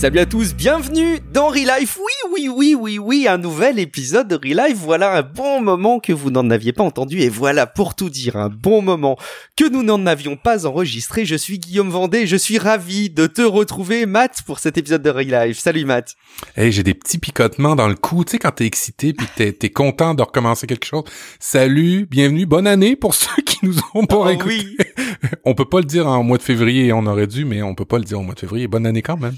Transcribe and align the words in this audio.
Salut 0.00 0.20
à 0.20 0.24
tous, 0.24 0.54
bienvenue 0.54 1.20
dans 1.30 1.48
Relife. 1.48 1.98
Oui, 1.98 2.32
oui, 2.32 2.48
oui, 2.48 2.74
oui, 2.74 2.98
oui, 2.98 3.28
un 3.28 3.36
nouvel 3.36 3.78
épisode 3.78 4.28
de 4.28 4.34
Relife. 4.34 4.78
Voilà 4.78 5.18
un 5.18 5.20
bon 5.20 5.60
moment 5.60 6.00
que 6.00 6.14
vous 6.14 6.30
n'en 6.30 6.48
aviez 6.48 6.72
pas 6.72 6.84
entendu 6.84 7.20
et 7.20 7.28
voilà 7.28 7.66
pour 7.66 7.94
tout 7.94 8.08
dire 8.08 8.36
un 8.36 8.48
bon 8.48 8.80
moment 8.80 9.18
que 9.58 9.68
nous 9.68 9.82
n'en 9.82 10.06
avions 10.06 10.36
pas 10.36 10.66
enregistré. 10.66 11.26
Je 11.26 11.34
suis 11.34 11.58
Guillaume 11.58 11.90
Vendée, 11.90 12.26
je 12.26 12.36
suis 12.36 12.56
ravi 12.56 13.10
de 13.10 13.26
te 13.26 13.42
retrouver 13.42 14.06
Matt 14.06 14.40
pour 14.46 14.58
cet 14.58 14.78
épisode 14.78 15.02
de 15.02 15.10
Relife. 15.10 15.58
Salut 15.58 15.84
Matt. 15.84 16.16
Hey, 16.56 16.72
j'ai 16.72 16.82
des 16.82 16.94
petits 16.94 17.18
picotements 17.18 17.76
dans 17.76 17.86
le 17.86 17.94
cou, 17.94 18.24
tu 18.24 18.30
sais 18.30 18.38
quand 18.38 18.52
t'es 18.52 18.64
excité 18.64 19.12
puis 19.12 19.26
t'es 19.36 19.54
es 19.60 19.68
content 19.68 20.14
de 20.14 20.22
recommencer 20.22 20.66
quelque 20.66 20.86
chose. 20.86 21.04
Salut, 21.40 22.06
bienvenue, 22.10 22.46
bonne 22.46 22.66
année 22.66 22.96
pour 22.96 23.14
ceux 23.14 23.42
qui 23.44 23.58
nous 23.66 23.76
ont 23.92 24.06
pas 24.06 24.16
oh, 24.16 24.42
Oui. 24.46 24.78
on 25.44 25.54
peut 25.54 25.68
pas 25.68 25.80
le 25.80 25.84
dire 25.84 26.06
en 26.06 26.22
mois 26.22 26.38
de 26.38 26.42
février, 26.42 26.90
on 26.94 27.04
aurait 27.04 27.26
dû, 27.26 27.44
mais 27.44 27.60
on 27.60 27.74
peut 27.74 27.84
pas 27.84 27.98
le 27.98 28.04
dire 28.04 28.18
au 28.18 28.22
mois 28.22 28.34
de 28.34 28.40
février. 28.40 28.66
Bonne 28.66 28.86
année 28.86 29.02
quand 29.02 29.18
même 29.18 29.36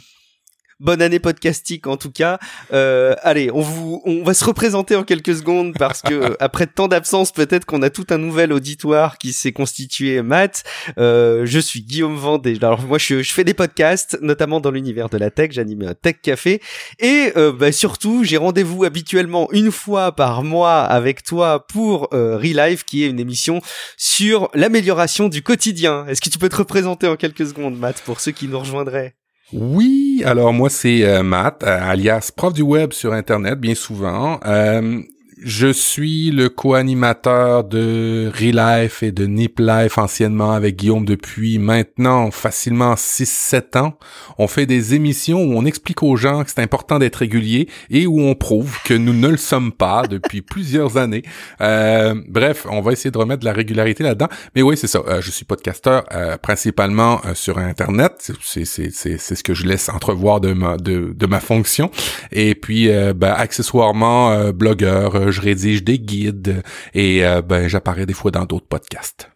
bonne 0.82 1.00
année 1.00 1.20
podcastique 1.20 1.86
en 1.86 1.96
tout 1.96 2.10
cas. 2.10 2.38
Euh, 2.72 3.14
allez, 3.22 3.50
on 3.52 3.60
vous, 3.60 4.02
on 4.04 4.22
va 4.24 4.34
se 4.34 4.44
représenter 4.44 4.96
en 4.96 5.04
quelques 5.04 5.36
secondes 5.36 5.74
parce 5.78 6.02
que 6.02 6.36
après 6.40 6.66
tant 6.66 6.88
d'absence, 6.88 7.32
peut-être 7.32 7.64
qu'on 7.64 7.82
a 7.82 7.90
tout 7.90 8.06
un 8.10 8.18
nouvel 8.18 8.52
auditoire 8.52 9.16
qui 9.16 9.32
s'est 9.32 9.52
constitué. 9.52 10.20
Matt, 10.22 10.64
euh, 10.98 11.46
je 11.46 11.58
suis 11.58 11.82
Guillaume 11.82 12.16
Vendée. 12.16 12.58
Alors 12.60 12.82
moi, 12.82 12.98
je, 12.98 13.22
je, 13.22 13.32
fais 13.32 13.44
des 13.44 13.54
podcasts, 13.54 14.18
notamment 14.20 14.60
dans 14.60 14.70
l'univers 14.70 15.08
de 15.08 15.16
la 15.16 15.30
tech. 15.30 15.52
J'anime 15.52 15.82
un 15.82 15.94
Tech 15.94 16.16
Café 16.22 16.60
et 16.98 17.32
euh, 17.36 17.52
bah, 17.52 17.72
surtout, 17.72 18.24
j'ai 18.24 18.36
rendez-vous 18.36 18.84
habituellement 18.84 19.48
une 19.52 19.70
fois 19.70 20.12
par 20.12 20.42
mois 20.42 20.80
avec 20.80 21.22
toi 21.22 21.66
pour 21.66 22.08
euh, 22.12 22.36
Relive, 22.36 22.84
qui 22.84 23.04
est 23.04 23.08
une 23.08 23.20
émission 23.20 23.60
sur 23.96 24.50
l'amélioration 24.54 25.28
du 25.28 25.42
quotidien. 25.42 26.06
Est-ce 26.06 26.20
que 26.20 26.30
tu 26.30 26.38
peux 26.38 26.48
te 26.48 26.56
représenter 26.56 27.06
en 27.06 27.16
quelques 27.16 27.46
secondes, 27.46 27.78
Matt, 27.78 28.02
pour 28.04 28.20
ceux 28.20 28.32
qui 28.32 28.48
nous 28.48 28.58
rejoindraient? 28.58 29.14
Oui, 29.52 30.22
alors 30.24 30.52
moi 30.52 30.70
c'est 30.70 31.04
euh, 31.04 31.22
Matt, 31.22 31.62
euh, 31.62 31.78
alias 31.82 32.30
prof 32.34 32.54
du 32.54 32.62
web 32.62 32.92
sur 32.92 33.12
Internet, 33.12 33.58
bien 33.60 33.74
souvent. 33.74 34.40
Euh, 34.46 35.02
je 35.44 35.72
suis 35.72 36.30
le 36.30 36.48
co-animateur 36.48 37.64
de 37.64 38.30
Relife 38.34 39.02
et 39.02 39.12
de 39.12 39.26
Nip 39.26 39.58
Life 39.58 39.98
anciennement 39.98 40.52
avec 40.52 40.76
Guillaume 40.76 41.04
depuis 41.04 41.58
maintenant 41.58 42.30
facilement 42.30 42.94
6-7 42.94 43.78
ans. 43.78 43.98
On 44.38 44.46
fait 44.46 44.66
des 44.66 44.94
émissions 44.94 45.42
où 45.42 45.54
on 45.56 45.64
explique 45.64 46.02
aux 46.02 46.16
gens 46.16 46.44
que 46.44 46.50
c'est 46.50 46.60
important 46.60 46.98
d'être 46.98 47.16
régulier 47.16 47.68
et 47.90 48.06
où 48.06 48.20
on 48.20 48.34
prouve 48.34 48.78
que 48.84 48.94
nous 48.94 49.12
ne 49.12 49.28
le 49.28 49.36
sommes 49.36 49.72
pas 49.72 50.06
depuis 50.10 50.42
plusieurs 50.42 50.96
années. 50.96 51.22
Euh, 51.60 52.14
bref, 52.28 52.66
on 52.70 52.80
va 52.80 52.92
essayer 52.92 53.10
de 53.10 53.18
remettre 53.18 53.40
de 53.40 53.46
la 53.46 53.52
régularité 53.52 54.04
là-dedans. 54.04 54.28
Mais 54.54 54.62
oui, 54.62 54.76
c'est 54.76 54.86
ça. 54.86 55.00
Euh, 55.08 55.20
je 55.20 55.30
suis 55.30 55.44
podcasteur 55.44 56.04
euh, 56.12 56.36
principalement 56.36 57.20
sur 57.34 57.58
Internet. 57.58 58.32
C'est 58.42 58.64
ce 58.64 59.42
que 59.42 59.54
je 59.54 59.66
laisse 59.66 59.88
entrevoir 59.88 60.40
de 60.40 60.52
ma, 60.52 60.76
de, 60.76 61.12
de 61.16 61.26
ma 61.26 61.40
fonction. 61.40 61.90
Et 62.30 62.54
puis, 62.54 62.88
ben, 63.14 63.34
accessoirement, 63.36 64.50
blogueur, 64.52 65.31
je 65.32 65.40
rédige 65.40 65.82
des 65.82 65.98
guides 65.98 66.62
et 66.94 67.24
euh, 67.24 67.42
ben 67.42 67.68
j'apparais 67.68 68.06
des 68.06 68.12
fois 68.12 68.30
dans 68.30 68.44
d'autres 68.44 68.68
podcasts. 68.68 69.31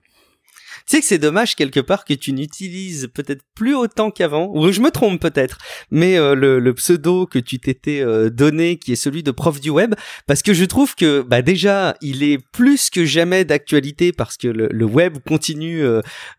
Tu 0.87 0.95
sais 0.95 1.01
que 1.01 1.07
c'est 1.07 1.19
dommage 1.19 1.57
quelque 1.57 1.81
part 1.81 2.05
que 2.05 2.15
tu 2.15 2.33
n'utilises 2.33 3.09
peut-être 3.13 3.43
plus 3.57 3.75
autant 3.75 4.13
qu'avant, 4.13 4.53
ou 4.55 4.71
je 4.71 4.81
me 4.81 4.93
trompe 4.93 5.21
peut-être, 5.21 5.59
mais 5.91 6.17
euh, 6.17 6.37
le, 6.37 6.75
pseudo 6.75 7.27
que 7.27 7.41
tu 7.41 7.59
t'étais 7.59 8.01
euh, 8.01 8.31
donné, 8.31 8.77
qui 8.79 8.93
est 8.93 8.97
celui 8.97 9.25
de 9.25 9.33
prof 9.33 9.61
du 9.61 9.71
web, 9.71 9.97
parce 10.29 10.43
que 10.43 10.55
je 10.55 10.65
trouve 10.65 10.95
que 10.95 11.23
bah 11.23 11.43
déjà 11.43 11.97
il 12.03 12.23
est 12.23 12.39
plus 12.53 12.89
que 12.91 13.05
jamais 13.05 13.45
d'actualité 13.45 14.13
parce 14.13 14.37
que 14.37 14.47
le, 14.47 14.85
web 14.85 15.19
continue 15.27 15.83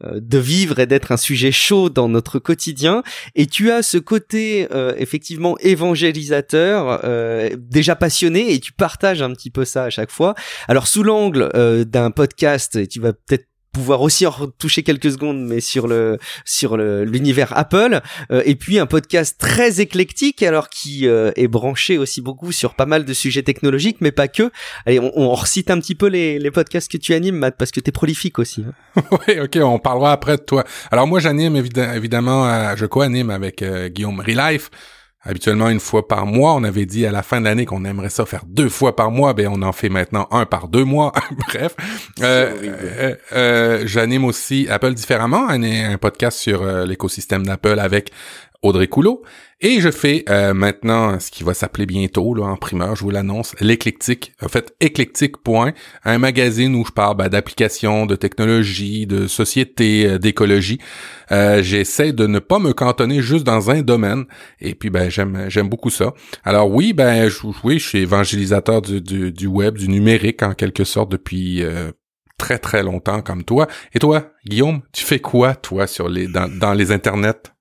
de 0.04 0.38
vivre 0.38 0.80
et 0.80 0.86
d'être 0.86 1.12
un 1.12 1.18
sujet 1.18 1.52
chaud 1.52 1.90
dans 1.90 2.08
notre 2.08 2.40
quotidien, 2.40 3.04
et 3.36 3.48
tu 3.48 3.70
as 3.72 3.84
ce 3.84 3.98
côté 3.98 4.68
effectivement 4.98 5.58
évangélisateur, 5.60 7.02
déjà 7.58 7.98
passionné, 7.98 8.54
et 8.54 8.60
tu 8.62 8.72
partages 8.72 9.22
un 9.22 9.34
petit 9.34 9.50
peu 9.50 9.66
ça 9.66 9.84
à 9.84 9.90
chaque 9.90 10.12
fois. 10.12 10.36
Alors 10.70 10.88
sous 10.88 11.04
l'angle 11.04 11.50
d'un 11.86 12.12
podcast, 12.12 12.88
tu 12.88 13.02
vas 13.02 13.12
peut-être 13.12 13.48
pouvoir 13.78 14.02
aussi 14.02 14.26
en 14.26 14.34
toucher 14.58 14.82
quelques 14.82 15.12
secondes, 15.12 15.40
mais 15.46 15.62
sur 15.62 15.88
le 15.88 16.18
sur 16.46 16.78
l'univers 16.78 17.56
Apple, 17.56 18.02
euh, 18.32 18.42
et 18.44 18.56
puis 18.56 18.80
un 18.80 18.88
podcast 18.88 19.38
très 19.40 19.82
éclectique, 19.82 20.42
alors 20.42 20.70
qui 20.70 21.08
euh, 21.08 21.32
est 21.36 21.48
branché 21.48 22.00
aussi 22.00 22.22
beaucoup 22.22 22.52
sur 22.52 22.74
pas 22.74 22.88
mal 22.88 23.06
de 23.06 23.14
sujets 23.14 23.44
technologiques, 23.44 23.98
mais 24.02 24.12
pas 24.12 24.28
que. 24.28 24.50
Allez, 24.88 25.00
on, 25.00 25.12
on 25.16 25.36
recite 25.36 25.70
un 25.70 25.80
petit 25.80 25.94
peu 25.94 26.08
les, 26.08 26.40
les 26.40 26.50
podcasts 26.50 26.92
que 26.92 26.98
tu 26.98 27.14
animes, 27.14 27.36
Matt, 27.36 27.56
parce 27.56 27.70
que 27.70 27.80
t'es 27.80 27.92
prolifique 27.92 28.40
aussi. 28.40 28.66
Hein. 28.68 29.04
oui, 29.28 29.40
ok, 29.40 29.60
on 29.62 29.78
parlera 29.78 30.12
après 30.12 30.38
de 30.38 30.42
toi. 30.42 30.64
Alors 30.90 31.06
moi, 31.06 31.20
j'anime 31.20 31.56
évidemment, 31.56 32.48
euh, 32.48 32.74
je 32.76 32.88
co-anime 32.88 33.30
avec 33.30 33.64
Guillaume 33.64 34.20
Relife. 34.22 34.72
Habituellement 35.28 35.68
une 35.70 35.82
fois 35.82 36.08
par 36.08 36.26
mois, 36.26 36.54
on 36.54 36.64
avait 36.64 36.86
dit 36.86 37.06
à 37.06 37.12
la 37.12 37.22
fin 37.22 37.42
de 37.42 37.46
l'année 37.46 37.66
qu'on 37.66 37.84
aimerait 37.84 38.10
ça 38.10 38.26
faire 38.26 38.44
deux 38.48 38.70
fois 38.70 38.96
par 38.96 39.12
mois, 39.12 39.34
ben 39.34 39.50
on 39.52 39.62
en 39.62 39.74
fait 39.74 39.90
maintenant 39.90 40.26
un 40.32 40.46
par 40.46 40.70
deux 40.70 40.86
mois. 40.86 41.12
Bref, 41.50 41.76
euh, 42.22 42.54
euh, 42.64 43.16
euh, 43.34 43.84
j'anime 43.86 44.24
aussi 44.24 44.68
Apple 44.70 44.94
différemment, 44.94 45.50
un, 45.50 45.62
un 45.62 45.98
podcast 45.98 46.40
sur 46.40 46.64
l'écosystème 46.86 47.46
d'Apple 47.46 47.80
avec 47.80 48.12
Audrey 48.64 48.88
Coulot. 48.88 49.24
Et 49.60 49.82
je 49.82 49.90
fais 49.90 50.24
euh, 50.30 50.54
maintenant 50.54 51.20
ce 51.20 51.32
qui 51.32 51.44
va 51.44 51.54
s'appeler 51.54 51.86
bientôt 51.86 52.36
là, 52.36 52.46
en 52.46 52.58
primeur, 52.58 52.96
je 52.96 53.04
vous 53.04 53.10
l'annonce, 53.10 53.56
l'éclectique. 53.60 54.34
En 54.42 54.48
fait, 54.48 54.76
éclectique. 54.80 55.38
Point, 55.44 55.74
un 56.04 56.18
magazine 56.20 56.76
où 56.76 56.86
je 56.86 56.92
parle 56.92 57.18
ben, 57.18 57.28
d'applications, 57.28 58.06
de 58.06 58.16
technologie, 58.16 59.08
de 59.08 59.28
société, 59.28 60.06
euh, 60.06 60.18
d'écologie. 60.20 60.80
Euh, 61.32 61.64
J'essaie 61.64 62.14
de 62.14 62.28
ne 62.28 62.40
pas 62.40 62.60
me 62.60 62.74
cantonner 62.74 63.22
juste 63.22 63.46
dans 63.46 63.72
un 63.72 63.82
domaine. 63.82 64.26
Et 64.62 64.76
puis 64.76 64.90
ben 64.90 65.10
j'aime 65.10 65.46
j'aime 65.50 65.70
beaucoup 65.70 65.90
ça. 65.90 66.14
Alors 66.44 66.70
oui, 66.70 66.94
ben 66.94 67.30
je, 67.30 67.40
oui, 67.64 67.80
je 67.80 67.88
suis 67.88 68.00
évangélisateur 68.00 68.82
du, 68.82 69.02
du, 69.02 69.32
du 69.32 69.48
web, 69.48 69.78
du 69.78 69.88
numérique 69.90 70.44
en 70.44 70.54
quelque 70.54 70.84
sorte 70.84 71.12
depuis 71.12 71.64
euh, 71.64 71.92
très 72.38 72.60
très 72.60 72.84
longtemps 72.84 73.22
comme 73.22 73.44
toi. 73.44 73.68
Et 73.94 74.00
toi, 74.00 74.32
Guillaume, 74.46 74.82
tu 74.94 75.04
fais 75.04 75.20
quoi 75.20 75.56
toi 75.56 75.88
sur 75.88 76.10
les 76.10 76.28
dans, 76.28 76.48
dans 76.48 76.74
les 76.74 76.92
internets? 76.92 77.52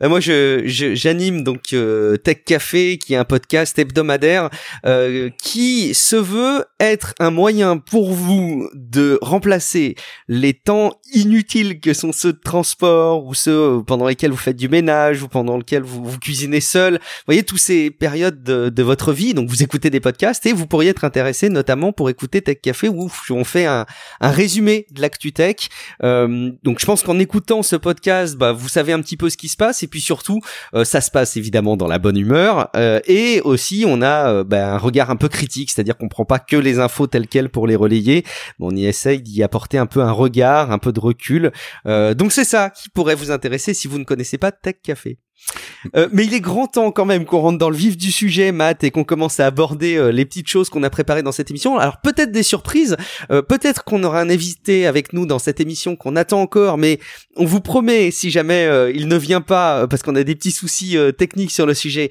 Bah 0.00 0.08
moi, 0.08 0.20
je, 0.20 0.62
j'anime 0.66 1.44
donc 1.44 1.72
euh, 1.72 2.16
Tech 2.16 2.38
Café, 2.44 2.98
qui 2.98 3.14
est 3.14 3.16
un 3.16 3.24
podcast 3.24 3.78
hebdomadaire 3.78 4.50
euh, 4.86 5.30
qui 5.42 5.94
se 5.94 6.16
veut 6.16 6.64
être 6.80 7.14
un 7.20 7.30
moyen 7.30 7.78
pour 7.78 8.12
vous 8.12 8.68
de 8.74 9.18
remplacer 9.22 9.94
les 10.28 10.54
temps 10.54 10.98
inutiles 11.12 11.80
que 11.80 11.94
sont 11.94 12.12
ceux 12.12 12.32
de 12.32 12.40
transport 12.40 13.24
ou 13.24 13.34
ceux 13.34 13.82
pendant 13.86 14.06
lesquels 14.06 14.30
vous 14.30 14.36
faites 14.36 14.56
du 14.56 14.68
ménage 14.68 15.22
ou 15.22 15.28
pendant 15.28 15.56
lesquels 15.56 15.82
vous, 15.82 16.18
cuisinez 16.18 16.60
seul. 16.60 16.94
Vous 16.94 17.26
voyez 17.26 17.42
tous 17.42 17.58
ces 17.58 17.90
périodes 17.90 18.42
de, 18.42 18.68
de, 18.68 18.82
votre 18.82 19.12
vie. 19.12 19.34
Donc 19.34 19.48
vous 19.48 19.62
écoutez 19.62 19.90
des 19.90 20.00
podcasts 20.00 20.44
et 20.46 20.52
vous 20.52 20.66
pourriez 20.66 20.90
être 20.90 21.04
intéressé 21.04 21.48
notamment 21.48 21.92
pour 21.92 22.10
écouter 22.10 22.42
Tech 22.42 22.58
Café 22.62 22.88
où 22.88 23.08
on 23.30 23.44
fait 23.44 23.66
un, 23.66 23.86
un 24.20 24.30
résumé 24.30 24.86
de 24.90 25.00
l'actu 25.00 25.32
tech. 25.32 25.68
Euh, 26.02 26.50
donc 26.62 26.80
je 26.80 26.86
pense 26.86 27.02
qu'en 27.02 27.18
écoutant 27.18 27.62
ce 27.62 27.76
podcast, 27.76 28.36
bah, 28.36 28.52
vous 28.52 28.68
savez 28.68 28.92
un 28.92 29.00
petit 29.00 29.16
peu 29.16 29.30
ce 29.30 29.36
qui 29.36 29.43
se 29.48 29.56
passe 29.56 29.82
et 29.82 29.86
puis 29.86 30.00
surtout 30.00 30.40
euh, 30.74 30.84
ça 30.84 31.00
se 31.00 31.10
passe 31.10 31.36
évidemment 31.36 31.76
dans 31.76 31.86
la 31.86 31.98
bonne 31.98 32.16
humeur 32.16 32.70
euh, 32.76 33.00
et 33.06 33.40
aussi 33.42 33.84
on 33.86 34.02
a 34.02 34.30
euh, 34.30 34.44
ben, 34.44 34.68
un 34.68 34.78
regard 34.78 35.10
un 35.10 35.16
peu 35.16 35.28
critique, 35.28 35.70
c'est-à-dire 35.70 35.96
qu'on 35.96 36.08
prend 36.08 36.24
pas 36.24 36.38
que 36.38 36.56
les 36.56 36.78
infos 36.78 37.06
telles 37.06 37.28
quelles 37.28 37.50
pour 37.50 37.66
les 37.66 37.76
relayer, 37.76 38.24
on 38.60 38.74
y 38.74 38.86
essaye 38.86 39.22
d'y 39.22 39.42
apporter 39.42 39.78
un 39.78 39.86
peu 39.86 40.00
un 40.00 40.12
regard, 40.12 40.70
un 40.70 40.78
peu 40.78 40.92
de 40.92 41.00
recul. 41.00 41.52
donc 41.84 42.32
c'est 42.32 42.44
ça 42.44 42.70
qui 42.70 42.88
pourrait 42.88 43.14
vous 43.14 43.30
intéresser 43.30 43.74
si 43.74 43.88
vous 43.88 43.98
ne 43.98 44.04
connaissez 44.04 44.38
pas 44.38 44.52
Tech 44.52 44.76
Café. 44.82 45.18
Euh, 45.96 46.08
mais 46.12 46.24
il 46.24 46.34
est 46.34 46.40
grand 46.40 46.66
temps 46.66 46.90
quand 46.90 47.04
même 47.04 47.24
qu'on 47.24 47.40
rentre 47.40 47.58
dans 47.58 47.70
le 47.70 47.76
vif 47.76 47.96
du 47.96 48.10
sujet, 48.10 48.52
Matt, 48.52 48.84
et 48.84 48.90
qu'on 48.90 49.04
commence 49.04 49.40
à 49.40 49.46
aborder 49.46 49.96
euh, 49.96 50.10
les 50.10 50.24
petites 50.24 50.48
choses 50.48 50.70
qu'on 50.70 50.82
a 50.82 50.90
préparées 50.90 51.22
dans 51.22 51.32
cette 51.32 51.50
émission. 51.50 51.78
Alors 51.78 52.00
peut-être 52.00 52.32
des 52.32 52.42
surprises, 52.42 52.96
euh, 53.30 53.42
peut-être 53.42 53.84
qu'on 53.84 54.02
aura 54.04 54.20
un 54.20 54.30
invité 54.30 54.86
avec 54.86 55.12
nous 55.12 55.26
dans 55.26 55.38
cette 55.38 55.60
émission 55.60 55.96
qu'on 55.96 56.16
attend 56.16 56.40
encore, 56.40 56.78
mais 56.78 56.98
on 57.36 57.44
vous 57.44 57.60
promet, 57.60 58.10
si 58.10 58.30
jamais 58.30 58.68
il 58.94 59.08
ne 59.08 59.16
vient 59.16 59.40
pas, 59.40 59.86
parce 59.88 60.02
qu'on 60.02 60.14
a 60.14 60.22
des 60.22 60.34
petits 60.34 60.52
soucis 60.52 60.96
techniques 61.18 61.50
sur 61.50 61.66
le 61.66 61.74
sujet, 61.74 62.10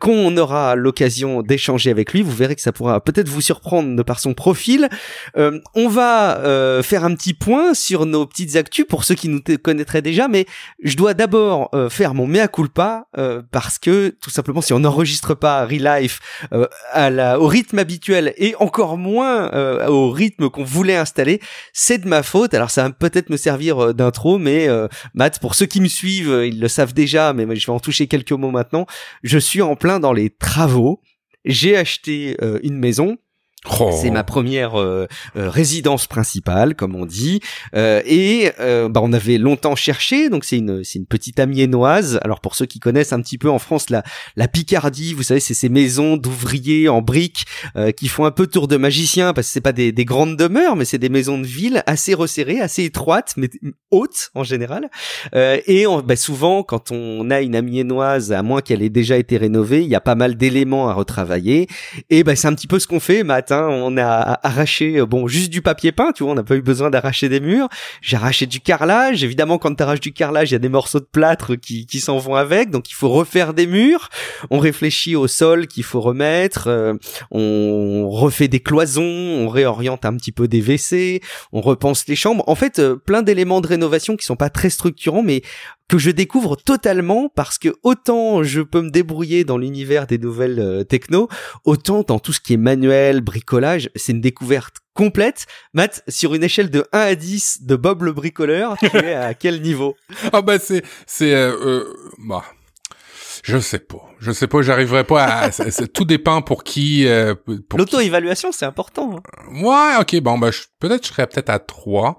qu'on 0.00 0.36
aura 0.36 0.74
l'occasion 0.74 1.42
d'échanger 1.42 1.90
avec 1.90 2.12
lui. 2.12 2.22
Vous 2.22 2.32
verrez 2.32 2.56
que 2.56 2.60
ça 2.60 2.72
pourra 2.72 3.00
peut-être 3.00 3.28
vous 3.28 3.40
surprendre 3.40 3.94
de 3.94 4.02
par 4.02 4.18
son 4.18 4.34
profil. 4.34 4.88
on 5.36 5.88
va 5.88 6.80
faire 6.82 7.04
un 7.04 7.14
petit 7.14 7.34
point 7.34 7.74
sur 7.74 8.06
nos 8.06 8.26
petites 8.26 8.56
actus 8.56 8.86
pour 8.88 9.04
ceux 9.04 9.14
qui 9.14 9.28
nous 9.28 9.40
connaîtraient 9.62 10.02
déjà, 10.02 10.28
mais 10.28 10.46
je 10.82 10.96
dois 10.96 11.14
d'abord 11.14 11.70
faire 11.88 12.14
mon 12.14 12.26
mea 12.26 12.48
culpa 12.48 12.65
pas 12.68 13.08
euh, 13.18 13.42
parce 13.50 13.78
que 13.78 14.08
tout 14.20 14.30
simplement 14.30 14.60
si 14.60 14.72
on 14.72 14.80
n'enregistre 14.80 15.34
pas 15.34 15.64
Relife 15.64 16.20
euh, 16.52 16.66
à 16.92 17.10
la, 17.10 17.40
au 17.40 17.46
rythme 17.46 17.78
habituel 17.78 18.34
et 18.36 18.54
encore 18.60 18.96
moins 18.96 19.52
euh, 19.54 19.86
au 19.88 20.10
rythme 20.10 20.50
qu'on 20.50 20.64
voulait 20.64 20.96
installer, 20.96 21.40
c'est 21.72 21.98
de 21.98 22.08
ma 22.08 22.22
faute. 22.22 22.54
Alors 22.54 22.70
ça 22.70 22.84
va 22.84 22.90
peut-être 22.90 23.30
me 23.30 23.36
servir 23.36 23.94
d'intro, 23.94 24.38
mais 24.38 24.68
Matt, 25.14 25.38
pour 25.40 25.54
ceux 25.54 25.66
qui 25.66 25.80
me 25.80 25.88
suivent, 25.88 26.42
ils 26.44 26.60
le 26.60 26.68
savent 26.68 26.94
déjà, 26.94 27.32
mais 27.32 27.44
je 27.56 27.66
vais 27.66 27.72
en 27.72 27.80
toucher 27.80 28.06
quelques 28.06 28.32
mots 28.32 28.50
maintenant. 28.50 28.86
Je 29.22 29.38
suis 29.38 29.62
en 29.62 29.76
plein 29.76 30.00
dans 30.00 30.12
les 30.12 30.30
travaux. 30.30 31.00
J'ai 31.44 31.76
acheté 31.76 32.36
une 32.62 32.78
maison 32.78 33.16
Oh. 33.80 33.90
C'est 34.00 34.10
ma 34.10 34.24
première 34.24 34.80
euh, 34.80 35.06
euh, 35.36 35.50
résidence 35.50 36.06
principale, 36.06 36.74
comme 36.74 36.94
on 36.94 37.06
dit, 37.06 37.40
euh, 37.74 38.00
et 38.06 38.52
euh, 38.60 38.88
bah, 38.88 39.00
on 39.02 39.12
avait 39.12 39.38
longtemps 39.38 39.76
cherché. 39.76 40.28
Donc 40.28 40.44
c'est 40.44 40.58
une 40.58 40.84
c'est 40.84 40.98
une 40.98 41.06
petite 41.06 41.40
amiénoise. 41.40 42.20
Alors 42.22 42.40
pour 42.40 42.54
ceux 42.54 42.66
qui 42.66 42.78
connaissent 42.78 43.12
un 43.12 43.20
petit 43.20 43.38
peu 43.38 43.50
en 43.50 43.58
France 43.58 43.90
la 43.90 44.02
la 44.36 44.48
Picardie, 44.48 45.14
vous 45.14 45.22
savez, 45.22 45.40
c'est 45.40 45.54
ces 45.54 45.68
maisons 45.68 46.16
d'ouvriers 46.16 46.88
en 46.88 47.02
briques 47.02 47.44
euh, 47.76 47.90
qui 47.90 48.08
font 48.08 48.24
un 48.24 48.30
peu 48.30 48.46
tour 48.46 48.68
de 48.68 48.76
magicien 48.76 49.32
parce 49.32 49.48
que 49.48 49.52
c'est 49.52 49.60
pas 49.60 49.72
des, 49.72 49.90
des 49.90 50.04
grandes 50.04 50.36
demeures, 50.36 50.76
mais 50.76 50.84
c'est 50.84 50.98
des 50.98 51.08
maisons 51.08 51.38
de 51.38 51.46
ville 51.46 51.82
assez 51.86 52.14
resserrées, 52.14 52.60
assez 52.60 52.84
étroites, 52.84 53.34
mais 53.36 53.50
hautes 53.90 54.30
en 54.34 54.44
général. 54.44 54.90
Et 55.34 55.86
on, 55.86 56.00
bah, 56.02 56.16
souvent 56.16 56.62
quand 56.62 56.92
on 56.92 57.30
a 57.30 57.40
une 57.40 57.56
amiénoise, 57.56 58.32
à 58.32 58.42
moins 58.42 58.60
qu'elle 58.60 58.82
ait 58.82 58.90
déjà 58.90 59.16
été 59.16 59.36
rénovée, 59.36 59.82
il 59.82 59.88
y 59.88 59.94
a 59.94 60.00
pas 60.00 60.14
mal 60.14 60.36
d'éléments 60.36 60.88
à 60.88 60.94
retravailler. 60.94 61.66
Et 62.10 62.22
bah, 62.22 62.36
c'est 62.36 62.48
un 62.48 62.54
petit 62.54 62.66
peu 62.66 62.78
ce 62.78 62.86
qu'on 62.86 63.00
fait, 63.00 63.24
Matt. 63.24 63.52
On 63.68 63.96
a 63.96 64.38
arraché, 64.42 64.98
euh, 64.98 65.06
bon, 65.06 65.26
juste 65.28 65.50
du 65.50 65.62
papier 65.62 65.92
peint, 65.92 66.12
tu 66.12 66.22
vois, 66.22 66.32
on 66.32 66.34
n'a 66.34 66.42
pas 66.42 66.56
eu 66.56 66.62
besoin 66.62 66.90
d'arracher 66.90 67.28
des 67.28 67.40
murs. 67.40 67.68
J'ai 68.02 68.16
arraché 68.16 68.46
du 68.46 68.60
carrelage. 68.60 69.24
Évidemment, 69.24 69.58
quand 69.58 69.74
tu 69.74 69.82
arraches 69.82 70.00
du 70.00 70.12
carrelage, 70.12 70.50
il 70.50 70.54
y 70.54 70.56
a 70.56 70.60
des 70.60 70.68
morceaux 70.68 71.00
de 71.00 71.08
plâtre 71.10 71.54
qui, 71.54 71.86
qui 71.86 72.00
s'en 72.00 72.18
vont 72.18 72.34
avec, 72.34 72.70
donc 72.70 72.90
il 72.90 72.94
faut 72.94 73.08
refaire 73.08 73.54
des 73.54 73.66
murs. 73.66 74.08
On 74.50 74.58
réfléchit 74.58 75.16
au 75.16 75.26
sol 75.26 75.66
qu'il 75.66 75.84
faut 75.84 76.00
remettre. 76.00 76.68
euh, 76.68 76.94
on 77.30 78.08
refait 78.08 78.48
des 78.48 78.60
cloisons, 78.60 79.02
on 79.02 79.48
réoriente 79.48 80.04
un 80.04 80.16
petit 80.16 80.32
peu 80.32 80.48
des 80.48 80.60
WC, 80.60 81.20
on 81.52 81.60
repense 81.60 82.06
les 82.08 82.16
chambres. 82.16 82.44
En 82.46 82.54
fait, 82.54 82.78
euh, 82.78 82.96
plein 82.96 83.22
d'éléments 83.22 83.60
de 83.60 83.66
rénovation 83.68 84.16
qui 84.16 84.24
sont 84.24 84.36
pas 84.36 84.50
très 84.50 84.70
structurants, 84.70 85.22
mais 85.22 85.42
que 85.88 85.98
je 85.98 86.10
découvre 86.10 86.56
totalement 86.56 87.28
parce 87.28 87.58
que 87.58 87.74
autant 87.82 88.42
je 88.42 88.60
peux 88.60 88.82
me 88.82 88.90
débrouiller 88.90 89.44
dans 89.44 89.58
l'univers 89.58 90.06
des 90.06 90.18
nouvelles 90.18 90.58
euh, 90.58 90.84
techno, 90.84 91.28
autant 91.64 92.02
dans 92.02 92.18
tout 92.18 92.32
ce 92.32 92.40
qui 92.40 92.54
est 92.54 92.58
manuel, 92.58 93.20
bricolage, 93.20 93.90
c'est 93.94 94.12
une 94.12 94.20
découverte 94.20 94.76
complète. 94.94 95.46
Matt, 95.74 96.02
sur 96.08 96.34
une 96.34 96.42
échelle 96.42 96.70
de 96.70 96.84
1 96.92 96.98
à 96.98 97.14
10 97.14 97.62
de 97.62 97.76
Bob 97.76 98.02
le 98.02 98.12
bricoleur, 98.12 98.76
tu 98.78 98.86
es 98.96 99.14
à 99.14 99.34
quel 99.38 99.62
niveau? 99.62 99.94
Ah 100.32 100.42
ben 100.42 100.58
c'est 100.60 100.82
c'est 101.06 101.34
euh, 101.34 101.52
euh, 101.64 101.94
bah 102.18 102.42
je 103.48 103.58
sais 103.58 103.78
pas. 103.78 104.02
Je 104.18 104.32
sais 104.32 104.46
pas, 104.48 104.60
j'arriverai 104.62 105.04
pas 105.04 105.24
à 105.24 105.50
tout 105.92 106.04
dépend 106.04 106.42
pour 106.42 106.64
qui 106.64 107.06
euh, 107.06 107.34
L'auto-évaluation, 107.76 108.50
c'est 108.50 108.64
important. 108.64 109.18
hein. 109.18 109.62
Ouais, 109.62 110.00
OK, 110.00 110.20
bon 110.22 110.38
ben 110.38 110.50
je- 110.50 110.62
peut-être 110.80 111.06
je 111.06 111.12
serais 111.12 111.26
peut-être 111.26 111.50
à 111.50 111.58
3. 111.58 112.16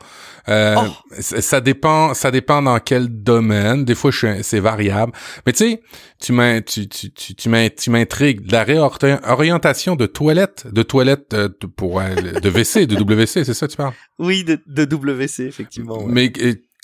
Euh, 0.48 0.76
Oh. 0.78 0.84
ça 1.20 1.60
dépend 1.60 2.14
ça 2.14 2.32
dépend 2.32 2.62
dans 2.62 2.80
quel 2.80 3.10
domaine. 3.10 3.84
Des 3.84 3.96
fois 3.96 4.12
c'est 4.42 4.60
variable. 4.60 5.12
Mais 5.46 5.52
tu 5.54 5.58
sais, 5.72 5.82
tu 6.22 6.34
tu 6.66 6.88
tu 6.88 7.12
tu 7.12 7.36
tu 7.36 7.50
m'in- 7.50 7.70
tu 7.70 7.90
m'intrigues 7.90 8.50
la 8.52 8.64
réorientation 8.64 9.96
de 9.96 10.06
toilettes, 10.06 10.68
de 10.72 10.84
toilettes 10.84 11.34
euh, 11.34 11.50
de- 11.60 11.68
pour 11.68 12.00
euh, 12.00 12.14
de 12.16 12.40
WC, 12.40 12.86
de 12.86 12.96
WC, 12.96 13.44
c'est 13.44 13.54
ça 13.54 13.66
que 13.68 13.72
tu 13.72 13.78
parles? 13.78 13.94
Oui, 14.20 14.44
de, 14.44 14.60
de 14.68 14.86
WC, 14.86 15.44
effectivement. 15.46 15.98
ouais. 15.98 16.06
Mais 16.08 16.32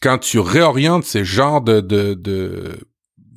quand 0.01 0.17
tu 0.17 0.39
réorientes 0.39 1.05
ces 1.05 1.23
genres 1.23 1.61
de, 1.61 1.79
de, 1.79 2.13
de 2.15 2.77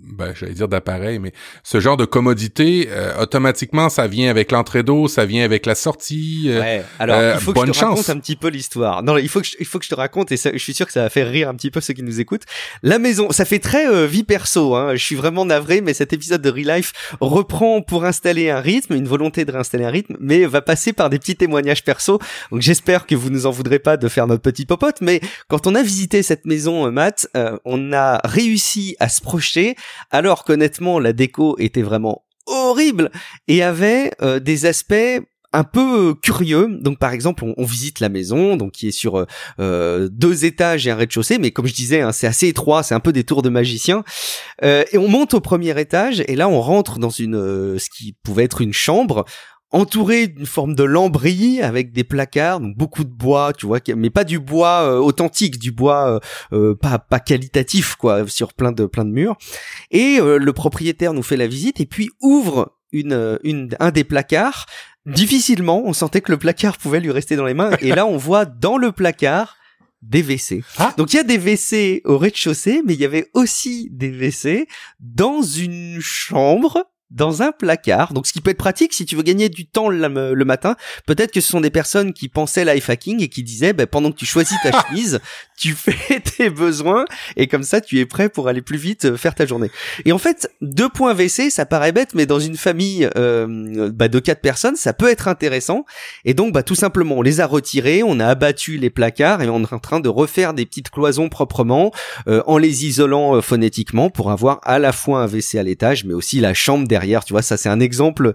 ben, 0.07 0.33
j'allais 0.35 0.55
dire 0.55 0.69
d'appareil, 0.69 1.19
mais 1.19 1.33
ce 1.63 1.81
genre 1.81 1.97
de 1.97 2.05
commodité, 2.05 2.89
euh, 2.91 3.21
automatiquement, 3.23 3.89
ça 3.89 4.07
vient 4.07 4.31
avec 4.31 4.53
l'entrée 4.53 4.83
d'eau, 4.83 5.09
ça 5.09 5.25
vient 5.25 5.45
avec 5.45 5.67
la 5.67 5.75
sortie. 5.75 6.45
euh, 6.47 6.61
Ouais. 6.61 6.85
Alors, 6.99 7.19
euh, 7.19 7.33
il 7.37 7.41
faut 7.41 7.53
que 7.53 7.57
bonne 7.59 7.67
je 7.75 7.79
te 7.79 7.85
raconte 7.85 7.97
chance. 7.99 8.11
un 8.11 8.19
petit 8.19 8.37
peu 8.37 8.49
l'histoire. 8.49 9.03
Non, 9.03 9.17
il 9.19 9.29
faut 9.29 9.41
que 9.41 9.47
je, 9.47 9.57
il 9.61 9.67
faut 9.67 9.79
que 9.79 9.85
je 9.85 9.91
te 9.91 9.95
raconte 9.95 10.33
et 10.33 10.37
ça, 10.37 10.51
je 10.53 10.59
suis 10.59 10.75
sûr 10.75 10.87
que 10.87 10.93
ça 10.93 11.03
va 11.03 11.11
faire 11.11 11.29
rire 11.31 11.49
un 11.49 11.55
petit 11.55 11.71
peu 11.71 11.81
ceux 11.81 11.95
qui 11.95 12.03
nous 12.03 12.21
écoutent. 12.21 12.45
La 12.83 12.99
maison, 12.99 13.31
ça 13.31 13.45
fait 13.45 13.59
très 13.59 13.87
euh, 13.87 14.07
vie 14.07 14.25
perso. 14.25 14.75
Hein. 14.75 14.95
Je 14.95 15.03
suis 15.05 15.17
vraiment 15.17 15.45
navré, 15.45 15.81
mais 15.81 15.95
cet 15.95 16.13
épisode 16.13 16.43
de 16.43 16.51
Real 16.51 16.77
Life 16.79 16.93
reprend 17.21 17.83
pour 17.83 18.05
installer 18.05 18.51
un 18.51 18.61
rythme, 18.61 18.95
une 18.95 19.07
volonté 19.09 19.45
de 19.45 19.53
réinstaller 19.53 19.85
un 19.85 19.91
rythme, 19.91 20.17
mais 20.21 20.45
va 20.47 20.63
passer 20.63 20.93
par 20.93 21.11
des 21.11 21.19
petits 21.19 21.37
témoignages 21.37 21.85
perso. 21.85 22.19
Donc, 22.51 22.63
j'espère 22.63 23.07
que 23.07 23.15
vous 23.15 23.31
nous 23.31 23.47
en 23.47 23.51
voudrez 23.51 23.79
pas 23.79 23.97
de 23.97 24.09
faire 24.09 24.27
notre 24.27 24.43
petit 24.43 24.67
popote. 24.67 25.01
Mais 25.01 25.21
quand 25.49 25.67
on 25.67 25.75
a 25.75 25.83
visité 25.83 26.23
cette 26.23 26.45
maison, 26.47 26.87
euh, 26.87 26.91
Matt, 26.91 27.29
euh, 27.37 27.57
on 27.65 27.93
a 27.93 28.21
réussi 28.25 28.97
à 29.01 29.09
se 29.09 29.21
projeter, 29.21 29.77
alors 30.11 30.45
qu'honnêtement, 30.45 30.99
la 30.99 31.13
déco 31.13 31.57
était 31.59 31.83
vraiment 31.83 32.25
horrible 32.47 33.11
et 33.49 33.63
avait 33.63 34.13
euh, 34.23 34.39
des 34.39 34.67
aspects 34.67 34.95
un 35.53 35.65
peu 35.65 36.15
curieux. 36.15 36.69
Donc 36.81 36.99
par 36.99 37.13
exemple, 37.13 37.45
on, 37.45 37.55
on 37.57 37.65
visite 37.65 38.01
la 38.01 38.09
maison, 38.09 38.57
donc 38.57 38.73
qui 38.73 38.89
est 38.89 38.93
sur 38.93 39.19
euh, 39.19 39.27
euh, 39.59 40.09
deux 40.11 40.45
étages 40.45 40.87
et 40.87 40.91
un 40.91 40.97
rez-de-chaussée, 40.97 41.39
mais 41.39 41.51
comme 41.51 41.67
je 41.67 41.75
disais, 41.75 42.01
hein, 42.01 42.13
c'est 42.13 42.27
assez 42.27 42.49
étroit, 42.49 42.83
c'est 42.83 42.95
un 42.95 43.01
peu 43.01 43.13
des 43.13 43.25
tours 43.25 43.43
de 43.43 43.49
magicien. 43.49 44.05
Euh, 44.63 44.85
et 44.93 44.99
on 44.99 45.09
monte 45.09 45.35
au 45.35 45.41
premier 45.41 45.79
étage 45.81 46.23
et 46.29 46.37
là 46.37 46.49
on 46.49 46.61
rentre 46.61 46.99
dans 46.99 47.11
une 47.11 47.37
euh, 47.37 47.79
ce 47.79 47.89
qui 47.91 48.15
pouvait 48.23 48.45
être 48.45 48.61
une 48.61 48.73
chambre 48.73 49.25
entourée 49.77 50.27
d'une 50.27 50.47
forme 50.47 50.75
de 50.75 50.85
lambris 50.85 51.61
avec 51.61 51.93
des 51.93 52.05
placards, 52.05 52.61
donc 52.61 52.77
beaucoup 52.77 53.05
de 53.05 53.11
bois, 53.11 53.53
tu 53.53 53.67
vois, 53.67 53.79
mais 53.95 54.11
pas 54.11 54.25
du 54.25 54.39
bois 54.39 54.83
euh, 54.83 54.99
authentique, 54.99 55.59
du 55.59 55.71
bois 55.71 56.11
euh, 56.11 56.21
euh, 56.53 56.75
pas 56.75 56.99
pas 56.99 57.21
qualitatif 57.21 57.95
quoi, 57.97 58.27
sur 58.27 58.55
plein 58.55 58.73
de 58.73 58.87
plein 58.87 59.05
de 59.05 59.11
murs. 59.11 59.37
Et 59.91 60.19
euh, 60.19 60.39
le 60.39 60.53
propriétaire 60.53 61.13
nous 61.13 61.23
fait 61.23 61.37
la 61.37 61.47
visite 61.47 61.81
et 61.81 61.87
puis 61.87 62.11
ouvre 62.23 62.73
une, 62.93 63.13
euh, 63.13 63.37
une 63.45 63.77
un 63.79 63.91
des 63.91 64.05
placards. 64.05 64.67
Difficilement, 65.05 65.83
on 65.85 65.93
sentait 65.93 66.21
que 66.21 66.33
le 66.33 66.39
placard 66.39 66.79
pouvait 66.79 66.99
lui 66.99 67.13
rester 67.13 67.37
dans 67.37 67.45
les 67.45 67.55
mains. 67.55 67.71
Et 67.81 67.95
là, 67.95 68.07
on 68.07 68.17
voit 68.17 68.45
dans 68.45 68.77
le 68.77 68.91
placard 68.91 69.57
des 70.03 70.23
WC. 70.23 70.65
Ah. 70.79 70.95
Donc 70.97 71.13
il 71.13 71.17
y 71.17 71.21
a 71.21 71.23
des 71.23 71.39
WC 71.39 72.03
au 72.05 72.19
rez-de-chaussée, 72.19 72.83
mais 72.85 72.95
il 72.95 73.01
y 73.01 73.05
avait 73.05 73.29
aussi 73.35 73.89
des 73.93 74.11
WC 74.11 74.67
dans 74.99 75.43
une 75.43 76.01
chambre 76.01 76.85
dans 77.11 77.43
un 77.43 77.53
placard. 77.53 78.13
Donc 78.13 78.27
ce 78.27 78.33
qui 78.33 78.41
peut 78.41 78.51
être 78.51 78.59
pratique 78.59 78.93
si 78.93 79.07
tu 79.07 79.17
veux 79.17 79.23
gagner 79.23 79.49
du 79.49 79.67
temps 79.67 79.89
le, 79.89 80.35
le 80.35 80.45
matin. 80.45 80.77
Peut-être 81.07 81.33
que 81.33 81.41
ce 81.41 81.49
sont 81.49 81.61
des 81.61 81.71
personnes 81.71 82.13
qui 82.13 82.29
pensaient 82.29 82.65
life 82.65 82.89
hacking 82.91 83.23
et 83.23 83.29
qui 83.29 83.43
disaient 83.43 83.73
ben, 83.73 83.87
pendant 83.87 84.11
que 84.11 84.17
tu 84.17 84.27
choisis 84.27 84.57
ta 84.63 84.73
chemise, 84.89 85.21
tu 85.57 85.73
fais 85.73 86.21
tes 86.37 86.51
besoins 86.51 87.05
et 87.37 87.47
comme 87.47 87.63
ça 87.63 87.81
tu 87.81 87.99
es 87.99 88.07
prêt 88.07 88.29
pour 88.29 88.49
aller 88.49 88.63
plus 88.63 88.79
vite 88.79 89.07
euh, 89.07 89.17
faire 89.17 89.35
ta 89.35 89.47
journée. 89.47 89.71
Et 90.05 90.13
en 90.13 90.19
fait, 90.19 90.51
deux 90.61 90.89
points 90.89 91.15
WC, 91.15 91.51
ça 91.51 91.67
paraît 91.67 91.93
bête, 91.93 92.15
mais 92.15 92.27
dans 92.27 92.41
une 92.41 92.57
famille 92.57 93.09
euh, 93.17 93.91
bah, 93.93 94.09
de 94.09 94.19
quatre 94.19 94.41
personnes, 94.41 94.77
ça 94.77 94.93
peut 94.93 95.09
être 95.09 95.29
intéressant. 95.29 95.85
Et 96.25 96.35
donc, 96.35 96.53
bah, 96.53 96.63
tout 96.63 96.75
simplement, 96.75 97.17
on 97.17 97.23
les 97.23 97.41
a 97.41 97.47
retirés, 97.47 98.03
on 98.03 98.21
a 98.21 98.27
abattu 98.27 98.77
les 98.77 98.91
placards 98.91 99.43
et 99.43 99.49
on 99.49 99.63
est 99.63 99.73
en 99.73 99.79
train 99.79 100.01
de 100.01 100.09
refaire 100.09 100.55
des 100.55 100.67
petites 100.67 100.91
cloisons 100.91 101.29
proprement 101.29 101.93
euh, 102.29 102.43
en 102.47 102.59
les 102.59 102.87
isolant 102.87 103.37
euh, 103.37 103.41
phonétiquement 103.41 104.11
pour 104.11 104.31
avoir 104.31 104.61
à 104.65 104.79
la 104.79 104.93
fois 104.93 105.21
un 105.21 105.27
WC 105.27 105.59
à 105.59 105.63
l'étage, 105.63 106.05
mais 106.05 106.15
aussi 106.15 106.41
la 106.41 106.55
chambre 106.55 106.87
derrière. 106.97 107.25
Tu 107.25 107.35
vois, 107.35 107.43
ça 107.43 107.57
c'est 107.57 107.69
un 107.69 107.81
exemple 107.81 108.33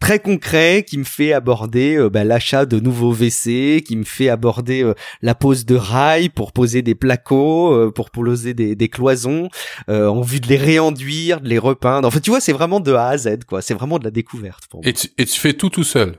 très 0.00 0.18
concret 0.18 0.84
qui 0.86 0.98
me 0.98 1.04
fait 1.04 1.32
aborder 1.32 1.96
euh, 1.96 2.10
bah, 2.10 2.24
l'achat 2.24 2.66
de 2.66 2.80
nouveaux 2.80 3.12
WC, 3.12 3.84
qui 3.86 3.96
me 3.96 4.04
fait 4.04 4.28
aborder 4.28 4.82
euh, 4.82 4.94
la 5.22 5.34
pose 5.34 5.64
de 5.66 5.76
rails 5.76 6.30
pour 6.30 6.52
poser 6.52 6.82
des 6.82 6.96
placos, 6.96 7.72
euh, 7.72 7.90
pour 7.92 8.10
poser 8.10 8.54
des, 8.54 8.74
des 8.74 8.88
cloisons, 8.88 9.48
euh, 9.88 10.08
en 10.08 10.22
vue 10.22 10.40
de 10.40 10.48
les 10.48 10.56
réenduire, 10.56 11.40
de 11.40 11.48
les 11.48 11.58
repeindre. 11.58 12.08
En 12.08 12.10
fait, 12.10 12.20
tu 12.20 12.30
vois, 12.30 12.40
c'est 12.40 12.54
vraiment 12.54 12.80
de 12.80 12.92
A 12.94 13.08
à 13.08 13.18
Z, 13.18 13.44
quoi. 13.46 13.62
C'est 13.62 13.74
vraiment 13.74 13.98
de 13.98 14.04
la 14.04 14.10
découverte 14.10 14.66
pour 14.68 14.82
moi. 14.82 14.90
Et 14.90 15.22
et 15.22 15.26
tu 15.26 15.38
fais 15.38 15.52
tout 15.52 15.70
tout 15.70 15.84
seul? 15.84 16.16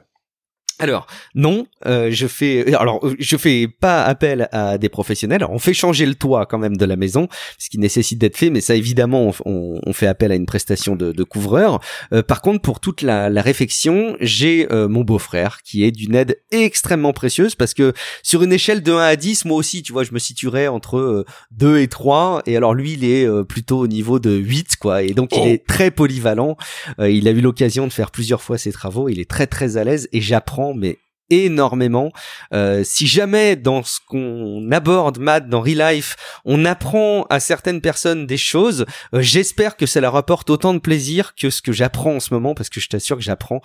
Alors 0.80 1.06
non, 1.36 1.68
euh, 1.86 2.10
je 2.12 2.25
fais 2.28 2.74
alors 2.74 3.06
euh, 3.06 3.16
je 3.20 3.38
fais 3.38 3.68
pas 3.68 4.04
appel 4.04 4.50
à 4.51 4.78
des 4.78 4.90
professionnels. 4.90 5.42
Alors, 5.44 5.51
on 5.54 5.60
fait 5.60 5.74
changer 5.74 6.06
le 6.06 6.16
toit 6.16 6.46
quand 6.46 6.58
même 6.58 6.75
de 6.78 6.86
la 6.86 6.96
maison, 6.96 7.28
ce 7.60 7.70
qui 7.70 7.78
nécessite 7.78 8.18
d'être 8.20 8.38
fait, 8.38 8.50
mais 8.50 8.62
ça 8.62 8.75
évidemment 8.75 9.32
on, 9.46 9.80
on- 9.86 9.94
fait 9.94 10.08
appel 10.08 10.32
à 10.32 10.36
une 10.36 10.46
prestation 10.46 10.96
de, 10.96 11.12
de 11.12 11.24
couvreur. 11.24 11.80
Euh, 12.13 12.24
par 12.24 12.42
contre 12.42 12.62
pour 12.62 12.80
toute 12.80 13.01
la, 13.01 13.30
la 13.30 13.42
réfection, 13.42 14.16
j'ai 14.22 14.68
euh, 14.72 14.88
mon 14.88 15.01
beau-frère 15.01 15.60
qui 15.63 15.84
est 15.84 15.92
d'une 15.92 16.16
aide 16.16 16.38
extrêmement 16.51 17.13
précieuse 17.13 17.56
parce 17.56 17.74
que 17.74 17.94
sur 18.24 18.42
une 18.42 18.54
échelle 18.54 18.82
de 18.82 18.92
1 18.94 18.98
à 19.00 19.16
10, 19.16 19.46
moi 19.46 19.58
aussi 19.58 19.84
tu 19.84 19.92
vois 19.92 20.04
je 20.04 20.13
me 20.13 20.20
situerais 20.20 20.68
entre 20.68 20.98
euh, 20.98 21.25
2 21.51 21.80
et 21.80 21.88
3 21.88 22.44
et 22.46 22.56
alors 22.58 22.74
lui 22.74 22.94
il 22.94 23.04
est 23.04 23.25
euh, 23.28 23.44
plutôt 23.44 23.80
au 23.80 23.88
niveau 23.88 24.20
de 24.20 24.32
8 24.32 24.78
quoi 24.80 25.04
et 25.04 25.13
donc 25.13 25.30
Oh. 25.34 25.44
il 25.46 25.50
est 25.51 25.66
très 25.68 25.92
polyvalent. 25.92 26.58
Euh, 27.00 27.10
il 27.10 27.28
a 27.28 27.32
eu 27.32 27.42
l'occasion 27.42 27.86
de 27.88 27.94
faire 27.94 28.12
plusieurs 28.12 28.42
fois 28.42 28.58
ses 28.58 28.72
travaux, 28.72 29.08
il 29.10 29.20
est 29.20 29.30
très 29.30 29.48
très 29.48 29.78
à 29.78 29.84
l'aise 29.84 30.08
et 30.13 30.22
j'apprends 30.22 30.71
mais 30.74 31.00
énormément. 31.32 32.12
Euh, 32.54 32.84
si 32.84 33.08
jamais 33.08 33.56
dans 33.56 33.84
ce 33.84 34.00
qu'on 34.06 34.70
aborde, 34.72 35.18
Matt, 35.18 35.50
dans 35.50 35.62
Real 35.62 35.96
Life, 35.96 36.16
on 36.46 36.66
apprend 36.66 37.25
à 37.30 37.40
certaines 37.40 37.82
personnes 37.82 38.28
des 38.28 38.38
choses, 38.38 38.86
euh, 39.16 39.22
j'espère 39.22 39.78
que 39.78 39.86
ça 39.86 40.01
leur 40.01 40.16
apporte 40.16 40.50
autant 40.50 40.74
de 40.74 40.80
plaisir 40.80 41.34
que 41.36 41.50
ce 41.50 41.62
que 41.62 41.72
j'apprends 41.72 42.16
en 42.16 42.20
ce 42.20 42.34
moment, 42.34 42.54
parce 42.54 42.70
que 42.70 42.80
je 42.80 42.90
t'assure 42.90 43.18
que 43.18 43.24
j'apprends 43.24 43.62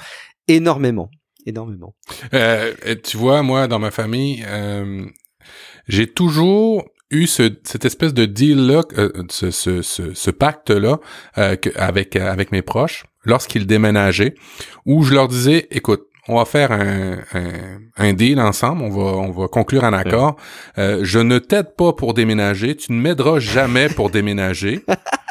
énormément. 0.48 1.10
Énormément. 1.44 1.94
Euh, 2.34 2.72
tu 3.04 3.16
vois, 3.16 3.42
moi, 3.42 3.68
dans 3.68 3.78
ma 3.78 3.92
famille, 3.92 4.44
j'ai 5.86 6.08
toujours 6.08 6.84
eu 7.12 7.28
ce, 7.28 7.56
cette 7.62 7.84
espèce 7.84 8.12
de 8.14 8.24
deal-là, 8.24 8.82
ce, 9.28 10.30
pacte-là 10.30 10.98
avec 11.34 12.50
mes 12.50 12.62
proches 12.62 13.04
lorsqu'ils 13.22 13.66
déménageaient, 13.66 14.34
où 14.86 15.04
je 15.04 15.14
leur 15.14 15.28
disais, 15.28 15.68
écoute, 15.70 16.08
on 16.28 16.36
va 16.36 16.44
faire 16.44 16.72
un, 16.72 17.18
un, 17.34 17.80
un 17.96 18.12
deal 18.12 18.40
ensemble, 18.40 18.82
on 18.82 18.90
va, 18.90 19.18
on 19.18 19.30
va 19.30 19.48
conclure 19.48 19.84
un 19.84 19.92
accord. 19.92 20.36
Euh, 20.78 21.00
je 21.02 21.18
ne 21.18 21.38
t'aide 21.38 21.74
pas 21.76 21.92
pour 21.92 22.14
déménager, 22.14 22.76
tu 22.76 22.92
ne 22.92 23.00
m'aideras 23.00 23.38
jamais 23.38 23.88
pour 23.88 24.10
déménager. 24.10 24.84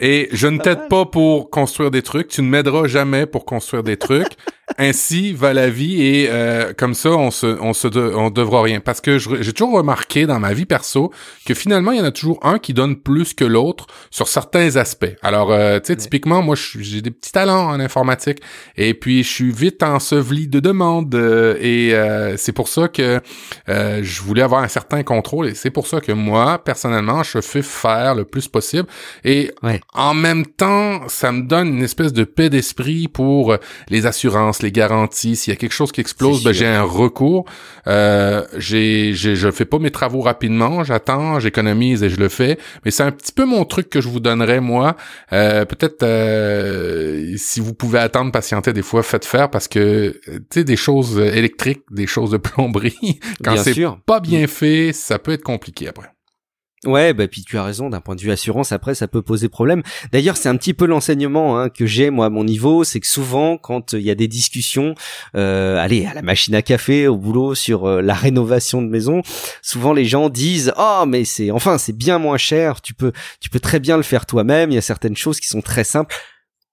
Et 0.00 0.28
je 0.32 0.46
ne 0.46 0.58
t'aide 0.58 0.88
pas 0.88 1.04
pour 1.04 1.50
construire 1.50 1.90
des 1.90 2.00
trucs. 2.00 2.28
Tu 2.28 2.40
ne 2.40 2.48
m'aideras 2.48 2.86
jamais 2.86 3.26
pour 3.26 3.44
construire 3.44 3.82
des 3.82 3.98
trucs. 3.98 4.32
Ainsi 4.78 5.32
va 5.32 5.52
la 5.52 5.68
vie 5.68 6.00
et 6.00 6.28
euh, 6.30 6.72
comme 6.72 6.94
ça, 6.94 7.10
on 7.10 7.30
se, 7.30 7.46
on 7.60 7.72
se, 7.72 7.88
on 8.14 8.30
devra 8.30 8.62
rien. 8.62 8.80
Parce 8.80 9.00
que 9.00 9.18
j'ai 9.18 9.52
toujours 9.52 9.74
remarqué 9.74 10.26
dans 10.26 10.38
ma 10.38 10.54
vie 10.54 10.64
perso 10.64 11.12
que 11.44 11.54
finalement, 11.54 11.90
il 11.92 11.98
y 11.98 12.00
en 12.00 12.04
a 12.04 12.12
toujours 12.12 12.38
un 12.46 12.58
qui 12.58 12.72
donne 12.72 12.96
plus 12.96 13.34
que 13.34 13.44
l'autre 13.44 13.88
sur 14.10 14.28
certains 14.28 14.76
aspects. 14.76 15.16
Alors, 15.22 15.50
euh, 15.50 15.80
tu 15.80 15.88
sais, 15.88 15.96
typiquement, 15.96 16.40
moi, 16.40 16.54
j'ai 16.56 17.02
des 17.02 17.10
petits 17.10 17.32
talents 17.32 17.68
en 17.68 17.80
informatique 17.80 18.38
et 18.76 18.94
puis 18.94 19.22
je 19.24 19.28
suis 19.28 19.52
vite 19.52 19.82
enseveli 19.82 20.46
de 20.46 20.60
demandes 20.60 21.14
euh, 21.14 21.56
et 21.60 21.90
c'est 22.38 22.52
pour 22.52 22.68
ça 22.68 22.88
que 22.88 23.20
je 23.66 24.22
voulais 24.22 24.42
avoir 24.42 24.62
un 24.62 24.68
certain 24.68 25.02
contrôle 25.02 25.48
et 25.48 25.54
c'est 25.54 25.70
pour 25.70 25.86
ça 25.86 26.00
que 26.00 26.12
moi, 26.12 26.62
personnellement, 26.64 27.22
je 27.22 27.40
fais 27.40 27.62
faire 27.62 28.14
le 28.14 28.24
plus 28.24 28.48
possible 28.48 28.88
et 29.24 29.50
en 29.92 30.14
même 30.14 30.46
temps, 30.46 31.08
ça 31.08 31.32
me 31.32 31.42
donne 31.42 31.68
une 31.68 31.82
espèce 31.82 32.12
de 32.12 32.22
paix 32.22 32.48
d'esprit 32.48 33.08
pour 33.08 33.56
les 33.88 34.06
assurances, 34.06 34.62
les 34.62 34.70
garanties. 34.70 35.34
S'il 35.34 35.52
y 35.52 35.56
a 35.56 35.56
quelque 35.56 35.72
chose 35.72 35.90
qui 35.90 36.00
explose, 36.00 36.44
ben, 36.44 36.52
j'ai 36.52 36.66
un 36.66 36.82
recours. 36.82 37.44
Euh, 37.88 38.44
j'ai, 38.56 39.12
je 39.14 39.50
fais 39.50 39.64
pas 39.64 39.80
mes 39.80 39.90
travaux 39.90 40.20
rapidement. 40.20 40.84
J'attends, 40.84 41.40
j'économise 41.40 42.04
et 42.04 42.08
je 42.08 42.18
le 42.18 42.28
fais. 42.28 42.56
Mais 42.84 42.92
c'est 42.92 43.02
un 43.02 43.10
petit 43.10 43.32
peu 43.32 43.44
mon 43.44 43.64
truc 43.64 43.90
que 43.90 44.00
je 44.00 44.08
vous 44.08 44.20
donnerais 44.20 44.60
moi. 44.60 44.96
Euh, 45.32 45.64
peut-être 45.64 46.04
euh, 46.04 47.34
si 47.36 47.58
vous 47.58 47.74
pouvez 47.74 47.98
attendre, 47.98 48.30
patienter 48.30 48.72
des 48.72 48.82
fois, 48.82 49.02
faites 49.02 49.24
faire 49.24 49.50
parce 49.50 49.66
que 49.66 50.20
tu 50.24 50.40
sais 50.50 50.64
des 50.64 50.76
choses 50.76 51.18
électriques, 51.18 51.82
des 51.90 52.06
choses 52.06 52.30
de 52.30 52.36
plomberie, 52.36 53.18
quand 53.42 53.56
c'est 53.56 53.74
pas 54.06 54.20
bien 54.20 54.46
fait, 54.46 54.92
ça 54.92 55.18
peut 55.18 55.32
être 55.32 55.42
compliqué 55.42 55.88
après. 55.88 56.12
Ouais, 56.86 57.12
bah 57.12 57.28
puis 57.28 57.44
tu 57.44 57.58
as 57.58 57.64
raison. 57.64 57.90
D'un 57.90 58.00
point 58.00 58.16
de 58.16 58.22
vue 58.22 58.30
assurance, 58.30 58.72
après 58.72 58.94
ça 58.94 59.06
peut 59.06 59.20
poser 59.20 59.50
problème. 59.50 59.82
D'ailleurs, 60.12 60.38
c'est 60.38 60.48
un 60.48 60.56
petit 60.56 60.72
peu 60.72 60.86
l'enseignement 60.86 61.58
hein, 61.58 61.68
que 61.68 61.84
j'ai 61.84 62.08
moi 62.08 62.26
à 62.26 62.30
mon 62.30 62.42
niveau, 62.42 62.84
c'est 62.84 63.00
que 63.00 63.06
souvent 63.06 63.58
quand 63.58 63.92
il 63.92 64.00
y 64.00 64.10
a 64.10 64.14
des 64.14 64.28
discussions, 64.28 64.94
euh, 65.36 65.76
allez 65.76 66.06
à 66.06 66.14
la 66.14 66.22
machine 66.22 66.54
à 66.54 66.62
café, 66.62 67.06
au 67.06 67.18
boulot 67.18 67.54
sur 67.54 67.84
euh, 67.84 68.00
la 68.00 68.14
rénovation 68.14 68.80
de 68.80 68.88
maison, 68.88 69.20
souvent 69.60 69.92
les 69.92 70.06
gens 70.06 70.30
disent 70.30 70.72
oh 70.78 71.04
mais 71.06 71.26
c'est 71.26 71.50
enfin 71.50 71.76
c'est 71.76 71.96
bien 71.96 72.18
moins 72.18 72.38
cher. 72.38 72.80
Tu 72.80 72.94
peux 72.94 73.12
tu 73.40 73.50
peux 73.50 73.60
très 73.60 73.78
bien 73.78 73.98
le 73.98 74.02
faire 74.02 74.24
toi-même. 74.24 74.70
Il 74.70 74.74
y 74.74 74.78
a 74.78 74.82
certaines 74.82 75.16
choses 75.16 75.38
qui 75.38 75.48
sont 75.48 75.60
très 75.60 75.84
simples. 75.84 76.16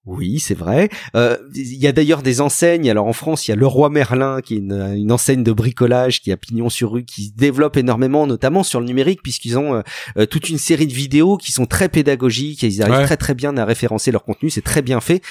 Oui, 0.07 0.39
c'est 0.39 0.55
vrai. 0.55 0.87
Euh, 1.15 1.35
il 1.53 1.75
y 1.75 1.85
a 1.85 1.91
d'ailleurs 1.91 2.21
des 2.21 2.39
enseignes. 2.39 2.89
Alors 2.89 3.07
en 3.07 3.13
France, 3.13 3.47
il 3.47 3.51
y 3.51 3.53
a 3.53 3.57
le 3.57 3.67
Roi 3.67 3.89
Merlin, 3.89 4.39
qui 4.39 4.55
est 4.55 4.57
une, 4.59 5.11
enseigne 5.11 5.43
de 5.43 5.51
bricolage 5.51 6.21
qui 6.21 6.31
a 6.31 6.37
pignon 6.37 6.69
sur 6.69 6.93
rue, 6.93 7.03
qui 7.03 7.25
se 7.25 7.31
développe 7.33 7.75
énormément, 7.75 8.25
notamment 8.25 8.63
sur 8.63 8.79
le 8.79 8.85
numérique, 8.85 9.21
puisqu'ils 9.21 9.57
ont 9.57 9.75
euh, 9.75 9.81
euh, 10.17 10.25
toute 10.25 10.47
une 10.47 10.57
série 10.57 10.87
de 10.87 10.93
vidéos 10.93 11.35
qui 11.35 11.51
sont 11.51 11.65
très 11.65 11.89
pédagogiques 11.89 12.63
et 12.63 12.67
ils 12.67 12.81
arrivent 12.81 13.05
très 13.05 13.17
très 13.17 13.35
bien 13.35 13.57
à 13.57 13.65
référencer 13.65 14.11
leur 14.11 14.23
contenu. 14.23 14.49
C'est 14.49 14.61
très 14.61 14.81
bien 14.81 15.01
fait. 15.01 15.21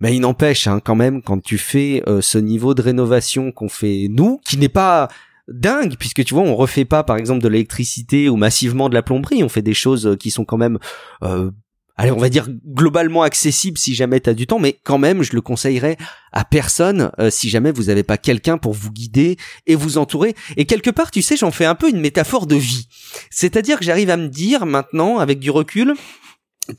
Mais 0.00 0.16
il 0.16 0.20
n'empêche 0.20 0.66
hein, 0.66 0.80
quand 0.84 0.96
même 0.96 1.22
quand 1.22 1.40
tu 1.40 1.56
fais 1.56 2.02
ce 2.20 2.38
niveau 2.38 2.74
de 2.74 2.82
rénovation 2.82 3.52
qu'on 3.52 3.68
fait 3.68 4.08
nous, 4.10 4.40
qui 4.44 4.56
n'est 4.56 4.68
pas 4.68 5.08
dingue 5.48 5.96
puisque 5.98 6.24
tu 6.24 6.34
vois 6.34 6.42
on 6.42 6.56
refait 6.56 6.84
pas 6.84 7.02
par 7.04 7.16
exemple 7.16 7.42
de 7.42 7.48
l'électricité 7.48 8.28
ou 8.28 8.36
massivement 8.36 8.88
de 8.88 8.94
la 8.94 9.02
plomberie 9.02 9.44
on 9.44 9.48
fait 9.48 9.62
des 9.62 9.74
choses 9.74 10.16
qui 10.18 10.30
sont 10.30 10.44
quand 10.44 10.56
même 10.56 10.78
euh, 11.22 11.50
allez, 11.96 12.10
on 12.10 12.18
va 12.18 12.28
dire 12.28 12.48
globalement 12.66 13.22
accessible 13.22 13.78
si 13.78 13.94
jamais 13.94 14.20
tu 14.20 14.30
as 14.30 14.34
du 14.34 14.46
temps, 14.46 14.58
mais 14.58 14.78
quand 14.84 14.98
même, 14.98 15.22
je 15.22 15.32
le 15.32 15.40
conseillerais 15.40 15.96
à 16.32 16.44
personne 16.44 17.10
euh, 17.18 17.30
si 17.30 17.48
jamais 17.48 17.72
vous 17.72 17.84
n'avez 17.84 18.02
pas 18.02 18.16
quelqu'un 18.16 18.58
pour 18.58 18.72
vous 18.72 18.90
guider 18.90 19.36
et 19.66 19.74
vous 19.74 19.98
entourer. 19.98 20.34
Et 20.56 20.64
quelque 20.64 20.90
part, 20.90 21.10
tu 21.10 21.22
sais, 21.22 21.36
j'en 21.36 21.50
fais 21.50 21.64
un 21.64 21.74
peu 21.74 21.88
une 21.88 22.00
métaphore 22.00 22.46
de 22.46 22.56
vie. 22.56 22.88
C'est-à-dire 23.30 23.78
que 23.78 23.84
j'arrive 23.84 24.10
à 24.10 24.16
me 24.16 24.28
dire 24.28 24.66
maintenant, 24.66 25.18
avec 25.18 25.38
du 25.38 25.50
recul, 25.50 25.94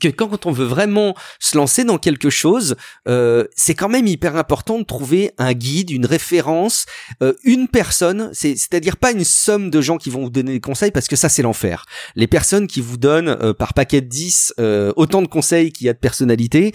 que 0.00 0.08
quand 0.08 0.46
on 0.46 0.52
veut 0.52 0.64
vraiment 0.64 1.14
se 1.38 1.56
lancer 1.56 1.84
dans 1.84 1.98
quelque 1.98 2.30
chose, 2.30 2.76
euh, 3.08 3.44
c'est 3.56 3.74
quand 3.74 3.88
même 3.88 4.06
hyper 4.06 4.36
important 4.36 4.78
de 4.78 4.84
trouver 4.84 5.32
un 5.38 5.52
guide, 5.52 5.90
une 5.90 6.06
référence, 6.06 6.86
euh, 7.22 7.34
une 7.44 7.68
personne, 7.68 8.30
c'est-à-dire 8.32 8.96
pas 8.96 9.12
une 9.12 9.24
somme 9.24 9.70
de 9.70 9.80
gens 9.80 9.96
qui 9.96 10.10
vont 10.10 10.22
vous 10.22 10.30
donner 10.30 10.52
des 10.52 10.60
conseils 10.60 10.90
parce 10.90 11.08
que 11.08 11.16
ça 11.16 11.28
c'est 11.28 11.42
l'enfer. 11.42 11.86
Les 12.14 12.26
personnes 12.26 12.66
qui 12.66 12.80
vous 12.80 12.96
donnent 12.96 13.28
euh, 13.28 13.52
par 13.52 13.74
paquet 13.74 14.00
de 14.00 14.08
10 14.08 14.54
autant 14.96 15.22
de 15.22 15.26
conseils 15.26 15.72
qu'il 15.72 15.86
y 15.86 15.90
a 15.90 15.92
de 15.92 15.98
personnalité, 15.98 16.72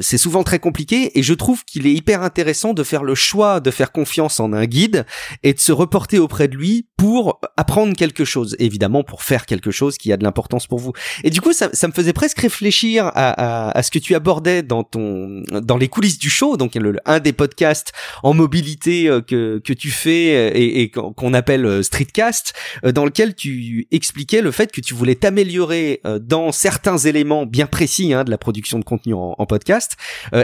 c'est 0.00 0.18
souvent 0.18 0.42
très 0.42 0.58
compliqué 0.58 1.18
et 1.18 1.22
je 1.22 1.34
trouve 1.34 1.64
qu'il 1.64 1.86
est 1.86 1.92
hyper 1.92 2.22
intéressant 2.22 2.74
de 2.74 2.82
faire 2.82 3.04
le 3.04 3.14
choix 3.14 3.60
de 3.60 3.70
faire 3.70 3.92
confiance 3.92 4.40
en 4.40 4.52
un 4.52 4.66
guide 4.66 5.06
et 5.42 5.54
de 5.54 5.60
se 5.60 5.72
reporter 5.72 6.18
auprès 6.18 6.48
de 6.48 6.56
lui 6.56 6.87
pour 6.98 7.40
apprendre 7.56 7.94
quelque 7.94 8.24
chose, 8.24 8.56
évidemment 8.58 9.04
pour 9.04 9.22
faire 9.22 9.46
quelque 9.46 9.70
chose 9.70 9.96
qui 9.96 10.12
a 10.12 10.16
de 10.16 10.24
l'importance 10.24 10.66
pour 10.66 10.80
vous. 10.80 10.92
Et 11.22 11.30
du 11.30 11.40
coup 11.40 11.52
ça, 11.52 11.70
ça 11.72 11.86
me 11.86 11.92
faisait 11.92 12.12
presque 12.12 12.40
réfléchir 12.40 13.06
à, 13.14 13.70
à, 13.70 13.82
ce 13.84 13.92
que 13.92 14.00
tu 14.00 14.16
abordais 14.16 14.64
dans 14.64 14.82
ton 14.82 15.44
dans 15.48 15.76
les 15.76 15.86
coulisses 15.86 16.18
du 16.18 16.28
show, 16.28 16.56
donc 16.56 16.74
le, 16.74 16.96
un 17.06 17.20
des 17.20 17.32
podcasts 17.32 17.92
en 18.24 18.34
mobilité 18.34 19.08
euh, 19.08 19.20
que 19.20 19.60
que 19.64 19.72
tu 19.72 19.90
fais 19.90 20.34
euh, 20.34 20.50
et, 20.54 20.82
et 20.82 20.90
qu'on 20.90 21.34
appelle 21.34 21.66
euh, 21.66 21.84
Streetcast, 21.84 22.52
dans 22.84 23.04
lequel 23.04 23.36
tu 23.36 23.86
expliquais 23.92 24.42
le 24.42 24.50
fait 24.50 24.72
que 24.72 24.80
tu 24.80 24.92
voulais 24.92 25.14
t'améliorer 25.14 26.02
dans 26.20 26.50
certains 26.50 26.98
éléments 26.98 27.46
bien 27.46 27.66
précis 27.66 28.12
hein, 28.12 28.24
de 28.24 28.30
la 28.32 28.38
production 28.38 28.80
de 28.80 28.84
contenu 28.84 29.14
en, 29.14 29.36
en 29.38 29.46
podcast. 29.46 29.96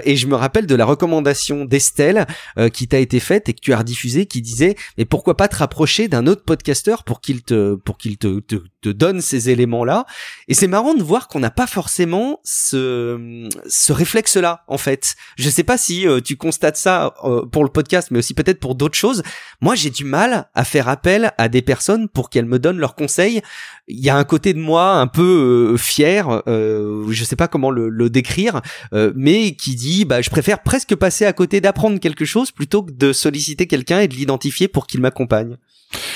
Et 0.04 0.14
je 0.14 0.28
me 0.28 0.36
rappelle 0.36 0.66
de 0.66 0.74
la 0.76 0.84
recommandation 0.84 1.64
d'Estelle 1.64 2.26
qui 2.72 2.86
t'a 2.86 2.98
été 2.98 3.18
faite 3.18 3.48
et 3.48 3.54
que 3.54 3.60
tu 3.60 3.72
as 3.72 3.78
rediffusée, 3.78 4.26
qui 4.26 4.40
disait 4.40 4.76
mais 4.96 5.04
pourquoi 5.04 5.36
pas 5.36 5.48
te 5.48 5.56
rapprocher 5.56 6.06
d'un 6.06 6.26
autre 6.26 6.43
podcasteur 6.44 7.04
pour 7.04 7.20
qu'il 7.20 7.42
te 7.42 7.74
pour 7.74 7.98
qu'il 7.98 8.18
te, 8.18 8.40
te, 8.40 8.56
te 8.84 8.88
donne 8.90 9.20
ces 9.20 9.50
éléments 9.50 9.84
là. 9.84 10.06
Et 10.48 10.54
c'est 10.54 10.68
marrant 10.68 10.94
de 10.94 11.02
voir 11.02 11.28
qu'on 11.28 11.40
n'a 11.40 11.50
pas 11.50 11.66
forcément 11.66 12.40
ce, 12.44 13.48
ce 13.66 13.92
réflexe-là, 13.92 14.64
en 14.68 14.78
fait. 14.78 15.14
Je 15.36 15.48
sais 15.48 15.64
pas 15.64 15.78
si 15.78 16.06
euh, 16.06 16.20
tu 16.20 16.36
constates 16.36 16.76
ça 16.76 17.14
euh, 17.24 17.46
pour 17.46 17.64
le 17.64 17.70
podcast, 17.70 18.08
mais 18.10 18.18
aussi 18.18 18.34
peut-être 18.34 18.60
pour 18.60 18.74
d'autres 18.74 18.96
choses. 18.96 19.22
Moi, 19.60 19.74
j'ai 19.74 19.90
du 19.90 20.04
mal 20.04 20.48
à 20.54 20.64
faire 20.64 20.88
appel 20.88 21.32
à 21.38 21.48
des 21.48 21.62
personnes 21.62 22.08
pour 22.08 22.28
qu'elles 22.28 22.44
me 22.44 22.58
donnent 22.58 22.78
leurs 22.78 22.94
conseils. 22.94 23.40
Il 23.88 24.02
y 24.02 24.10
a 24.10 24.16
un 24.16 24.24
côté 24.24 24.52
de 24.54 24.60
moi 24.60 24.92
un 24.92 25.06
peu 25.06 25.72
euh, 25.72 25.76
fier, 25.76 26.42
je 26.46 27.24
sais 27.24 27.36
pas 27.36 27.48
comment 27.48 27.70
le, 27.70 27.88
le 27.88 28.10
décrire, 28.10 28.60
mais 28.92 29.56
qui 29.56 29.74
dit, 29.74 30.04
bah, 30.04 30.22
je 30.22 30.30
préfère 30.30 30.62
presque 30.62 30.94
passer 30.94 31.24
à 31.24 31.32
côté 31.32 31.60
d'apprendre 31.60 31.98
quelque 31.98 32.24
chose 32.24 32.50
plutôt 32.50 32.82
que 32.82 32.92
de 32.92 33.12
solliciter 33.12 33.66
quelqu'un 33.66 34.00
et 34.00 34.08
de 34.08 34.14
l'identifier 34.14 34.68
pour 34.68 34.86
qu'il 34.86 35.00
m'accompagne. 35.00 35.56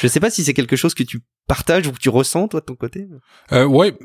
Je 0.00 0.06
sais 0.06 0.20
pas 0.20 0.30
si 0.30 0.44
c'est 0.44 0.54
quelque 0.54 0.76
chose 0.76 0.94
que 0.94 1.02
tu 1.02 1.20
partages 1.46 1.86
ou 1.86 1.92
que 1.92 1.98
tu 1.98 2.08
ressens 2.08 2.48
toi 2.48 2.60
de 2.60 2.64
ton 2.64 2.76
côté. 2.76 3.08
Euh, 3.52 3.64
ouais, 3.64 3.96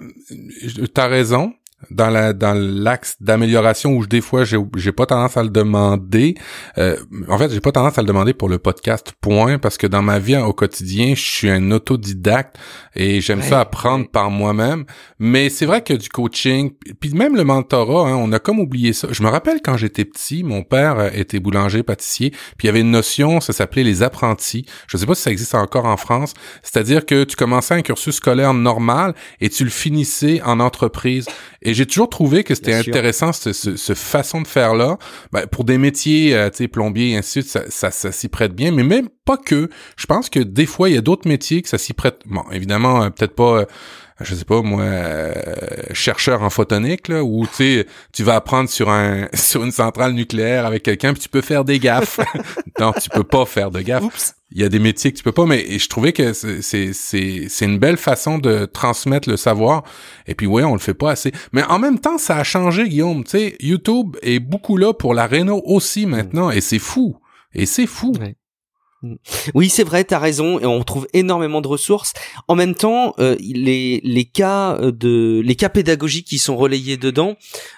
t'as 0.93 1.07
raison 1.07 1.53
dans 1.91 2.09
la 2.09 2.33
dans 2.33 2.53
l'axe 2.53 3.15
d'amélioration 3.19 3.91
où 3.91 4.05
des 4.05 4.21
fois 4.21 4.43
j'ai 4.43 4.57
j'ai 4.75 4.91
pas 4.91 5.05
tendance 5.05 5.37
à 5.37 5.43
le 5.43 5.49
demander. 5.49 6.35
Euh, 6.77 6.97
en 7.27 7.37
fait 7.37 7.51
j'ai 7.51 7.59
pas 7.59 7.71
tendance 7.71 7.97
à 7.97 8.01
le 8.01 8.07
demander 8.07 8.33
pour 8.33 8.49
le 8.49 8.57
podcast 8.57 9.13
point 9.21 9.57
parce 9.57 9.77
que 9.77 9.87
dans 9.87 10.01
ma 10.01 10.19
vie 10.19 10.35
au 10.37 10.53
quotidien 10.53 11.13
je 11.15 11.21
suis 11.21 11.49
un 11.49 11.71
autodidacte 11.71 12.57
et 12.95 13.21
j'aime 13.21 13.41
ça 13.41 13.59
apprendre 13.61 14.09
par 14.09 14.29
moi-même. 14.29 14.85
Mais 15.19 15.49
c'est 15.49 15.65
vrai 15.65 15.81
que 15.81 15.93
du 15.93 16.09
coaching 16.09 16.71
puis 16.99 17.13
même 17.13 17.35
le 17.35 17.43
mentorat 17.43 18.09
hein, 18.09 18.15
on 18.15 18.31
a 18.31 18.39
comme 18.39 18.59
oublié 18.59 18.93
ça. 18.93 19.07
Je 19.11 19.23
me 19.23 19.29
rappelle 19.29 19.61
quand 19.63 19.77
j'étais 19.77 20.05
petit 20.05 20.43
mon 20.43 20.63
père 20.63 20.99
euh, 20.99 21.09
était 21.13 21.39
boulanger 21.39 21.83
pâtissier 21.83 22.31
puis 22.57 22.63
il 22.63 22.65
y 22.67 22.69
avait 22.69 22.81
une 22.81 22.91
notion 22.91 23.41
ça 23.41 23.53
s'appelait 23.53 23.83
les 23.83 24.03
apprentis. 24.03 24.65
Je 24.87 24.97
sais 24.97 25.05
pas 25.05 25.15
si 25.15 25.23
ça 25.23 25.31
existe 25.31 25.55
encore 25.55 25.85
en 25.85 25.97
France. 25.97 26.33
C'est-à-dire 26.61 27.05
que 27.05 27.23
tu 27.23 27.35
commençais 27.35 27.73
un 27.73 27.81
cursus 27.81 28.15
scolaire 28.15 28.53
normal 28.53 29.13
et 29.39 29.49
tu 29.49 29.63
le 29.63 29.69
finissais 29.69 30.41
en 30.43 30.59
entreprise. 30.59 31.27
Et 31.61 31.72
j'ai 31.73 31.85
toujours 31.85 32.09
trouvé 32.09 32.43
que 32.43 32.55
c'était 32.55 32.73
intéressant 32.73 33.33
ce, 33.33 33.53
ce, 33.53 33.93
façon 33.93 34.41
de 34.41 34.47
faire 34.47 34.75
là. 34.75 34.97
Ben, 35.31 35.47
pour 35.47 35.63
des 35.63 35.77
métiers, 35.77 36.35
euh, 36.35 36.49
tu 36.49 36.57
sais, 36.57 36.67
plombier 36.67 37.11
et 37.11 37.17
ainsi 37.17 37.39
de 37.39 37.45
suite, 37.45 37.69
ça, 37.69 37.91
ça, 37.91 38.11
s'y 38.11 38.27
prête 38.27 38.53
bien. 38.53 38.71
Mais 38.71 38.83
même 38.83 39.09
pas 39.25 39.37
que. 39.37 39.69
Je 39.95 40.05
pense 40.05 40.29
que 40.29 40.39
des 40.39 40.65
fois, 40.65 40.89
il 40.89 40.95
y 40.95 40.97
a 40.97 41.01
d'autres 41.01 41.27
métiers 41.27 41.61
que 41.61 41.69
ça 41.69 41.77
s'y 41.77 41.93
prête. 41.93 42.19
Bon, 42.25 42.43
évidemment, 42.51 43.03
euh, 43.03 43.09
peut-être 43.09 43.35
pas. 43.35 43.59
Euh, 43.59 43.65
je 44.21 44.35
sais 44.35 44.45
pas 44.45 44.61
moi 44.61 44.85
chercheur 45.93 46.43
en 46.43 46.49
photonique 46.49 47.07
là 47.07 47.23
où 47.23 47.45
tu 47.47 47.53
sais 47.53 47.87
tu 48.11 48.23
vas 48.23 48.35
apprendre 48.35 48.69
sur 48.69 48.89
un 48.89 49.27
sur 49.33 49.63
une 49.63 49.71
centrale 49.71 50.13
nucléaire 50.13 50.65
avec 50.65 50.83
quelqu'un 50.83 51.13
puis 51.13 51.21
tu 51.21 51.29
peux 51.29 51.41
faire 51.41 51.63
des 51.65 51.79
gaffes. 51.79 52.19
non, 52.79 52.93
tu 52.93 53.09
peux 53.09 53.23
pas 53.23 53.45
faire 53.45 53.71
de 53.71 53.81
gaffes. 53.81 54.33
Il 54.51 54.61
y 54.61 54.63
a 54.63 54.69
des 54.69 54.79
métiers 54.79 55.11
que 55.11 55.17
tu 55.17 55.23
peux 55.23 55.31
pas, 55.31 55.45
mais 55.45 55.79
je 55.79 55.89
trouvais 55.89 56.13
que 56.13 56.33
c'est 56.33 56.93
c'est 56.93 57.65
une 57.65 57.79
belle 57.79 57.97
façon 57.97 58.37
de 58.37 58.65
transmettre 58.65 59.29
le 59.29 59.37
savoir. 59.37 59.83
Et 60.27 60.35
puis 60.35 60.45
ouais, 60.45 60.63
on 60.63 60.73
le 60.73 60.79
fait 60.79 60.93
pas 60.93 61.11
assez. 61.11 61.31
Mais 61.53 61.63
en 61.63 61.79
même 61.79 61.99
temps, 61.99 62.17
ça 62.17 62.37
a 62.37 62.43
changé, 62.43 62.87
Guillaume. 62.87 63.23
Tu 63.23 63.31
sais, 63.31 63.55
YouTube 63.59 64.15
est 64.21 64.39
beaucoup 64.39 64.77
là 64.77 64.93
pour 64.93 65.13
la 65.13 65.25
réno 65.25 65.61
aussi 65.65 66.05
maintenant, 66.05 66.51
et 66.51 66.61
c'est 66.61 66.79
fou. 66.79 67.17
Et 67.55 67.65
c'est 67.65 67.87
fou. 67.87 68.13
Oui, 69.53 69.69
c'est 69.69 69.83
vrai, 69.83 70.03
t'as 70.03 70.19
raison, 70.19 70.59
et 70.59 70.65
on 70.65 70.83
trouve 70.83 71.07
énormément 71.13 71.61
de 71.61 71.67
ressources. 71.67 72.13
En 72.47 72.55
même 72.55 72.75
temps, 72.75 73.13
euh, 73.19 73.35
les, 73.39 74.01
les 74.03 74.25
cas 74.25 74.77
de 74.81 75.41
les 75.43 75.55
cas 75.55 75.69
pédagogiques 75.69 76.27
qui 76.27 76.39
sont 76.39 76.55
relayés 76.55 76.97
dedans, 76.97 77.35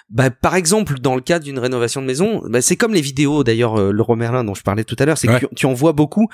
bah, 0.08 0.30
par 0.30 0.54
exemple, 0.54 1.00
dans 1.00 1.14
le 1.16 1.20
cas 1.20 1.38
d'une 1.38 1.58
rénovation 1.58 2.00
de 2.00 2.06
maison, 2.06 2.42
bah, 2.46 2.62
c'est 2.62 2.76
comme 2.76 2.94
les 2.94 3.00
vidéos 3.00 3.44
d'ailleurs, 3.44 3.76
euh, 3.76 3.90
le 3.90 4.16
Merlin 4.16 4.44
dont 4.44 4.54
je 4.54 4.62
parlais 4.62 4.84
tout 4.84 4.96
à 4.98 5.04
l'heure, 5.04 5.18
c'est 5.18 5.26
que 5.26 5.46
tu, 5.54 5.66
en 5.66 5.74
vois 5.74 5.92
beaucoup, 5.92 6.28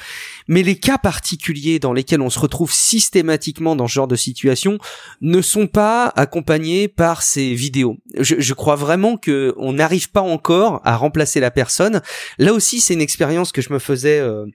mais 0.47 0.63
les 0.63 0.77
cas 0.77 0.99
particuliers 0.99 1.79
dans 1.79 1.93
lesquels 1.93 2.21
on 2.21 2.31
se 2.31 2.39
retrouve 2.39 2.73
systématiquement 2.73 3.75
dans 3.75 3.89
ce 3.89 3.95
genre 3.95 4.09
de 4.09 4.17
situation 4.17 4.79
ne 5.21 5.41
sont 5.41 5.67
pas 5.67 6.13
accompagnés 6.17 6.89
par 6.89 7.23
ces 7.23 7.55
vidéos. 7.55 7.97
Je, 8.19 8.37
je 8.39 8.55
crois 8.55 8.77
vraiment 8.77 9.17
que 9.17 9.55
on 9.57 9.73
n'arrive 9.73 10.11
pas 10.11 10.21
encore 10.21 10.81
à 10.85 10.97
remplacer 10.97 11.41
la 11.41 11.51
personne. 11.51 12.03
Là 12.39 12.53
aussi, 12.53 12.81
c'est 12.81 12.95
une 12.95 13.01
expérience 13.01 13.53
que 13.53 13.63
je 13.63 13.73
me 13.73 13.79
faisais. 13.79 14.19
Euh, 14.19 14.47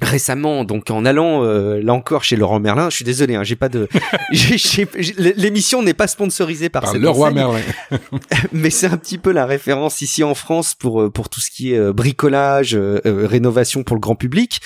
récemment 0.00 0.64
donc 0.64 0.90
en 0.90 1.04
allant 1.04 1.44
euh, 1.44 1.80
là 1.82 1.92
encore 1.92 2.24
chez 2.24 2.36
Laurent 2.36 2.60
Merlin 2.60 2.90
je 2.90 2.96
suis 2.96 3.04
désolé 3.04 3.34
hein, 3.34 3.42
j'ai 3.42 3.56
pas 3.56 3.68
de 3.68 3.88
l'émission 5.36 5.82
n'est 5.82 5.94
pas 5.94 6.06
sponsorisée 6.06 6.68
par, 6.68 6.82
par 6.82 6.94
le 6.94 7.08
roi 7.08 7.30
Merlin. 7.30 7.60
Mais 8.52 8.70
c'est 8.70 8.86
un 8.86 8.96
petit 8.96 9.18
peu 9.18 9.32
la 9.32 9.46
référence 9.46 10.00
ici 10.00 10.24
en 10.24 10.34
France 10.34 10.74
pour 10.74 11.02
euh, 11.02 11.10
pour 11.10 11.28
tout 11.28 11.40
ce 11.40 11.50
qui 11.50 11.74
est 11.74 11.78
euh, 11.78 11.92
bricolage 11.92 12.78
rénovation 13.04 13.82
pour 13.82 13.96
le 13.96 14.00
grand 14.00 14.14
public 14.14 14.60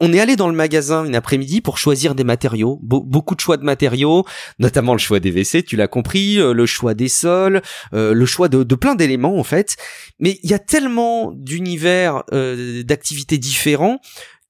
on 0.00 0.12
est 0.12 0.20
allé 0.20 0.36
dans 0.36 0.48
le 0.48 0.54
magasin 0.54 1.04
une 1.04 1.14
après-midi 1.14 1.60
pour 1.60 1.78
choisir 1.78 2.14
des 2.14 2.24
matériaux, 2.24 2.78
beaucoup 2.82 3.34
de 3.34 3.40
choix 3.40 3.56
de 3.56 3.64
matériaux, 3.64 4.24
notamment 4.58 4.92
le 4.92 4.98
choix 4.98 5.20
des 5.20 5.30
WC, 5.30 5.62
tu 5.62 5.76
l'as 5.76 5.88
compris, 5.88 6.38
euh, 6.38 6.52
le 6.52 6.66
choix 6.66 6.94
des 6.94 7.08
sols, 7.08 7.62
euh, 7.94 8.12
le 8.12 8.26
choix 8.26 8.48
de, 8.48 8.62
plein 8.74 8.94
d'éléments 8.94 9.38
en 9.38 9.44
fait. 9.44 9.76
Mais 10.18 10.38
il 10.42 10.50
y 10.50 10.54
a 10.54 10.58
tellement 10.58 11.32
d'univers, 11.32 12.24
euh, 12.32 12.82
d'activités 12.82 13.38
différents 13.38 14.00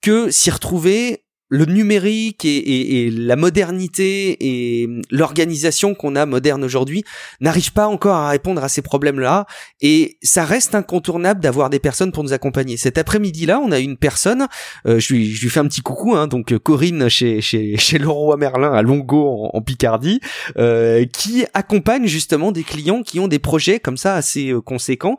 que 0.02 0.30
s'y 0.30 0.50
retrouver 0.50 1.25
le 1.48 1.64
numérique 1.64 2.44
et, 2.44 3.10
la 3.10 3.36
modernité 3.36 4.36
et 4.40 4.88
l'organisation 5.10 5.94
qu'on 5.94 6.16
a 6.16 6.26
moderne 6.26 6.64
aujourd'hui 6.64 7.04
n'arrive 7.40 7.72
pas 7.72 7.86
encore 7.86 8.16
à 8.16 8.30
répondre 8.30 8.62
à 8.64 8.68
ces 8.68 8.82
problèmes-là 8.82 9.46
et 9.80 10.18
ça 10.22 10.44
reste 10.44 10.74
incontournable 10.74 11.40
d'avoir 11.40 11.70
des 11.70 11.78
personnes 11.78 12.12
pour 12.12 12.24
nous 12.24 12.32
accompagner. 12.32 12.76
Cet 12.76 12.98
après-midi-là, 12.98 13.60
on 13.60 13.70
a 13.70 13.78
une 13.78 13.96
personne, 13.96 14.48
euh, 14.86 14.98
je, 14.98 15.14
lui, 15.14 15.32
je 15.32 15.42
lui 15.42 15.50
fais 15.50 15.60
un 15.60 15.66
petit 15.66 15.82
coucou, 15.82 16.16
hein, 16.16 16.26
donc 16.26 16.52
euh, 16.52 16.58
Corinne 16.58 17.08
chez 17.08 17.40
chez 17.40 17.76
chez 17.86 17.98
Leroy 17.98 18.36
Merlin 18.36 18.72
à 18.72 18.82
Longo 18.82 19.48
en, 19.52 19.62
Picardie, 19.62 20.20
euh, 20.58 21.04
qui 21.06 21.44
accompagne 21.54 22.06
justement 22.06 22.52
des 22.52 22.62
clients 22.62 23.02
qui 23.02 23.20
ont 23.20 23.28
des 23.28 23.38
projets 23.38 23.78
comme 23.78 23.96
ça 23.96 24.14
assez 24.14 24.52
conséquents 24.64 25.16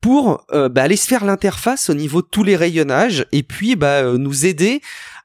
pour 0.00 0.46
bah, 0.50 0.82
aller 0.82 0.96
se 0.96 1.06
faire 1.06 1.26
l'interface 1.26 1.90
au 1.90 1.94
niveau 1.94 2.22
de 2.22 2.26
tous 2.30 2.42
les 2.42 2.56
rayonnages 2.56 3.26
et 3.32 3.42
puis 3.42 3.76
bah, 3.76 4.02
nous 4.16 4.46
aider 4.46 4.80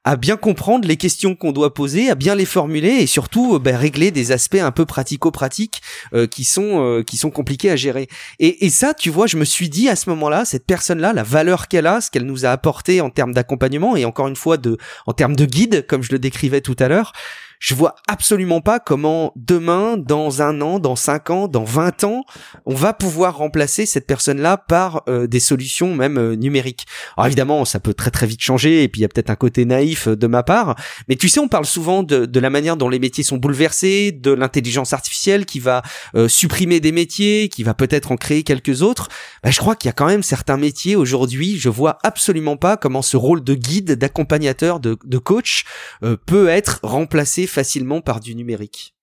à 0.05 0.15
bien 0.15 0.37
comprendre 0.37 0.87
les 0.87 0.97
questions 0.97 1.35
qu'on 1.35 1.51
doit 1.51 1.73
poser, 1.73 2.09
à 2.11 2.15
bien 2.15 2.35
les 2.35 2.45
formuler 2.45 2.89
et 2.89 3.07
surtout 3.07 3.55
euh, 3.55 3.59
ben, 3.59 3.75
régler 3.75 4.11
des 4.11 4.31
aspects 4.31 4.55
un 4.55 4.71
peu 4.71 4.85
pratico-pratiques 4.85 5.81
euh, 6.13 6.27
qui 6.27 6.43
sont 6.43 6.81
euh, 6.81 7.03
qui 7.03 7.17
sont 7.17 7.31
compliqués 7.31 7.71
à 7.71 7.75
gérer. 7.75 8.07
Et, 8.39 8.65
et 8.65 8.69
ça, 8.69 8.93
tu 8.93 9.09
vois, 9.09 9.25
je 9.25 9.35
me 9.35 9.43
suis 9.43 9.67
dit 9.67 9.89
à 9.89 9.95
ce 9.95 10.09
moment-là, 10.11 10.45
cette 10.45 10.67
personne-là, 10.67 11.11
la 11.11 11.23
valeur 11.23 11.67
qu'elle 11.67 11.87
a, 11.87 12.01
ce 12.01 12.11
qu'elle 12.11 12.25
nous 12.25 12.45
a 12.45 12.49
apporté 12.49 13.01
en 13.01 13.09
termes 13.09 13.33
d'accompagnement 13.33 13.95
et 13.95 14.05
encore 14.05 14.27
une 14.27 14.35
fois 14.35 14.57
de 14.57 14.77
en 15.07 15.13
termes 15.13 15.35
de 15.35 15.45
guide, 15.45 15.87
comme 15.87 16.03
je 16.03 16.11
le 16.11 16.19
décrivais 16.19 16.61
tout 16.61 16.75
à 16.79 16.87
l'heure, 16.87 17.11
je 17.59 17.75
vois 17.75 17.95
absolument 18.07 18.61
pas 18.61 18.79
comment 18.79 19.33
demain, 19.35 19.97
dans 19.97 20.41
un 20.41 20.61
an, 20.61 20.79
dans 20.79 20.95
cinq 20.95 21.29
ans, 21.29 21.47
dans 21.47 21.63
vingt 21.63 22.03
ans, 22.03 22.23
on 22.65 22.75
va 22.75 22.93
pouvoir 22.93 23.37
remplacer 23.37 23.85
cette 23.85 24.07
personne-là 24.07 24.57
par 24.57 25.03
euh, 25.07 25.27
des 25.27 25.39
solutions 25.39 25.95
même 25.95 26.17
euh, 26.17 26.35
numériques. 26.35 26.85
Alors 27.17 27.27
évidemment, 27.27 27.65
ça 27.65 27.79
peut 27.79 27.93
très 27.93 28.11
très 28.11 28.27
vite 28.27 28.41
changer 28.41 28.83
et 28.83 28.87
puis 28.87 28.99
il 28.99 29.03
y 29.03 29.05
a 29.05 29.09
peut-être 29.09 29.29
un 29.29 29.35
côté 29.35 29.65
naïf 29.65 30.07
euh, 30.07 30.15
de 30.15 30.27
ma 30.27 30.43
part, 30.43 30.75
mais 31.07 31.15
tu 31.15 31.29
sais, 31.29 31.39
on 31.39 31.47
parle 31.47 31.65
souvent 31.65 32.03
de, 32.03 32.39
la 32.39 32.49
manière 32.49 32.77
dont 32.77 32.89
les 32.89 32.99
métiers 32.99 33.23
sont 33.23 33.37
bouleversés, 33.37 34.11
de 34.11 34.31
l'intelligence 34.31 34.93
artificielle 34.93 35.45
qui 35.45 35.59
va 35.59 35.81
supprimer 36.27 36.79
des 36.79 36.91
métiers, 36.91 37.49
qui 37.49 37.63
va 37.63 37.73
peut-être 37.73 38.11
en 38.11 38.17
créer 38.17 38.43
quelques 38.43 38.81
autres. 38.81 39.07
Bah, 39.41 39.51
je 39.51 39.57
crois 39.57 39.75
qu'il 39.75 39.87
y 39.87 39.89
a 39.89 39.93
quand 39.93 40.05
même 40.05 40.21
certains 40.21 40.57
métiers 40.57 40.95
aujourd'hui, 40.95 41.57
je 41.57 41.69
vois 41.69 41.97
absolument 42.03 42.57
pas 42.57 42.77
comment 42.77 43.01
ce 43.01 43.17
rôle 43.17 43.43
de 43.43 43.55
guide, 43.55 43.93
d'accompagnateur, 43.93 44.79
de 44.79 45.17
coach 45.17 45.63
peut 46.25 46.49
être 46.49 46.79
remplacé 46.83 47.44
facilement 47.47 48.01
par 48.01 48.19
du 48.19 48.35
numérique. 48.35 48.95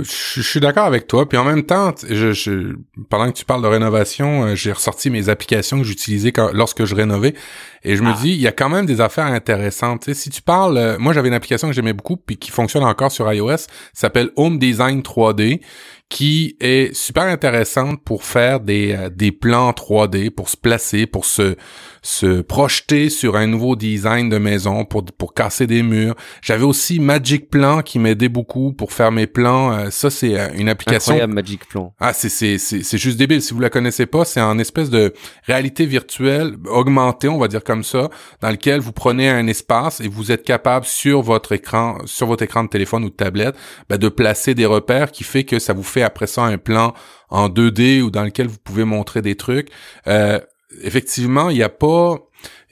Euh, 0.00 0.04
je, 0.04 0.42
suis 0.42 0.60
d'accord 0.60 0.84
avec 0.84 1.06
toi. 1.06 1.28
Puis 1.28 1.38
en 1.38 1.44
même 1.44 1.64
temps, 1.64 1.94
je, 2.08 2.74
pendant 3.08 3.30
que 3.30 3.36
tu 3.36 3.44
parles 3.44 3.62
de 3.62 3.68
rénovation, 3.68 4.44
euh, 4.44 4.54
j'ai 4.54 4.72
ressorti 4.72 5.10
mes 5.10 5.28
applications 5.28 5.78
que 5.78 5.84
j'utilisais 5.84 6.32
lorsque 6.52 6.84
je 6.84 6.94
rénovais. 6.94 7.34
Et 7.82 7.96
je 7.96 8.02
me 8.02 8.10
ah. 8.10 8.18
dis, 8.20 8.30
il 8.30 8.40
y 8.40 8.46
a 8.46 8.52
quand 8.52 8.68
même 8.68 8.86
des 8.86 9.00
affaires 9.00 9.26
intéressantes. 9.26 10.12
si 10.12 10.30
tu 10.30 10.42
parles, 10.42 10.76
euh, 10.76 10.98
moi 10.98 11.12
j'avais 11.12 11.28
une 11.28 11.34
application 11.34 11.68
que 11.68 11.74
j'aimais 11.74 11.92
beaucoup 11.92 12.16
puis 12.16 12.36
qui 12.36 12.50
fonctionne 12.50 12.84
encore 12.84 13.12
sur 13.12 13.30
iOS, 13.32 13.66
s'appelle 13.92 14.30
Home 14.36 14.58
Design 14.58 15.00
3D, 15.02 15.60
qui 16.08 16.56
est 16.60 16.94
super 16.94 17.24
intéressante 17.24 18.02
pour 18.04 18.24
faire 18.24 18.60
des, 18.60 19.08
des 19.12 19.32
plans 19.32 19.70
3D, 19.70 20.30
pour 20.30 20.48
se 20.48 20.56
placer, 20.56 21.06
pour 21.06 21.24
se 21.24 21.56
se 22.04 22.42
projeter 22.42 23.08
sur 23.08 23.34
un 23.34 23.46
nouveau 23.46 23.76
design 23.76 24.28
de 24.28 24.36
maison 24.36 24.84
pour, 24.84 25.04
pour 25.04 25.32
casser 25.32 25.66
des 25.66 25.82
murs. 25.82 26.14
J'avais 26.42 26.64
aussi 26.64 27.00
Magic 27.00 27.48
Plan 27.48 27.80
qui 27.80 27.98
m'aidait 27.98 28.28
beaucoup 28.28 28.74
pour 28.74 28.92
faire 28.92 29.10
mes 29.10 29.26
plans. 29.26 29.72
Euh, 29.72 29.90
ça, 29.90 30.10
c'est 30.10 30.38
euh, 30.38 30.48
une 30.54 30.68
application. 30.68 31.12
Incroyable 31.12 31.32
Magic 31.32 31.66
Plan. 31.66 31.94
Ah, 31.98 32.12
c'est, 32.12 32.28
c'est, 32.28 32.58
c'est, 32.58 32.82
c'est 32.82 32.98
juste 32.98 33.16
débile. 33.16 33.40
Si 33.40 33.54
vous 33.54 33.60
la 33.60 33.70
connaissez 33.70 34.04
pas, 34.04 34.26
c'est 34.26 34.42
en 34.42 34.58
espèce 34.58 34.90
de 34.90 35.14
réalité 35.44 35.86
virtuelle 35.86 36.56
augmentée, 36.66 37.28
on 37.28 37.38
va 37.38 37.48
dire 37.48 37.64
comme 37.64 37.82
ça, 37.82 38.10
dans 38.42 38.50
lequel 38.50 38.80
vous 38.80 38.92
prenez 38.92 39.30
un 39.30 39.46
espace 39.46 40.02
et 40.02 40.08
vous 40.08 40.30
êtes 40.30 40.44
capable 40.44 40.84
sur 40.84 41.22
votre 41.22 41.52
écran, 41.52 41.96
sur 42.04 42.26
votre 42.26 42.42
écran 42.42 42.64
de 42.64 42.68
téléphone 42.68 43.04
ou 43.04 43.08
de 43.08 43.14
tablette, 43.14 43.56
ben, 43.88 43.96
de 43.96 44.10
placer 44.10 44.54
des 44.54 44.66
repères 44.66 45.10
qui 45.10 45.24
fait 45.24 45.44
que 45.44 45.58
ça 45.58 45.72
vous 45.72 45.82
fait 45.82 46.02
après 46.02 46.26
ça 46.26 46.42
un 46.42 46.58
plan 46.58 46.92
en 47.30 47.48
2D 47.48 48.02
ou 48.02 48.10
dans 48.10 48.24
lequel 48.24 48.46
vous 48.46 48.58
pouvez 48.62 48.84
montrer 48.84 49.22
des 49.22 49.36
trucs. 49.36 49.70
Euh, 50.06 50.38
effectivement, 50.82 51.50
il 51.50 51.56
n'y 51.56 51.62
a 51.62 51.68
pas, 51.68 52.18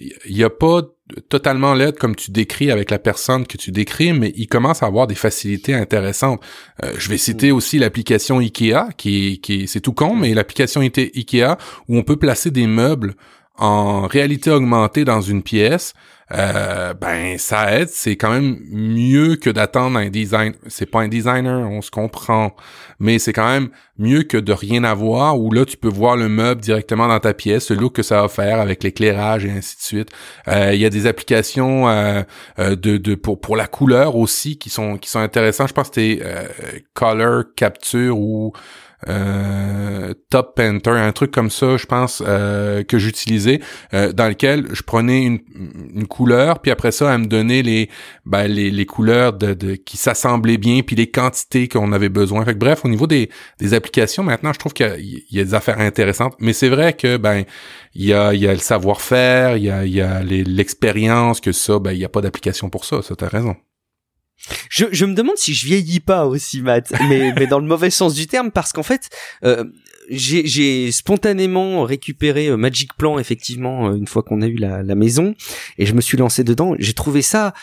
il 0.01 0.37
y 0.37 0.45
a 0.45 0.51
pas 0.51 0.83
totalement 1.29 1.75
l'aide 1.75 1.99
comme 1.99 2.17
tu 2.17 2.31
décris 2.31 2.71
avec 2.71 2.91
la 2.91 2.99
personne 2.99 3.47
que 3.47 3.57
tu 3.57 3.71
décris, 3.71 4.13
mais 4.13 4.33
il 4.37 4.47
commence 4.47 4.83
à 4.83 4.87
avoir 4.87 5.07
des 5.07 5.15
facilités 5.15 5.75
intéressantes. 5.75 6.41
Euh, 6.85 6.93
je 6.97 7.09
vais 7.09 7.19
citer 7.19 7.53
mm. 7.53 7.55
aussi 7.55 7.79
l'application 7.79 8.39
Ikea, 8.39 8.93
qui, 8.97 9.41
qui 9.41 9.69
c'est 9.69 9.81
tout 9.81 9.93
con, 9.93 10.17
mais 10.17 10.35
l'application 10.35 10.81
Ikea 10.81 11.57
où 11.89 11.97
on 11.97 12.03
peut 12.03 12.17
placer 12.17 12.51
des 12.51 12.67
meubles 12.67 13.15
en 13.57 14.07
réalité 14.07 14.51
augmentée 14.51 15.05
dans 15.05 15.21
une 15.21 15.43
pièce 15.43 15.93
euh, 16.35 16.95
ben 16.95 17.37
ça 17.39 17.73
aide. 17.73 17.89
C'est 17.89 18.17
quand 18.17 18.31
même 18.31 18.59
mieux 18.71 19.37
que 19.37 19.51
d'attendre 19.51 19.99
un 19.99 20.09
design. 20.09 20.55
C'est 20.67 20.87
pas 20.87 21.01
un 21.01 21.09
designer, 21.09 21.69
on 21.69 21.83
se 21.83 21.91
comprend, 21.91 22.57
mais 22.99 23.19
c'est 23.19 23.33
quand 23.33 23.49
même 23.49 23.69
mieux 23.99 24.23
que 24.23 24.39
de 24.39 24.53
rien 24.53 24.85
avoir. 24.85 25.39
Où 25.39 25.53
là 25.53 25.65
tu 25.65 25.77
peux 25.77 25.89
voir 25.89 26.17
le 26.17 26.29
meuble 26.29 26.61
directement 26.61 27.09
dans 27.09 27.21
ta 27.21 27.35
pièce, 27.35 27.71
le 27.71 27.77
look 27.77 27.95
que 27.97 28.03
ça 28.03 28.23
va 28.23 28.29
faire 28.29 28.61
avec 28.61 28.83
l'éclairage 28.83 29.45
et 29.45 29.51
ainsi 29.51 29.77
de 29.77 29.83
suite. 29.83 30.09
Euh, 30.49 30.73
il 30.75 30.81
y 30.81 30.87
a 30.87 30.91
des 30.91 31.07
applications 31.07 31.89
euh, 31.89 32.23
de, 32.59 32.97
de 32.97 33.15
pour 33.15 33.41
pour 33.41 33.57
la 33.57 33.67
couleur 33.67 34.17
aussi 34.17 34.59
qui 34.59 34.71
sont 34.71 34.97
qui 34.97 35.11
sont 35.11 35.21
intéressantes. 35.21 35.69
Je 35.69 35.75
pense 35.75 35.91
que 35.91 36.01
c'était 36.01 36.23
Color 36.95 37.45
Capture 37.57 38.19
ou 38.19 38.53
euh, 38.55 38.92
Top 40.31 40.55
Painter, 40.57 40.91
un 40.91 41.13
truc 41.13 41.31
comme 41.31 41.51
ça, 41.51 41.77
je 41.77 41.87
pense, 41.87 42.23
euh, 42.27 42.85
que 42.85 42.99
j'utilisais, 42.99 43.61
euh, 43.95 44.13
dans 44.13 44.29
lequel 44.29 44.67
je 44.73 44.83
prenais 44.83 45.25
une, 45.25 45.41
une, 45.95 46.07
couleur, 46.07 46.61
puis 46.61 46.71
après 46.71 46.93
ça, 46.93 47.13
elle 47.13 47.23
me 47.23 47.27
donnait 47.27 47.63
les, 47.63 47.89
ben, 48.25 48.47
les, 48.47 48.71
les 48.71 48.87
couleurs 48.87 49.33
de, 49.33 49.55
de 49.55 49.75
qui 49.75 49.97
s'assemblaient 49.97 50.59
bien, 50.59 50.83
puis 50.83 50.97
les 50.97 51.11
quantités 51.11 51.69
qu'on 51.69 51.93
avait 51.93 52.09
besoin. 52.09 52.45
Fait 52.45 52.55
que, 52.55 52.59
bref, 52.59 52.85
au 52.85 52.89
niveau 52.89 53.07
des, 53.07 53.31
des 53.59 53.75
applications, 53.75 54.23
maintenant, 54.23 54.53
je 54.53 54.59
trouve 54.59 54.73
qu'il 54.73 54.95
y, 55.01 55.25
y, 55.31 55.41
a 55.41 55.45
des 55.45 55.55
affaires 55.55 55.81
intéressantes, 55.81 56.35
mais 56.39 56.53
c'est 56.53 56.69
vrai 56.69 56.93
que 56.95 57.17
ben 57.17 57.45
il 57.95 58.07
y 58.07 58.15
a, 58.15 58.33
il 58.35 58.41
y 58.41 58.49
a 58.49 58.53
le 58.53 58.59
savoir-faire, 58.59 59.57
il 59.57 59.65
y 59.65 59.71
a, 59.71 59.85
il 59.85 59.93
y 59.93 60.01
a 60.01 60.23
l'expérience, 60.23 61.41
que 61.41 61.53
ça, 61.53 61.79
ben 61.79 61.93
il 61.93 61.99
y 61.99 62.05
a 62.05 62.09
pas 62.09 62.21
d'application 62.21 62.71
pour 62.71 62.85
ça. 62.85 63.03
Ça, 63.03 63.17
t'as 63.17 63.29
raison. 63.29 63.57
Je, 64.69 64.87
je, 64.91 65.05
me 65.05 65.15
demande 65.15 65.37
si 65.37 65.55
je 65.55 65.67
vieillis 65.67 66.01
pas 66.01 66.27
aussi, 66.27 66.63
Matt, 66.63 66.93
mais, 67.09 67.33
mais 67.39 67.47
dans 67.47 67.59
le 67.59 67.67
mauvais 67.67 67.91
sens 67.91 68.15
du 68.15 68.27
terme, 68.27 68.51
parce 68.51 68.73
qu'en 68.73 68.83
fait, 68.83 69.09
euh, 69.45 69.65
j'ai 70.11 70.91
spontanément 70.93 71.83
récupéré 71.83 72.49
euh, 72.49 72.57
Magic 72.57 72.95
Plan, 72.95 73.19
effectivement, 73.19 73.89
euh, 73.89 73.95
une 73.95 74.07
fois 74.07 74.23
qu'on 74.23 74.43
a 74.43 74.47
eu 74.47 74.57
la, 74.57 74.83
la, 74.83 74.95
maison, 74.95 75.35
et 75.79 75.87
je 75.87 75.95
me 75.95 76.01
suis 76.01 76.17
lancé 76.17 76.45
dedans. 76.45 76.75
J'ai 76.79 76.95
trouvé 76.95 77.23
ça 77.23 77.55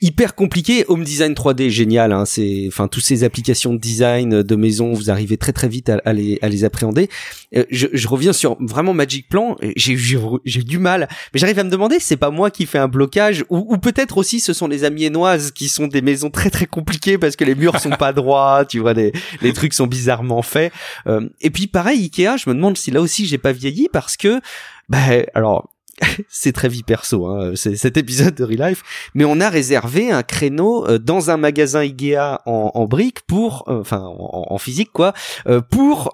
hyper 0.00 0.34
compliqué. 0.34 0.84
Home 0.88 1.04
Design 1.04 1.32
3D, 1.32 1.68
génial. 1.68 2.12
Hein, 2.12 2.24
c'est, 2.24 2.64
enfin, 2.68 2.88
toutes 2.88 3.04
ces 3.04 3.24
applications 3.24 3.72
de 3.72 3.78
design 3.78 4.42
de 4.42 4.56
maison, 4.56 4.92
vous 4.92 5.10
arrivez 5.10 5.36
très 5.36 5.52
très 5.52 5.68
vite 5.68 5.88
à, 5.88 6.12
les, 6.12 6.38
à 6.42 6.48
les 6.48 6.64
appréhender. 6.64 7.08
Euh, 7.54 7.64
je, 7.70 7.86
je, 7.92 8.08
reviens 8.08 8.32
sur 8.32 8.56
vraiment 8.60 8.94
Magic 8.94 9.28
Plan. 9.28 9.56
J'ai, 9.76 9.96
j'ai, 10.44 10.62
du 10.62 10.78
mal, 10.78 11.08
mais 11.32 11.40
j'arrive 11.40 11.58
à 11.58 11.64
me 11.64 11.70
demander, 11.70 11.98
c'est 12.00 12.16
pas 12.16 12.30
moi 12.30 12.50
qui 12.50 12.66
fais 12.66 12.78
un 12.78 12.88
blocage, 12.88 13.44
ou, 13.50 13.66
ou 13.72 13.78
peut-être 13.78 14.18
aussi 14.18 14.40
ce 14.40 14.52
sont 14.52 14.68
les 14.68 14.84
amiénoises 14.84 15.50
qui 15.50 15.68
sont 15.68 15.86
des 15.86 16.02
maisons 16.02 16.30
très 16.30 16.50
très 16.50 16.66
compliquées 16.66 17.18
parce 17.18 17.36
que 17.36 17.44
les 17.44 17.54
murs 17.54 17.80
sont 17.80 17.90
pas 17.90 18.12
droits, 18.12 18.64
tu 18.64 18.80
vois, 18.80 18.92
les, 18.92 19.12
les 19.42 19.52
trucs 19.52 19.74
sont 19.74 19.86
bizarrement 19.86 20.42
faits. 20.42 20.72
Euh, 21.06 21.28
et 21.40 21.50
puis 21.50 21.66
pareil, 21.66 22.02
Ikea, 22.02 22.36
je 22.36 22.50
me 22.50 22.54
demande 22.54 22.76
si 22.76 22.90
là 22.90 23.00
aussi 23.00 23.26
j'ai 23.26 23.38
pas 23.38 23.52
vieilli 23.52 23.88
parce 23.92 24.16
que, 24.16 24.40
bah, 24.88 24.98
alors 25.34 25.68
c'est 26.28 26.52
très 26.52 26.68
vie 26.68 26.82
perso, 26.82 27.26
hein, 27.26 27.52
c'est 27.54 27.76
cet 27.76 27.96
épisode 27.96 28.34
de 28.34 28.44
Real 28.44 28.70
Life, 28.70 28.82
mais 29.14 29.24
on 29.24 29.40
a 29.40 29.48
réservé 29.48 30.10
un 30.10 30.22
créneau 30.22 30.86
euh, 30.86 30.98
dans 30.98 31.30
un 31.30 31.38
magasin 31.38 31.80
Ikea 31.80 32.42
en, 32.44 32.70
en 32.74 32.84
briques 32.86 33.22
pour, 33.22 33.64
euh, 33.68 33.80
enfin 33.80 34.04
en, 34.04 34.58
physique 34.58 34.90
quoi, 34.92 35.14
euh, 35.46 35.60
pour 35.60 36.12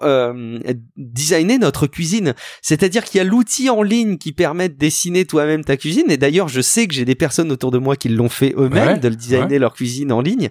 designer 0.97 1.57
notre 1.57 1.87
cuisine. 1.87 2.33
C'est-à-dire 2.61 3.03
qu'il 3.03 3.17
y 3.17 3.21
a 3.21 3.23
l'outil 3.23 3.69
en 3.69 3.83
ligne 3.83 4.17
qui 4.17 4.31
permet 4.31 4.69
de 4.69 4.75
dessiner 4.75 5.25
toi-même 5.25 5.63
ta 5.63 5.77
cuisine. 5.77 6.09
Et 6.09 6.17
d'ailleurs, 6.17 6.47
je 6.47 6.61
sais 6.61 6.87
que 6.87 6.93
j'ai 6.93 7.05
des 7.05 7.15
personnes 7.15 7.51
autour 7.51 7.71
de 7.71 7.77
moi 7.77 7.95
qui 7.95 8.09
l'ont 8.09 8.29
fait 8.29 8.53
eux-mêmes, 8.57 8.99
de 8.99 9.07
le 9.07 9.15
designer 9.15 9.59
leur 9.59 9.73
cuisine 9.73 10.11
en 10.11 10.21
ligne. 10.21 10.49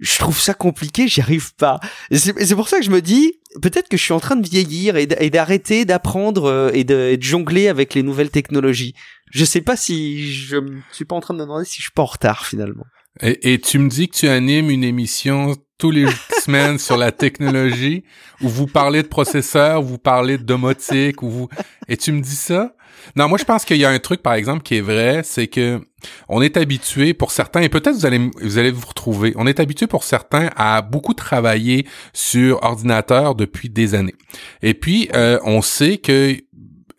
Je 0.00 0.18
trouve 0.18 0.40
ça 0.40 0.54
compliqué, 0.54 1.08
j'y 1.08 1.20
arrive 1.20 1.54
pas. 1.54 1.80
C'est 2.12 2.54
pour 2.54 2.68
ça 2.68 2.78
que 2.78 2.84
je 2.84 2.90
me 2.90 3.00
dis, 3.00 3.34
peut-être 3.60 3.88
que 3.88 3.96
je 3.96 4.02
suis 4.02 4.12
en 4.12 4.20
train 4.20 4.36
de 4.36 4.48
vieillir 4.48 4.96
et 4.96 5.06
d'arrêter 5.06 5.84
d'apprendre 5.84 6.70
et 6.72 6.84
de, 6.84 7.18
jongler 7.20 7.68
avec 7.68 7.94
les 7.94 8.02
nouvelles 8.02 8.30
technologies. 8.30 8.94
Je 9.30 9.44
sais 9.44 9.60
pas 9.60 9.76
si 9.76 10.32
je 10.32 10.58
suis 10.92 11.04
pas 11.04 11.16
en 11.16 11.20
train 11.20 11.34
de 11.34 11.38
me 11.38 11.44
demander 11.44 11.64
si 11.64 11.76
je 11.76 11.82
suis 11.82 11.92
pas 11.92 12.02
en 12.02 12.06
retard 12.06 12.46
finalement. 12.46 12.84
Et, 13.20 13.52
et 13.52 13.58
tu 13.58 13.78
me 13.78 13.88
dis 13.88 14.08
que 14.08 14.16
tu 14.16 14.28
animes 14.28 14.70
une 14.70 14.84
émission 14.84 15.54
tous 15.82 15.90
les 15.90 16.06
semaines 16.44 16.78
sur 16.78 16.96
la 16.96 17.10
technologie 17.10 18.04
où 18.40 18.48
vous 18.48 18.66
parlez 18.66 19.02
de 19.02 19.08
processeurs, 19.08 19.82
vous 19.82 19.98
parlez 19.98 20.38
de 20.38 20.44
domotique, 20.44 21.22
où 21.22 21.28
vous 21.28 21.48
et 21.88 21.96
tu 21.96 22.12
me 22.12 22.20
dis 22.20 22.36
ça? 22.36 22.76
Non, 23.16 23.28
moi 23.28 23.36
je 23.36 23.44
pense 23.44 23.64
qu'il 23.64 23.78
y 23.78 23.84
a 23.84 23.90
un 23.90 23.98
truc 23.98 24.22
par 24.22 24.34
exemple 24.34 24.62
qui 24.62 24.76
est 24.76 24.80
vrai, 24.80 25.22
c'est 25.24 25.48
que 25.48 25.80
on 26.28 26.42
est 26.42 26.56
habitué 26.56 27.14
pour 27.14 27.30
certains 27.30 27.60
et 27.60 27.68
peut-être 27.68 27.94
vous 27.94 28.06
allez 28.06 28.30
vous 28.40 28.58
allez 28.58 28.70
vous 28.70 28.86
retrouver. 28.86 29.32
On 29.36 29.46
est 29.46 29.60
habitué 29.60 29.86
pour 29.86 30.04
certains 30.04 30.50
à 30.56 30.82
beaucoup 30.82 31.14
travailler 31.14 31.86
sur 32.12 32.62
ordinateur 32.62 33.34
depuis 33.34 33.68
des 33.68 33.94
années. 33.94 34.14
Et 34.62 34.74
puis 34.74 35.08
euh, 35.14 35.38
on 35.44 35.62
sait 35.62 35.98
que 35.98 36.36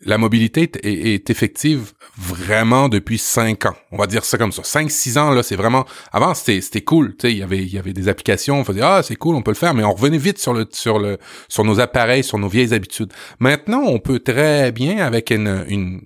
la 0.04 0.18
mobilité 0.18 0.70
est, 0.82 1.30
effective 1.30 1.92
vraiment 2.16 2.88
depuis 2.88 3.18
cinq 3.18 3.66
ans. 3.66 3.74
On 3.90 3.96
va 3.96 4.06
dire 4.06 4.24
ça 4.24 4.38
comme 4.38 4.52
ça. 4.52 4.62
Cinq, 4.62 4.90
six 4.90 5.18
ans, 5.18 5.30
là, 5.30 5.42
c'est 5.42 5.56
vraiment, 5.56 5.84
avant, 6.12 6.34
c'était, 6.34 6.82
cool. 6.82 7.16
Tu 7.16 7.28
sais, 7.28 7.32
il 7.32 7.38
y 7.38 7.42
avait, 7.42 7.64
y 7.64 7.78
avait 7.78 7.92
des 7.92 8.08
applications, 8.08 8.60
on 8.60 8.64
faisait, 8.64 8.82
ah, 8.82 9.02
c'est 9.02 9.16
cool, 9.16 9.34
on 9.34 9.42
peut 9.42 9.50
le 9.50 9.56
faire, 9.56 9.74
mais 9.74 9.82
on 9.82 9.92
revenait 9.92 10.18
vite 10.18 10.38
sur 10.38 10.52
le, 10.52 10.66
sur 10.70 10.98
le, 10.98 11.18
sur 11.48 11.64
nos 11.64 11.80
appareils, 11.80 12.22
sur 12.22 12.38
nos 12.38 12.48
vieilles 12.48 12.74
habitudes. 12.74 13.12
Maintenant, 13.40 13.82
on 13.82 13.98
peut 13.98 14.20
très 14.20 14.72
bien, 14.72 14.98
avec 14.98 15.30
une, 15.30 16.00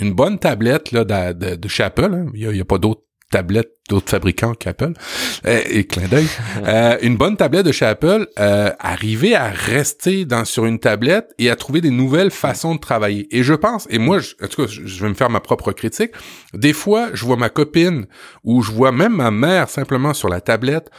une 0.00 0.12
bonne 0.12 0.38
tablette, 0.38 0.92
là, 0.92 1.04
de, 1.04 1.56
de, 1.56 1.68
chez 1.68 1.82
Apple, 1.82 2.12
hein. 2.12 2.26
il 2.34 2.48
n'y 2.48 2.58
a, 2.58 2.62
a 2.62 2.64
pas 2.64 2.78
d'autres 2.78 3.02
tablette 3.30 3.70
d'autres 3.88 4.10
fabricants 4.10 4.54
qu'Apple, 4.54 4.92
euh, 5.46 5.60
et 5.68 5.86
clin 5.86 6.06
d'œil, 6.08 6.26
euh, 6.66 6.96
une 7.02 7.16
bonne 7.16 7.36
tablette 7.36 7.66
de 7.66 7.72
chez 7.72 7.86
Apple, 7.86 8.26
euh, 8.38 8.70
arriver 8.78 9.34
à 9.34 9.48
rester 9.48 10.24
dans 10.24 10.44
sur 10.44 10.66
une 10.66 10.78
tablette 10.78 11.32
et 11.38 11.50
à 11.50 11.56
trouver 11.56 11.80
des 11.80 11.90
nouvelles 11.90 12.30
façons 12.30 12.74
de 12.74 12.80
travailler. 12.80 13.26
Et 13.36 13.42
je 13.42 13.54
pense, 13.54 13.86
et 13.90 13.98
moi, 13.98 14.18
je, 14.18 14.34
en 14.42 14.48
tout 14.48 14.64
cas, 14.64 14.68
je 14.68 15.02
vais 15.02 15.08
me 15.08 15.14
faire 15.14 15.30
ma 15.30 15.40
propre 15.40 15.72
critique. 15.72 16.12
Des 16.54 16.72
fois, 16.72 17.08
je 17.14 17.24
vois 17.24 17.36
ma 17.36 17.48
copine 17.50 18.06
ou 18.44 18.62
je 18.62 18.70
vois 18.70 18.92
même 18.92 19.14
ma 19.16 19.30
mère 19.30 19.68
simplement 19.68 20.14
sur 20.14 20.28
la 20.28 20.40
tablette 20.40 20.90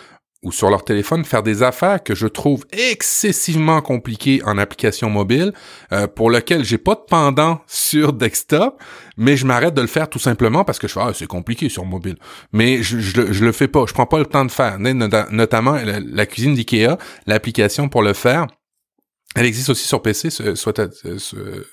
ou 0.43 0.51
sur 0.51 0.69
leur 0.69 0.83
téléphone 0.83 1.23
faire 1.23 1.43
des 1.43 1.61
affaires 1.61 2.01
que 2.03 2.15
je 2.15 2.25
trouve 2.25 2.65
excessivement 2.71 3.81
compliquées 3.81 4.41
en 4.43 4.57
application 4.57 5.09
mobile, 5.09 5.53
euh, 5.91 6.07
pour 6.07 6.31
lequel 6.31 6.63
j'ai 6.63 6.79
pas 6.79 6.95
de 6.95 7.01
pendant 7.07 7.61
sur 7.67 8.13
desktop, 8.13 8.81
mais 9.17 9.37
je 9.37 9.45
m'arrête 9.45 9.75
de 9.75 9.81
le 9.81 9.87
faire 9.87 10.09
tout 10.09 10.19
simplement 10.19 10.63
parce 10.63 10.79
que 10.79 10.87
je 10.87 10.93
fais 10.93 10.99
ah 11.01 11.11
c'est 11.13 11.27
compliqué 11.27 11.69
sur 11.69 11.85
mobile. 11.85 12.17
Mais 12.53 12.81
je, 12.81 12.99
je, 12.99 13.45
le 13.45 13.51
fais 13.51 13.67
pas, 13.67 13.85
je 13.87 13.93
prends 13.93 14.07
pas 14.07 14.17
le 14.17 14.25
temps 14.25 14.45
de 14.45 14.51
faire. 14.51 14.79
Notamment 14.79 15.77
la, 15.83 16.25
cuisine 16.25 16.55
d'IKEA, 16.55 16.97
l'application 17.27 17.87
pour 17.87 18.01
le 18.01 18.13
faire. 18.13 18.47
Elle 19.35 19.45
existe 19.45 19.69
aussi 19.69 19.87
sur 19.87 20.01
PC, 20.01 20.29
soit 20.29 20.81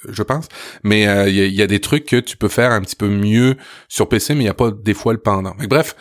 je 0.08 0.22
pense, 0.22 0.46
mais 0.84 1.08
euh, 1.08 1.28
il 1.28 1.34
y, 1.34 1.56
y, 1.56 1.62
a 1.62 1.66
des 1.66 1.80
trucs 1.80 2.04
que 2.04 2.20
tu 2.20 2.36
peux 2.36 2.48
faire 2.48 2.70
un 2.70 2.80
petit 2.80 2.94
peu 2.94 3.08
mieux 3.08 3.56
sur 3.88 4.08
PC, 4.08 4.34
mais 4.34 4.42
il 4.42 4.44
n'y 4.44 4.50
a 4.50 4.54
pas 4.54 4.70
des 4.70 4.94
fois 4.94 5.12
le 5.12 5.18
pendant. 5.18 5.54
Mais 5.58 5.66
bref, 5.66 5.96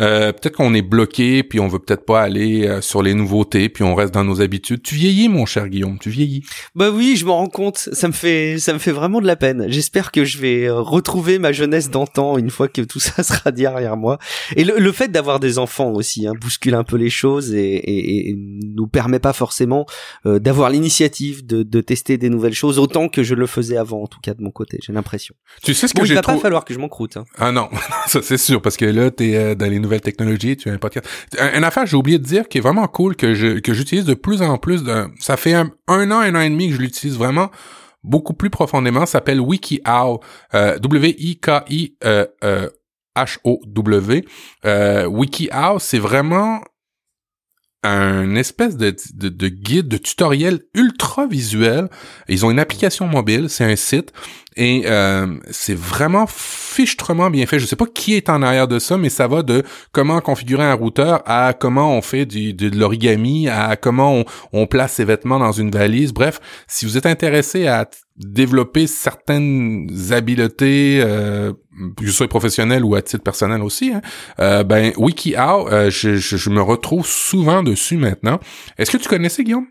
euh, 0.00 0.32
peut-être 0.32 0.56
qu'on 0.56 0.74
est 0.74 0.82
bloqué, 0.82 1.44
puis 1.44 1.60
on 1.60 1.68
veut 1.68 1.78
peut-être 1.78 2.04
pas 2.04 2.20
aller 2.20 2.66
euh, 2.66 2.80
sur 2.80 3.02
les 3.02 3.14
nouveautés, 3.14 3.68
puis 3.68 3.84
on 3.84 3.94
reste 3.94 4.12
dans 4.12 4.24
nos 4.24 4.40
habitudes. 4.40 4.82
Tu 4.82 4.96
vieillis, 4.96 5.28
mon 5.28 5.46
cher 5.46 5.68
Guillaume, 5.68 5.98
tu 6.00 6.10
vieillis. 6.10 6.42
Bah 6.74 6.90
oui, 6.90 7.16
je 7.16 7.24
m'en 7.24 7.36
rends 7.36 7.48
compte. 7.48 7.76
Ça 7.76 8.08
me 8.08 8.12
fait, 8.12 8.58
ça 8.58 8.72
me 8.72 8.78
fait 8.78 8.90
vraiment 8.90 9.20
de 9.20 9.26
la 9.26 9.36
peine. 9.36 9.66
J'espère 9.68 10.10
que 10.10 10.24
je 10.24 10.38
vais 10.38 10.64
euh, 10.64 10.80
retrouver 10.80 11.38
ma 11.38 11.52
jeunesse 11.52 11.90
d'antan 11.90 12.38
une 12.38 12.50
fois 12.50 12.66
que 12.66 12.82
tout 12.82 12.98
ça 12.98 13.22
sera 13.22 13.52
derrière 13.52 13.96
moi. 13.96 14.18
Et 14.56 14.64
le, 14.64 14.92
fait 14.92 15.08
d'avoir 15.08 15.40
des 15.40 15.58
enfants 15.58 15.92
aussi 15.92 16.26
hein, 16.26 16.32
bouscule 16.40 16.74
un 16.74 16.84
peu 16.84 16.96
les 16.96 17.10
choses 17.10 17.54
et, 17.54 17.74
et, 17.74 18.30
et 18.30 18.36
nous 18.36 18.86
permet 18.86 19.18
pas 19.18 19.32
forcément 19.32 19.86
d'avoir 20.24 20.70
l'initiative 20.70 21.44
de, 21.44 21.64
de, 21.64 21.80
tester 21.80 22.16
des 22.16 22.30
nouvelles 22.30 22.54
choses 22.54 22.78
autant 22.78 23.08
que 23.08 23.24
je 23.24 23.34
le 23.34 23.46
faisais 23.46 23.76
avant, 23.76 24.02
en 24.02 24.06
tout 24.06 24.20
cas 24.20 24.34
de 24.34 24.42
mon 24.42 24.52
côté. 24.52 24.78
J'ai 24.82 24.92
l'impression. 24.92 25.34
Tu 25.62 25.74
sais 25.74 25.88
ce 25.88 25.94
que 25.94 26.00
bon, 26.00 26.04
j'ai 26.04 26.14
Il 26.14 26.16
va 26.16 26.22
pas 26.22 26.38
falloir 26.38 26.64
que 26.64 26.72
je 26.72 26.78
m'en 26.78 26.88
croûte. 26.88 27.16
Hein. 27.16 27.24
Ah 27.38 27.50
non, 27.50 27.68
ça 28.06 28.22
c'est 28.22 28.38
sûr 28.38 28.62
parce 28.62 28.76
que 28.76 28.84
là 28.84 29.10
t'es 29.10 29.56
dans 29.56 29.68
les 29.68 29.80
nouvelles 29.84 30.00
technologies, 30.00 30.56
tu 30.56 30.68
as 30.68 30.72
un 30.72 30.78
podcast. 30.78 31.06
Une 31.54 31.64
affaire, 31.64 31.86
j'ai 31.86 31.96
oublié 31.96 32.18
de 32.18 32.24
dire, 32.24 32.48
qui 32.48 32.58
est 32.58 32.60
vraiment 32.60 32.86
cool, 32.88 33.16
que 33.16 33.34
je 33.34 33.60
que 33.60 33.72
j'utilise 33.72 34.04
de 34.04 34.14
plus 34.14 34.42
en 34.42 34.58
plus. 34.58 34.82
De, 34.82 35.06
ça 35.20 35.36
fait 35.36 35.54
un, 35.54 35.70
un 35.88 36.10
an, 36.10 36.20
un 36.20 36.34
an 36.34 36.40
et 36.40 36.50
demi 36.50 36.68
que 36.68 36.74
je 36.74 36.80
l'utilise 36.80 37.16
vraiment 37.16 37.50
beaucoup 38.04 38.34
plus 38.34 38.50
profondément. 38.50 39.06
s'appelle 39.06 39.40
WikiHow, 39.40 40.20
euh, 40.54 40.78
W-I-K-I 40.78 41.96
euh, 42.04 42.26
euh. 42.44 42.68
Euh, 44.66 45.06
WikiHow, 45.06 45.78
c'est 45.78 45.98
vraiment 45.98 46.60
un 47.84 48.34
espèce 48.34 48.76
de, 48.76 48.96
de, 49.14 49.28
de, 49.28 49.48
guide, 49.48 49.88
de 49.88 49.98
tutoriel 49.98 50.60
ultra 50.74 51.26
visuel. 51.26 51.88
Ils 52.28 52.44
ont 52.46 52.50
une 52.50 52.58
application 52.58 53.06
mobile, 53.06 53.48
c'est 53.48 53.64
un 53.64 53.76
site. 53.76 54.12
Et 54.56 54.84
euh, 54.86 55.26
c'est 55.50 55.76
vraiment 55.76 56.26
fichtrement 56.26 57.28
bien 57.28 57.44
fait. 57.46 57.58
Je 57.58 57.66
sais 57.66 57.76
pas 57.76 57.86
qui 57.86 58.14
est 58.14 58.28
en 58.28 58.40
arrière 58.40 58.68
de 58.68 58.78
ça, 58.78 58.96
mais 58.96 59.08
ça 59.08 59.26
va 59.26 59.42
de 59.42 59.64
comment 59.92 60.20
configurer 60.20 60.62
un 60.62 60.74
routeur 60.74 61.22
à 61.26 61.52
comment 61.52 61.96
on 61.96 62.02
fait 62.02 62.24
du, 62.24 62.54
de, 62.54 62.76
l'origami, 62.76 63.48
à 63.48 63.76
comment 63.76 64.14
on, 64.14 64.24
on, 64.52 64.66
place 64.66 64.94
ses 64.94 65.04
vêtements 65.04 65.38
dans 65.38 65.52
une 65.52 65.70
valise. 65.70 66.12
Bref, 66.12 66.40
si 66.68 66.86
vous 66.86 66.96
êtes 66.96 67.06
intéressé 67.06 67.66
à 67.66 67.88
développer 68.16 68.86
certaines 68.86 69.88
habiletés, 70.10 71.00
euh, 71.02 71.52
que 71.96 72.06
ce 72.06 72.12
soit 72.12 72.28
professionnel 72.28 72.84
ou 72.84 72.94
à 72.94 73.02
titre 73.02 73.24
personnel 73.24 73.62
aussi, 73.62 73.92
hein, 73.92 74.02
euh, 74.38 74.62
ben 74.62 74.92
WikiHow, 74.96 75.68
euh, 75.68 75.90
je, 75.90 76.16
je, 76.16 76.36
je 76.36 76.50
me 76.50 76.62
retrouve 76.62 77.06
souvent 77.06 77.62
dessus 77.62 77.96
maintenant. 77.96 78.38
Est-ce 78.78 78.92
que 78.92 78.98
tu 78.98 79.08
connaissais 79.08 79.42
Guillaume? 79.42 79.66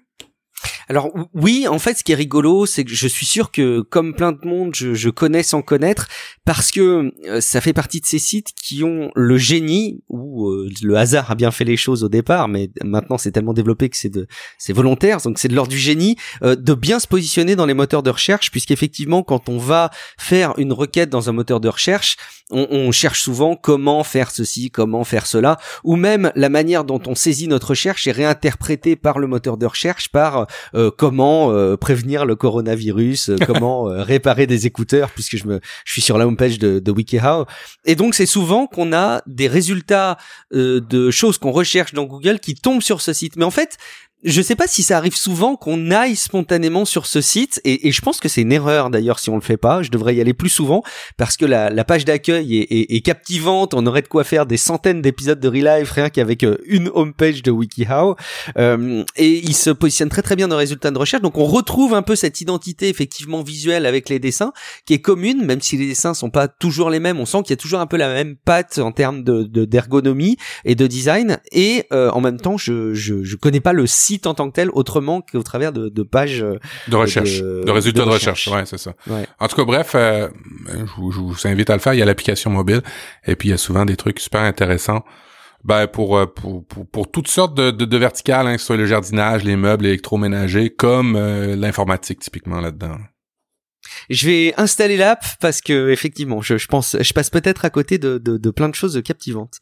Alors 0.89 1.11
oui, 1.33 1.67
en 1.67 1.79
fait, 1.79 1.97
ce 1.97 2.03
qui 2.03 2.11
est 2.11 2.15
rigolo, 2.15 2.65
c'est 2.65 2.83
que 2.83 2.93
je 2.93 3.07
suis 3.07 3.25
sûr 3.25 3.51
que 3.51 3.81
comme 3.81 4.13
plein 4.13 4.31
de 4.31 4.45
monde, 4.45 4.75
je, 4.75 4.93
je 4.93 5.09
connais 5.09 5.43
sans 5.43 5.61
connaître, 5.61 6.07
parce 6.45 6.71
que 6.71 7.11
euh, 7.25 7.41
ça 7.41 7.61
fait 7.61 7.73
partie 7.73 8.01
de 8.01 8.05
ces 8.05 8.19
sites 8.19 8.49
qui 8.61 8.83
ont 8.83 9.11
le 9.15 9.37
génie 9.37 10.01
ou 10.09 10.49
euh, 10.49 10.69
le 10.81 10.97
hasard 10.97 11.31
a 11.31 11.35
bien 11.35 11.51
fait 11.51 11.63
les 11.63 11.77
choses 11.77 12.03
au 12.03 12.09
départ, 12.09 12.47
mais 12.47 12.69
maintenant 12.83 13.17
c'est 13.17 13.31
tellement 13.31 13.53
développé 13.53 13.89
que 13.89 13.97
c'est 13.97 14.09
de 14.09 14.27
c'est 14.57 14.73
volontaire, 14.73 15.19
donc 15.21 15.39
c'est 15.39 15.47
de 15.47 15.55
l'ordre 15.55 15.71
du 15.71 15.77
génie 15.77 16.17
euh, 16.43 16.55
de 16.55 16.73
bien 16.73 16.99
se 16.99 17.07
positionner 17.07 17.55
dans 17.55 17.65
les 17.65 17.73
moteurs 17.73 18.03
de 18.03 18.09
recherche, 18.09 18.51
puisqu'effectivement 18.51 19.23
quand 19.23 19.49
on 19.49 19.57
va 19.57 19.89
faire 20.17 20.53
une 20.57 20.73
requête 20.73 21.09
dans 21.09 21.29
un 21.29 21.33
moteur 21.33 21.59
de 21.59 21.69
recherche, 21.69 22.17
on, 22.51 22.67
on 22.69 22.91
cherche 22.91 23.21
souvent 23.21 23.55
comment 23.55 24.03
faire 24.03 24.31
ceci, 24.31 24.69
comment 24.69 25.03
faire 25.03 25.25
cela, 25.25 25.57
ou 25.83 25.95
même 25.95 26.31
la 26.35 26.49
manière 26.49 26.83
dont 26.83 27.01
on 27.07 27.15
saisit 27.15 27.47
notre 27.47 27.69
recherche 27.69 28.05
est 28.07 28.11
réinterprétée 28.11 28.95
par 28.95 29.17
le 29.19 29.27
moteur 29.27 29.57
de 29.57 29.65
recherche 29.65 30.09
par 30.09 30.47
euh, 30.75 30.91
comment 30.95 31.51
euh, 31.51 31.77
prévenir 31.77 32.25
le 32.25 32.35
coronavirus, 32.35 33.29
euh, 33.29 33.35
comment 33.45 33.83
réparer 34.03 34.47
des 34.47 34.65
écouteurs, 34.67 35.11
puisque 35.11 35.37
je 35.37 35.47
me, 35.47 35.59
je 35.85 35.91
suis 35.91 36.01
sur 36.01 36.17
la 36.17 36.27
homepage 36.27 36.59
de, 36.59 36.79
de 36.79 36.91
WikiHow. 36.91 37.45
Et 37.85 37.95
donc 37.95 38.15
c'est 38.15 38.25
souvent 38.25 38.67
qu'on 38.67 38.93
a 38.93 39.21
des 39.27 39.47
résultats 39.47 40.17
de 40.51 41.11
choses 41.11 41.37
qu'on 41.37 41.51
recherche 41.51 41.93
dans 41.93 42.05
Google 42.05 42.39
qui 42.39 42.55
tombent 42.55 42.81
sur 42.81 43.01
ce 43.01 43.13
site. 43.13 43.35
Mais 43.35 43.45
en 43.45 43.51
fait, 43.51 43.77
je 44.23 44.41
sais 44.41 44.55
pas 44.55 44.67
si 44.67 44.83
ça 44.83 44.97
arrive 44.97 45.15
souvent 45.15 45.55
qu'on 45.55 45.91
aille 45.91 46.15
spontanément 46.15 46.85
sur 46.85 47.05
ce 47.05 47.21
site 47.21 47.59
et, 47.63 47.87
et 47.87 47.91
je 47.91 48.01
pense 48.01 48.19
que 48.19 48.29
c'est 48.29 48.41
une 48.41 48.51
erreur 48.51 48.89
d'ailleurs 48.89 49.19
si 49.19 49.29
on 49.29 49.35
le 49.35 49.41
fait 49.41 49.57
pas. 49.57 49.83
Je 49.83 49.91
devrais 49.91 50.15
y 50.15 50.21
aller 50.21 50.33
plus 50.33 50.49
souvent 50.49 50.83
parce 51.17 51.37
que 51.37 51.45
la, 51.45 51.69
la 51.69 51.83
page 51.83 52.05
d'accueil 52.05 52.57
est, 52.57 52.71
est, 52.71 52.95
est, 52.95 53.01
captivante. 53.01 53.73
On 53.73 53.85
aurait 53.85 54.01
de 54.01 54.07
quoi 54.07 54.23
faire 54.23 54.45
des 54.45 54.57
centaines 54.57 55.01
d'épisodes 55.01 55.39
de 55.39 55.47
Real 55.47 55.79
Life 55.79 55.91
rien 55.91 56.09
qu'avec 56.09 56.43
euh, 56.43 56.57
une 56.65 56.89
homepage 56.93 57.43
de 57.43 57.51
WikiHow 57.51 58.15
euh, 58.57 59.03
et 59.15 59.39
il 59.39 59.55
se 59.55 59.69
positionne 59.69 60.09
très 60.09 60.21
très 60.21 60.35
bien 60.35 60.47
dans 60.47 60.55
les 60.55 60.63
résultats 60.63 60.91
de 60.91 60.97
recherche. 60.97 61.21
Donc 61.21 61.37
on 61.37 61.45
retrouve 61.45 61.93
un 61.93 62.01
peu 62.01 62.15
cette 62.15 62.39
identité 62.41 62.89
effectivement 62.89 63.41
visuelle 63.41 63.85
avec 63.85 64.09
les 64.09 64.19
dessins 64.19 64.53
qui 64.85 64.93
est 64.93 65.01
commune, 65.01 65.45
même 65.45 65.61
si 65.61 65.77
les 65.77 65.87
dessins 65.87 66.13
sont 66.13 66.29
pas 66.29 66.47
toujours 66.47 66.89
les 66.89 66.99
mêmes. 66.99 67.19
On 67.19 67.25
sent 67.25 67.39
qu'il 67.43 67.51
y 67.51 67.53
a 67.53 67.57
toujours 67.57 67.79
un 67.79 67.87
peu 67.87 67.97
la 67.97 68.13
même 68.13 68.35
patte 68.35 68.79
en 68.79 68.91
termes 68.91 69.23
de 69.23 69.43
d'ergonomie 69.65 70.37
et 70.65 70.75
de 70.75 70.87
design 70.87 71.37
et 71.51 71.85
euh, 71.91 72.09
en 72.11 72.21
même 72.21 72.39
temps 72.39 72.57
je, 72.57 72.93
je 72.93 73.23
je 73.23 73.35
connais 73.35 73.59
pas 73.59 73.73
le 73.73 73.87
site 73.87 74.12
en 74.25 74.33
tant 74.33 74.49
que 74.49 74.55
tel 74.55 74.69
autrement 74.71 75.21
qu'au 75.21 75.43
travers 75.43 75.71
de, 75.71 75.89
de 75.89 76.03
pages 76.03 76.43
euh, 76.43 76.59
de 76.87 76.95
recherche, 76.95 77.41
de, 77.41 77.69
résultats 77.69 78.05
de, 78.05 78.09
recherche. 78.09 78.47
Ouais, 78.47 78.65
c'est 78.65 78.77
ça. 78.77 78.93
En 79.39 79.47
tout 79.47 79.55
cas, 79.55 79.65
bref, 79.65 79.93
euh, 79.95 80.29
je, 80.67 80.93
vous, 80.97 81.11
je, 81.11 81.19
vous, 81.19 81.47
invite 81.47 81.69
à 81.69 81.73
le 81.73 81.79
faire. 81.79 81.93
Il 81.93 81.99
y 81.99 82.01
a 82.01 82.05
l'application 82.05 82.49
mobile 82.51 82.81
et 83.25 83.35
puis 83.35 83.49
il 83.49 83.51
y 83.51 83.55
a 83.55 83.57
souvent 83.57 83.85
des 83.85 83.95
trucs 83.95 84.19
super 84.19 84.41
intéressants. 84.41 85.03
Ben 85.63 85.87
pour, 85.87 86.17
euh, 86.17 86.25
pour, 86.25 86.65
pour, 86.65 86.85
pour 86.85 87.09
toutes 87.09 87.29
sortes 87.29 87.55
de, 87.55 87.97
verticales, 87.97 88.47
hein, 88.47 88.55
que 88.55 88.59
ce 88.59 88.67
soit 88.67 88.77
le 88.77 88.85
jardinage, 88.85 89.45
les 89.45 89.55
meubles 89.55 89.85
électroménagers, 89.85 90.69
comme 90.69 91.17
l'informatique 91.55 92.19
typiquement 92.19 92.59
là-dedans. 92.59 92.97
je 94.09 94.27
vais 94.27 94.53
installer 94.57 94.97
l'app 94.97 95.23
parce 95.39 95.61
que 95.61 95.89
effectivement, 95.89 96.41
je, 96.41 96.57
je 96.57 96.67
pense, 96.67 96.97
je 96.99 97.13
passe 97.13 97.29
peut-être 97.29 97.63
à 97.63 97.69
côté 97.69 97.97
de, 97.97 98.17
de, 98.17 98.37
de 98.37 98.49
plein 98.49 98.67
de 98.67 98.75
choses 98.75 99.01
captivantes. 99.03 99.59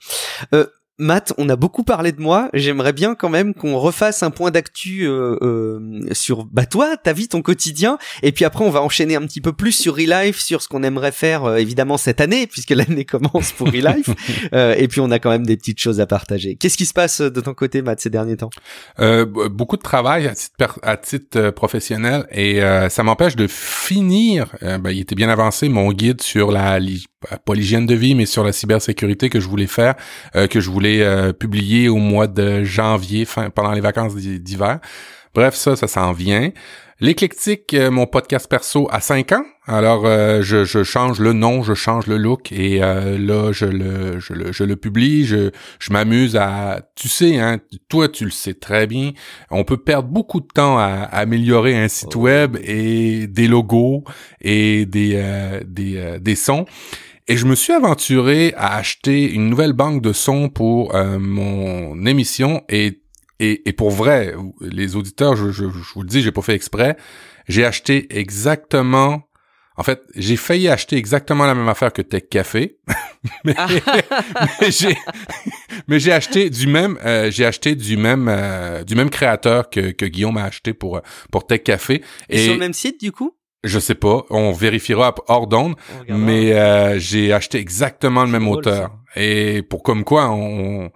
Euh, 0.55 0.65
Matt, 1.01 1.33
on 1.39 1.49
a 1.49 1.55
beaucoup 1.55 1.83
parlé 1.83 2.11
de 2.11 2.21
moi. 2.21 2.49
J'aimerais 2.53 2.93
bien 2.93 3.15
quand 3.15 3.29
même 3.29 3.55
qu'on 3.55 3.79
refasse 3.79 4.21
un 4.21 4.29
point 4.29 4.51
d'actu 4.51 5.07
euh, 5.07 5.35
euh, 5.41 5.99
sur 6.11 6.45
bah 6.45 6.67
toi, 6.67 6.95
ta 6.95 7.11
vie, 7.11 7.27
ton 7.27 7.41
quotidien, 7.41 7.97
et 8.21 8.31
puis 8.31 8.45
après 8.45 8.63
on 8.63 8.69
va 8.69 8.83
enchaîner 8.83 9.15
un 9.15 9.23
petit 9.23 9.41
peu 9.41 9.51
plus 9.51 9.71
sur 9.71 9.95
Relife, 9.95 10.39
sur 10.39 10.61
ce 10.61 10.67
qu'on 10.67 10.83
aimerait 10.83 11.11
faire 11.11 11.45
euh, 11.45 11.55
évidemment 11.55 11.97
cette 11.97 12.21
année 12.21 12.45
puisque 12.45 12.69
l'année 12.69 13.03
commence 13.11 13.51
pour 13.51 13.67
Relife, 13.67 14.11
et 14.53 14.87
puis 14.87 15.01
on 15.01 15.09
a 15.09 15.17
quand 15.17 15.31
même 15.31 15.45
des 15.45 15.57
petites 15.57 15.79
choses 15.79 15.99
à 15.99 16.05
partager. 16.05 16.55
Qu'est-ce 16.55 16.77
qui 16.77 16.85
se 16.85 16.93
passe 16.93 17.19
de 17.19 17.41
ton 17.41 17.55
côté, 17.55 17.81
Matt, 17.81 17.99
ces 17.99 18.11
derniers 18.11 18.37
temps? 18.37 18.51
Beaucoup 19.49 19.77
de 19.77 19.81
travail 19.81 20.27
à 20.27 20.35
titre, 20.35 20.79
à 20.83 20.97
titre 20.97 21.49
professionnel 21.49 22.27
et 22.31 22.61
ça 22.89 23.01
m'empêche 23.01 23.35
de 23.35 23.47
finir. 23.47 24.53
Ben, 24.61 24.91
il 24.91 24.99
était 24.99 25.15
bien 25.15 25.29
avancé 25.29 25.67
mon 25.67 25.91
guide 25.91 26.21
sur 26.21 26.51
la 26.51 26.79
pas 27.45 27.53
l'hygiène 27.53 27.85
de 27.85 27.93
vie, 27.93 28.15
mais 28.15 28.25
sur 28.25 28.43
la 28.43 28.51
cybersécurité 28.51 29.29
que 29.29 29.39
je 29.39 29.47
voulais 29.47 29.67
faire, 29.67 29.95
que 30.33 30.59
je 30.59 30.69
voulais 30.69 30.90
euh, 30.99 31.33
publié 31.33 31.89
au 31.89 31.97
mois 31.97 32.27
de 32.27 32.63
janvier, 32.63 33.25
fin, 33.25 33.49
pendant 33.49 33.71
les 33.71 33.81
vacances 33.81 34.15
d'hiver. 34.15 34.79
Bref, 35.33 35.55
ça, 35.55 35.75
ça 35.75 35.87
s'en 35.87 36.11
vient. 36.11 36.51
L'éclectique, 36.99 37.73
euh, 37.73 37.89
mon 37.89 38.05
podcast 38.05 38.47
perso 38.47 38.87
à 38.91 38.99
5 38.99 39.31
ans. 39.31 39.43
Alors, 39.65 40.05
euh, 40.05 40.41
je, 40.41 40.65
je, 40.65 40.83
change 40.83 41.19
le 41.19 41.33
nom, 41.33 41.63
je 41.63 41.73
change 41.73 42.05
le 42.05 42.17
look 42.17 42.51
et 42.51 42.79
là, 42.79 43.51
je 43.51 43.65
le, 43.65 44.19
je 44.19 44.33
le, 44.33 44.51
je 44.51 44.63
le 44.63 44.75
publie. 44.75 45.25
Je, 45.25 45.51
je 45.79 45.93
m'amuse 45.93 46.35
à... 46.35 46.81
Tu 46.95 47.07
sais, 47.07 47.39
hein, 47.39 47.59
toi, 47.89 48.09
tu 48.09 48.25
le 48.25 48.31
sais 48.31 48.53
très 48.53 48.85
bien. 48.85 49.11
On 49.49 49.63
peut 49.63 49.77
perdre 49.77 50.09
beaucoup 50.09 50.41
de 50.41 50.47
temps 50.53 50.77
à, 50.77 50.89
améliorer 50.89 51.75
un 51.75 51.87
site 51.87 52.15
web 52.15 52.57
et 52.61 53.27
des 53.27 53.47
logos 53.47 54.03
et 54.41 54.85
des, 54.85 55.61
des, 55.65 56.19
des 56.19 56.35
sons. 56.35 56.65
Et 57.27 57.37
je 57.37 57.45
me 57.45 57.55
suis 57.55 57.73
aventuré 57.73 58.53
à 58.57 58.75
acheter 58.75 59.31
une 59.31 59.49
nouvelle 59.49 59.73
banque 59.73 60.01
de 60.01 60.13
sons 60.13 60.49
pour 60.49 60.95
euh, 60.95 61.19
mon 61.19 62.05
émission 62.05 62.63
et, 62.69 63.01
et, 63.39 63.67
et, 63.67 63.73
pour 63.73 63.91
vrai, 63.91 64.35
les 64.61 64.95
auditeurs, 64.95 65.35
je, 65.35 65.51
je, 65.51 65.65
vous 65.65 66.01
le 66.01 66.07
dis, 66.07 66.21
j'ai 66.21 66.31
pas 66.31 66.41
fait 66.41 66.55
exprès. 66.55 66.97
J'ai 67.47 67.65
acheté 67.65 68.07
exactement 68.17 69.23
en 69.77 69.83
fait, 69.83 70.03
j'ai 70.15 70.35
failli 70.35 70.67
acheter 70.67 70.97
exactement 70.97 71.45
la 71.45 71.55
même 71.55 71.67
affaire 71.67 71.93
que 71.93 72.01
Tech 72.01 72.23
Café, 72.29 72.77
mais, 73.45 73.55
ah. 73.57 73.67
mais 75.87 75.99
j'ai 75.99 76.11
acheté 76.11 76.49
du 76.49 76.67
même 76.67 76.99
euh, 77.05 77.31
j'ai 77.31 77.45
acheté 77.45 77.75
du 77.75 77.95
même 77.97 78.27
euh, 78.29 78.83
du 78.83 78.95
même 78.95 79.09
créateur 79.09 79.69
que, 79.69 79.91
que 79.91 80.05
Guillaume 80.05 80.37
a 80.37 80.43
acheté 80.43 80.73
pour 80.73 81.01
pour 81.31 81.47
Tech 81.47 81.63
Café 81.63 82.03
et 82.29 82.43
sur 82.43 82.53
le 82.53 82.59
même 82.59 82.73
site 82.73 82.99
du 82.99 83.11
coup? 83.11 83.35
Je 83.63 83.79
sais 83.79 83.95
pas, 83.95 84.25
on 84.29 84.51
vérifiera 84.51 85.13
hors 85.27 85.47
d'onde, 85.47 85.75
mais 86.09 86.53
euh, 86.53 86.97
j'ai 86.99 87.31
acheté 87.31 87.59
exactement 87.59 88.23
le 88.23 88.29
même 88.29 88.47
auteur. 88.47 88.91
Et 89.15 89.61
pour 89.61 89.83
comme 89.83 90.03
quoi, 90.03 90.31
on, 90.31 90.89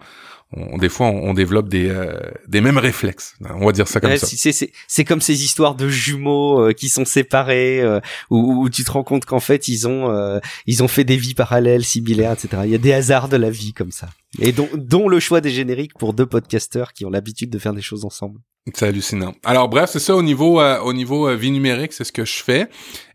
on 0.51 0.77
des 0.77 0.89
fois, 0.89 1.07
on, 1.07 1.33
développe 1.33 1.69
des, 1.69 1.89
euh, 1.89 2.17
des 2.47 2.61
mêmes 2.61 2.77
réflexes. 2.77 3.35
On 3.41 3.65
va 3.65 3.71
dire 3.71 3.87
ça 3.87 3.99
comme 3.99 4.15
ça. 4.17 4.27
C'est 4.87 5.05
comme 5.05 5.21
ces 5.21 5.43
histoires 5.43 5.75
de 5.75 5.89
jumeaux 5.89 6.59
euh, 6.59 6.71
qui 6.71 6.89
sont 6.89 7.05
séparés, 7.05 7.83
où, 8.31 8.63
où, 8.63 8.69
tu 8.69 8.83
te 8.83 8.91
rends 8.91 9.03
compte 9.03 9.25
qu'en 9.25 9.39
fait, 9.39 9.67
ils 9.67 9.87
ont, 9.87 10.39
ils 10.65 10.81
ont 10.81 10.87
fait 10.87 11.03
des 11.03 11.17
vies 11.17 11.35
parallèles, 11.35 11.83
similaires, 11.83 12.31
etc. 12.31 12.63
Il 12.65 12.71
y 12.71 12.75
a 12.75 12.79
des 12.79 12.93
hasards 12.93 13.29
de 13.29 13.37
la 13.37 13.51
vie 13.51 13.73
comme 13.73 13.91
ça. 13.91 14.09
Et 14.39 14.51
dont, 14.51 14.69
dont 14.73 15.07
le 15.07 15.19
choix 15.19 15.39
des 15.39 15.51
génériques 15.51 15.93
pour 15.97 16.13
deux 16.13 16.25
podcasteurs 16.25 16.93
qui 16.93 17.05
ont 17.05 17.09
l'habitude 17.11 17.51
de 17.51 17.59
faire 17.59 17.73
des 17.73 17.81
choses 17.81 18.05
ensemble. 18.05 18.39
C'est 18.73 18.87
hallucinant. 18.87 19.35
Alors 19.43 19.69
bref, 19.69 19.91
c'est 19.93 19.99
ça 19.99 20.15
au 20.15 20.23
niveau 20.23 20.59
euh, 20.59 20.79
au 20.79 20.91
niveau 20.91 21.29
euh, 21.29 21.35
vie 21.35 21.51
numérique, 21.51 21.93
c'est 21.93 22.03
ce 22.03 22.11
que 22.11 22.25
je 22.25 22.43
fais. 22.43 22.67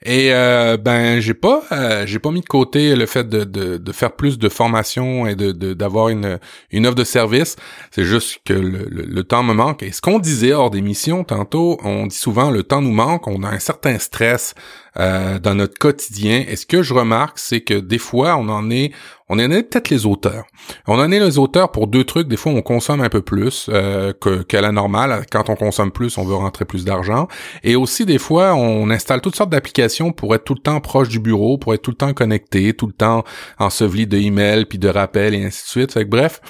Et 0.04 0.32
euh, 0.32 0.76
ben 0.76 1.18
j'ai 1.18 1.34
pas 1.34 1.64
j'ai 2.06 2.20
pas 2.20 2.30
mis 2.30 2.40
de 2.40 2.46
côté 2.46 2.94
le 2.94 3.04
fait 3.04 3.28
de, 3.28 3.42
de, 3.42 3.76
de 3.76 3.92
faire 3.92 4.12
plus 4.12 4.38
de 4.38 4.48
formation 4.48 5.26
et 5.26 5.34
de 5.34 5.50
d'avoir 5.74 6.08
une 6.08 6.38
une 6.70 6.86
offre 6.86 6.94
de 6.94 7.02
service. 7.02 7.56
C'est 7.90 8.04
juste 8.04 8.38
que 8.44 8.52
le, 8.52 8.84
le, 8.88 9.24
temps 9.24 9.42
me 9.42 9.52
manque. 9.52 9.82
Et 9.82 9.90
ce 9.90 10.00
qu'on 10.00 10.20
disait 10.20 10.52
hors 10.52 10.70
d'émission 10.70 11.24
tantôt, 11.24 11.80
on 11.82 12.06
dit 12.06 12.16
souvent 12.16 12.52
le 12.52 12.62
temps 12.62 12.80
nous 12.80 12.92
manque. 12.92 13.26
On 13.26 13.42
a 13.42 13.48
un 13.48 13.58
certain 13.58 13.98
stress 13.98 14.54
dans 14.96 15.55
notre 15.55 15.79
quotidien. 15.79 16.44
Et 16.48 16.57
ce 16.57 16.66
que 16.66 16.83
je 16.83 16.94
remarque, 16.94 17.38
c'est 17.38 17.61
que 17.61 17.74
des 17.74 17.98
fois 17.98 18.37
on 18.37 18.48
en 18.48 18.70
est 18.70 18.92
on 19.33 19.35
en 19.35 19.50
est 19.53 19.62
peut-être 19.62 19.90
les 19.90 20.07
auteurs. 20.07 20.44
On 20.88 20.98
en 20.98 21.12
est 21.12 21.20
les 21.20 21.38
auteurs 21.38 21.70
pour 21.70 21.87
deux 21.87 22.03
trucs. 22.03 22.26
Des 22.26 22.37
fois, 22.37 22.50
on 22.50 22.62
consomme 22.62 23.00
un 23.00 23.09
peu 23.09 23.22
plus 23.22 23.70
euh, 23.72 24.12
que, 24.12 24.42
qu'à 24.42 24.61
la 24.61 24.72
normale. 24.72 25.24
Quand 25.31 25.48
on 25.48 25.55
consomme 25.55 25.92
plus, 25.92 26.18
on 26.18 26.24
veut 26.24 26.35
rentrer 26.35 26.64
plus 26.64 26.85
d'argent. 26.85 27.29
Et 27.62 27.76
aussi, 27.76 28.05
des 28.05 28.18
fois, 28.18 28.57
on 28.57 28.90
installe 28.90 29.20
toutes 29.20 29.37
sortes 29.37 29.50
d'applications 29.50 30.11
pour 30.11 30.35
être 30.35 30.42
tout 30.42 30.55
le 30.55 30.61
temps 30.61 30.81
proche 30.81 31.09
du 31.09 31.20
bureau, 31.20 31.59
pour 31.59 31.74
être 31.74 31.83
tout 31.83 31.92
le 31.92 31.96
temps 31.96 32.12
connecté, 32.12 32.74
tout 32.74 32.88
le 32.88 32.92
temps 32.92 33.22
enseveli 33.61 34.09
de 34.09 34.18
emails, 34.18 34.64
puis 34.64 34.79
de 34.79 34.88
rappels 34.88 35.35
et 35.35 35.44
ainsi 35.44 35.62
de 35.62 35.68
suite. 35.68 35.92
Fait 35.92 36.03
que, 36.03 36.11
bref, 36.11 36.40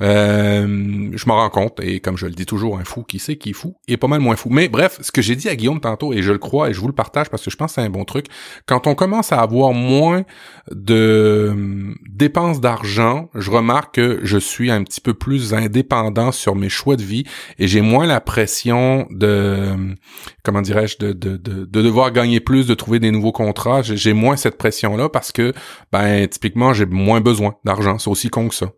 euh, 0.00 1.10
je 1.12 1.26
m'en 1.26 1.36
rends 1.36 1.50
compte, 1.50 1.80
et 1.82 2.00
comme 2.00 2.16
je 2.16 2.26
le 2.26 2.32
dis 2.32 2.46
toujours, 2.46 2.78
un 2.78 2.84
fou 2.84 3.02
qui 3.02 3.18
sait 3.18 3.36
qui 3.36 3.50
est 3.50 3.54
fou 3.54 3.76
est 3.88 3.96
pas 3.96 4.06
mal 4.06 4.20
moins 4.20 4.36
fou. 4.36 4.48
Mais 4.50 4.68
bref, 4.68 4.98
ce 5.00 5.10
que 5.10 5.22
j'ai 5.22 5.36
dit 5.36 5.48
à 5.48 5.56
Guillaume 5.56 5.80
tantôt, 5.80 6.12
et 6.12 6.22
je 6.22 6.32
le 6.32 6.38
crois, 6.38 6.70
et 6.70 6.72
je 6.72 6.80
vous 6.80 6.86
le 6.86 6.92
partage 6.94 7.28
parce 7.30 7.44
que 7.44 7.50
je 7.50 7.56
pense 7.56 7.72
que 7.72 7.74
c'est 7.80 7.86
un 7.86 7.90
bon 7.90 8.04
truc, 8.04 8.26
quand 8.66 8.86
on 8.86 8.94
commence 8.94 9.32
à 9.32 9.40
avoir 9.40 9.72
moins 9.72 10.24
de 10.70 11.48
hum, 11.50 11.96
dépenses 12.08 12.60
d'argent, 12.60 13.28
je 13.34 13.50
remarque 13.50 13.96
que 13.96 14.20
je 14.22 14.38
suis 14.38 14.70
un 14.70 14.84
petit 14.84 15.00
peu 15.00 15.14
plus 15.14 15.54
indépendant 15.54 16.32
sur 16.32 16.54
mes 16.54 16.68
choix 16.68 16.96
de 16.96 17.02
vie, 17.02 17.24
et 17.58 17.66
j'ai 17.66 17.80
moins 17.80 18.06
la 18.06 18.20
pression 18.20 19.06
de, 19.10 19.70
hum, 19.72 19.94
comment 20.44 20.62
dirais-je, 20.62 20.98
de, 20.98 21.12
de, 21.12 21.36
de, 21.36 21.64
de 21.64 21.82
devoir 21.82 22.12
gagner 22.12 22.40
plus, 22.40 22.66
de 22.66 22.74
trouver 22.74 23.00
des 23.00 23.10
nouveaux 23.10 23.32
contrats. 23.32 23.82
J'ai 23.82 24.12
moins 24.12 24.36
cette 24.36 24.58
pression-là 24.58 25.08
parce 25.08 25.32
que, 25.32 25.52
ben, 25.92 26.26
typiquement, 26.28 26.72
j'ai 26.72 26.86
moins 26.86 27.20
besoin 27.20 27.56
d'argent. 27.64 27.98
C'est 27.98 28.10
aussi 28.10 28.30
con 28.30 28.48
que 28.48 28.54
ça. 28.54 28.72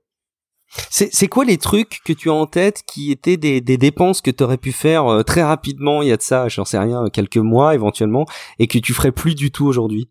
C'est 0.91 1.29
quoi 1.29 1.45
les 1.45 1.59
trucs 1.59 2.01
que 2.05 2.13
tu 2.13 2.31
as 2.31 2.35
en 2.35 2.47
tête 2.47 2.83
qui 2.87 3.11
étaient 3.11 3.37
des, 3.37 3.61
des 3.61 3.77
dépenses 3.77 4.21
que 4.21 4.31
tu 4.31 4.45
aurais 4.45 4.57
pu 4.57 4.71
faire 4.71 5.07
euh, 5.07 5.23
très 5.23 5.43
rapidement 5.43 6.01
il 6.03 6.09
y 6.09 6.13
a 6.13 6.17
de 6.17 6.23
ça, 6.23 6.49
j'en 6.49 6.65
sais 6.65 6.79
rien, 6.79 7.07
quelques 7.13 7.39
mois 7.39 7.75
éventuellement, 7.75 8.27
et 8.59 8.69
que 8.69 8.79
tu 8.79 8.95
ferais 8.95 9.13
plus 9.13 9.35
du 9.35 9.51
tout 9.51 9.67
aujourd'hui? 9.67 10.11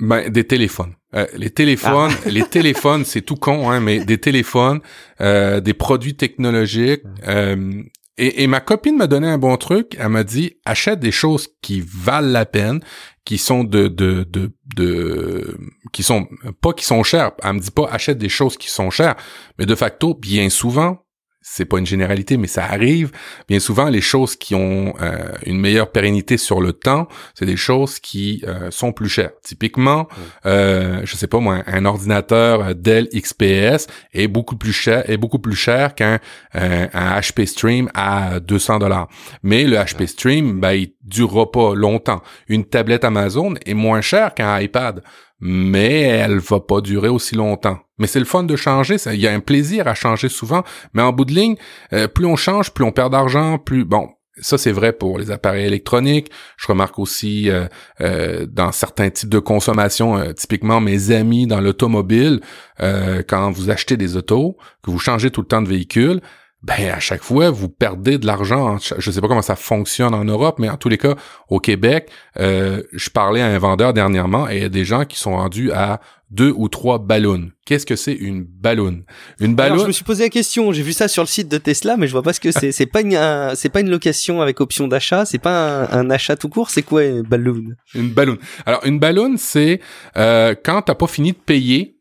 Ben, 0.00 0.28
des 0.28 0.44
téléphones. 0.44 0.94
Euh, 1.14 1.26
les 1.34 1.50
téléphones, 1.50 2.12
ah. 2.24 2.28
les 2.28 2.44
téléphones, 2.44 3.04
c'est 3.04 3.22
tout 3.22 3.36
con, 3.36 3.70
hein, 3.70 3.80
mais 3.80 4.04
des 4.04 4.18
téléphones, 4.18 4.80
euh, 5.20 5.60
des 5.60 5.74
produits 5.74 6.14
technologiques. 6.14 7.02
Euh, 7.26 7.82
et, 8.16 8.42
et, 8.42 8.46
ma 8.46 8.60
copine 8.60 8.96
m'a 8.96 9.06
donné 9.06 9.28
un 9.28 9.38
bon 9.38 9.56
truc. 9.56 9.96
Elle 9.98 10.10
m'a 10.10 10.24
dit 10.24 10.56
achète 10.64 11.00
des 11.00 11.10
choses 11.10 11.48
qui 11.62 11.82
valent 11.84 12.30
la 12.30 12.46
peine, 12.46 12.80
qui 13.28 13.36
sont 13.36 13.62
de, 13.62 13.88
de, 13.88 14.26
de, 14.74 15.58
qui 15.92 16.02
sont, 16.02 16.26
pas 16.62 16.72
qui 16.72 16.86
sont 16.86 17.02
chères. 17.02 17.32
Elle 17.42 17.52
me 17.52 17.60
dit 17.60 17.70
pas 17.70 17.86
achète 17.90 18.16
des 18.16 18.30
choses 18.30 18.56
qui 18.56 18.70
sont 18.70 18.88
chères, 18.88 19.16
mais 19.58 19.66
de 19.66 19.74
facto, 19.74 20.14
bien 20.14 20.48
souvent, 20.48 21.04
c'est 21.50 21.64
pas 21.64 21.78
une 21.78 21.86
généralité, 21.86 22.36
mais 22.36 22.46
ça 22.46 22.64
arrive. 22.64 23.10
Bien 23.48 23.58
souvent, 23.58 23.88
les 23.88 24.00
choses 24.00 24.36
qui 24.36 24.54
ont 24.54 24.94
euh, 25.00 25.32
une 25.46 25.58
meilleure 25.58 25.90
pérennité 25.90 26.36
sur 26.36 26.60
le 26.60 26.72
temps, 26.72 27.08
c'est 27.34 27.46
des 27.46 27.56
choses 27.56 27.98
qui 27.98 28.42
euh, 28.46 28.70
sont 28.70 28.92
plus 28.92 29.08
chères. 29.08 29.30
Typiquement, 29.42 30.08
euh, 30.46 31.00
je 31.04 31.16
sais 31.16 31.26
pas 31.26 31.38
moi, 31.40 31.62
un 31.66 31.84
ordinateur 31.84 32.62
euh, 32.62 32.74
Dell 32.74 33.08
XPS 33.14 33.86
est 34.12 34.28
beaucoup 34.28 34.56
plus 34.56 34.72
cher, 34.72 35.08
est 35.08 35.16
beaucoup 35.16 35.38
plus 35.38 35.56
cher 35.56 35.94
qu'un 35.94 36.18
un 36.52 37.20
HP 37.20 37.46
Stream 37.46 37.90
à 37.94 38.40
200 38.40 38.78
dollars. 38.78 39.08
Mais 39.42 39.64
le 39.64 39.76
HP 39.76 40.06
Stream, 40.06 40.60
ben, 40.60 40.72
il 40.72 40.92
durera 41.02 41.50
pas 41.50 41.74
longtemps. 41.74 42.22
Une 42.48 42.64
tablette 42.64 43.04
Amazon 43.04 43.54
est 43.64 43.74
moins 43.74 44.00
chère 44.00 44.34
qu'un 44.34 44.60
iPad 44.60 45.02
mais 45.40 46.00
elle 46.00 46.38
va 46.38 46.60
pas 46.60 46.80
durer 46.80 47.08
aussi 47.08 47.36
longtemps. 47.36 47.78
Mais 47.98 48.06
c'est 48.06 48.18
le 48.18 48.24
fun 48.24 48.44
de 48.44 48.56
changer, 48.56 48.96
il 49.06 49.20
y 49.20 49.26
a 49.26 49.32
un 49.32 49.40
plaisir 49.40 49.88
à 49.88 49.94
changer 49.94 50.28
souvent, 50.28 50.62
mais 50.94 51.02
en 51.02 51.12
bout 51.12 51.24
de 51.24 51.34
ligne, 51.34 51.56
euh, 51.92 52.08
plus 52.08 52.26
on 52.26 52.36
change, 52.36 52.72
plus 52.72 52.84
on 52.84 52.92
perd 52.92 53.12
d'argent, 53.12 53.58
plus 53.58 53.84
bon, 53.84 54.08
ça 54.40 54.56
c'est 54.56 54.72
vrai 54.72 54.92
pour 54.92 55.18
les 55.18 55.30
appareils 55.30 55.66
électroniques. 55.66 56.30
Je 56.56 56.66
remarque 56.68 56.98
aussi 56.98 57.50
euh, 57.50 57.66
euh, 58.00 58.46
dans 58.48 58.72
certains 58.72 59.10
types 59.10 59.28
de 59.28 59.40
consommation, 59.40 60.32
typiquement 60.34 60.80
mes 60.80 61.10
amis 61.10 61.46
dans 61.46 61.60
l'automobile, 61.60 62.40
quand 62.78 63.50
vous 63.50 63.70
achetez 63.70 63.96
des 63.96 64.16
autos, 64.16 64.56
que 64.82 64.90
vous 64.90 65.00
changez 65.00 65.30
tout 65.30 65.40
le 65.40 65.48
temps 65.48 65.62
de 65.62 65.68
véhicule, 65.68 66.20
ben 66.68 66.90
à 66.90 67.00
chaque 67.00 67.22
fois 67.22 67.50
vous 67.50 67.68
perdez 67.68 68.18
de 68.18 68.26
l'argent. 68.26 68.76
Je 68.98 69.10
sais 69.10 69.20
pas 69.20 69.28
comment 69.28 69.42
ça 69.42 69.56
fonctionne 69.56 70.14
en 70.14 70.24
Europe, 70.24 70.58
mais 70.58 70.68
en 70.68 70.76
tous 70.76 70.90
les 70.90 70.98
cas 70.98 71.16
au 71.48 71.60
Québec, 71.60 72.10
euh, 72.38 72.82
je 72.92 73.08
parlais 73.08 73.40
à 73.40 73.46
un 73.46 73.58
vendeur 73.58 73.94
dernièrement 73.94 74.48
et 74.48 74.56
il 74.56 74.62
y 74.62 74.66
a 74.66 74.68
des 74.68 74.84
gens 74.84 75.04
qui 75.04 75.18
sont 75.18 75.36
rendus 75.36 75.72
à 75.72 76.00
deux 76.30 76.52
ou 76.54 76.68
trois 76.68 76.98
ballons. 76.98 77.50
Qu'est-ce 77.64 77.86
que 77.86 77.96
c'est 77.96 78.12
une 78.12 78.44
ballon 78.44 79.02
Une 79.40 79.54
ballon. 79.54 79.78
je 79.78 79.86
me 79.86 79.92
suis 79.92 80.04
posé 80.04 80.24
la 80.24 80.28
question. 80.28 80.70
J'ai 80.72 80.82
vu 80.82 80.92
ça 80.92 81.08
sur 81.08 81.22
le 81.22 81.26
site 81.26 81.48
de 81.48 81.56
Tesla, 81.56 81.96
mais 81.96 82.06
je 82.06 82.12
vois 82.12 82.22
pas 82.22 82.34
ce 82.34 82.40
que 82.40 82.52
c'est. 82.52 82.70
c'est 82.70 82.86
pas 82.86 83.00
une, 83.00 83.18
c'est 83.54 83.70
pas 83.70 83.80
une 83.80 83.88
location 83.88 84.42
avec 84.42 84.60
option 84.60 84.88
d'achat? 84.88 85.24
C'est 85.24 85.38
pas 85.38 85.88
un, 85.90 86.10
achat 86.10 86.36
tout 86.36 86.50
court? 86.50 86.68
C'est 86.68 86.82
quoi 86.82 87.04
une 87.04 87.22
ballon 87.22 87.62
Une 87.94 88.10
ballon. 88.10 88.36
Alors 88.66 88.84
une 88.84 88.98
ballon, 88.98 89.36
c'est 89.38 89.80
euh, 90.18 90.54
quand 90.62 90.82
t'as 90.82 90.94
pas 90.94 91.06
fini 91.06 91.32
de 91.32 91.38
payer 91.38 91.97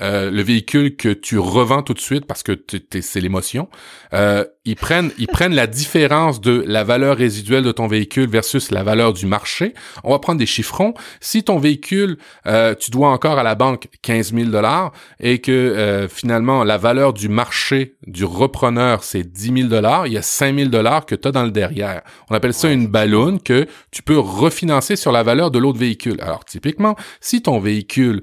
euh, 0.00 0.30
le 0.30 0.42
véhicule 0.42 0.96
que 0.96 1.08
tu 1.08 1.38
revends 1.38 1.82
tout 1.82 1.94
de 1.94 2.00
suite 2.00 2.26
parce 2.26 2.42
que 2.42 2.52
c'est 3.00 3.20
l'émotion. 3.20 3.68
Euh, 4.12 4.44
ils 4.66 4.76
prennent 4.76 5.10
ils 5.16 5.26
prennent 5.26 5.54
la 5.54 5.66
différence 5.66 6.40
de 6.40 6.62
la 6.66 6.84
valeur 6.84 7.16
résiduelle 7.16 7.64
de 7.64 7.72
ton 7.72 7.86
véhicule 7.86 8.28
versus 8.28 8.70
la 8.70 8.82
valeur 8.82 9.14
du 9.14 9.24
marché. 9.24 9.72
On 10.04 10.10
va 10.10 10.18
prendre 10.18 10.38
des 10.38 10.46
chiffrons. 10.46 10.92
Si 11.20 11.42
ton 11.42 11.58
véhicule, 11.58 12.18
euh, 12.46 12.74
tu 12.74 12.90
dois 12.90 13.08
encore 13.08 13.38
à 13.38 13.42
la 13.42 13.54
banque 13.54 13.88
15 14.02 14.34
000 14.34 14.50
dollars 14.50 14.92
et 15.18 15.40
que 15.40 15.50
euh, 15.50 16.08
finalement 16.08 16.62
la 16.62 16.76
valeur 16.76 17.14
du 17.14 17.28
marché 17.28 17.96
du 18.06 18.24
repreneur 18.24 19.02
c'est 19.02 19.24
10 19.24 19.60
000 19.62 19.68
dollars, 19.68 20.06
il 20.06 20.12
y 20.12 20.18
a 20.18 20.22
5 20.22 20.54
000 20.54 20.68
dollars 20.68 21.06
que 21.06 21.14
tu 21.14 21.26
as 21.26 21.32
dans 21.32 21.44
le 21.44 21.50
derrière. 21.50 22.02
On 22.28 22.34
appelle 22.34 22.54
ça 22.54 22.70
une 22.70 22.86
ballonne 22.86 23.40
que 23.40 23.66
tu 23.90 24.02
peux 24.02 24.18
refinancer 24.18 24.96
sur 24.96 25.10
la 25.10 25.22
valeur 25.22 25.50
de 25.50 25.58
l'autre 25.58 25.78
véhicule. 25.78 26.20
Alors 26.20 26.44
typiquement, 26.44 26.96
si 27.20 27.40
ton 27.40 27.60
véhicule 27.60 28.22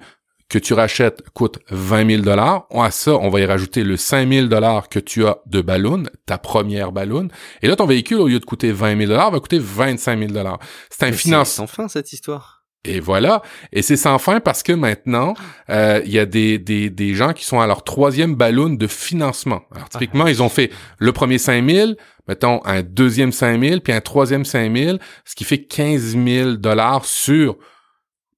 que 0.49 0.59
tu 0.59 0.73
rachètes 0.73 1.29
coûte 1.33 1.59
20 1.69 2.09
000 2.09 2.21
dollars. 2.23 2.67
À 2.71 2.91
ça, 2.91 3.15
on 3.15 3.29
va 3.29 3.39
y 3.41 3.45
rajouter 3.45 3.83
le 3.83 3.97
5 3.97 4.29
000 4.29 4.47
dollars 4.47 4.89
que 4.89 4.99
tu 4.99 5.25
as 5.25 5.39
de 5.45 5.61
ballon, 5.61 6.03
ta 6.25 6.37
première 6.37 6.91
ballon. 6.91 7.27
Et 7.61 7.67
là, 7.67 7.75
ton 7.75 7.85
véhicule, 7.85 8.17
au 8.17 8.27
lieu 8.27 8.39
de 8.39 8.45
coûter 8.45 8.71
20 8.71 8.97
000 8.97 9.09
dollars, 9.09 9.31
va 9.31 9.39
coûter 9.39 9.59
25 9.59 10.19
000 10.19 10.31
dollars. 10.31 10.59
C'est 10.89 11.03
un 11.03 11.11
financement. 11.11 11.67
sans 11.67 11.73
fin, 11.73 11.87
cette 11.87 12.13
histoire. 12.13 12.57
Et 12.85 13.01
voilà. 13.01 13.41
Et 13.73 13.81
c'est 13.81 13.97
sans 13.97 14.17
fin 14.17 14.39
parce 14.39 14.63
que 14.63 14.71
maintenant, 14.71 15.33
euh, 15.69 16.01
il 16.05 16.11
y 16.11 16.19
a 16.19 16.25
des, 16.25 16.57
des, 16.57 16.89
des 16.89 17.13
gens 17.13 17.33
qui 17.33 17.43
sont 17.43 17.59
à 17.59 17.67
leur 17.67 17.83
troisième 17.83 18.35
ballon 18.35 18.69
de 18.69 18.87
financement. 18.87 19.63
Alors, 19.75 19.89
typiquement, 19.89 20.25
ah. 20.25 20.29
ils 20.29 20.41
ont 20.41 20.49
fait 20.49 20.71
le 20.97 21.11
premier 21.11 21.37
5 21.37 21.69
000, 21.69 21.91
mettons 22.29 22.63
un 22.63 22.83
deuxième 22.83 23.33
5 23.33 23.61
000, 23.61 23.79
puis 23.81 23.91
un 23.91 23.99
troisième 23.99 24.45
5 24.45 24.73
000, 24.75 24.97
ce 25.25 25.35
qui 25.35 25.43
fait 25.43 25.63
15 25.63 26.15
000 26.23 26.51
dollars 26.53 27.03
sur 27.03 27.57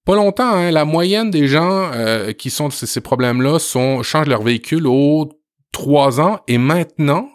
pas 0.05 0.15
longtemps, 0.15 0.49
hein, 0.49 0.71
la 0.71 0.85
moyenne 0.85 1.29
des 1.29 1.47
gens 1.47 1.91
euh, 1.93 2.33
qui 2.33 2.49
sont 2.49 2.69
ces, 2.69 2.85
ces 2.85 3.01
problèmes-là 3.01 3.59
sont 3.59 4.01
changent 4.03 4.27
leur 4.27 4.41
véhicule 4.41 4.87
aux 4.87 5.29
trois 5.71 6.19
ans 6.19 6.39
et 6.47 6.57
maintenant, 6.57 7.29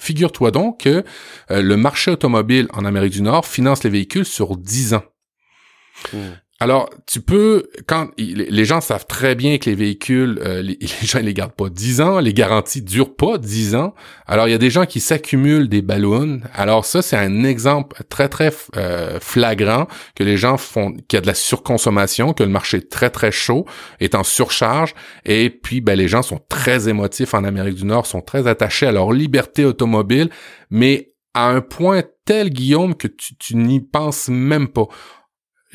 figure-toi 0.00 0.50
donc 0.50 0.80
que 0.80 1.04
euh, 1.50 1.62
le 1.62 1.76
marché 1.76 2.10
automobile 2.10 2.68
en 2.72 2.84
Amérique 2.84 3.12
du 3.12 3.22
Nord 3.22 3.46
finance 3.46 3.84
les 3.84 3.90
véhicules 3.90 4.24
sur 4.24 4.56
dix 4.56 4.94
ans. 4.94 5.04
Mmh. 6.12 6.18
Alors, 6.60 6.90
tu 7.06 7.20
peux, 7.20 7.68
quand 7.86 8.08
les 8.18 8.64
gens 8.64 8.80
savent 8.80 9.06
très 9.06 9.36
bien 9.36 9.58
que 9.58 9.70
les 9.70 9.76
véhicules, 9.76 10.40
euh, 10.44 10.60
les, 10.60 10.76
gens 11.04 11.20
ne 11.20 11.24
les 11.24 11.34
gardent 11.34 11.52
pas 11.52 11.68
10 11.68 12.00
ans, 12.00 12.18
les 12.18 12.34
garanties 12.34 12.82
durent 12.82 13.14
pas 13.14 13.38
10 13.38 13.76
ans. 13.76 13.94
Alors, 14.26 14.48
il 14.48 14.50
y 14.50 14.54
a 14.54 14.58
des 14.58 14.70
gens 14.70 14.84
qui 14.84 14.98
s'accumulent 14.98 15.68
des 15.68 15.82
ballons. 15.82 16.40
Alors, 16.54 16.84
ça, 16.84 17.00
c'est 17.00 17.16
un 17.16 17.44
exemple 17.44 18.02
très, 18.08 18.28
très 18.28 18.50
euh, 18.76 19.20
flagrant 19.20 19.86
que 20.16 20.24
les 20.24 20.36
gens 20.36 20.56
font, 20.56 20.94
qu'il 20.94 21.16
y 21.16 21.18
a 21.18 21.20
de 21.20 21.28
la 21.28 21.34
surconsommation, 21.34 22.32
que 22.32 22.42
le 22.42 22.50
marché 22.50 22.78
est 22.78 22.90
très, 22.90 23.10
très 23.10 23.30
chaud, 23.30 23.64
est 24.00 24.16
en 24.16 24.24
surcharge. 24.24 24.94
Et 25.24 25.50
puis, 25.50 25.80
ben, 25.80 25.96
les 25.96 26.08
gens 26.08 26.22
sont 26.22 26.40
très 26.48 26.88
émotifs 26.88 27.34
en 27.34 27.44
Amérique 27.44 27.76
du 27.76 27.84
Nord, 27.84 28.06
sont 28.06 28.20
très 28.20 28.48
attachés 28.48 28.86
à 28.86 28.92
leur 28.92 29.12
liberté 29.12 29.64
automobile, 29.64 30.28
mais 30.70 31.12
à 31.34 31.50
un 31.50 31.60
point 31.60 32.02
tel, 32.24 32.50
Guillaume, 32.50 32.96
que 32.96 33.06
tu, 33.06 33.36
tu 33.36 33.54
n'y 33.54 33.80
penses 33.80 34.28
même 34.28 34.66
pas 34.66 34.88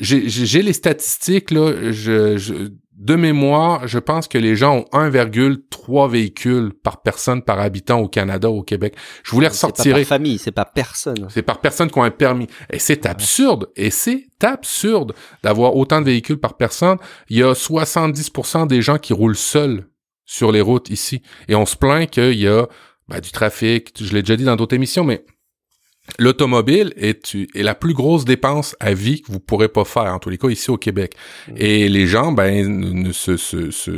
j'ai 0.00 0.62
les 0.62 0.72
statistiques 0.72 1.50
là, 1.50 1.92
je, 1.92 2.70
de 2.96 3.16
mémoire, 3.16 3.86
je 3.88 3.98
pense 3.98 4.28
que 4.28 4.38
les 4.38 4.54
gens 4.54 4.78
ont 4.78 4.98
1,3 4.98 6.08
véhicules 6.10 6.72
par 6.72 7.02
personne 7.02 7.42
par 7.42 7.58
habitant 7.60 7.98
au 7.98 8.08
Canada, 8.08 8.48
au 8.48 8.62
Québec. 8.62 8.94
Je 9.24 9.32
voulais 9.32 9.48
ressortir. 9.48 9.84
C'est 9.84 9.90
par 9.90 10.02
famille, 10.04 10.38
c'est 10.38 10.52
pas 10.52 10.64
personne. 10.64 11.26
C'est 11.28 11.42
par 11.42 11.60
personne 11.60 11.90
qui 11.90 11.98
ont 11.98 12.04
un 12.04 12.10
permis. 12.10 12.46
Et 12.70 12.78
c'est 12.78 13.06
absurde. 13.06 13.68
Et 13.76 13.90
c'est 13.90 14.28
absurde 14.42 15.12
d'avoir 15.42 15.76
autant 15.76 16.00
de 16.00 16.06
véhicules 16.06 16.38
par 16.38 16.56
personne. 16.56 16.98
Il 17.28 17.38
y 17.38 17.42
a 17.42 17.52
70% 17.52 18.68
des 18.68 18.80
gens 18.80 18.98
qui 18.98 19.12
roulent 19.12 19.36
seuls 19.36 19.88
sur 20.24 20.52
les 20.52 20.60
routes 20.60 20.88
ici. 20.88 21.20
Et 21.48 21.54
on 21.54 21.66
se 21.66 21.76
plaint 21.76 22.08
qu'il 22.08 22.38
y 22.38 22.48
a 22.48 22.66
ben, 23.08 23.20
du 23.20 23.32
trafic. 23.32 23.92
Je 24.00 24.12
l'ai 24.14 24.22
déjà 24.22 24.36
dit 24.36 24.44
dans 24.44 24.56
d'autres 24.56 24.76
émissions, 24.76 25.04
mais 25.04 25.24
L'automobile 26.18 26.92
est, 26.96 27.34
est, 27.34 27.62
la 27.62 27.74
plus 27.74 27.94
grosse 27.94 28.24
dépense 28.24 28.76
à 28.78 28.92
vie 28.92 29.22
que 29.22 29.32
vous 29.32 29.40
pourrez 29.40 29.68
pas 29.68 29.84
faire, 29.84 30.12
en 30.12 30.18
tous 30.18 30.28
les 30.28 30.38
cas 30.38 30.48
ici 30.48 30.70
au 30.70 30.76
Québec. 30.76 31.14
Mm. 31.48 31.52
Et 31.56 31.88
les 31.88 32.06
gens, 32.06 32.30
ben, 32.30 32.68
ne 32.68 33.10
se, 33.10 33.36
se, 33.36 33.70
se, 33.70 33.90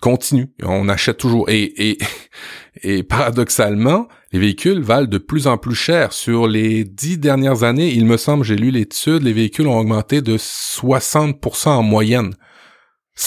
continuent. 0.00 0.50
On 0.62 0.88
achète 0.88 1.16
toujours. 1.16 1.48
Et, 1.48 1.90
et, 1.90 1.98
et 2.82 3.02
paradoxalement, 3.02 4.06
les 4.32 4.38
véhicules 4.38 4.80
valent 4.80 5.08
de 5.08 5.18
plus 5.18 5.46
en 5.46 5.56
plus 5.56 5.74
cher. 5.74 6.12
Sur 6.12 6.46
les 6.46 6.84
dix 6.84 7.18
dernières 7.18 7.62
années, 7.62 7.92
il 7.92 8.04
me 8.04 8.16
semble, 8.16 8.44
j'ai 8.44 8.56
lu 8.56 8.70
l'étude, 8.70 9.22
les 9.22 9.32
véhicules 9.32 9.66
ont 9.66 9.78
augmenté 9.78 10.20
de 10.20 10.36
60% 10.36 11.68
en 11.68 11.82
moyenne. 11.82 12.34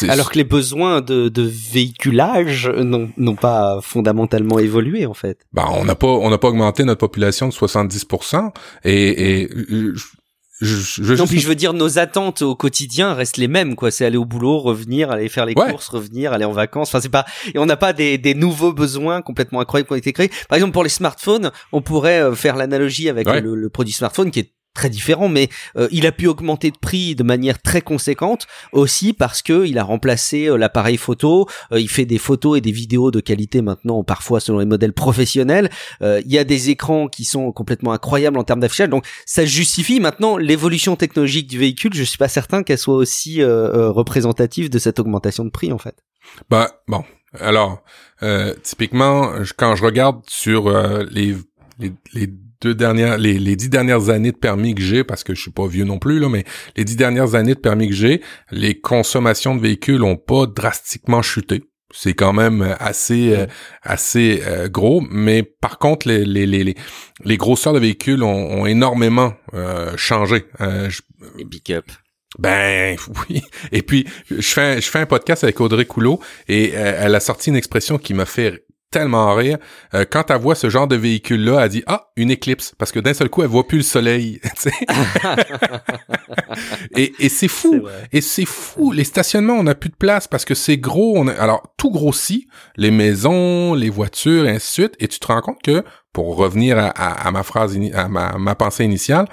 Alors 0.08 0.32
que 0.32 0.38
les 0.38 0.44
besoins 0.44 1.02
de, 1.02 1.30
de 1.30 1.44
véhiculage 1.44 2.70
n'ont 2.70 3.36
pas 3.36 3.80
fondamentalement 3.82 4.60
évolué 4.60 5.06
en 5.06 5.14
fait. 5.14 5.46
Bah, 5.54 5.68
on 5.72 5.86
n'a 5.86 5.96
pas 5.96 6.08
on 6.08 6.30
n'a 6.30 6.38
pas 6.38 6.50
augmenté 6.50 6.84
notre 6.84 7.00
population 7.00 7.48
de 7.48 7.54
70% 7.54 8.52
et, 8.84 9.42
et 9.42 9.50
je, 10.62 10.78
je, 10.78 11.14
non, 11.14 11.28
puis 11.28 11.40
je 11.40 11.48
veux 11.50 11.56
dire, 11.56 11.74
nos 11.74 12.00
attentes 12.00 12.42
au 12.42 12.56
quotidien 12.56 13.14
restent 13.14 13.36
les 13.36 13.50
mêmes, 13.50 13.76
quoi. 13.76 13.92
C'est 13.92 14.06
aller 14.06 14.16
au 14.16 14.24
boulot, 14.24 14.60
revenir, 14.60 15.12
aller 15.12 15.28
faire 15.28 15.46
les 15.46 15.54
courses, 15.54 15.90
revenir, 15.90 16.32
aller 16.32 16.46
en 16.46 16.54
vacances. 16.54 16.88
Enfin, 16.88 17.02
c'est 17.02 17.10
pas, 17.10 17.26
et 17.54 17.60
on 17.60 17.66
n'a 17.66 17.76
pas 17.76 17.92
des, 17.92 18.18
des 18.18 18.34
nouveaux 18.34 18.72
besoins 18.72 19.22
complètement 19.22 19.60
incroyables 19.60 19.88
qui 19.88 19.94
ont 19.94 19.98
été 19.98 20.14
créés. 20.14 20.32
Par 20.48 20.56
exemple, 20.56 20.72
pour 20.72 20.84
les 20.84 20.90
smartphones, 20.90 21.52
on 21.74 21.82
pourrait 21.82 22.22
euh, 22.22 22.36
faire 22.36 22.56
l'analogie 22.56 23.10
avec 23.10 23.28
le, 23.28 23.54
le, 23.54 23.70
produit 23.70 23.94
smartphone 23.94 24.32
qui 24.32 24.40
est 24.40 24.54
très 24.76 24.92
différent, 24.92 25.28
mais 25.28 25.50
euh, 25.78 25.88
il 25.92 26.06
a 26.06 26.12
pu 26.12 26.28
augmenter 26.28 26.70
de 26.70 26.78
prix 26.78 27.16
de 27.16 27.24
manière 27.24 27.60
très 27.60 27.82
conséquente 27.82 28.46
aussi 28.74 29.14
parce 29.14 29.42
que 29.42 29.66
il 29.66 29.80
a 29.80 29.84
remplacé 29.84 30.46
euh, 30.46 30.58
l'appareil 30.58 30.98
photo. 30.98 31.48
Euh, 31.72 31.80
il 31.80 31.90
fait 31.90 32.06
des 32.06 32.20
photos 32.20 32.60
et 32.60 32.62
des 32.62 32.72
vidéos 32.72 33.10
de 33.10 33.22
qualité 33.22 33.64
maintenant, 33.64 34.04
parfois 34.04 34.40
selon 34.40 34.60
les 34.60 34.66
modèles 34.66 34.94
professionnels. 34.94 35.72
il 36.02 36.32
y 36.32 36.38
a 36.38 36.44
des 36.44 36.70
écrans 36.70 37.08
qui 37.08 37.24
sont 37.24 37.52
complètement 37.54 37.94
incroyables 37.94 38.38
en 38.38 38.44
termes 38.44 38.60
d'affichage, 38.60 38.90
donc 38.90 39.06
ça 39.26 39.46
justifie 39.46 40.00
maintenant 40.00 40.38
l'évolution 40.38 40.96
technologique 40.98 41.48
du 41.48 41.58
véhicule. 41.58 41.94
Je 41.94 42.04
suis 42.04 42.18
pas 42.18 42.28
certain 42.28 42.64
qu'elle 42.64 42.78
soit 42.78 42.96
aussi 42.96 43.42
représentative 43.44 44.70
de 44.70 44.78
cette 44.78 45.00
augmentation 45.00 45.46
de 45.46 45.50
prix 45.50 45.72
en 45.72 45.78
fait. 45.78 45.96
Bah 46.50 46.82
bon, 46.88 47.06
alors 47.40 47.82
typiquement 48.64 49.32
quand 49.56 49.76
je 49.76 49.84
regarde 49.84 50.22
sur 50.28 50.70
les, 51.10 51.36
les, 51.80 51.94
les 52.14 52.28
deux 52.66 52.76
dernières, 52.76 53.18
les, 53.18 53.38
les 53.38 53.56
dix 53.56 53.70
dernières 53.70 54.10
années 54.10 54.32
de 54.32 54.38
permis 54.38 54.74
que 54.74 54.82
j'ai, 54.82 55.04
parce 55.04 55.24
que 55.24 55.36
je 55.36 55.42
suis 55.42 55.52
pas 55.52 55.68
vieux 55.68 55.86
non 55.86 56.00
plus, 56.00 56.20
là, 56.20 56.30
mais 56.30 56.44
les 56.76 56.84
dix 56.84 56.96
dernières 56.96 57.36
années 57.36 57.54
de 57.54 57.60
permis 57.60 57.88
que 57.88 57.94
j'ai, 57.94 58.22
les 58.52 58.80
consommations 58.80 59.56
de 59.56 59.62
véhicules 59.62 60.04
ont 60.04 60.18
pas 60.18 60.48
drastiquement 60.48 61.22
chuté. 61.22 61.64
C'est 61.94 62.16
quand 62.16 62.34
même 62.34 62.76
assez 62.80 63.36
euh, 63.36 63.46
assez 63.84 64.42
euh, 64.48 64.68
gros, 64.68 65.02
mais 65.12 65.44
par 65.44 65.78
contre 65.78 66.08
les 66.08 66.26
les 66.26 66.48
les 66.48 66.76
les, 67.24 67.38
grosseurs 67.38 67.74
de 67.74 67.80
véhicules 67.80 68.24
ont, 68.24 68.66
énormément 68.66 69.34
euh, 69.54 69.96
changé. 69.96 70.46
les 71.38 71.46
pick-up. 71.46 71.86
Ben 72.40 72.98
oui. 73.30 73.44
Et 73.72 73.84
puis 73.84 74.08
je 74.32 74.42
fais 74.42 74.82
je 74.82 74.90
fais 74.90 75.00
un 75.00 75.06
podcast 75.06 75.44
avec 75.44 75.62
Audrey 75.62 75.86
Coulot 75.86 76.20
et 76.48 76.72
elle 76.72 77.14
a 77.14 77.20
sorti 77.20 77.52
une 77.52 77.56
expression 77.56 78.00
qui 78.00 78.16
m'a 78.16 78.26
fait 78.26 78.65
tellement 78.96 79.36
rire. 79.36 79.58
Euh, 79.94 80.06
quand 80.10 80.32
elle 80.32 80.40
voit 80.40 80.56
ce 80.56 80.70
genre 80.70 80.88
de 80.88 80.96
véhicule-là, 80.96 81.66
elle 81.66 81.70
dit 81.70 81.84
ah 81.86 82.12
une 82.16 82.32
éclipse 82.32 82.74
parce 82.78 82.94
que 82.94 83.02
d'un 83.02 83.14
seul 83.14 83.30
coup 83.30 83.42
elle 83.42 83.50
voit 83.50 83.68
plus 83.68 83.80
le 83.80 83.84
soleil. 83.84 84.40
et, 86.96 87.12
et 87.20 87.28
c'est 87.28 87.50
fou. 87.50 87.82
Et 88.14 88.22
c'est 88.22 88.46
fou. 88.46 88.94
Les 88.94 89.04
stationnements, 89.04 89.56
on 89.56 89.64
n'a 89.64 89.76
plus 89.76 89.90
de 89.90 89.98
place 89.98 90.30
parce 90.30 90.46
que 90.46 90.56
c'est 90.56 90.78
gros. 90.78 91.18
On 91.18 91.28
Alors 91.28 91.74
tout 91.76 91.92
grossit, 91.92 92.48
les 92.78 92.90
maisons, 92.90 93.74
les 93.74 93.90
voitures, 93.90 94.46
et 94.46 94.52
ainsi 94.52 94.68
de 94.68 94.86
suite. 94.86 94.96
Et 95.02 95.10
tu 95.10 95.20
te 95.20 95.28
rends 95.28 95.42
compte 95.42 95.62
que 95.62 95.84
pour 96.14 96.38
revenir 96.38 96.78
à, 96.78 96.88
à, 96.88 97.32
ma 97.32 97.44
phrase, 97.44 97.78
à 97.94 98.08
ma, 98.08 98.38
ma 98.38 98.56
pensée 98.56 98.86
initiale. 98.86 99.28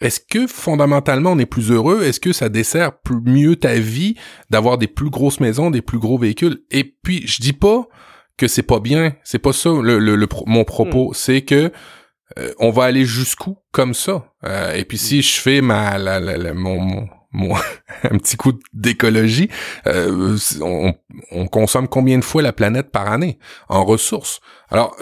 Est-ce 0.00 0.18
que 0.18 0.48
fondamentalement 0.48 1.32
on 1.32 1.38
est 1.38 1.46
plus 1.46 1.70
heureux? 1.70 2.02
Est-ce 2.02 2.18
que 2.18 2.32
ça 2.32 2.48
dessert 2.48 2.98
plus, 3.02 3.20
mieux 3.20 3.54
ta 3.54 3.74
vie 3.74 4.16
d'avoir 4.48 4.78
des 4.78 4.88
plus 4.88 5.10
grosses 5.10 5.38
maisons, 5.38 5.70
des 5.70 5.82
plus 5.82 6.00
gros 6.00 6.18
véhicules? 6.18 6.64
Et 6.72 6.82
puis 6.82 7.24
je 7.28 7.40
dis 7.40 7.52
pas 7.52 7.86
que 8.40 8.48
c'est 8.48 8.62
pas 8.62 8.80
bien. 8.80 9.12
C'est 9.22 9.38
pas 9.38 9.52
ça 9.52 9.68
le, 9.70 9.98
le, 9.98 10.28
mon 10.46 10.64
propos. 10.64 11.10
Hmm. 11.10 11.14
C'est 11.14 11.42
que 11.42 11.70
euh, 12.38 12.52
on 12.58 12.70
va 12.70 12.84
aller 12.84 13.04
jusqu'où 13.04 13.58
comme 13.70 13.92
ça? 13.92 14.32
Euh, 14.46 14.72
et 14.74 14.84
puis 14.86 14.96
si 14.96 15.18
hmm. 15.18 15.22
je 15.22 15.40
fais 15.40 15.60
ma 15.60 15.98
la, 15.98 16.54
mon, 16.54 17.06
mon, 17.32 17.54
un 18.04 18.16
petit 18.16 18.38
coup 18.38 18.52
d'écologie, 18.72 19.50
euh, 19.86 20.38
on, 20.62 20.94
on, 21.32 21.46
consomme 21.48 21.86
combien 21.86 22.18
de 22.18 22.24
fois 22.24 22.40
la 22.40 22.54
planète 22.54 22.90
par 22.90 23.12
année 23.12 23.38
en 23.68 23.84
ressources? 23.84 24.40
Alors 24.70 24.96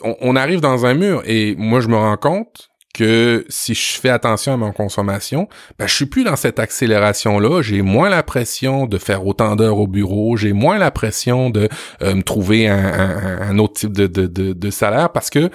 on, 0.00 0.14
on 0.20 0.36
arrive 0.36 0.60
dans 0.60 0.86
un 0.86 0.94
mur 0.94 1.22
et 1.26 1.56
moi 1.58 1.80
je 1.80 1.88
me 1.88 1.96
rends 1.96 2.16
compte 2.16 2.70
que 2.98 3.44
si 3.48 3.74
je 3.74 4.00
fais 4.00 4.08
attention 4.08 4.54
à 4.54 4.56
ma 4.56 4.72
consommation, 4.72 5.48
ben, 5.78 5.86
je 5.86 5.94
suis 5.94 6.06
plus 6.06 6.24
dans 6.24 6.34
cette 6.34 6.58
accélération-là. 6.58 7.62
J'ai 7.62 7.80
moins 7.80 8.08
la 8.08 8.24
pression 8.24 8.86
de 8.86 8.98
faire 8.98 9.24
autant 9.24 9.54
d'heures 9.54 9.78
au 9.78 9.86
bureau. 9.86 10.36
J'ai 10.36 10.52
moins 10.52 10.78
la 10.78 10.90
pression 10.90 11.48
de 11.48 11.68
euh, 12.02 12.16
me 12.16 12.22
trouver 12.22 12.66
un, 12.66 13.56
autre 13.58 13.74
type 13.74 13.92
de, 13.92 14.08
de, 14.08 14.26
de, 14.26 14.70
salaire 14.70 15.10
parce 15.12 15.30
que 15.30 15.48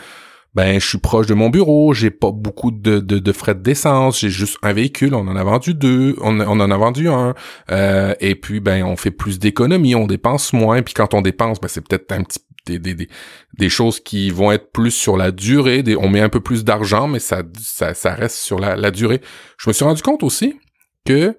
ben 0.55 0.79
je 0.79 0.87
suis 0.87 0.97
proche 0.99 1.25
de 1.25 1.33
mon 1.33 1.49
bureau, 1.49 1.93
j'ai 1.93 2.11
pas 2.11 2.31
beaucoup 2.31 2.71
de, 2.71 2.99
de, 2.99 3.19
de 3.19 3.31
frais 3.31 3.55
d'essence, 3.55 4.19
j'ai 4.19 4.29
juste 4.29 4.57
un 4.61 4.71
véhicule, 4.71 5.15
on 5.15 5.27
en 5.27 5.35
a 5.35 5.43
vendu 5.43 5.73
deux, 5.73 6.15
on, 6.21 6.39
on 6.39 6.59
en 6.59 6.71
a 6.71 6.77
vendu 6.77 7.09
un, 7.09 7.33
euh, 7.71 8.13
et 8.19 8.35
puis 8.35 8.59
ben 8.59 8.83
on 8.83 8.95
fait 8.95 9.11
plus 9.11 9.39
d'économies, 9.39 9.95
on 9.95 10.05
dépense 10.05 10.53
moins, 10.53 10.81
puis 10.83 10.93
quand 10.93 11.13
on 11.13 11.21
dépense, 11.21 11.59
ben 11.59 11.67
c'est 11.67 11.81
peut-être 11.81 12.11
un 12.11 12.23
petit 12.23 12.39
des, 12.65 12.79
des, 12.79 13.09
des, 13.57 13.69
choses 13.69 13.99
qui 13.99 14.29
vont 14.29 14.51
être 14.51 14.71
plus 14.71 14.91
sur 14.91 15.17
la 15.17 15.31
durée, 15.31 15.83
on 15.99 16.09
met 16.09 16.21
un 16.21 16.29
peu 16.29 16.39
plus 16.39 16.63
d'argent, 16.63 17.07
mais 17.07 17.19
ça, 17.19 17.43
ça, 17.59 18.13
reste 18.13 18.37
sur 18.37 18.59
la, 18.59 18.75
la 18.75 18.91
durée. 18.91 19.21
Je 19.57 19.69
me 19.69 19.73
suis 19.73 19.85
rendu 19.85 20.01
compte 20.01 20.23
aussi 20.23 20.59
que 21.05 21.37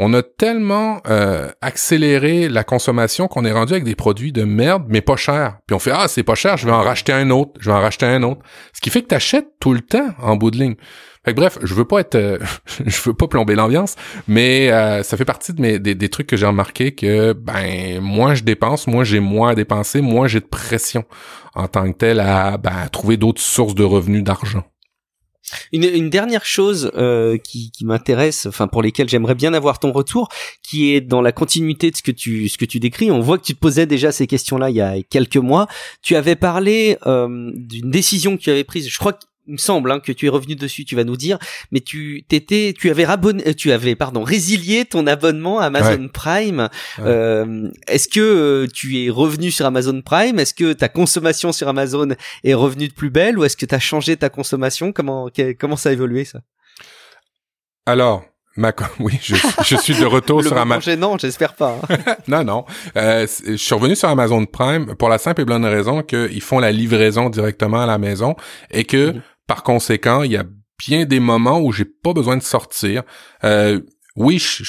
on 0.00 0.14
a 0.14 0.22
tellement 0.22 1.00
euh, 1.08 1.50
accéléré 1.60 2.48
la 2.48 2.62
consommation 2.62 3.26
qu'on 3.26 3.44
est 3.44 3.50
rendu 3.50 3.72
avec 3.72 3.84
des 3.84 3.96
produits 3.96 4.32
de 4.32 4.44
merde, 4.44 4.84
mais 4.88 5.00
pas 5.00 5.16
cher. 5.16 5.58
Puis 5.66 5.74
on 5.74 5.80
fait 5.80 5.90
ah 5.92 6.06
c'est 6.06 6.22
pas 6.22 6.36
cher, 6.36 6.56
je 6.56 6.66
vais 6.66 6.72
en 6.72 6.82
racheter 6.82 7.12
un 7.12 7.30
autre, 7.30 7.52
je 7.58 7.68
vais 7.68 7.76
en 7.76 7.80
racheter 7.80 8.06
un 8.06 8.22
autre. 8.22 8.40
Ce 8.72 8.80
qui 8.80 8.90
fait 8.90 9.02
que 9.02 9.08
t'achètes 9.08 9.48
tout 9.58 9.74
le 9.74 9.80
temps 9.80 10.10
en 10.22 10.36
bout 10.36 10.52
de 10.52 10.58
ligne. 10.58 10.76
Bref, 11.26 11.58
je 11.62 11.74
veux 11.74 11.84
pas 11.84 12.00
être, 12.00 12.14
euh, 12.14 12.38
je 12.86 13.02
veux 13.02 13.14
pas 13.14 13.28
plomber 13.28 13.54
l'ambiance, 13.54 13.96
mais 14.26 14.70
euh, 14.70 15.02
ça 15.02 15.16
fait 15.16 15.24
partie 15.24 15.52
de 15.52 15.60
mes 15.60 15.78
des, 15.78 15.94
des 15.94 16.08
trucs 16.08 16.26
que 16.26 16.36
j'ai 16.36 16.46
remarqué 16.46 16.92
que 16.92 17.32
ben 17.32 18.00
moins 18.00 18.34
je 18.34 18.44
dépense, 18.44 18.86
moins 18.86 19.04
j'ai 19.04 19.20
moins 19.20 19.50
à 19.50 19.54
dépenser, 19.54 20.00
moins 20.00 20.26
j'ai 20.26 20.40
de 20.40 20.46
pression 20.46 21.04
en 21.54 21.68
tant 21.68 21.90
que 21.90 21.96
tel 21.96 22.20
à 22.20 22.56
ben, 22.56 22.88
trouver 22.90 23.16
d'autres 23.16 23.42
sources 23.42 23.74
de 23.74 23.84
revenus 23.84 24.22
d'argent. 24.22 24.64
Une, 25.72 25.84
une, 25.84 26.10
dernière 26.10 26.44
chose 26.44 26.90
euh, 26.94 27.38
qui, 27.38 27.70
qui 27.70 27.84
m'intéresse, 27.84 28.46
enfin 28.46 28.68
pour 28.68 28.82
lesquelles 28.82 29.08
j'aimerais 29.08 29.34
bien 29.34 29.54
avoir 29.54 29.78
ton 29.78 29.92
retour, 29.92 30.28
qui 30.62 30.94
est 30.94 31.00
dans 31.00 31.22
la 31.22 31.32
continuité 31.32 31.90
de 31.90 31.96
ce 31.96 32.02
que 32.02 32.10
tu 32.10 32.48
ce 32.48 32.58
que 32.58 32.64
tu 32.64 32.80
décris. 32.80 33.10
On 33.10 33.20
voit 33.20 33.38
que 33.38 33.44
tu 33.44 33.54
te 33.54 33.58
posais 33.58 33.86
déjà 33.86 34.12
ces 34.12 34.26
questions-là 34.26 34.70
il 34.70 34.76
y 34.76 34.80
a 34.80 35.02
quelques 35.02 35.36
mois. 35.36 35.66
Tu 36.02 36.16
avais 36.16 36.36
parlé 36.36 36.98
euh, 37.06 37.50
d'une 37.54 37.90
décision 37.90 38.36
que 38.36 38.42
tu 38.42 38.50
avais 38.50 38.64
prise. 38.64 38.88
Je 38.88 38.98
crois 38.98 39.14
que 39.14 39.20
il 39.48 39.52
me 39.52 39.58
semble 39.58 39.90
hein, 39.90 40.00
que 40.00 40.12
tu 40.12 40.26
es 40.26 40.28
revenu 40.28 40.54
dessus, 40.54 40.84
tu 40.84 40.94
vas 40.94 41.04
nous 41.04 41.16
dire, 41.16 41.38
mais 41.72 41.80
tu 41.80 42.22
t'étais, 42.28 42.74
tu 42.78 42.90
avais 42.90 43.04
rabonné, 43.04 43.42
euh, 43.48 43.54
tu 43.54 43.72
avais 43.72 43.94
pardon 43.94 44.22
résilié 44.22 44.84
ton 44.84 45.06
abonnement 45.06 45.58
à 45.58 45.66
Amazon 45.66 46.08
Prime. 46.12 46.68
Euh, 47.00 47.70
est-ce 47.88 48.08
que 48.08 48.20
euh, 48.20 48.66
tu 48.72 49.04
es 49.04 49.10
revenu 49.10 49.50
sur 49.50 49.66
Amazon 49.66 50.00
Prime? 50.02 50.38
Est-ce 50.38 50.54
que 50.54 50.74
ta 50.74 50.88
consommation 50.88 51.52
sur 51.52 51.66
Amazon 51.68 52.08
est 52.44 52.54
revenue 52.54 52.88
de 52.88 52.92
plus 52.92 53.10
belle 53.10 53.38
ou 53.38 53.44
est-ce 53.44 53.56
que 53.56 53.66
tu 53.66 53.74
as 53.74 53.80
changé 53.80 54.16
ta 54.16 54.28
consommation? 54.28 54.92
Comment 54.92 55.28
comment 55.58 55.76
ça 55.76 55.88
a 55.88 55.92
évolué 55.92 56.24
ça? 56.24 56.40
Alors, 57.86 58.24
Ma 58.58 58.72
oui, 58.98 59.16
je, 59.22 59.36
je, 59.64 59.76
suis 59.76 59.94
de 59.94 60.04
retour 60.04 60.42
sur 60.44 60.58
Amazon. 60.58 60.96
Non, 60.96 61.16
j'espère 61.16 61.54
pas. 61.54 61.76
Hein. 61.88 62.14
non, 62.28 62.42
non. 62.42 62.64
Euh, 62.96 63.24
je 63.46 63.54
suis 63.54 63.74
revenu 63.74 63.94
sur 63.94 64.08
Amazon 64.08 64.44
Prime 64.46 64.96
pour 64.96 65.08
la 65.08 65.18
simple 65.18 65.42
et 65.42 65.44
bonne 65.44 65.64
raison 65.64 66.02
qu'ils 66.02 66.42
font 66.42 66.58
la 66.58 66.72
livraison 66.72 67.30
directement 67.30 67.80
à 67.80 67.86
la 67.86 67.98
maison 67.98 68.34
et 68.72 68.84
que 68.84 69.12
mhm. 69.12 69.22
Par 69.48 69.64
conséquent, 69.64 70.22
il 70.22 70.30
y 70.32 70.36
a 70.36 70.44
bien 70.78 71.06
des 71.06 71.18
moments 71.18 71.58
où 71.58 71.72
j'ai 71.72 71.86
pas 71.86 72.12
besoin 72.12 72.36
de 72.36 72.42
sortir. 72.42 73.02
Euh, 73.42 73.80
oui, 74.14 74.38
je, 74.38 74.64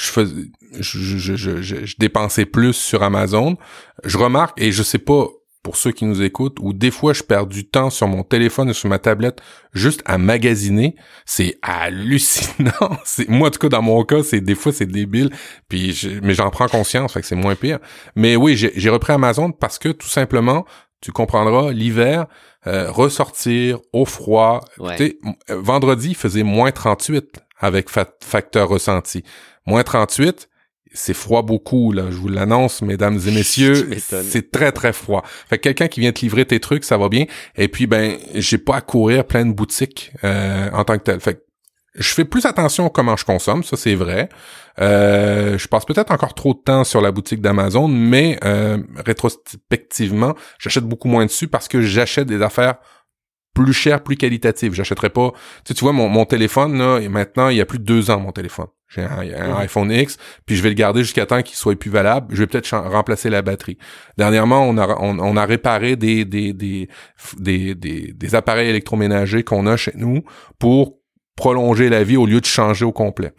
dépensais 1.98 2.46
plus 2.46 2.72
sur 2.72 3.02
Amazon. 3.02 3.56
Je 4.04 4.18
remarque, 4.18 4.60
et 4.60 4.72
je 4.72 4.82
sais 4.82 4.98
pas 4.98 5.26
pour 5.62 5.76
ceux 5.76 5.92
qui 5.92 6.06
nous 6.06 6.22
écoutent, 6.22 6.56
où 6.60 6.72
des 6.72 6.90
fois 6.90 7.12
je 7.12 7.22
perds 7.22 7.46
du 7.46 7.68
temps 7.68 7.90
sur 7.90 8.08
mon 8.08 8.22
téléphone 8.22 8.70
et 8.70 8.72
sur 8.72 8.88
ma 8.88 8.98
tablette 8.98 9.42
juste 9.74 10.00
à 10.06 10.16
magasiner, 10.16 10.96
c'est 11.26 11.58
hallucinant. 11.60 12.70
C'est 13.04 13.28
moi 13.28 13.48
en 13.48 13.50
tout 13.50 13.58
cas 13.58 13.68
dans 13.68 13.82
mon 13.82 14.02
cas, 14.04 14.22
c'est 14.22 14.40
des 14.40 14.54
fois 14.54 14.72
c'est 14.72 14.86
débile, 14.86 15.30
mais 15.70 16.32
j'en 16.32 16.48
prends 16.48 16.68
conscience, 16.68 17.18
c'est 17.20 17.36
moins 17.36 17.56
pire. 17.56 17.78
Mais 18.16 18.36
oui, 18.36 18.56
j'ai 18.56 18.90
repris 18.90 19.12
Amazon 19.12 19.52
parce 19.52 19.78
que 19.78 19.90
tout 19.90 20.08
simplement, 20.08 20.64
tu 21.02 21.12
comprendras, 21.12 21.72
l'hiver, 21.72 22.26
euh, 22.66 22.90
ressortir 22.90 23.78
au 23.92 24.04
froid. 24.04 24.60
Euh, 24.80 25.10
vendredi, 25.48 26.10
il 26.10 26.16
faisait 26.16 26.42
moins 26.42 26.72
38 26.72 27.40
avec 27.58 27.88
facteur 27.88 28.68
ressenti. 28.68 29.22
Moins 29.66 29.82
38, 29.82 30.48
c'est 30.92 31.14
froid 31.14 31.42
beaucoup, 31.42 31.92
là, 31.92 32.10
je 32.10 32.16
vous 32.16 32.28
l'annonce, 32.28 32.82
mesdames 32.82 33.18
et 33.26 33.30
messieurs. 33.34 33.88
c'est 33.98 34.50
très, 34.50 34.72
très 34.72 34.92
froid. 34.92 35.22
Fait 35.48 35.58
que 35.58 35.62
quelqu'un 35.62 35.88
qui 35.88 36.00
vient 36.00 36.12
te 36.12 36.20
livrer 36.20 36.44
tes 36.44 36.60
trucs, 36.60 36.84
ça 36.84 36.98
va 36.98 37.08
bien. 37.08 37.26
Et 37.56 37.68
puis, 37.68 37.86
ben, 37.86 38.18
j'ai 38.34 38.58
pas 38.58 38.76
à 38.76 38.80
courir 38.80 39.26
plein 39.26 39.46
de 39.46 39.52
boutiques 39.52 40.12
euh, 40.24 40.70
en 40.72 40.84
tant 40.84 40.98
que 40.98 41.04
tel. 41.04 41.20
Fait 41.20 41.34
que 41.34 41.40
je 42.00 42.08
fais 42.14 42.24
plus 42.24 42.46
attention 42.46 42.86
à 42.86 42.90
comment 42.90 43.16
je 43.16 43.24
consomme, 43.24 43.62
ça 43.62 43.76
c'est 43.76 43.94
vrai. 43.94 44.28
Euh, 44.80 45.58
je 45.58 45.68
passe 45.68 45.84
peut-être 45.84 46.10
encore 46.10 46.34
trop 46.34 46.54
de 46.54 46.58
temps 46.58 46.82
sur 46.84 47.00
la 47.00 47.12
boutique 47.12 47.42
d'Amazon, 47.42 47.88
mais 47.88 48.38
euh, 48.44 48.78
rétrospectivement, 48.96 50.34
j'achète 50.58 50.84
beaucoup 50.84 51.08
moins 51.08 51.26
dessus 51.26 51.46
parce 51.46 51.68
que 51.68 51.82
j'achète 51.82 52.26
des 52.26 52.40
affaires 52.40 52.76
plus 53.54 53.72
chères, 53.72 54.02
plus 54.02 54.16
qualitatives. 54.16 54.72
J'achèterais 54.72 55.10
pas. 55.10 55.32
Tu, 55.32 55.38
sais, 55.68 55.74
tu 55.74 55.84
vois, 55.84 55.92
mon, 55.92 56.08
mon 56.08 56.24
téléphone, 56.24 56.78
là, 56.78 57.00
et 57.00 57.08
maintenant, 57.08 57.48
il 57.48 57.58
y 57.58 57.60
a 57.60 57.66
plus 57.66 57.78
de 57.78 57.84
deux 57.84 58.10
ans, 58.10 58.20
mon 58.20 58.32
téléphone. 58.32 58.68
J'ai 58.88 59.02
un, 59.02 59.56
iPhone 59.58 59.92
X, 59.92 60.16
puis 60.46 60.56
je 60.56 60.62
vais 60.62 60.70
le 60.70 60.74
garder 60.74 61.04
jusqu'à 61.04 61.24
temps 61.24 61.42
qu'il 61.42 61.56
soit 61.56 61.78
plus 61.78 61.90
valable. 61.90 62.34
Je 62.34 62.40
vais 62.40 62.48
peut-être 62.48 62.76
remplacer 62.76 63.30
la 63.30 63.40
batterie. 63.40 63.78
Dernièrement, 64.18 64.68
on 64.68 64.76
a, 64.78 64.96
on, 64.98 65.36
a 65.36 65.46
réparé 65.46 65.94
des 65.94 66.24
des, 66.24 66.52
des, 66.52 66.88
des, 67.38 67.74
des, 67.76 68.12
des 68.12 68.34
appareils 68.34 68.68
électroménagers 68.68 69.44
qu'on 69.44 69.66
a 69.68 69.76
chez 69.76 69.92
nous 69.94 70.24
pour 70.58 70.99
prolonger 71.40 71.88
la 71.88 72.04
vie 72.04 72.18
au 72.18 72.26
lieu 72.26 72.38
de 72.42 72.44
changer 72.46 72.84
au 72.84 72.92
complet. 72.92 73.32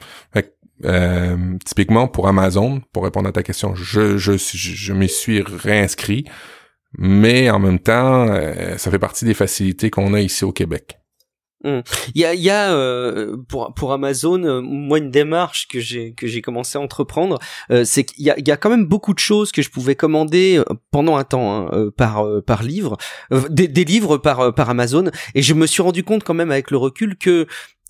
euh, 0.86 1.38
typiquement 1.64 2.08
pour 2.08 2.28
Amazon, 2.28 2.82
pour 2.92 3.04
répondre 3.04 3.30
à 3.30 3.32
ta 3.32 3.44
question, 3.44 3.76
je, 3.76 4.18
je, 4.18 4.32
je, 4.38 4.94
me 4.94 5.06
suis 5.06 5.44
réinscrit, 5.44 6.26
mais 6.98 7.52
en 7.52 7.60
même 7.60 7.78
temps, 7.78 8.28
euh, 8.28 8.76
ça 8.78 8.90
fait 8.90 8.98
partie 8.98 9.26
des 9.26 9.36
facilités 9.36 9.92
qu'on 9.92 10.16
a 10.16 10.22
ici 10.22 10.44
au 10.44 10.52
Québec. 10.52 10.98
Hum. 11.64 11.84
Il 12.16 12.22
y 12.22 12.26
a, 12.26 12.34
il 12.34 12.42
y 12.42 12.50
a 12.50 12.74
euh, 12.74 13.38
pour 13.48 13.72
pour 13.76 13.94
Amazon, 13.94 14.44
euh, 14.44 14.62
moi 14.62 14.98
une 14.98 15.12
démarche 15.12 15.68
que 15.68 15.80
j'ai 15.80 16.14
que 16.16 16.26
j'ai 16.26 16.42
commencé 16.42 16.80
à 16.80 16.82
entreprendre, 16.82 17.38
euh, 17.70 17.84
c'est 17.86 18.04
qu'il 18.04 18.26
y 18.26 18.32
a, 18.32 18.40
il 18.40 18.48
y 18.48 18.52
a 18.52 18.58
quand 18.58 18.72
même 18.72 18.88
beaucoup 18.88 19.14
de 19.14 19.20
choses 19.20 19.52
que 19.52 19.62
je 19.62 19.70
pouvais 19.70 19.94
commander 19.94 20.60
pendant 20.90 21.18
un 21.18 21.24
temps 21.24 21.68
hein, 21.72 21.92
par 21.96 22.26
par 22.48 22.64
livre, 22.64 22.98
des, 23.50 23.68
des, 23.68 23.86
livres 23.86 24.18
par 24.18 24.56
par 24.56 24.72
Amazon, 24.72 25.12
et 25.36 25.44
je 25.44 25.54
me 25.54 25.68
suis 25.68 25.84
rendu 25.84 26.04
compte 26.04 26.24
quand 26.24 26.34
même 26.34 26.50
avec 26.50 26.72
le 26.72 26.78
recul 26.78 27.16
que 27.16 27.46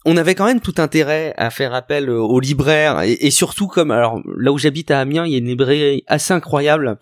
on 0.05 0.17
avait 0.17 0.35
quand 0.35 0.45
même 0.45 0.61
tout 0.61 0.75
intérêt 0.77 1.33
à 1.37 1.49
faire 1.49 1.73
appel 1.73 2.09
aux 2.09 2.39
libraires 2.39 3.01
et, 3.01 3.13
et 3.13 3.31
surtout 3.31 3.67
comme 3.67 3.91
alors 3.91 4.21
là 4.37 4.51
où 4.51 4.57
j'habite 4.57 4.91
à 4.91 4.99
Amiens, 4.99 5.25
il 5.25 5.31
y 5.31 5.35
a 5.35 5.39
une 5.39 5.47
librairie 5.47 6.03
assez 6.07 6.33
incroyable 6.33 6.97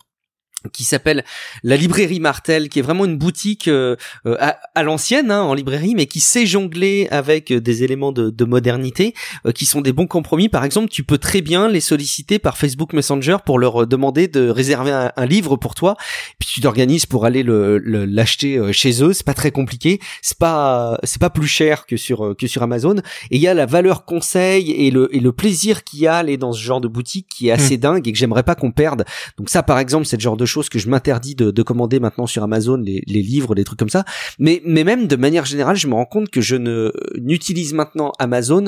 qui 0.74 0.84
s'appelle 0.84 1.24
la 1.64 1.78
librairie 1.78 2.20
Martel, 2.20 2.70
qui 2.70 2.80
est 2.80 2.82
vraiment 2.82 3.05
une 3.05 3.18
boutique 3.18 3.68
euh, 3.68 3.95
euh, 4.26 4.36
à, 4.39 4.84
l'ancienne 4.84 5.32
hein, 5.32 5.41
en 5.41 5.53
librairie, 5.53 5.95
mais 5.95 6.05
qui 6.05 6.20
sait 6.20 6.45
jongler 6.45 7.07
avec 7.12 7.51
euh, 7.51 7.62
des 7.62 7.84
éléments 7.84 8.12
de, 8.12 8.30
de 8.30 8.45
modernité, 8.45 9.14
qui 9.55 9.66
sont 9.66 9.82
des 9.82 9.93
bons 9.93 10.07
compromis. 10.07 10.49
Par 10.49 10.66
exemple, 10.66 10.89
tu 10.89 11.03
peux 11.03 11.18
très 11.18 11.41
bien 11.41 11.70
les 11.70 11.80
solliciter 11.80 12.39
par 12.39 12.57
Facebook 12.57 12.93
Messenger 12.93 13.38
pour 13.45 13.60
leur 13.60 13.88
demander 13.88 14.28
de 14.28 14.49
réserver 14.49 14.91
un, 14.91 15.26
livre 15.26 15.57
pour 15.57 15.76
toi, 15.76 15.95
puis 16.39 16.49
tu 16.51 16.62
t'organises 16.62 17.05
pour 17.05 17.26
aller 17.26 17.43
le, 17.43 17.78
l'acheter 17.78 18.60
chez 18.74 19.03
eux. 19.03 19.14
C'est 19.14 19.26
pas 19.26 19.34
très 19.34 19.51
compliqué, 19.51 19.99
c'est 20.22 20.38
pas 20.38 20.97
c'est 21.03 21.20
pas 21.20 21.30
plus 21.30 21.47
cher 21.47 21.86
que 21.86 21.97
sur 21.97 22.36
que 22.38 22.47
sur 22.47 22.64
Amazon. 22.64 22.97
Et 23.30 23.36
il 23.36 23.41
y 23.41 23.47
a 23.47 23.53
la 23.53 23.66
valeur 23.66 24.05
conseil 24.05 24.72
et 24.72 24.91
le 24.91 25.16
et 25.16 25.20
le 25.20 25.32
plaisir 25.32 25.84
qu'il 25.84 25.99
y 25.99 26.07
a 26.07 26.16
à 26.16 26.18
aller 26.20 26.38
dans 26.38 26.51
ce 26.51 26.62
genre 26.62 26.82
de 26.82 26.88
boutique 26.88 27.28
qui 27.30 27.49
est 27.49 27.51
assez 27.51 27.78
mmh. 27.78 27.82
dingue 27.82 28.07
et 28.07 28.12
que 28.12 28.18
j'aimerais 28.18 28.43
pas 28.43 28.55
qu'on 28.55 28.72
perde. 28.72 29.05
Donc 29.38 29.49
ça, 29.49 29.62
par 29.62 29.80
exemple, 29.80 30.05
c'est 30.05 30.18
le 30.18 30.22
genre 30.22 30.38
de 30.38 30.45
choses 30.50 30.70
que 30.70 30.80
je 30.80 30.89
m'interdis 30.89 31.36
de, 31.36 31.52
de, 31.52 31.64
commander 31.64 32.00
maintenant 32.00 32.28
sur 32.28 32.43
Amazon, 32.43 32.78
les, 32.78 33.04
les, 33.08 33.22
livres, 33.22 33.56
les 33.56 33.64
trucs 33.64 33.80
comme 33.80 33.89
ça. 33.89 34.06
Mais, 34.39 34.62
mais 34.66 34.84
même 34.84 35.08
de 35.08 35.16
manière 35.16 35.45
générale, 35.45 35.76
je 35.76 35.88
me 35.88 35.93
rends 35.93 36.06
compte 36.06 36.30
que 36.30 36.41
je 36.41 36.56
ne 36.56 36.91
n'utilise 37.18 37.74
maintenant 37.74 38.12
Amazon 38.20 38.66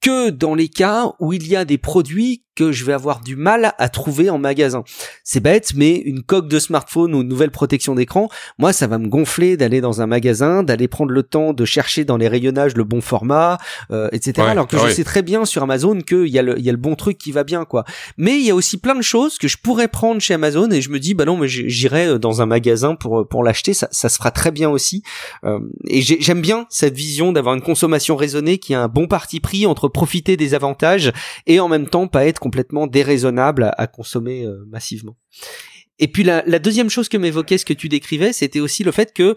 que 0.00 0.30
dans 0.30 0.54
les 0.54 0.68
cas 0.68 1.12
où 1.20 1.32
il 1.32 1.46
y 1.46 1.56
a 1.56 1.64
des 1.64 1.78
produits 1.78 2.42
que 2.56 2.72
je 2.72 2.84
vais 2.84 2.94
avoir 2.94 3.20
du 3.20 3.36
mal 3.36 3.74
à 3.78 3.88
trouver 3.88 4.30
en 4.30 4.38
magasin. 4.38 4.82
C'est 5.22 5.40
bête, 5.40 5.72
mais 5.76 5.96
une 5.96 6.22
coque 6.22 6.48
de 6.48 6.58
smartphone 6.58 7.14
ou 7.14 7.20
une 7.20 7.28
nouvelle 7.28 7.50
protection 7.50 7.94
d'écran, 7.94 8.28
moi, 8.58 8.72
ça 8.72 8.86
va 8.86 8.98
me 8.98 9.08
gonfler 9.08 9.56
d'aller 9.56 9.80
dans 9.80 10.00
un 10.00 10.06
magasin, 10.06 10.62
d'aller 10.62 10.88
prendre 10.88 11.12
le 11.12 11.22
temps 11.22 11.52
de 11.52 11.64
chercher 11.64 12.04
dans 12.04 12.16
les 12.16 12.28
rayonnages 12.28 12.74
le 12.74 12.84
bon 12.84 13.00
format, 13.00 13.58
euh, 13.90 14.08
etc. 14.12 14.46
alors 14.48 14.66
que 14.66 14.78
je 14.78 14.88
sais 14.88 15.04
très 15.04 15.22
bien 15.22 15.44
sur 15.44 15.62
Amazon 15.62 16.00
qu'il 16.00 16.28
y, 16.28 16.38
a 16.38 16.42
le, 16.42 16.58
y 16.58 16.68
a 16.68 16.72
le 16.72 16.78
bon 16.78 16.94
truc 16.94 17.18
qui 17.18 17.30
va 17.30 17.44
bien, 17.44 17.66
quoi. 17.66 17.84
Mais 18.16 18.38
il 18.38 18.46
y 18.46 18.50
a 18.50 18.54
aussi 18.54 18.78
plein 18.78 18.94
de 18.94 19.02
choses 19.02 19.36
que 19.36 19.48
je 19.48 19.58
pourrais 19.58 19.88
prendre 19.88 20.20
chez 20.20 20.32
Amazon 20.32 20.70
et 20.70 20.80
je 20.80 20.88
me 20.88 20.98
dis, 20.98 21.12
bah 21.12 21.26
non, 21.26 21.36
mais 21.36 21.48
j'irai 21.48 22.06
euh, 22.06 22.18
dans 22.18 22.40
un 22.40 22.46
magasin 22.46 22.94
pour, 22.94 23.28
pour 23.28 23.44
l'acheter, 23.44 23.74
ça, 23.74 23.88
ça 23.90 24.08
se 24.08 24.16
fera 24.16 24.30
très 24.30 24.50
bien 24.50 24.70
aussi. 24.70 25.02
Euh, 25.44 25.60
et 25.88 26.00
j'aime 26.00 26.40
bien 26.40 26.66
cette 26.70 26.94
vision 26.94 27.32
d'avoir 27.32 27.54
une 27.54 27.62
consommation 27.62 28.16
raisonnée 28.16 28.56
qui 28.56 28.72
a 28.72 28.82
un 28.82 28.88
bon 28.88 29.06
parti 29.06 29.40
pris 29.40 29.66
entre 29.66 29.88
profiter 29.96 30.36
des 30.36 30.52
avantages 30.52 31.10
et 31.46 31.58
en 31.58 31.68
même 31.68 31.88
temps 31.88 32.06
pas 32.06 32.26
être 32.26 32.38
complètement 32.38 32.86
déraisonnable 32.86 33.72
à, 33.78 33.86
consommer 33.86 34.44
euh, 34.44 34.62
massivement. 34.68 35.16
Et 35.98 36.06
puis 36.06 36.22
la, 36.22 36.42
deuxième 36.58 36.90
chose 36.90 37.08
que 37.08 37.16
m'évoquait 37.16 37.56
ce 37.56 37.64
que 37.64 37.72
tu 37.72 37.88
décrivais, 37.88 38.34
c'était 38.34 38.60
aussi 38.60 38.84
le 38.84 38.92
fait 38.92 39.14
que 39.14 39.34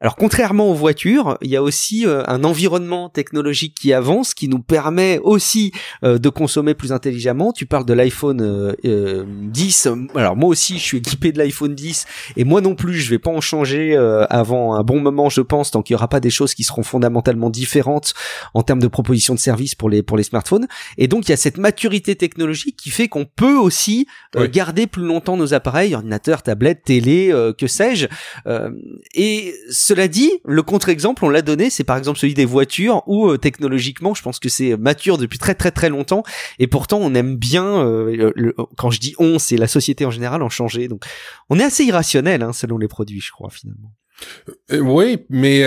Alors 0.00 0.14
contrairement 0.14 0.70
aux 0.70 0.74
voitures, 0.74 1.38
il 1.42 1.50
y 1.50 1.56
a 1.56 1.62
aussi 1.62 2.06
euh, 2.06 2.22
un 2.28 2.44
environnement 2.44 3.08
technologique 3.08 3.74
qui 3.74 3.92
avance, 3.92 4.32
qui 4.32 4.46
nous 4.46 4.60
permet 4.60 5.18
aussi 5.18 5.72
euh, 6.04 6.18
de 6.18 6.28
consommer 6.28 6.74
plus 6.74 6.92
intelligemment. 6.92 7.52
Tu 7.52 7.66
parles 7.66 7.84
de 7.84 7.94
l'iPhone 7.94 8.76
10. 8.84 9.86
Euh, 9.86 10.06
Alors 10.14 10.36
moi 10.36 10.50
aussi, 10.50 10.78
je 10.78 10.84
suis 10.84 10.98
équipé 10.98 11.32
de 11.32 11.38
l'iPhone 11.38 11.74
10 11.74 12.06
et 12.36 12.44
moi 12.44 12.60
non 12.60 12.76
plus, 12.76 12.94
je 12.94 13.10
vais 13.10 13.18
pas 13.18 13.32
en 13.32 13.40
changer 13.40 13.96
avant 14.30 14.74
un 14.74 14.84
bon 14.84 15.00
moment, 15.00 15.28
je 15.30 15.40
pense, 15.40 15.72
tant 15.72 15.82
qu'il 15.82 15.94
y 15.94 15.96
aura 15.96 16.08
pas 16.08 16.20
des 16.20 16.30
choses 16.30 16.54
qui 16.54 16.62
seront 16.62 16.84
fondamentalement 16.84 17.50
différentes 17.50 18.14
en 18.54 18.62
termes 18.62 18.80
de 18.80 18.88
propositions 18.88 19.34
de 19.34 19.40
services 19.40 19.74
pour 19.74 19.90
les 19.90 20.02
pour 20.02 20.16
les 20.16 20.22
smartphones. 20.22 20.68
Et 20.96 21.08
donc 21.08 21.26
il 21.26 21.30
y 21.30 21.34
a 21.34 21.36
cette 21.36 21.58
maturité 21.58 22.14
technologique 22.14 22.76
qui 22.76 22.90
fait 22.90 23.08
qu'on 23.08 23.24
peut 23.24 23.56
aussi 23.56 24.06
garder 24.52 24.86
plus 24.86 25.04
longtemps 25.04 25.36
nos 25.36 25.54
appareils, 25.54 25.94
ordinateurs, 25.94 26.42
tablettes, 26.42 26.84
télé, 26.84 27.34
que 27.58 27.66
sais-je. 27.66 28.06
et 29.14 29.54
cela 29.88 30.06
dit, 30.06 30.30
le 30.44 30.62
contre-exemple, 30.62 31.24
on 31.24 31.30
l'a 31.30 31.40
donné, 31.40 31.70
c'est 31.70 31.82
par 31.82 31.96
exemple 31.96 32.18
celui 32.18 32.34
des 32.34 32.44
voitures 32.44 33.02
où 33.06 33.26
euh, 33.26 33.38
technologiquement, 33.38 34.12
je 34.12 34.22
pense 34.22 34.38
que 34.38 34.50
c'est 34.50 34.76
mature 34.76 35.16
depuis 35.16 35.38
très 35.38 35.54
très 35.54 35.70
très 35.70 35.88
longtemps 35.88 36.22
et 36.58 36.66
pourtant 36.66 36.98
on 37.00 37.14
aime 37.14 37.36
bien. 37.36 37.64
Euh, 37.64 38.52
quand 38.76 38.90
je 38.90 39.00
dis 39.00 39.14
on, 39.18 39.38
c'est 39.38 39.56
la 39.56 39.66
société 39.66 40.04
en 40.04 40.10
général 40.10 40.42
en 40.42 40.50
changer. 40.50 40.88
Donc, 40.88 41.04
on 41.48 41.58
est 41.58 41.64
assez 41.64 41.84
irrationnel 41.84 42.42
hein, 42.42 42.52
selon 42.52 42.76
les 42.76 42.86
produits, 42.86 43.20
je 43.20 43.32
crois 43.32 43.48
finalement. 43.48 43.90
Euh, 44.72 44.80
oui, 44.80 45.24
mais 45.30 45.64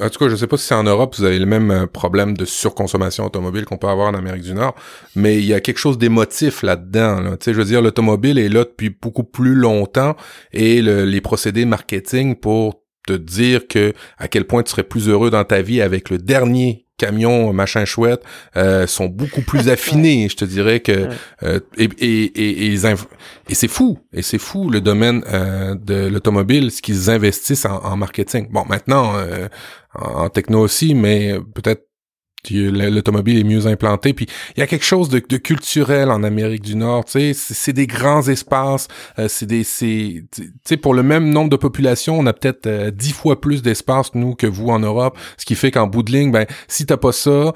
en 0.00 0.08
tout 0.08 0.18
cas, 0.18 0.28
je 0.28 0.34
sais 0.34 0.46
pas 0.48 0.56
si 0.56 0.66
c'est 0.66 0.74
en 0.74 0.84
Europe, 0.84 1.14
vous 1.16 1.24
avez 1.24 1.38
le 1.38 1.46
même 1.46 1.86
problème 1.86 2.36
de 2.36 2.46
surconsommation 2.46 3.24
automobile 3.24 3.66
qu'on 3.66 3.76
peut 3.76 3.88
avoir 3.88 4.08
en 4.08 4.14
Amérique 4.14 4.42
du 4.42 4.54
Nord, 4.54 4.74
mais 5.14 5.38
il 5.38 5.44
y 5.44 5.54
a 5.54 5.60
quelque 5.60 5.78
chose 5.78 5.98
d'émotif 5.98 6.62
là-dedans. 6.62 7.20
Là. 7.20 7.36
Tu 7.36 7.44
sais, 7.44 7.52
je 7.52 7.58
veux 7.58 7.66
dire, 7.66 7.82
l'automobile 7.82 8.38
est 8.38 8.48
là 8.48 8.64
depuis 8.64 8.90
beaucoup 8.90 9.22
plus 9.22 9.54
longtemps 9.54 10.16
et 10.52 10.82
les 10.82 11.20
procédés 11.20 11.66
marketing 11.66 12.34
pour 12.36 12.83
te 13.06 13.12
dire 13.12 13.68
que 13.68 13.92
à 14.18 14.28
quel 14.28 14.46
point 14.46 14.62
tu 14.62 14.70
serais 14.70 14.82
plus 14.82 15.08
heureux 15.08 15.30
dans 15.30 15.44
ta 15.44 15.62
vie 15.62 15.80
avec 15.80 16.10
le 16.10 16.18
dernier 16.18 16.84
camion 16.96 17.52
machin 17.52 17.84
chouette 17.84 18.22
euh, 18.56 18.86
sont 18.86 19.06
beaucoup 19.06 19.42
plus 19.42 19.68
affinés. 19.74 20.28
Je 20.28 20.36
te 20.36 20.44
dirais 20.44 20.80
que 20.80 21.08
euh, 21.42 21.60
et 21.76 21.88
et 21.98 22.68
et, 22.68 22.72
et, 22.72 23.54
c'est 23.54 23.68
fou 23.68 23.98
et 24.12 24.22
c'est 24.22 24.38
fou 24.38 24.70
le 24.70 24.80
domaine 24.80 25.24
euh, 25.32 25.74
de 25.74 26.06
l'automobile 26.06 26.70
ce 26.70 26.82
qu'ils 26.82 27.10
investissent 27.10 27.66
en, 27.66 27.96
marketing. 27.96 28.48
Bon 28.50 28.64
maintenant 28.68 29.14
en 29.94 30.28
techno 30.28 30.60
aussi 30.60 30.94
mais 30.94 31.38
peut-être 31.54 31.88
l'automobile 32.50 33.38
est 33.38 33.44
mieux 33.44 33.66
implantée. 33.66 34.12
Puis 34.12 34.26
il 34.56 34.60
y 34.60 34.62
a 34.62 34.66
quelque 34.66 34.84
chose 34.84 35.08
de, 35.08 35.18
culturel 35.18 36.10
en 36.10 36.22
Amérique 36.22 36.62
du 36.62 36.76
Nord. 36.76 37.04
Tu 37.04 37.32
sais, 37.34 37.54
c'est 37.54 37.72
des 37.72 37.86
grands 37.86 38.26
espaces. 38.28 38.88
Euh, 39.18 39.28
c'est 39.28 39.46
des, 39.46 39.64
c'est, 39.64 40.24
tu 40.34 40.52
sais, 40.64 40.76
pour 40.76 40.94
le 40.94 41.02
même 41.02 41.30
nombre 41.30 41.50
de 41.50 41.56
population, 41.56 42.18
on 42.18 42.26
a 42.26 42.32
peut-être 42.32 42.66
euh, 42.66 42.90
dix 42.90 43.12
fois 43.12 43.40
plus 43.40 43.62
d'espace 43.62 44.14
nous 44.14 44.34
que 44.34 44.46
vous 44.46 44.68
en 44.68 44.78
Europe. 44.78 45.18
Ce 45.36 45.44
qui 45.44 45.54
fait 45.54 45.70
qu'en 45.70 45.86
bout 45.86 46.02
de 46.02 46.12
ligne, 46.12 46.30
ben 46.30 46.46
si 46.68 46.86
t'as 46.86 46.96
pas 46.96 47.12
ça, 47.12 47.52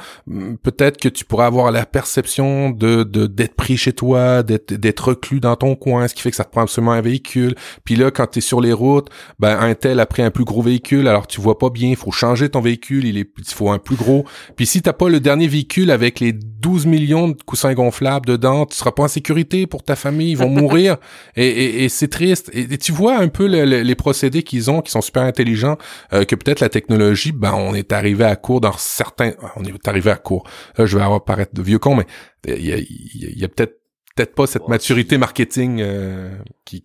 peut-être 0.62 0.98
que 0.98 1.08
tu 1.08 1.24
pourrais 1.24 1.46
avoir 1.46 1.70
la 1.70 1.86
perception 1.86 2.70
de 2.70 3.04
d'être 3.04 3.54
pris 3.54 3.76
chez 3.76 3.92
toi, 3.92 4.42
d'être 4.42 4.74
d'être 4.74 5.08
reclus 5.08 5.40
dans 5.40 5.56
ton 5.56 5.74
coin. 5.74 6.08
Ce 6.08 6.14
qui 6.14 6.22
fait 6.22 6.30
que 6.30 6.36
ça 6.36 6.44
te 6.44 6.50
prend 6.50 6.62
absolument 6.62 6.92
un 6.92 7.00
véhicule. 7.00 7.54
Puis 7.84 7.96
là, 7.96 8.10
quand 8.10 8.26
t'es 8.26 8.40
sur 8.40 8.60
les 8.60 8.72
routes, 8.72 9.08
ben 9.38 9.58
un 9.58 9.74
tel 9.74 10.00
a 10.00 10.06
pris 10.06 10.22
un 10.22 10.30
plus 10.30 10.44
gros 10.44 10.62
véhicule, 10.62 11.08
alors 11.08 11.26
tu 11.26 11.40
vois 11.40 11.58
pas 11.58 11.70
bien. 11.70 11.90
Il 11.90 11.96
faut 11.96 12.12
changer 12.12 12.48
ton 12.48 12.60
véhicule. 12.60 13.04
Il 13.04 13.18
est, 13.18 13.30
il 13.36 13.44
faut 13.44 13.70
un 13.70 13.78
plus 13.78 13.96
gros. 13.96 14.24
Puis 14.56 14.66
si 14.66 14.77
t'as 14.82 14.92
pas 14.92 15.08
le 15.08 15.20
dernier 15.20 15.48
véhicule 15.48 15.90
avec 15.90 16.20
les 16.20 16.32
12 16.32 16.86
millions 16.86 17.28
de 17.28 17.42
coussins 17.42 17.74
gonflables 17.74 18.26
dedans, 18.26 18.66
tu 18.66 18.76
seras 18.76 18.92
pas 18.92 19.04
en 19.04 19.08
sécurité 19.08 19.66
pour 19.66 19.82
ta 19.82 19.96
famille, 19.96 20.32
ils 20.32 20.36
vont 20.36 20.48
mourir. 20.50 20.96
Et, 21.36 21.88
c'est 21.88 22.08
triste. 22.08 22.50
Et, 22.52 22.78
tu 22.78 22.92
vois 22.92 23.16
un 23.16 23.28
peu 23.28 23.46
les 23.46 23.94
procédés 23.94 24.42
qu'ils 24.42 24.70
ont, 24.70 24.82
qui 24.82 24.90
sont 24.90 25.00
super 25.00 25.22
intelligents, 25.22 25.78
euh, 26.12 26.24
que 26.24 26.34
peut-être 26.34 26.60
la 26.60 26.68
technologie, 26.68 27.32
ben 27.32 27.54
on 27.54 27.74
est 27.74 27.92
arrivé 27.92 28.24
à 28.24 28.36
court 28.36 28.60
dans 28.60 28.76
certains, 28.76 29.32
on 29.56 29.64
est 29.64 29.88
arrivé 29.88 30.10
à 30.10 30.16
court. 30.16 30.48
Là, 30.76 30.86
je 30.86 30.96
vais 30.96 31.04
avoir 31.04 31.24
paraître 31.24 31.54
de 31.54 31.62
vieux 31.62 31.78
con, 31.78 31.94
mais 31.94 32.06
il 32.46 32.64
y 32.64 33.44
a, 33.44 33.48
peut-être 33.48 33.80
peut-être 34.14 34.34
pas 34.34 34.46
cette 34.46 34.68
maturité 34.68 35.16
marketing 35.16 35.80
euh, 35.80 36.36
qui, 36.64 36.82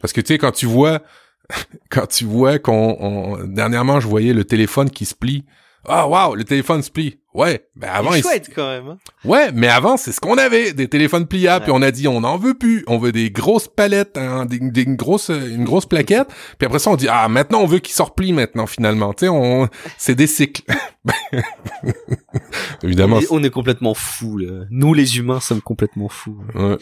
parce 0.00 0.12
que 0.12 0.20
tu 0.20 0.32
sais 0.32 0.38
quand 0.38 0.50
tu 0.50 0.66
vois 0.66 1.02
quand 1.90 2.08
tu 2.08 2.24
vois 2.24 2.58
qu'on 2.58 3.38
dernièrement 3.46 4.00
je 4.00 4.08
voyais 4.08 4.32
le 4.32 4.44
téléphone 4.44 4.90
qui 4.90 5.04
se 5.04 5.14
plie 5.14 5.44
ah, 5.88 6.06
wow, 6.06 6.34
le 6.34 6.44
téléphone 6.44 6.82
se 6.82 6.90
plie. 6.90 7.18
Ouais, 7.34 7.66
mais 7.76 7.86
avant... 7.86 8.12
C'est 8.12 8.22
chouette, 8.22 8.50
quand 8.54 8.68
même. 8.68 8.88
Hein. 8.88 8.98
Ouais, 9.24 9.50
mais 9.52 9.68
avant, 9.68 9.96
c'est 9.96 10.12
ce 10.12 10.20
qu'on 10.20 10.36
avait, 10.36 10.72
des 10.72 10.88
téléphones 10.88 11.26
pliables, 11.26 11.64
puis 11.64 11.72
on 11.74 11.80
a 11.80 11.90
dit, 11.90 12.06
on 12.06 12.20
n'en 12.20 12.36
veut 12.36 12.54
plus, 12.54 12.84
on 12.86 12.98
veut 12.98 13.12
des 13.12 13.30
grosses 13.30 13.68
palettes, 13.68 14.18
hein, 14.18 14.44
des, 14.44 14.58
une, 14.82 14.96
grosse, 14.96 15.30
une 15.30 15.64
grosse 15.64 15.86
plaquette, 15.86 16.28
puis 16.58 16.66
après 16.66 16.78
ça, 16.78 16.90
on 16.90 16.96
dit, 16.96 17.08
ah, 17.08 17.28
maintenant, 17.28 17.60
on 17.60 17.66
veut 17.66 17.78
qu'il 17.78 17.94
se 17.94 18.02
replie 18.02 18.32
maintenant, 18.32 18.66
finalement. 18.66 19.14
Tu 19.14 19.26
sais, 19.26 19.28
on... 19.28 19.68
c'est 19.96 20.14
des 20.14 20.26
cycles. 20.26 20.62
Évidemment. 22.82 23.20
On 23.30 23.42
est, 23.42 23.50
complètement 23.50 23.94
fous, 23.94 24.38
là. 24.38 24.64
Nous, 24.70 24.92
les 24.92 25.18
humains, 25.18 25.40
sommes 25.40 25.62
complètement 25.62 26.08
fous. 26.08 26.38
Ouais, 26.54 26.62
ouais. 26.62 26.78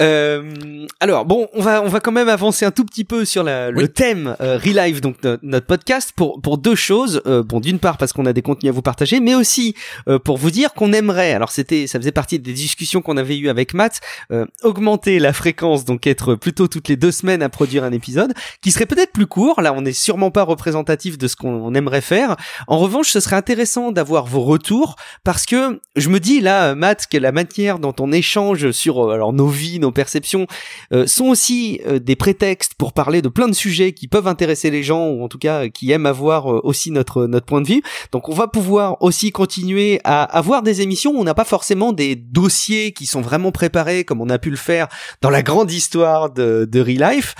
Euh, 0.00 0.86
alors 1.00 1.24
bon, 1.24 1.48
on 1.54 1.62
va 1.62 1.82
on 1.82 1.88
va 1.88 2.00
quand 2.00 2.12
même 2.12 2.28
avancer 2.28 2.64
un 2.64 2.70
tout 2.70 2.84
petit 2.84 3.04
peu 3.04 3.24
sur 3.24 3.42
la, 3.42 3.70
le 3.70 3.88
thème 3.88 4.36
euh, 4.40 4.58
Relive, 4.58 5.00
donc 5.00 5.16
notre 5.42 5.66
podcast, 5.66 6.12
pour 6.14 6.40
pour 6.40 6.58
deux 6.58 6.74
choses. 6.74 7.22
Euh, 7.26 7.42
bon, 7.42 7.60
d'une 7.60 7.78
part 7.78 7.98
parce 7.98 8.12
qu'on 8.12 8.26
a 8.26 8.32
des 8.32 8.42
contenus 8.42 8.70
à 8.70 8.72
vous 8.72 8.82
partager, 8.82 9.20
mais 9.20 9.34
aussi 9.34 9.74
euh, 10.08 10.18
pour 10.18 10.36
vous 10.38 10.50
dire 10.50 10.74
qu'on 10.74 10.92
aimerait. 10.92 11.32
Alors 11.32 11.50
c'était, 11.50 11.86
ça 11.86 11.98
faisait 11.98 12.12
partie 12.12 12.38
des 12.38 12.52
discussions 12.52 13.02
qu'on 13.02 13.16
avait 13.16 13.36
eues 13.36 13.48
avec 13.48 13.74
Matt, 13.74 14.00
euh, 14.32 14.46
augmenter 14.62 15.18
la 15.18 15.32
fréquence, 15.32 15.84
donc 15.84 16.06
être 16.06 16.34
plutôt 16.34 16.68
toutes 16.68 16.88
les 16.88 16.96
deux 16.96 17.12
semaines 17.12 17.42
à 17.42 17.48
produire 17.48 17.84
un 17.84 17.92
épisode, 17.92 18.34
qui 18.62 18.70
serait 18.70 18.86
peut-être 18.86 19.12
plus 19.12 19.26
court. 19.26 19.60
Là, 19.60 19.72
on 19.72 19.82
n'est 19.82 19.92
sûrement 19.92 20.30
pas 20.30 20.42
représentatif 20.42 21.18
de 21.18 21.28
ce 21.28 21.36
qu'on 21.36 21.74
aimerait 21.74 22.00
faire. 22.00 22.36
En 22.66 22.78
revanche, 22.78 23.10
ce 23.10 23.20
serait 23.20 23.36
intéressant 23.36 23.92
d'avoir 23.92 24.26
vos 24.26 24.42
retours 24.42 24.96
parce 25.24 25.46
que 25.46 25.80
je 25.96 26.08
me 26.08 26.20
dis 26.20 26.40
là, 26.40 26.74
Matt, 26.74 27.06
que 27.10 27.18
la 27.18 27.32
manière 27.32 27.78
dont 27.78 27.94
on 28.00 28.12
échange 28.12 28.70
sur 28.70 29.10
alors 29.10 29.32
nos 29.32 29.48
vies, 29.48 29.78
nos 29.80 29.87
perceptions 29.92 30.46
euh, 30.92 31.06
sont 31.06 31.26
aussi 31.26 31.80
euh, 31.86 31.98
des 31.98 32.16
prétextes 32.16 32.74
pour 32.74 32.92
parler 32.92 33.22
de 33.22 33.28
plein 33.28 33.48
de 33.48 33.54
sujets 33.54 33.92
qui 33.92 34.08
peuvent 34.08 34.26
intéresser 34.26 34.70
les 34.70 34.82
gens 34.82 35.08
ou 35.08 35.24
en 35.24 35.28
tout 35.28 35.38
cas 35.38 35.68
qui 35.68 35.90
aiment 35.90 36.06
avoir 36.06 36.52
euh, 36.52 36.60
aussi 36.64 36.90
notre 36.90 37.26
notre 37.26 37.46
point 37.46 37.60
de 37.60 37.68
vue. 37.68 37.82
Donc 38.12 38.28
on 38.28 38.34
va 38.34 38.48
pouvoir 38.48 39.00
aussi 39.02 39.30
continuer 39.32 40.00
à 40.04 40.22
avoir 40.22 40.62
des 40.62 40.80
émissions 40.80 41.12
où 41.12 41.20
on 41.20 41.24
n'a 41.24 41.34
pas 41.34 41.44
forcément 41.44 41.92
des 41.92 42.16
dossiers 42.16 42.92
qui 42.92 43.06
sont 43.06 43.20
vraiment 43.20 43.52
préparés 43.52 44.04
comme 44.04 44.20
on 44.20 44.28
a 44.28 44.38
pu 44.38 44.50
le 44.50 44.56
faire 44.56 44.88
dans 45.20 45.30
la 45.30 45.42
grande 45.42 45.70
histoire 45.70 46.30
de, 46.30 46.68
de 46.70 46.80
Real 46.80 47.14
Life, 47.14 47.34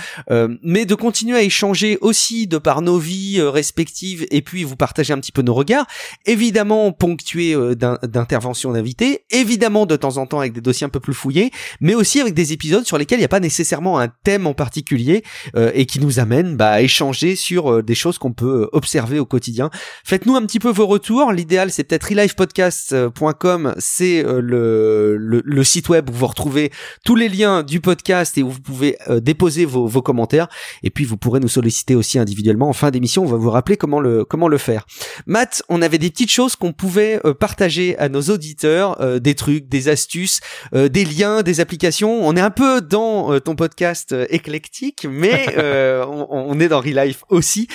mais 0.63 0.85
de 0.85 0.95
continuer 0.95 1.37
à 1.37 1.41
échanger 1.41 1.97
aussi 2.01 2.47
de 2.47 2.57
par 2.57 2.81
nos 2.81 2.97
vies 2.97 3.41
respectives 3.41 4.25
et 4.31 4.41
puis 4.41 4.63
vous 4.63 4.75
partager 4.75 5.13
un 5.13 5.19
petit 5.19 5.31
peu 5.31 5.41
nos 5.41 5.53
regards, 5.53 5.85
évidemment 6.25 6.91
ponctués 6.91 7.55
d'interventions 7.75 8.71
d'invités, 8.71 9.25
évidemment 9.31 9.85
de 9.85 9.95
temps 9.95 10.17
en 10.17 10.25
temps 10.25 10.39
avec 10.39 10.53
des 10.53 10.61
dossiers 10.61 10.85
un 10.85 10.89
peu 10.89 10.99
plus 10.99 11.13
fouillés, 11.13 11.51
mais 11.81 11.95
aussi 11.95 12.19
avec 12.19 12.33
des 12.33 12.38
épisodes 12.53 12.85
sur 12.85 12.97
lesquels 12.97 13.19
il 13.19 13.21
n'y 13.21 13.25
a 13.25 13.29
pas 13.29 13.39
nécessairement 13.39 13.99
un 13.99 14.07
thème 14.23 14.47
en 14.47 14.53
particulier 14.53 15.23
euh, 15.55 15.71
et 15.73 15.85
qui 15.85 15.99
nous 15.99 16.19
amène 16.19 16.55
bah, 16.55 16.71
à 16.71 16.81
échanger 16.81 17.35
sur 17.35 17.71
euh, 17.71 17.83
des 17.83 17.95
choses 17.95 18.17
qu'on 18.17 18.33
peut 18.33 18.63
euh, 18.63 18.69
observer 18.73 19.19
au 19.19 19.25
quotidien. 19.25 19.69
Faites-nous 20.03 20.35
un 20.35 20.45
petit 20.45 20.59
peu 20.59 20.69
vos 20.69 20.87
retours. 20.87 21.31
L'idéal, 21.31 21.71
c'est 21.71 21.83
peut-être 21.83 22.09
relifepodcast.com. 22.09 23.75
C'est 23.77 24.23
le, 24.23 25.17
le, 25.17 25.63
site 25.63 25.89
web 25.89 26.09
où 26.09 26.13
vous 26.13 26.27
retrouvez 26.27 26.71
tous 27.05 27.15
les 27.15 27.29
liens 27.29 27.63
du 27.63 27.79
podcast 27.79 28.37
et 28.37 28.43
où 28.43 28.49
vous 28.49 28.61
pouvez 28.61 28.97
déposer 29.21 29.65
vos, 29.65 29.87
vos 29.87 30.01
commentaires. 30.01 30.47
Et 30.83 30.89
puis, 30.89 31.05
vous 31.05 31.17
pourrez 31.17 31.39
nous 31.39 31.47
solliciter 31.47 31.95
aussi 31.95 32.17
individuellement. 32.17 32.69
En 32.69 32.73
fin 32.73 32.91
d'émission, 32.91 33.23
on 33.23 33.27
va 33.27 33.37
vous 33.37 33.51
rappeler 33.51 33.77
comment 33.77 33.99
le, 33.99 34.25
comment 34.25 34.47
le 34.47 34.57
faire. 34.57 34.85
Matt, 35.27 35.61
on 35.69 35.81
avait 35.81 35.97
des 35.97 36.09
petites 36.09 36.31
choses 36.31 36.55
qu'on 36.55 36.73
pouvait 36.73 37.21
partager 37.39 37.97
à 37.97 38.09
nos 38.09 38.21
auditeurs, 38.21 39.19
des 39.19 39.35
trucs, 39.35 39.67
des 39.67 39.89
astuces, 39.89 40.39
des 40.73 41.05
liens, 41.05 41.43
des 41.43 41.59
applications. 41.59 42.27
On 42.31 42.37
un 42.37 42.51
peu 42.51 42.79
dans 42.79 43.33
euh, 43.33 43.39
ton 43.39 43.55
podcast 43.55 44.11
euh, 44.11 44.27
éclectique, 44.29 45.07
mais 45.09 45.47
euh, 45.57 46.05
on, 46.05 46.59
est 46.59 46.67
dans 46.67 46.79
Real 46.79 47.07
Life 47.07 47.23
aussi. 47.29 47.67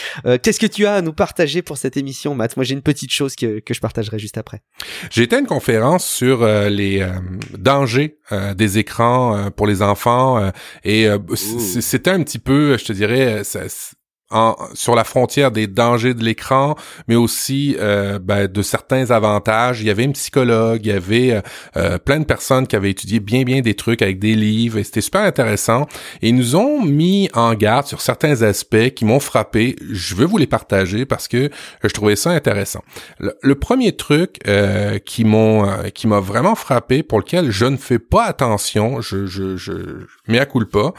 Qu'est-ce 0.42 0.61
que 0.61 0.66
tu 0.66 0.86
as 0.86 0.94
à 0.94 1.02
nous 1.02 1.12
partager 1.12 1.61
pour 1.61 1.76
cette 1.76 1.96
émission, 1.96 2.36
Matt? 2.36 2.57
Moi, 2.57 2.62
j'ai 2.62 2.74
une 2.74 2.82
petite 2.82 3.11
chose 3.11 3.34
que, 3.34 3.59
que 3.59 3.74
je 3.74 3.80
partagerai 3.80 4.20
juste 4.20 4.38
après. 4.38 4.62
J'ai 5.11 5.24
été 5.24 5.34
à 5.34 5.40
une 5.40 5.46
conférence 5.46 6.07
sur 6.07 6.46
les 6.46 7.05
dangers 7.59 8.18
des 8.55 8.78
écrans 8.78 9.50
pour 9.50 9.66
les 9.66 9.82
enfants 9.82 10.52
et 10.84 11.09
c'était 11.34 12.11
un 12.11 12.22
petit 12.22 12.38
peu, 12.38 12.76
je 12.78 12.84
te 12.84 12.92
dirais, 12.92 13.42
ça, 13.42 13.61
sur 14.74 14.95
la 14.95 15.05
frontière 15.05 15.51
des 15.51 15.66
dangers 15.66 16.14
de 16.14 16.24
l'écran, 16.24 16.74
mais 17.09 17.16
aussi 17.16 17.76
euh, 17.78 18.18
ben, 18.18 18.47
de 18.47 18.62
certains 18.62 19.11
avantages. 19.11 19.80
Il 19.80 19.87
y 19.87 19.91
avait 19.91 20.05
un 20.05 20.12
psychologue, 20.12 20.80
il 20.85 20.93
y 20.93 20.93
avait 20.93 21.32
euh, 21.32 21.41
euh, 21.76 21.99
plein 21.99 22.18
de 22.18 22.24
personnes 22.24 22.66
qui 22.66 22.76
avaient 22.76 22.91
étudié 22.91 23.20
bien 23.20 23.45
bien 23.45 23.61
des 23.61 23.74
trucs 23.74 24.03
avec 24.03 24.18
des 24.18 24.35
livres, 24.35 24.78
et 24.78 24.85
c'était 24.85 25.01
super 25.01 25.22
intéressant. 25.22 25.87
Et 26.22 26.28
ils 26.28 26.35
nous 26.35 26.57
ont 26.57 26.82
mis 26.82 27.28
en 27.35 27.55
garde 27.55 27.87
sur 27.87 28.01
certains 28.01 28.43
aspects 28.43 28.91
qui 28.95 29.05
m'ont 29.05 29.20
frappé. 29.20 29.76
Je 29.91 30.14
veux 30.14 30.26
vous 30.26 30.39
les 30.39 30.47
partager 30.47 31.07
parce 31.07 31.28
que 31.28 31.51
je 31.82 31.89
trouvais 31.89 32.16
ça 32.16 32.30
intéressant. 32.30 32.82
Le, 33.18 33.55
premier 33.55 33.93
truc 33.93 34.41
qui 35.05 35.24
m'ont 35.24 35.66
qui 35.95 36.07
m'a 36.07 36.20
vraiment 36.20 36.55
frappé, 36.55 37.03
pour 37.03 37.18
lequel 37.18 37.51
je 37.51 37.64
ne 37.64 37.76
fais 37.76 37.99
pas 37.99 38.24
attention, 38.24 39.01
je 39.01 39.26
je 39.26 39.57
je, 39.57 40.05
je 40.26 40.45
coup 40.45 40.64
pas, 40.66 40.93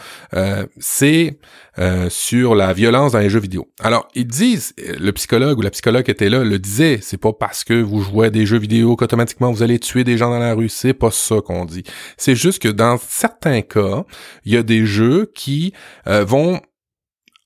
c'est 1.77 2.09
sur 2.09 2.55
la 2.55 2.73
violence 2.73 3.11
dans 3.11 3.19
les 3.19 3.29
jeux 3.29 3.39
vidéo. 3.39 3.67
Alors, 3.79 4.07
ils 4.15 4.27
disent, 4.27 4.73
le 4.77 5.11
psychologue 5.11 5.57
ou 5.57 5.61
la 5.61 5.69
psychologue 5.69 6.03
qui 6.03 6.11
était 6.11 6.29
là 6.29 6.43
le 6.43 6.59
disait, 6.59 6.99
c'est 7.01 7.17
pas 7.17 7.33
parce 7.33 7.63
que 7.63 7.73
vous 7.73 8.01
jouez 8.01 8.27
à 8.27 8.29
des 8.29 8.45
jeux 8.45 8.57
vidéo 8.57 8.95
qu'automatiquement 8.95 9.51
vous 9.51 9.63
allez 9.63 9.79
tuer 9.79 10.03
des 10.03 10.17
gens 10.17 10.29
dans 10.29 10.39
la 10.39 10.53
rue, 10.53 10.69
c'est 10.69 10.93
pas 10.93 11.11
ça 11.11 11.35
qu'on 11.41 11.65
dit. 11.65 11.83
C'est 12.17 12.35
juste 12.35 12.61
que 12.61 12.67
dans 12.67 12.97
certains 12.97 13.61
cas, 13.61 14.05
il 14.45 14.53
y 14.53 14.57
a 14.57 14.63
des 14.63 14.85
jeux 14.85 15.31
qui 15.35 15.73
euh, 16.07 16.23
vont 16.23 16.61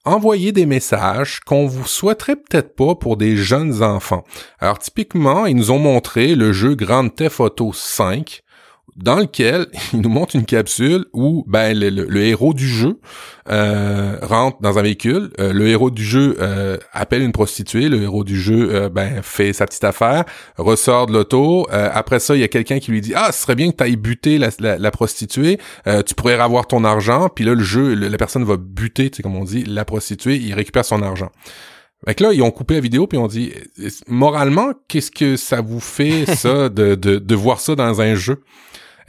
envoyer 0.05 0.51
des 0.51 0.65
messages 0.65 1.39
qu'on 1.41 1.67
vous 1.67 1.85
souhaiterait 1.85 2.35
peut-être 2.35 2.75
pas 2.75 2.95
pour 2.95 3.17
des 3.17 3.35
jeunes 3.35 3.83
enfants. 3.83 4.23
Alors 4.59 4.79
typiquement, 4.79 5.45
ils 5.45 5.55
nous 5.55 5.71
ont 5.71 5.79
montré 5.79 6.35
le 6.35 6.51
jeu 6.51 6.75
Grand 6.75 7.09
Theft 7.09 7.39
Auto 7.39 7.73
5 7.73 8.41
dans 9.01 9.17
lequel 9.17 9.67
il 9.93 10.01
nous 10.01 10.09
montre 10.09 10.35
une 10.35 10.45
capsule 10.45 11.05
où 11.13 11.43
ben 11.47 11.77
le, 11.77 12.21
héros 12.21 12.53
du 12.53 12.67
jeu 12.67 12.99
euh, 13.49 14.17
rentre 14.21 14.61
dans 14.61 14.77
un 14.77 14.81
véhicule, 14.81 15.31
euh, 15.39 15.53
le 15.53 15.67
héros 15.67 15.89
du 15.89 16.03
jeu 16.03 16.37
euh, 16.39 16.77
appelle 16.91 17.21
une 17.21 17.31
prostituée, 17.31 17.89
le 17.89 18.01
héros 18.01 18.23
du 18.23 18.39
jeu 18.39 18.89
ben 18.89 19.21
fait 19.23 19.53
sa 19.53 19.65
petite 19.65 19.83
affaire, 19.83 20.25
ressort 20.57 21.07
de 21.07 21.13
l'auto, 21.13 21.67
après 21.71 22.19
ça 22.19 22.35
il 22.35 22.41
y 22.41 22.43
a 22.43 22.47
quelqu'un 22.47 22.79
qui 22.79 22.91
lui 22.91 23.01
dit 23.01 23.13
ah 23.15 23.31
ce 23.31 23.41
serait 23.41 23.55
bien 23.55 23.71
que 23.71 23.77
tu 23.77 23.83
ailles 23.83 23.95
buter 23.95 24.37
la, 24.37 24.49
la, 24.59 24.91
prostituée, 24.91 25.59
tu 26.05 26.15
pourrais 26.15 26.39
avoir 26.39 26.67
ton 26.67 26.83
argent, 26.83 27.29
puis 27.29 27.45
là 27.45 27.55
le 27.55 27.63
jeu 27.63 27.93
la 27.93 28.17
personne 28.17 28.43
va 28.43 28.57
buter, 28.57 29.11
c'est 29.13 29.23
comme 29.23 29.35
on 29.35 29.45
dit 29.45 29.63
la 29.63 29.85
prostituée, 29.85 30.35
il 30.35 30.53
récupère 30.53 30.85
son 30.85 31.01
argent. 31.01 31.31
Fait 32.05 32.19
là, 32.21 32.31
ils 32.31 32.41
ont 32.41 32.51
coupé 32.51 32.75
la 32.75 32.79
vidéo 32.79 33.07
puis 33.07 33.17
ont 33.17 33.27
dit 33.27 33.51
moralement, 34.07 34.71
qu'est-ce 34.87 35.11
que 35.11 35.35
ça 35.35 35.59
vous 35.59 35.81
fait 35.81 36.25
ça 36.25 36.69
de, 36.69 36.95
de, 36.95 37.17
de 37.17 37.35
voir 37.35 37.59
ça 37.59 37.75
dans 37.75 38.01
un 38.01 38.15
jeu 38.15 38.41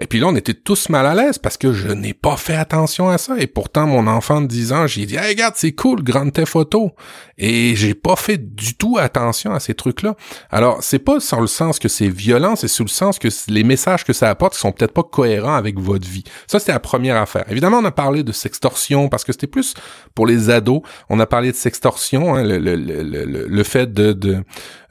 et 0.01 0.07
puis 0.07 0.19
là, 0.19 0.29
on 0.29 0.35
était 0.35 0.55
tous 0.55 0.89
mal 0.89 1.05
à 1.05 1.15
l'aise 1.15 1.37
parce 1.37 1.59
que 1.59 1.75
je 1.75 1.89
n'ai 1.89 2.15
pas 2.15 2.39
fait 2.39 2.55
attention 2.55 3.11
à 3.11 3.19
ça. 3.19 3.37
Et 3.39 3.47
pourtant, 3.47 3.87
mon 3.87 4.07
enfant 4.07 4.41
de 4.41 4.47
10 4.47 4.73
ans, 4.73 4.87
j'ai 4.87 5.05
dit, 5.05 5.17
hey, 5.17 5.29
regarde, 5.29 5.55
c'est 5.57 5.73
cool, 5.73 6.03
grande 6.03 6.33
tes 6.33 6.47
photos. 6.47 6.91
Et 7.37 7.77
j'ai 7.77 7.93
pas 7.93 8.17
fait 8.17 8.39
du 8.39 8.75
tout 8.75 8.97
attention 8.99 9.53
à 9.53 9.61
ces 9.61 9.75
trucs-là. 9.75 10.17
Alors, 10.51 10.79
c'est 10.83 10.99
pas 11.01 11.21
sur 11.21 11.43
le 11.43 11.47
sens 11.47 11.79
que 11.79 11.89
c'est 11.89 12.09
violent, 12.09 12.57
c'est 12.57 12.67
sous 12.69 12.85
le 12.85 12.89
sens 12.89 13.19
que 13.19 13.29
les 13.49 13.63
messages 13.63 14.05
que 14.05 14.15
ça 14.15 14.31
apporte 14.31 14.55
sont 14.55 14.73
peut-être 14.73 14.95
pas 14.95 15.03
cohérents 15.03 15.55
avec 15.55 15.79
votre 15.79 16.09
vie. 16.09 16.25
Ça, 16.47 16.59
c'était 16.59 16.73
la 16.73 16.81
première 16.81 17.17
affaire. 17.17 17.45
Évidemment, 17.51 17.79
on 17.79 17.85
a 17.85 17.93
parlé 17.93 18.23
de 18.23 18.33
sextorsion 18.33 19.11
parce 19.11 19.25
que 19.25 19.33
c'était 19.33 19.47
plus 19.47 19.75
pour 20.15 20.27
les 20.27 20.49
ados. 20.49 20.81
On 21.11 21.21
a 21.21 21.27
parlé 21.27 21.51
de 21.51 21.57
sextorsion, 21.57 22.35
hein, 22.35 22.43
le, 22.43 22.59
le, 22.59 22.75
le, 22.75 23.47
le, 23.47 23.65
fait 23.65 23.93
de, 23.93 24.15
de, 24.15 24.43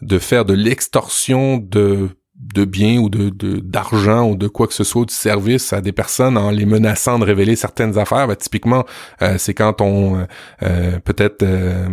de 0.03 0.19
faire 0.19 0.45
de 0.45 0.53
l'extorsion 0.53 1.57
de 1.57 2.09
de 2.39 2.63
biens 2.63 2.99
ou 2.99 3.09
de 3.09 3.29
d'argent 3.59 4.29
ou 4.29 4.35
de 4.35 4.47
quoi 4.47 4.67
que 4.67 4.73
ce 4.73 4.85
soit 4.85 5.05
de 5.05 5.11
service 5.11 5.73
à 5.73 5.81
des 5.81 5.91
personnes 5.91 6.37
en 6.37 6.51
les 6.51 6.65
menaçant 6.65 7.19
de 7.19 7.25
révéler 7.25 7.55
certaines 7.55 7.97
affaires 7.97 8.27
ben, 8.27 8.35
typiquement 8.35 8.85
euh, 9.21 9.37
c'est 9.37 9.53
quand 9.53 9.81
on 9.81 10.25
euh, 10.63 10.99
peut-être 10.99 11.43
euh, 11.43 11.87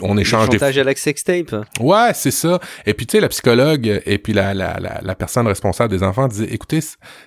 on 0.00 0.16
échange 0.16 0.48
des 0.48 0.62
à 0.62 0.70
l'accès 0.84 1.10
sextape. 1.10 1.54
Ouais, 1.80 2.12
c'est 2.14 2.30
ça. 2.30 2.60
Et 2.86 2.94
puis 2.94 3.06
tu 3.06 3.12
sais 3.12 3.20
la 3.20 3.28
psychologue 3.28 4.02
et 4.06 4.18
puis 4.18 4.32
la, 4.32 4.54
la, 4.54 4.78
la, 4.80 5.00
la 5.02 5.14
personne 5.14 5.46
responsable 5.46 5.90
des 5.90 6.02
enfants 6.02 6.28
disait 6.28 6.48
écoutez, 6.50 6.80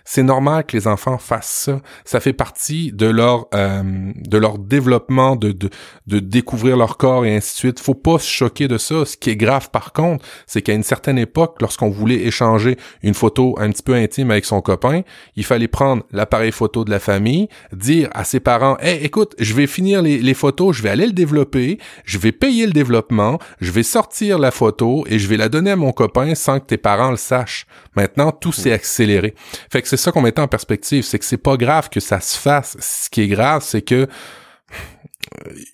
c'est 0.04 0.24
normal 0.24 0.66
que 0.66 0.76
les 0.76 0.88
enfants 0.88 1.20
fassent 1.20 1.66
ça. 1.66 1.82
Ça 2.06 2.20
fait 2.20 2.34
partie 2.34 2.92
de 2.92 3.06
leur 3.06 3.48
euh, 3.54 3.84
de 4.16 4.38
leur 4.38 4.58
développement 4.58 5.36
de, 5.36 5.52
de 5.52 5.70
de 6.08 6.20
découvrir 6.20 6.76
leur 6.76 6.98
corps 6.98 7.26
et 7.26 7.36
ainsi 7.36 7.54
de 7.54 7.58
suite. 7.58 7.80
Faut 7.80 7.94
pas 7.94 8.18
se 8.18 8.28
choquer 8.28 8.68
de 8.68 8.80
ça. 8.80 9.06
Ce 9.06 9.16
qui 9.16 9.30
est 9.30 9.36
grave 9.36 9.70
par 9.70 9.94
contre, 9.94 10.26
c'est 10.48 10.64
qu'à 10.64 10.74
une 10.74 10.84
certaine 10.84 11.20
époque, 11.20 11.58
lorsqu'on 11.62 11.90
voulait 11.90 12.24
échanger 12.26 12.78
une 13.04 13.14
photo 13.14 13.56
un 13.60 13.70
petit 13.70 13.84
peu 13.84 13.94
intime 13.94 14.32
avec 14.32 14.46
son 14.46 14.62
copain, 14.62 15.04
il 15.36 15.46
fallait 15.46 15.68
prendre 15.68 16.04
l'appareil 16.12 16.52
photo 16.52 16.84
de 16.84 16.90
la 16.90 17.00
famille, 17.00 17.48
dire 17.74 18.10
à 18.14 18.24
ses 18.24 18.40
parents 18.40 18.78
"Hey, 18.80 19.04
écoute, 19.06 19.36
je 19.38 19.54
vais 19.54 19.68
finir 19.68 20.02
les, 20.02 20.18
les 20.18 20.34
photos, 20.34 20.76
je 20.76 20.82
vais 20.82 20.90
aller 20.90 21.06
le 21.06 21.14
développer, 21.14 21.78
je 22.06 22.18
vais 22.18 22.32
payer 22.40 22.66
le 22.66 22.72
développement, 22.72 23.40
je 23.60 23.72
vais 23.72 23.84
sortir 23.84 24.40
la 24.40 24.52
photo 24.52 25.06
et 25.08 25.20
je 25.20 25.28
vais 25.28 25.38
la 25.38 25.50
donner 25.50 25.72
à 25.72 25.76
mon 25.76 25.92
copain 25.92 26.36
sans 26.36 26.60
que 26.60 26.66
tes 26.66 26.78
parents 26.78 27.12
le 27.12 27.18
sachent. 27.18 27.68
Maintenant, 27.96 28.32
tout 28.32 28.52
s'est 28.52 28.72
accéléré. 28.72 29.36
Fait 29.72 29.82
que 29.82 29.88
c'est 29.88 29.98
ça 29.98 30.12
qu'on 30.12 30.22
mettait 30.22 30.42
en 30.42 30.48
perspective, 30.48 31.04
c'est 31.04 31.20
que 31.20 31.26
c'est 31.26 31.38
pas 31.38 31.58
grave 31.58 31.90
que 31.90 32.00
ça 32.00 32.20
se 32.20 32.38
fasse. 32.38 32.78
Ce 32.80 33.10
qui 33.10 33.22
est 33.22 33.28
grave, 33.28 33.64
c'est 33.64 33.82
que 33.82 34.08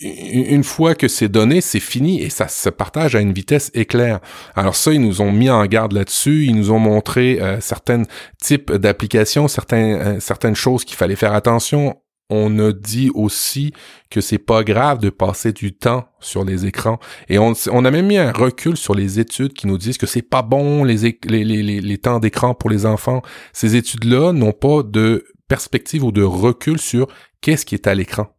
une 0.01 0.63
fois 0.63 0.95
que 0.95 1.07
c'est 1.07 1.29
donné, 1.29 1.61
c'est 1.61 1.79
fini 1.79 2.21
et 2.21 2.29
ça 2.29 2.47
se 2.47 2.69
partage 2.69 3.15
à 3.15 3.21
une 3.21 3.33
vitesse 3.33 3.71
éclair. 3.73 4.19
Alors 4.55 4.75
ça, 4.75 4.91
ils 4.91 5.01
nous 5.01 5.21
ont 5.21 5.31
mis 5.31 5.49
en 5.49 5.65
garde 5.65 5.93
là-dessus, 5.93 6.45
ils 6.45 6.55
nous 6.55 6.71
ont 6.71 6.79
montré 6.79 7.39
euh, 7.41 7.59
certains 7.61 8.03
types 8.41 8.71
d'applications, 8.71 9.47
certains, 9.47 9.93
euh, 9.93 10.19
certaines 10.19 10.55
choses 10.55 10.83
qu'il 10.83 10.97
fallait 10.97 11.15
faire 11.15 11.33
attention 11.33 11.95
on 12.29 12.57
a 12.59 12.71
dit 12.71 13.11
aussi 13.13 13.73
que 14.09 14.21
c'est 14.21 14.39
pas 14.39 14.63
grave 14.63 14.99
de 14.99 15.09
passer 15.09 15.53
du 15.53 15.73
temps 15.73 16.07
sur 16.19 16.43
les 16.43 16.65
écrans. 16.65 16.99
Et 17.29 17.37
on, 17.37 17.53
a 17.53 17.91
même 17.91 18.07
mis 18.07 18.17
un 18.17 18.31
recul 18.31 18.77
sur 18.77 18.95
les 18.95 19.19
études 19.19 19.53
qui 19.53 19.67
nous 19.67 19.77
disent 19.77 19.97
que 19.97 20.07
c'est 20.07 20.21
pas 20.21 20.41
bon 20.41 20.83
les, 20.83 20.97
les 21.23 21.97
temps 21.97 22.19
d'écran 22.19 22.55
pour 22.55 22.69
les 22.69 22.85
enfants. 22.85 23.21
Ces 23.53 23.75
études-là 23.75 24.33
n'ont 24.33 24.53
pas 24.53 24.81
de 24.83 25.25
perspective 25.47 26.03
ou 26.03 26.11
de 26.11 26.23
recul 26.23 26.79
sur 26.79 27.07
qu'est-ce 27.41 27.65
qui 27.65 27.75
est 27.75 27.87
à 27.87 27.93
l'écran. 27.93 28.34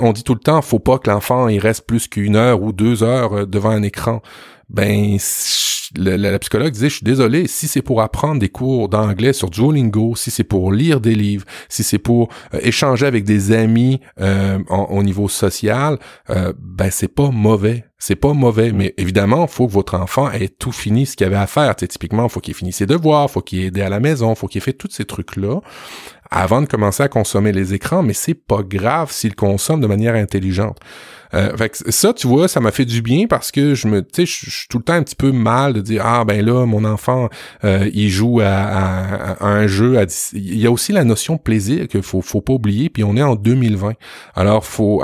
On 0.00 0.12
dit 0.12 0.24
tout 0.24 0.34
le 0.34 0.40
temps, 0.40 0.62
faut 0.62 0.78
pas 0.78 0.98
que 0.98 1.10
l'enfant 1.10 1.48
il 1.48 1.58
reste 1.58 1.86
plus 1.86 2.08
qu'une 2.08 2.36
heure 2.36 2.62
ou 2.62 2.72
deux 2.72 3.02
heures 3.02 3.32
euh, 3.32 3.46
devant 3.46 3.70
un 3.70 3.82
écran. 3.82 4.22
Ben, 4.68 5.18
la, 5.96 6.38
psychologue 6.38 6.72
disait, 6.72 6.88
je 6.88 6.94
suis 6.94 7.04
désolé, 7.04 7.46
si 7.46 7.68
c'est 7.68 7.82
pour 7.82 8.00
apprendre 8.00 8.40
des 8.40 8.48
cours 8.48 8.88
d'anglais 8.88 9.34
sur 9.34 9.50
Duolingo, 9.50 10.16
si 10.16 10.30
c'est 10.30 10.44
pour 10.44 10.72
lire 10.72 10.98
des 10.98 11.14
livres, 11.14 11.44
si 11.68 11.82
c'est 11.82 11.98
pour 11.98 12.30
euh, 12.54 12.58
échanger 12.62 13.04
avec 13.04 13.24
des 13.24 13.52
amis 13.52 14.00
euh, 14.18 14.58
au 14.70 15.02
niveau 15.02 15.28
social, 15.28 15.98
ben 16.28 16.90
c'est 16.90 17.08
pas 17.08 17.30
mauvais. 17.30 17.84
C'est 17.98 18.16
pas 18.16 18.32
mauvais, 18.32 18.72
mais 18.72 18.94
évidemment, 18.96 19.46
faut 19.46 19.68
que 19.68 19.72
votre 19.72 19.94
enfant 19.94 20.28
ait 20.32 20.48
tout 20.48 20.72
fini 20.72 21.06
ce 21.06 21.16
qu'il 21.16 21.24
avait 21.24 21.36
à 21.36 21.46
faire. 21.46 21.76
T'sais, 21.76 21.86
typiquement, 21.86 22.28
faut 22.28 22.40
qu'il 22.40 22.54
finisse 22.54 22.78
ses 22.78 22.86
devoirs, 22.86 23.30
faut 23.30 23.42
qu'il 23.42 23.78
ait 23.78 23.82
à 23.82 23.88
la 23.88 24.00
maison, 24.00 24.34
faut 24.34 24.48
qu'il 24.48 24.58
ait 24.58 24.64
fait 24.64 24.72
tous 24.72 24.90
ces 24.90 25.04
trucs-là 25.04 25.60
avant 26.32 26.62
de 26.62 26.66
commencer 26.66 27.02
à 27.02 27.08
consommer 27.08 27.52
les 27.52 27.74
écrans, 27.74 28.02
mais 28.02 28.14
c'est 28.14 28.34
pas 28.34 28.62
grave 28.62 29.12
s'il 29.12 29.34
consomme 29.34 29.80
de 29.80 29.86
manière 29.86 30.14
intelligente. 30.14 30.78
Euh, 31.34 31.56
ça, 31.88 32.12
tu 32.12 32.26
vois, 32.26 32.48
ça 32.48 32.60
m'a 32.60 32.72
fait 32.72 32.84
du 32.84 33.00
bien 33.00 33.26
parce 33.26 33.50
que 33.50 33.74
je 33.74 33.88
me, 33.88 34.02
tu 34.02 34.26
je 34.26 34.50
suis 34.50 34.68
tout 34.68 34.78
le 34.78 34.84
temps 34.84 34.94
un 34.94 35.02
petit 35.02 35.14
peu 35.14 35.32
mal 35.32 35.72
de 35.72 35.80
dire 35.80 36.02
ah 36.04 36.24
ben 36.24 36.44
là, 36.44 36.66
mon 36.66 36.84
enfant, 36.84 37.28
euh, 37.64 37.88
il 37.92 38.10
joue 38.10 38.40
à, 38.42 39.42
un 39.44 39.66
jeu. 39.66 39.96
Il 40.34 40.58
y 40.58 40.66
a 40.66 40.70
aussi 40.70 40.92
la 40.92 41.04
notion 41.04 41.38
plaisir 41.38 41.88
qu'il 41.88 42.02
faut, 42.02 42.20
faut 42.20 42.42
pas 42.42 42.52
oublier. 42.52 42.90
Puis 42.90 43.04
on 43.04 43.16
est 43.16 43.22
en 43.22 43.34
2020, 43.34 43.94
alors 44.34 44.64
faut, 44.64 45.02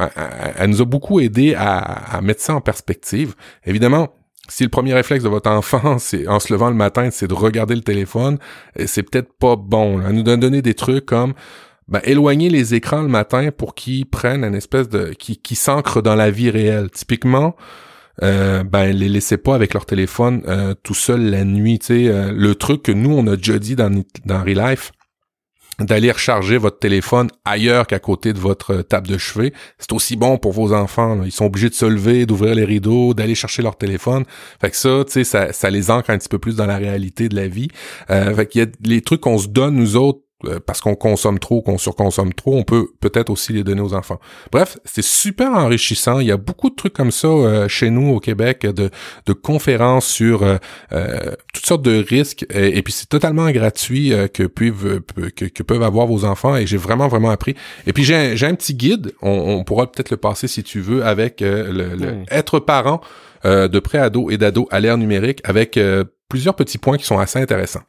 elle, 0.57 0.71
nous 0.71 0.83
a 0.83 0.85
beaucoup 0.85 1.21
aidé 1.21 1.55
à, 1.55 1.79
à 1.79 2.21
mettre 2.21 2.43
ça 2.43 2.55
en 2.55 2.61
perspective. 2.61 3.35
Évidemment, 3.65 4.09
si 4.49 4.65
le 4.65 4.69
premier 4.69 4.95
réflexe 4.95 5.25
de 5.25 5.29
votre 5.29 5.51
enfant, 5.51 5.99
c'est 5.99 6.27
en 6.27 6.41
se 6.41 6.53
levant 6.53 6.71
le 6.71 6.77
matin, 6.77 7.11
c'est 7.11 7.29
de 7.29 7.35
regarder 7.35 7.75
le 7.75 7.83
téléphone, 7.83 8.39
euh, 8.79 8.85
c'est 8.87 9.03
peut-être 9.03 9.33
pas 9.39 9.57
bon. 9.57 10.01
Elle 10.01 10.15
nous 10.15 10.23
donne 10.23 10.41
donner 10.41 10.63
des 10.63 10.75
trucs 10.75 11.07
comme 11.07 11.35
ben, 11.89 12.01
éloigner 12.05 12.51
les 12.51 12.75
écrans 12.75 13.03
le 13.03 13.09
matin 13.09 13.51
pour 13.51 13.75
qu'ils 13.75 14.07
prennent 14.07 14.45
une 14.45 14.55
espèce 14.55 14.89
de 14.89 15.15
qui, 15.19 15.39
qui 15.39 15.55
s'ancrent 15.55 16.03
dans 16.03 16.15
la 16.15 16.31
vie 16.31 16.51
réelle. 16.51 16.91
Typiquement, 16.91 17.57
euh, 18.23 18.65
ben 18.65 18.91
les 18.91 19.09
laissez 19.09 19.37
pas 19.37 19.55
avec 19.55 19.75
leur 19.75 19.87
téléphone 19.87 20.43
euh, 20.49 20.75
tout 20.83 20.95
seul 20.95 21.31
la 21.31 21.45
nuit. 21.45 21.79
Tu 21.79 21.87
sais, 21.87 22.09
euh, 22.09 22.33
le 22.35 22.55
truc 22.55 22.83
que 22.83 22.93
nous 22.93 23.13
on 23.13 23.27
a 23.27 23.37
déjà 23.37 23.59
dit 23.59 23.77
dans 23.77 23.91
dans 24.27 24.43
Relife, 24.43 24.93
d'aller 25.81 26.11
recharger 26.11 26.59
votre 26.59 26.79
téléphone 26.79 27.29
ailleurs 27.45 27.87
qu'à 27.87 27.99
côté 27.99 28.33
de 28.33 28.39
votre 28.39 28.83
table 28.83 29.09
de 29.09 29.19
chevet. 29.19 29.53
C'est 29.79 29.93
aussi 29.93 30.17
bon 30.17 30.39
pour 30.39 30.53
vos 30.53 30.73
enfants. 30.73 31.23
Ils 31.25 31.33
sont 31.33 31.47
obligés 31.47 31.69
de 31.69 31.75
se 31.75 31.87
lever, 31.87 32.27
d'ouvrir 32.27 32.55
les 32.55 32.65
rideaux, 32.65 33.15
d'aller 33.15 33.35
chercher 33.35 33.63
leur 33.63 33.77
téléphone. 33.77 34.25
Fait 34.61 34.71
que 34.71 34.77
ça, 34.77 35.05
tu 35.07 35.13
sais, 35.13 35.25
ça, 35.25 35.53
ça 35.53 35.71
les 35.71 35.91
ancre 35.91 36.11
un 36.11 36.19
petit 36.19 36.29
peu 36.29 36.39
plus 36.39 36.57
dans 36.57 36.67
la 36.67 36.79
réalité 36.79 37.29
de 37.29 37.37
la 37.37 37.49
vie. 37.49 37.69
Euh, 38.11 38.35
fait 38.35 38.47
qu'il 38.47 38.61
y 38.61 38.65
a 38.65 38.69
les 38.85 39.03
trucs 39.03 39.21
qu'on 39.21 39.39
se 39.39 39.49
donne, 39.49 39.77
nous 39.77 39.97
autres, 39.97 40.21
euh, 40.21 40.28
parce 40.67 40.81
qu'on 40.81 40.95
consomme 40.95 41.41
trop, 41.41 41.63
qu'on 41.63 41.79
surconsomme 41.79 42.33
trop, 42.33 42.57
on 42.57 42.63
peut 42.63 42.87
peut-être 43.01 43.29
aussi 43.29 43.53
les 43.53 43.65
donner 43.65 43.81
aux 43.81 43.95
enfants. 43.95 44.21
Bref, 44.53 44.79
c'est 44.85 45.03
super 45.03 45.53
enrichissant. 45.53 46.21
Il 46.21 46.29
y 46.29 46.33
a 46.33 46.37
beaucoup 46.37 46.71
de 46.71 46.77
trucs 46.77 46.93
comme 46.93 47.11
ça 47.11 47.27
euh, 47.27 47.69
chez 47.69 47.91
nous 47.91 48.15
au 48.15 48.21
Québec, 48.21 48.65
de, 48.65 48.91
de 49.27 49.33
conférences 49.33 50.07
sur 50.07 50.45
euh, 50.45 50.59
toutes 51.53 51.67
sortes 51.67 51.83
de 51.83 52.05
risques, 52.09 52.47
et, 52.51 52.83
puis 52.83 52.93
c'est 52.93 53.09
totalement 53.09 53.51
gratuit 53.51 54.13
que, 54.33 54.45
peuvent, 54.45 55.01
que, 55.35 55.45
que, 55.47 55.63
peuvent 55.65 55.83
avoir 55.83 56.07
vos 56.07 56.25
enfants, 56.25 56.57
et 56.57 56.67
j'ai 56.67 56.77
vraiment, 56.77 57.09
vraiment 57.09 57.31
appris. 57.31 57.57
Et 57.87 57.93
puis 57.93 58.05
j'ai 58.05 58.15
un, 58.15 58.49
un 58.49 58.55
petit 58.55 58.75
guide, 58.75 59.13
on, 59.23 59.65
pourra 59.65 59.91
peut-être 59.91 60.11
le 60.11 60.17
passer 60.17 60.47
si 60.47 60.63
tu 60.63 60.81
veux, 60.81 61.05
avec 61.05 61.41
le, 61.41 62.23
être 62.31 62.61
parent 62.61 63.01
de 63.45 63.79
pré-ado 63.79 64.31
et 64.31 64.39
d'ado 64.39 64.69
à 64.71 64.81
l'ère 64.81 64.99
numérique, 64.99 65.41
avec 65.45 65.79
plusieurs 66.29 66.55
petits 66.55 66.79
points 66.79 66.97
qui 66.97 67.05
sont 67.05 67.19
assez 67.19 67.39
intéressants. 67.39 67.83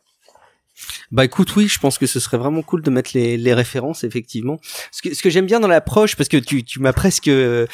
Bah 1.12 1.26
écoute, 1.26 1.56
oui, 1.56 1.68
je 1.68 1.80
pense 1.80 1.98
que 1.98 2.06
ce 2.06 2.20
serait 2.20 2.38
vraiment 2.38 2.62
cool 2.62 2.82
de 2.82 2.90
mettre 2.90 3.12
les, 3.14 3.38
les 3.38 3.54
références, 3.54 4.04
effectivement. 4.04 4.60
Ce 4.92 5.02
que, 5.02 5.14
ce 5.14 5.22
que 5.22 5.30
j'aime 5.30 5.46
bien 5.46 5.60
dans 5.60 5.68
l'approche, 5.68 6.16
parce 6.16 6.30
que 6.30 6.38
tu, 6.38 6.64
tu 6.64 6.80
m'as 6.80 6.94
presque 6.94 7.28
euh, 7.28 7.66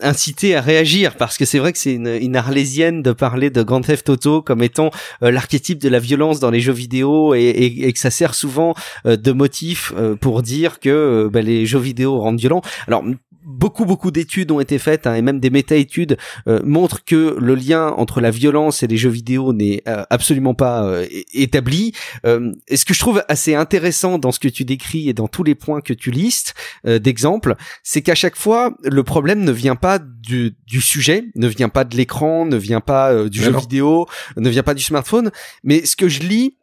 incité 0.00 0.54
à 0.54 0.60
réagir, 0.60 1.16
parce 1.16 1.38
que 1.38 1.44
c'est 1.44 1.58
vrai 1.58 1.72
que 1.72 1.78
c'est 1.78 1.94
une, 1.94 2.08
une 2.08 2.36
arlésienne 2.36 3.02
de 3.02 3.12
parler 3.12 3.50
de 3.50 3.62
Grand 3.62 3.80
Theft 3.80 4.08
Auto 4.08 4.42
comme 4.42 4.62
étant 4.62 4.90
euh, 5.22 5.30
l'archétype 5.30 5.78
de 5.78 5.88
la 5.88 5.98
violence 5.98 6.40
dans 6.40 6.50
les 6.50 6.60
jeux 6.60 6.72
vidéo 6.72 7.34
et, 7.34 7.40
et, 7.40 7.88
et 7.88 7.92
que 7.92 7.98
ça 7.98 8.10
sert 8.10 8.34
souvent 8.34 8.74
euh, 9.06 9.16
de 9.16 9.32
motif 9.32 9.92
pour 10.20 10.42
dire 10.42 10.80
que 10.80 11.28
bah, 11.32 11.42
les 11.42 11.66
jeux 11.66 11.78
vidéo 11.78 12.18
rendent 12.18 12.38
violents. 12.38 12.62
Alors 12.86 13.04
beaucoup 13.46 13.84
beaucoup 13.84 14.10
d'études 14.10 14.50
ont 14.50 14.58
été 14.58 14.78
faites 14.78 15.06
hein, 15.06 15.14
et 15.14 15.22
même 15.22 15.38
des 15.38 15.50
méta-études 15.50 16.18
euh, 16.48 16.60
montrent 16.64 17.04
que 17.04 17.36
le 17.38 17.54
lien 17.54 17.94
entre 17.96 18.20
la 18.20 18.32
violence 18.32 18.82
et 18.82 18.88
les 18.88 18.96
jeux 18.96 19.10
vidéo 19.10 19.52
n'est 19.52 19.82
euh, 19.86 20.04
absolument 20.10 20.54
pas 20.54 20.84
euh, 20.84 21.06
établi. 21.32 21.92
et 22.24 22.76
ce 22.76 22.84
que 22.84 22.92
je 22.92 22.98
trouve 22.98 23.22
assez 23.28 23.54
intéressant 23.54 24.18
dans 24.18 24.32
ce 24.32 24.40
que 24.40 24.48
tu 24.48 24.64
décris 24.64 25.08
et 25.08 25.14
dans 25.14 25.28
tous 25.28 25.44
les 25.44 25.54
points 25.54 25.80
que 25.80 25.92
tu 25.92 26.10
listes 26.10 26.54
d'exemples, 26.84 27.54
c'est 27.84 28.02
qu'à 28.02 28.16
chaque 28.16 28.36
fois 28.36 28.76
le 28.82 29.04
problème 29.04 29.44
ne 29.44 29.52
vient 29.52 29.76
pas 29.76 30.00
du, 30.00 30.56
du 30.66 30.80
sujet, 30.80 31.24
ne 31.36 31.46
vient 31.46 31.68
pas 31.68 31.84
de 31.84 31.96
l'écran, 31.96 32.46
ne 32.46 32.56
vient 32.56 32.80
pas 32.80 33.28
du 33.28 33.40
jeu 33.40 33.56
vidéo, 33.56 34.06
ne 34.36 34.50
vient 34.50 34.64
pas 34.64 34.74
du 34.74 34.82
smartphone, 34.82 35.30
mais 35.62 35.86
ce 35.86 35.94
que 35.94 36.08
je 36.08 36.20
lis 36.20 36.56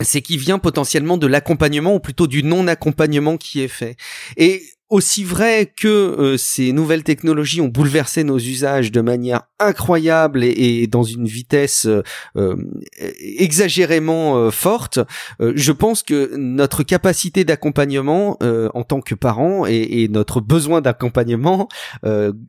c'est 0.00 0.22
qu'il 0.22 0.38
vient 0.38 0.58
potentiellement 0.58 1.16
de 1.18 1.26
l'accompagnement 1.26 1.94
ou 1.94 2.00
plutôt 2.00 2.26
du 2.26 2.42
non-accompagnement 2.42 3.36
qui 3.36 3.60
est 3.60 3.68
fait. 3.68 3.96
Et 4.36 4.62
aussi 4.90 5.24
vrai 5.24 5.72
que 5.76 5.88
euh, 5.88 6.36
ces 6.36 6.72
nouvelles 6.72 7.04
technologies 7.04 7.60
ont 7.60 7.68
bouleversé 7.68 8.22
nos 8.22 8.38
usages 8.38 8.92
de 8.92 9.00
manière 9.00 9.42
incroyable 9.58 10.44
et, 10.44 10.86
dans 10.86 11.02
une 11.02 11.26
vitesse 11.26 11.86
euh, 11.86 12.02
euh, 12.36 12.56
exagérément 13.38 14.50
forte, 14.50 14.98
je 15.40 15.72
pense 15.72 16.02
que 16.02 16.36
notre 16.36 16.82
capacité 16.82 17.44
d'accompagnement 17.44 18.38
en 18.42 18.82
tant 18.82 19.00
que 19.00 19.14
parents 19.14 19.66
et, 19.66 20.02
et 20.02 20.08
notre 20.08 20.40
besoin 20.40 20.80
d'accompagnement 20.80 21.68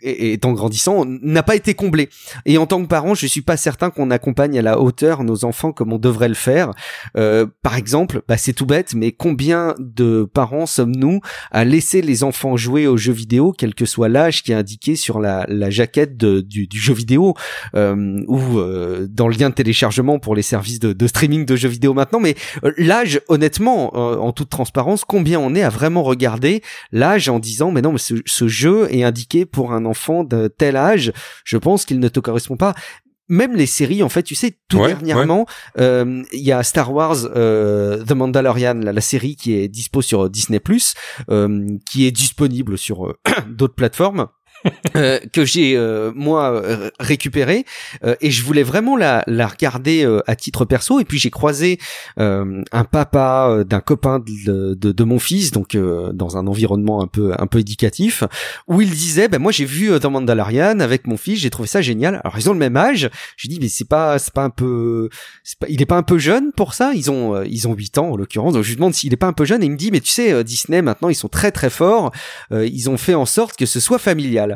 étant 0.01 0.53
grandissant 0.53 1.05
n'a 1.05 1.43
pas 1.43 1.55
été 1.55 1.73
comblé. 1.73 2.09
Et 2.45 2.57
en 2.57 2.65
tant 2.65 2.81
que 2.81 2.87
parent, 2.87 3.15
je 3.15 3.27
suis 3.27 3.41
pas 3.41 3.57
certain 3.57 3.89
qu'on 3.89 4.11
accompagne 4.11 4.57
à 4.59 4.61
la 4.61 4.79
hauteur 4.79 5.23
nos 5.23 5.45
enfants 5.45 5.71
comme 5.71 5.93
on 5.93 5.99
devrait 5.99 6.29
le 6.29 6.35
faire. 6.35 6.71
par 7.13 7.75
exemple, 7.75 8.21
bah, 8.27 8.37
c'est 8.37 8.53
tout 8.53 8.65
bête, 8.65 8.93
mais 8.95 9.11
combien 9.11 9.75
de 9.79 10.27
parents 10.33 10.65
sommes-nous 10.65 11.21
à 11.51 11.63
laisser 11.63 12.01
les 12.01 12.23
enfants 12.25 12.57
jouer 12.57 12.87
aux 12.87 12.97
jeux 12.97 13.13
vidéo, 13.13 13.53
quel 13.57 13.73
que 13.73 13.85
soit 13.85 14.09
l'âge 14.09 14.43
qui 14.43 14.51
est 14.51 14.55
indiqué 14.55 14.95
sur 14.95 15.19
la, 15.19 15.45
la 15.47 15.69
jaquette 15.69 16.17
du, 16.17 16.67
jeu 16.73 16.93
vidéo 16.93 17.33
euh, 17.75 18.21
ou 18.27 18.59
euh, 18.59 19.07
dans 19.09 19.27
le 19.27 19.35
lien 19.35 19.49
de 19.49 19.55
téléchargement 19.55 20.19
pour 20.19 20.35
les 20.35 20.41
services 20.41 20.79
de, 20.79 20.91
de 20.91 21.07
streaming 21.07 21.45
de 21.45 21.55
jeux 21.55 21.69
vidéo 21.69 21.93
maintenant. 21.93 22.19
Mais 22.19 22.35
euh, 22.63 22.73
l'âge, 22.77 23.21
honnêtement, 23.29 23.95
en 23.95 24.31
toute 24.31 24.49
transparence, 24.49 25.05
combien 25.05 25.39
on 25.39 25.55
est 25.55 25.63
à 25.63 25.69
vraiment 25.69 26.03
regarder 26.03 26.61
l'âge 26.91 27.29
en 27.29 27.39
disant 27.39 27.71
mais 27.71 27.81
non, 27.81 27.93
mais 27.93 27.99
ce, 27.99 28.15
ce 28.25 28.47
jeu 28.47 28.87
est 28.91 29.03
indiqué 29.03 29.45
pour 29.45 29.71
un 29.71 29.85
enfant 29.85 30.23
de 30.23 30.47
tel 30.47 30.75
âge. 30.75 31.13
Je 31.45 31.57
pense 31.57 31.85
qu'il 31.85 31.99
ne 31.99 32.07
te 32.07 32.19
correspond 32.19 32.57
pas 32.57 32.73
même 33.27 33.55
les 33.55 33.65
séries, 33.65 34.03
en 34.03 34.09
fait, 34.09 34.23
tu 34.23 34.35
sais, 34.35 34.57
tout 34.67 34.85
dernièrement, 34.85 35.45
euh, 35.79 36.23
il 36.31 36.41
y 36.41 36.51
a 36.51 36.61
Star 36.63 36.93
Wars 36.93 37.17
euh, 37.35 38.03
The 38.03 38.11
Mandalorian, 38.11 38.75
la, 38.75 39.01
série 39.01 39.35
qui 39.35 39.53
est 39.53 39.67
dispo 39.67 40.01
sur 40.01 40.29
Disney+, 40.29 40.61
euh, 41.29 41.77
qui 41.89 42.05
est 42.05 42.11
disponible 42.11 42.77
sur 42.77 43.07
euh, 43.07 43.17
d'autres 43.49 43.75
plateformes. 43.75 44.27
Euh, 44.95 45.19
que 45.33 45.43
j'ai 45.43 45.75
euh, 45.75 46.13
moi 46.15 46.51
euh, 46.51 46.89
et 48.21 48.31
je 48.31 48.43
voulais 48.43 48.63
vraiment 48.63 48.95
la, 48.95 49.23
la 49.27 49.45
regarder 49.45 50.07
à 50.25 50.35
titre 50.37 50.63
perso 50.63 51.01
et 51.01 51.05
puis 51.05 51.19
j'ai 51.19 51.31
croisé 51.31 51.79
un 52.17 52.83
papa 52.89 53.63
d'un 53.67 53.81
copain 53.81 54.19
de, 54.19 54.73
de, 54.73 54.91
de, 54.91 55.03
mon 55.03 55.19
fils 55.19 55.51
donc 55.51 55.75
dans 55.75 56.37
un 56.37 56.47
environnement 56.47 57.01
un 57.01 57.07
peu 57.07 57.33
un 57.37 57.47
peu 57.47 57.59
éducatif 57.59 58.23
où 58.67 58.79
il 58.79 58.89
disait 58.89 59.27
ben 59.27 59.39
moi 59.39 59.51
j'ai 59.51 59.65
vu 59.65 59.99
dans 59.99 60.11
Mandalorian 60.11 60.79
avec 60.79 61.07
mon 61.07 61.17
fils 61.17 61.39
j'ai 61.39 61.49
trouvé 61.49 61.67
ça 61.67 61.81
génial. 61.81 62.21
Alors 62.23 62.37
ils 62.37 62.49
ont 62.49 62.53
le 62.53 62.59
même 62.59 62.77
âge. 62.77 63.09
J'ai 63.35 63.49
dit 63.49 63.59
mais 63.59 63.67
c'est 63.67 63.87
pas 63.87 64.17
c'est 64.17 64.33
pas 64.33 64.43
un 64.43 64.49
peu 64.49 65.09
pas, 65.59 65.67
il 65.67 65.81
est 65.81 65.87
pas 65.87 65.97
un 65.97 66.03
peu 66.03 66.19
jeune 66.19 66.51
pour 66.53 66.73
ça. 66.73 66.93
Ils 66.93 67.11
ont 67.11 67.43
ils 67.43 67.67
ont 67.67 67.73
8 67.73 67.97
ans 67.97 68.11
en 68.11 68.15
l'occurrence. 68.15 68.53
Donc 68.53 68.63
je 68.63 68.69
lui 68.69 68.75
demande 68.75 68.93
s'il 68.93 69.11
est 69.11 69.17
pas 69.17 69.27
un 69.27 69.33
peu 69.33 69.45
jeune 69.45 69.61
et 69.61 69.65
il 69.65 69.71
me 69.71 69.77
dit 69.77 69.91
mais 69.91 69.99
tu 69.99 70.09
sais 70.09 70.43
Disney 70.43 70.81
maintenant 70.81 71.09
ils 71.09 71.15
sont 71.15 71.29
très 71.29 71.51
très 71.51 71.69
forts. 71.69 72.11
Ils 72.51 72.89
ont 72.89 72.97
fait 72.97 73.15
en 73.15 73.25
sorte 73.25 73.57
que 73.57 73.65
ce 73.65 73.79
soit 73.79 73.99
familial 73.99 74.54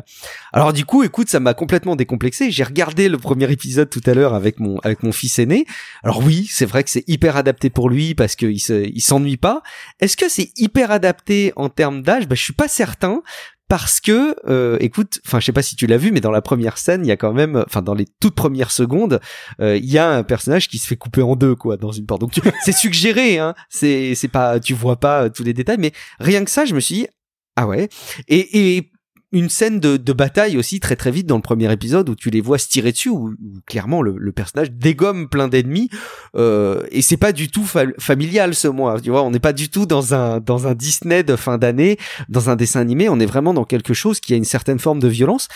alors 0.52 0.72
du 0.72 0.84
coup, 0.84 1.02
écoute, 1.02 1.28
ça 1.28 1.40
m'a 1.40 1.54
complètement 1.54 1.96
décomplexé. 1.96 2.50
J'ai 2.50 2.64
regardé 2.64 3.08
le 3.08 3.18
premier 3.18 3.50
épisode 3.50 3.90
tout 3.90 4.02
à 4.06 4.14
l'heure 4.14 4.34
avec 4.34 4.60
mon 4.60 4.78
avec 4.80 5.02
mon 5.02 5.12
fils 5.12 5.38
aîné. 5.38 5.66
Alors 6.02 6.22
oui, 6.24 6.48
c'est 6.50 6.66
vrai 6.66 6.84
que 6.84 6.90
c'est 6.90 7.04
hyper 7.08 7.36
adapté 7.36 7.70
pour 7.70 7.88
lui 7.88 8.14
parce 8.14 8.36
qu'il 8.36 8.60
se 8.60 8.86
il 8.86 9.00
s'ennuie 9.00 9.36
pas. 9.36 9.62
Est-ce 10.00 10.16
que 10.16 10.28
c'est 10.28 10.50
hyper 10.56 10.90
adapté 10.90 11.52
en 11.56 11.68
termes 11.68 12.02
d'âge? 12.02 12.28
Bah 12.28 12.34
je 12.34 12.42
suis 12.42 12.52
pas 12.52 12.68
certain 12.68 13.22
parce 13.70 14.00
que, 14.00 14.34
euh, 14.48 14.76
écoute, 14.80 15.20
enfin, 15.24 15.38
je 15.38 15.46
sais 15.46 15.52
pas 15.52 15.62
si 15.62 15.76
tu 15.76 15.86
l'as 15.86 15.96
vu, 15.96 16.10
mais 16.10 16.20
dans 16.20 16.32
la 16.32 16.42
première 16.42 16.76
scène, 16.76 17.06
il 17.06 17.08
y 17.08 17.12
a 17.12 17.16
quand 17.16 17.32
même, 17.32 17.62
enfin, 17.68 17.82
dans 17.82 17.94
les 17.94 18.06
toutes 18.20 18.34
premières 18.34 18.72
secondes, 18.72 19.20
euh, 19.60 19.76
il 19.76 19.88
y 19.88 19.96
a 19.96 20.10
un 20.10 20.24
personnage 20.24 20.68
qui 20.68 20.78
se 20.78 20.88
fait 20.88 20.96
couper 20.96 21.22
en 21.22 21.36
deux, 21.36 21.54
quoi, 21.54 21.76
dans 21.76 21.92
une 21.92 22.04
porte. 22.04 22.20
Donc, 22.20 22.32
c'est 22.64 22.74
suggéré, 22.74 23.38
hein. 23.38 23.54
C'est, 23.68 24.16
c'est 24.16 24.26
pas, 24.26 24.58
tu 24.58 24.74
vois 24.74 24.96
pas 24.98 25.30
tous 25.30 25.44
les 25.44 25.54
détails, 25.54 25.76
mais 25.78 25.92
rien 26.18 26.44
que 26.44 26.50
ça, 26.50 26.64
je 26.64 26.74
me 26.74 26.80
suis 26.80 26.96
dit, 26.96 27.06
ah 27.54 27.68
ouais. 27.68 27.88
Et, 28.26 28.76
et 28.76 28.90
une 29.32 29.48
scène 29.48 29.80
de, 29.80 29.96
de, 29.96 30.12
bataille 30.12 30.56
aussi 30.56 30.80
très 30.80 30.96
très 30.96 31.10
vite 31.10 31.26
dans 31.26 31.36
le 31.36 31.42
premier 31.42 31.72
épisode 31.72 32.08
où 32.08 32.14
tu 32.14 32.30
les 32.30 32.40
vois 32.40 32.58
se 32.58 32.68
tirer 32.68 32.92
dessus 32.92 33.08
où, 33.08 33.34
clairement 33.66 34.02
le, 34.02 34.16
le, 34.18 34.32
personnage 34.32 34.72
dégomme 34.72 35.28
plein 35.28 35.48
d'ennemis 35.48 35.88
euh, 36.36 36.82
et 36.90 37.02
c'est 37.02 37.16
pas 37.16 37.32
du 37.32 37.48
tout 37.48 37.64
familial 37.98 38.54
ce 38.54 38.68
mois 38.68 39.00
tu 39.00 39.10
vois 39.10 39.22
on 39.22 39.30
n'est 39.30 39.38
pas 39.38 39.52
du 39.52 39.68
tout 39.68 39.86
dans 39.86 40.14
un 40.14 40.40
dans 40.40 40.66
un 40.66 40.74
Disney 40.74 41.22
de 41.22 41.36
fin 41.36 41.58
d'année 41.58 41.96
dans 42.28 42.50
un 42.50 42.56
dessin 42.56 42.80
animé 42.80 43.08
on 43.08 43.20
est 43.20 43.26
vraiment 43.26 43.54
dans 43.54 43.64
quelque 43.64 43.94
chose 43.94 44.20
qui 44.20 44.32
a 44.34 44.36
une 44.36 44.44
certaine 44.44 44.78
forme 44.78 44.98
de 44.98 45.08
violence 45.08 45.48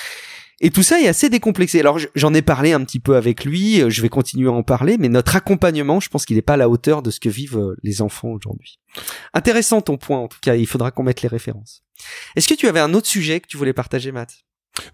et 0.60 0.70
tout 0.70 0.82
ça 0.82 1.00
est 1.00 1.08
assez 1.08 1.28
décomplexé. 1.28 1.80
Alors 1.80 1.98
j'en 2.14 2.32
ai 2.32 2.42
parlé 2.42 2.72
un 2.72 2.82
petit 2.84 3.00
peu 3.00 3.16
avec 3.16 3.44
lui, 3.44 3.82
je 3.90 4.02
vais 4.02 4.08
continuer 4.08 4.48
à 4.48 4.52
en 4.52 4.62
parler, 4.62 4.96
mais 4.98 5.08
notre 5.08 5.36
accompagnement, 5.36 6.00
je 6.00 6.08
pense 6.08 6.24
qu'il 6.24 6.36
n'est 6.36 6.42
pas 6.42 6.54
à 6.54 6.56
la 6.56 6.68
hauteur 6.68 7.02
de 7.02 7.10
ce 7.10 7.20
que 7.20 7.28
vivent 7.28 7.58
euh, 7.58 7.76
les 7.82 8.02
enfants 8.02 8.28
aujourd'hui. 8.28 8.78
Intéressant 9.34 9.80
ton 9.80 9.96
point, 9.96 10.18
en 10.18 10.28
tout 10.28 10.38
cas, 10.40 10.54
il 10.54 10.66
faudra 10.66 10.90
qu'on 10.90 11.02
mette 11.02 11.22
les 11.22 11.28
références. 11.28 11.83
Est-ce 12.36 12.48
que 12.48 12.54
tu 12.54 12.66
avais 12.66 12.80
un 12.80 12.94
autre 12.94 13.06
sujet 13.06 13.40
que 13.40 13.46
tu 13.46 13.56
voulais 13.56 13.72
partager, 13.72 14.12
Matt? 14.12 14.44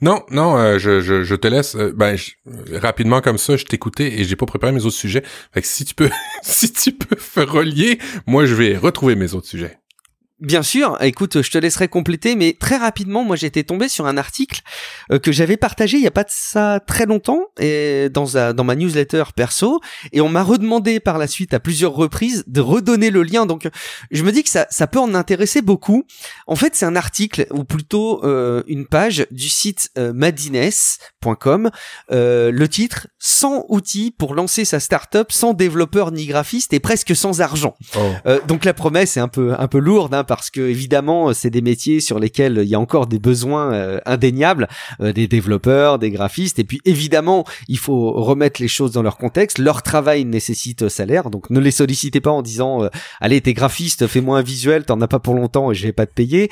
Non, 0.03 0.25
non, 0.31 0.59
euh, 0.59 0.79
je, 0.79 1.01
je, 1.01 1.23
je, 1.25 1.35
te 1.35 1.49
laisse. 1.49 1.75
Euh, 1.75 1.93
ben, 1.97 2.17
rapidement 2.73 3.21
comme 3.21 3.39
ça, 3.39 3.57
je 3.57 3.65
t'écoutais 3.65 4.21
et 4.21 4.25
j'ai 4.25 4.37
pas 4.37 4.47
préparé 4.47 4.73
mes 4.73 4.85
autres 4.85 4.97
sujets. 4.97 5.23
Fait 5.53 5.63
que 5.63 5.67
si 5.67 5.85
tu 5.85 5.95
peux, 5.95 6.11
si 6.43 6.73
tu 6.73 6.93
peux 6.93 7.17
relier, 7.45 7.99
moi 8.27 8.45
je 8.45 8.55
vais 8.55 8.77
retrouver 8.77 9.15
mes 9.15 9.35
autres 9.35 9.47
sujets. 9.47 9.79
Bien 10.41 10.63
sûr, 10.63 10.97
écoute, 11.03 11.43
je 11.43 11.51
te 11.51 11.59
laisserai 11.59 11.89
compléter, 11.89 12.35
mais 12.35 12.57
très 12.59 12.77
rapidement, 12.77 13.25
moi 13.25 13.37
j'étais 13.37 13.63
tombé 13.63 13.89
sur 13.89 14.07
un 14.07 14.17
article 14.17 14.63
euh, 15.13 15.19
que 15.19 15.33
j'avais 15.33 15.57
partagé 15.57 15.99
il 15.99 16.03
y 16.03 16.07
a 16.07 16.11
pas 16.11 16.25
de 16.25 16.31
ça 16.31 16.81
très 16.81 17.07
longtemps 17.07 17.43
et 17.59 18.09
dans, 18.11 18.53
dans 18.55 18.65
ma 18.65 18.75
newsletter 18.75 19.25
perso, 19.37 19.81
et 20.13 20.21
on 20.21 20.29
m'a 20.29 20.43
redemandé 20.43 21.01
par 21.01 21.19
la 21.19 21.27
suite 21.27 21.55
à 21.55 21.61
plusieurs 21.61 21.93
reprises 21.93 22.45
de 22.47 22.61
redonner 22.61 23.11
le 23.11 23.23
lien. 23.23 23.47
Donc 23.47 23.69
je 24.11 24.23
me 24.23 24.33
dis 24.33 24.43
que 24.43 24.49
ça, 24.49 24.67
ça 24.71 24.87
peut 24.87 24.99
en 24.99 25.15
intéresser 25.15 25.63
beaucoup. 25.63 26.05
En 26.47 26.57
fait, 26.57 26.75
c'est 26.75 26.87
un 26.87 26.97
article 26.97 27.47
ou 27.51 27.65
plutôt 27.65 28.25
euh, 28.25 28.63
une 28.67 28.87
page 28.87 29.27
du 29.31 29.49
site 29.49 29.91
euh, 29.99 30.13
madines.com. 30.13 31.71
Euh, 32.11 32.51
le 32.51 32.69
titre 32.69 33.09
100 33.19 33.67
outils 33.69 34.11
pour 34.11 34.35
lancer 34.35 34.65
sa 34.65 34.81
startup 34.81 35.33
sans 35.33 35.55
développeur 35.55 36.13
ni 36.13 36.27
graphiste 36.27 36.73
et 36.73 36.81
presque 36.81 37.15
sans 37.15 37.41
argent. 37.41 37.77
Oh. 37.97 38.31
donc 38.47 38.65
la 38.65 38.75
promesse 38.75 39.17
est 39.17 39.21
un 39.21 39.29
peu 39.29 39.55
un 39.59 39.69
peu 39.69 39.79
lourde. 39.79 40.15
Hein, 40.15 40.25
parce 40.31 40.49
que 40.49 40.61
évidemment 40.61 41.35
c'est 41.35 41.51
des 41.51 41.61
métiers 41.61 41.99
sur 41.99 42.21
lesquels 42.21 42.61
il 42.63 42.69
y 42.69 42.77
a 42.77 42.79
encore 42.79 43.09
des 43.09 43.19
besoins 43.19 43.73
euh, 43.73 43.99
indéniables, 44.07 44.69
euh, 45.01 45.13
des 45.13 45.27
développeurs, 45.27 45.99
des 45.99 46.13
graphistes, 46.13 46.61
et 46.61 46.65
puis 46.65 46.81
évidemment 46.85 47.45
il 47.67 47.79
faut 47.79 48.13
remettre 48.13 48.63
les 48.63 48.69
choses 48.69 48.93
dans 48.93 49.03
leur 49.03 49.17
contexte. 49.17 49.59
Leur 49.59 49.83
travail 49.83 50.25
nécessite 50.25 50.89
salaire, 50.89 51.31
donc 51.31 51.51
ne 51.51 51.59
les 51.59 51.73
sollicitez 51.73 52.21
pas 52.21 52.31
en 52.31 52.43
disant 52.43 52.85
euh, 52.85 52.89
allez 53.21 53.41
t'es 53.41 53.55
graphiste, 53.55 54.07
fais-moi 54.07 54.39
un 54.39 54.43
visuel, 54.43 54.85
t'en 54.85 55.01
as 55.01 55.09
pas 55.09 55.19
pour 55.19 55.35
longtemps 55.35 55.73
et 55.73 55.75
je 55.75 55.83
vais 55.83 55.93
pas 55.93 56.07
te 56.07 56.15
payer. 56.15 56.49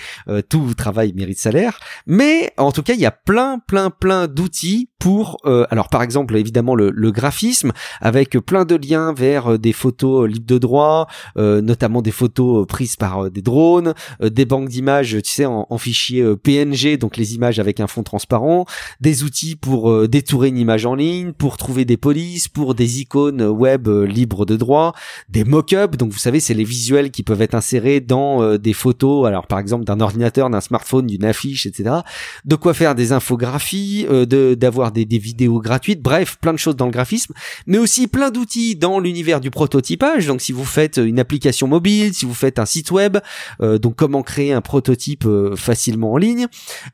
tout 0.49 0.75
travail 0.75 1.13
mérite 1.15 1.39
salaire, 1.39 1.79
mais 2.05 2.53
en 2.57 2.73
tout 2.73 2.83
cas 2.83 2.95
il 2.95 3.01
y 3.01 3.07
a 3.07 3.13
plein 3.13 3.61
plein 3.65 3.91
plein 3.91 4.27
d'outils 4.27 4.89
pour 4.99 5.37
alors 5.71 5.89
par 5.89 6.03
exemple 6.03 6.37
évidemment 6.37 6.75
le, 6.75 6.91
le, 6.91 7.13
graphisme 7.13 7.71
avec 8.01 8.31
plein 8.39 8.65
de 8.65 8.75
liens 8.75 9.13
vers 9.13 9.57
des 9.57 9.73
photos 9.73 10.29
libres 10.29 10.47
de 10.47 10.59
droit, 10.59 11.07
notamment 11.37 12.03
des 12.03 12.11
photos 12.11 12.67
prises 12.67 12.97
par 12.97 13.31
des 13.31 13.41
drones 13.41 13.68
euh, 13.77 14.31
des 14.31 14.45
banques 14.45 14.69
d'images, 14.69 15.17
tu 15.23 15.31
sais, 15.31 15.45
en, 15.47 15.67
en 15.69 15.79
fichier 15.79 16.23
euh, 16.23 16.37
PNG, 16.37 16.99
donc 16.99 17.17
les 17.17 17.35
images 17.35 17.59
avec 17.59 17.81
un 17.81 17.87
fond 17.87 18.03
transparent, 18.03 18.65
des 19.01 19.23
outils 19.25 19.57
pour 19.57 19.91
euh, 19.91 20.09
détourer 20.09 20.49
une 20.49 20.59
image 20.59 20.87
en 20.87 20.95
ligne, 20.95 21.33
pour 21.33 21.57
trouver 21.57 21.85
des 21.85 21.97
polices, 21.97 22.49
pour 22.49 22.75
des 22.75 23.01
icônes 23.01 23.43
web 23.43 23.89
libres 23.89 24.47
de 24.47 24.57
droit, 24.57 24.95
des 25.29 25.45
mock-ups, 25.45 25.97
donc 25.97 26.13
vous 26.13 26.19
savez, 26.19 26.41
c'est 26.41 26.55
les 26.55 26.65
visuels 26.65 27.11
qui 27.11 27.23
peuvent 27.23 27.43
être 27.43 27.55
insérés 27.55 28.01
dans 28.01 28.57
des 28.57 28.73
photos, 28.73 29.27
alors 29.27 29.47
par 29.47 29.59
exemple 29.59 29.85
d'un 29.85 30.01
ordinateur, 30.01 30.51
d'un 30.51 30.61
smartphone, 30.61 31.07
d'une 31.07 31.25
affiche, 31.25 31.67
etc. 31.67 31.97
De 32.45 32.57
quoi 32.57 32.75
faire 32.75 32.95
des 32.95 33.13
infographies, 33.13 34.07
de 34.09 34.55
d'avoir 34.55 34.93
des, 34.93 35.05
des 35.05 35.19
vidéos 35.19 35.61
gratuites, 35.61 36.03
bref, 36.03 36.39
plein 36.41 36.53
de 36.53 36.59
choses 36.59 36.77
dans 36.77 36.87
le 36.87 36.93
graphisme, 36.93 37.35
mais 37.67 37.79
aussi 37.79 38.07
plein 38.07 38.31
d'outils 38.31 38.77
dans 38.77 39.01
l'univers 39.01 39.41
du 39.41 39.51
prototypage. 39.51 40.27
Donc 40.27 40.41
si 40.41 40.53
vous 40.53 40.65
faites 40.65 40.99
une 40.99 41.19
application 41.19 41.69
mobile, 41.69 42.15
si 42.15 42.25
vous 42.25 42.35
faites 42.35 42.59
un 42.59 42.67
site 42.67 42.91
web, 42.91 43.19
donc 43.61 43.97
comment 43.97 44.23
créer 44.23 44.53
un 44.53 44.61
prototype 44.61 45.25
euh, 45.27 45.57
facilement 45.57 46.13
en 46.13 46.17
ligne, 46.17 46.47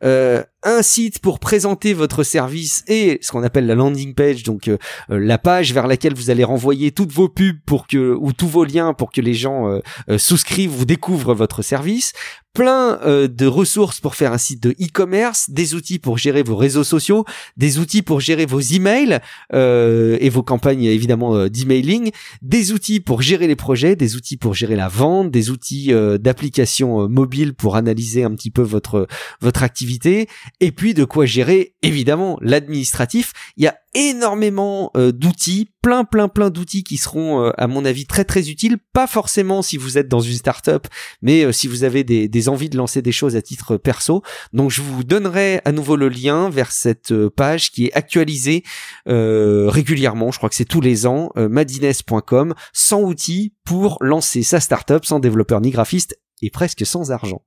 euh, 0.03 0.43
un 0.63 0.83
site 0.83 1.19
pour 1.19 1.39
présenter 1.39 1.95
votre 1.95 2.23
service 2.23 2.85
et 2.87 3.19
ce 3.21 3.33
qu'on 3.33 3.43
appelle 3.43 3.67
la 3.67 3.75
landing 3.75 4.15
page, 4.15 4.45
donc 4.45 4.71
la 5.11 5.37
page 5.37 5.75
vers 5.75 5.87
laquelle 5.87 6.15
vous 6.15 6.31
allez 6.31 6.45
renvoyer 6.45 6.91
toutes 6.91 7.13
vos 7.13 7.29
pubs 7.29 7.59
pour 7.67 7.87
que 7.87 8.15
ou 8.19 8.33
tous 8.33 8.49
vos 8.49 8.65
liens 8.65 8.95
pour 8.95 9.13
que 9.13 9.21
les 9.21 9.35
gens 9.35 9.79
souscrivent 10.17 10.81
ou 10.81 10.87
découvrent 10.87 11.35
votre 11.35 11.61
service, 11.61 12.15
plein 12.55 13.01
euh, 13.03 13.29
de 13.29 13.47
ressources 13.47 14.01
pour 14.01 14.15
faire 14.15 14.33
un 14.33 14.39
site 14.39 14.63
de 14.63 14.71
e-commerce, 14.81 15.51
des 15.51 15.75
outils 15.75 15.99
pour 15.99 16.19
gérer 16.19 16.43
vos 16.43 16.57
réseaux 16.57 16.85
sociaux, 16.85 17.25
des 17.57 17.79
outils 17.79 18.03
pour 18.03 18.21
gérer 18.21 18.47
vos 18.47 18.61
emails 18.61 19.19
euh, 19.53 20.17
et 20.21 20.31
vos 20.31 20.45
campagnes 20.45 20.85
évidemment 20.85 21.35
euh, 21.35 21.51
d'emailing, 21.51 22.13
des 22.43 22.73
outils 22.73 23.01
pour 23.01 23.23
gérer 23.23 23.49
les 23.49 23.57
projets, 23.57 23.97
des 23.97 24.15
outils 24.15 24.37
pour 24.37 24.55
gérer 24.55 24.77
la 24.77 24.89
vente, 24.89 25.33
des 25.33 25.51
outils 25.51 25.93
euh, 25.93 26.17
d'application 26.17 27.09
mobile 27.09 27.55
pour 27.55 27.75
analyser 27.75 28.23
un 28.23 28.31
petit 28.31 28.51
peu 28.51 28.63
votre 28.63 29.09
votre 29.41 29.65
activité 29.65 30.29
et 30.61 30.71
puis 30.71 30.95
de 30.95 31.05
quoi 31.05 31.27
gérer 31.27 31.75
évidemment 31.83 32.39
l'administratif. 32.41 33.33
Il 33.57 33.65
y 33.65 33.67
a 33.67 33.75
énormément 33.95 34.91
euh, 34.97 35.13
d'outils, 35.13 35.69
plein 35.81 36.05
plein 36.05 36.29
plein 36.29 36.51
d'outils 36.51 36.85
qui 36.85 36.97
seront 36.97 37.45
euh, 37.45 37.51
à 37.57 37.67
mon 37.67 37.85
avis 37.85 38.07
très 38.07 38.25
très 38.25 38.51
utiles, 38.51 38.77
pas 38.93 39.07
forcément 39.07 39.63
si 39.63 39.77
vous 39.77 39.99
êtes 39.99 40.09
dans 40.09 40.21
une 40.21 40.35
startup, 40.35 40.87
mais 41.23 41.45
euh, 41.45 41.53
si 41.53 41.69
vous 41.69 41.85
avez 41.85 42.05
des, 42.05 42.29
des, 42.29 42.44
envies 42.49 42.69
de 42.69 42.77
lancer 42.77 43.03
des 43.03 43.13
choses 43.13 43.37
à 43.37 43.43
titre 43.43 43.77
perso. 43.77 44.23
Donc 44.53 44.71
je 44.71 44.83
vous 44.83 45.05
donnerai 45.05 45.61
à 45.65 45.73
nouveau 45.73 45.97
le 45.97 46.09
lien 46.09 46.51
vers 46.51 46.73
cette 46.73 47.13
page 47.29 47.71
qui 47.71 47.87
est 47.87 47.93
actualisée 47.95 48.63
régulièrement, 49.07 50.31
je 50.31 50.39
crois 50.39 50.49
que 50.49 50.55
c'est 50.55 50.65
tous 50.65 50.81
les 50.81 51.07
ans, 51.07 51.31
madines.com, 51.37 52.55
sans 52.73 53.03
outils 53.03 53.55
pour 53.65 53.99
lancer 54.01 54.43
sa 54.43 54.61
startup 54.61 55.05
sans 55.05 55.21
développeur 55.21 55.61
ni 55.61 55.71
graphiste 55.71 56.19
et 56.43 56.51
presque 56.51 56.85
sans 56.85 57.11
argent. 57.11 57.43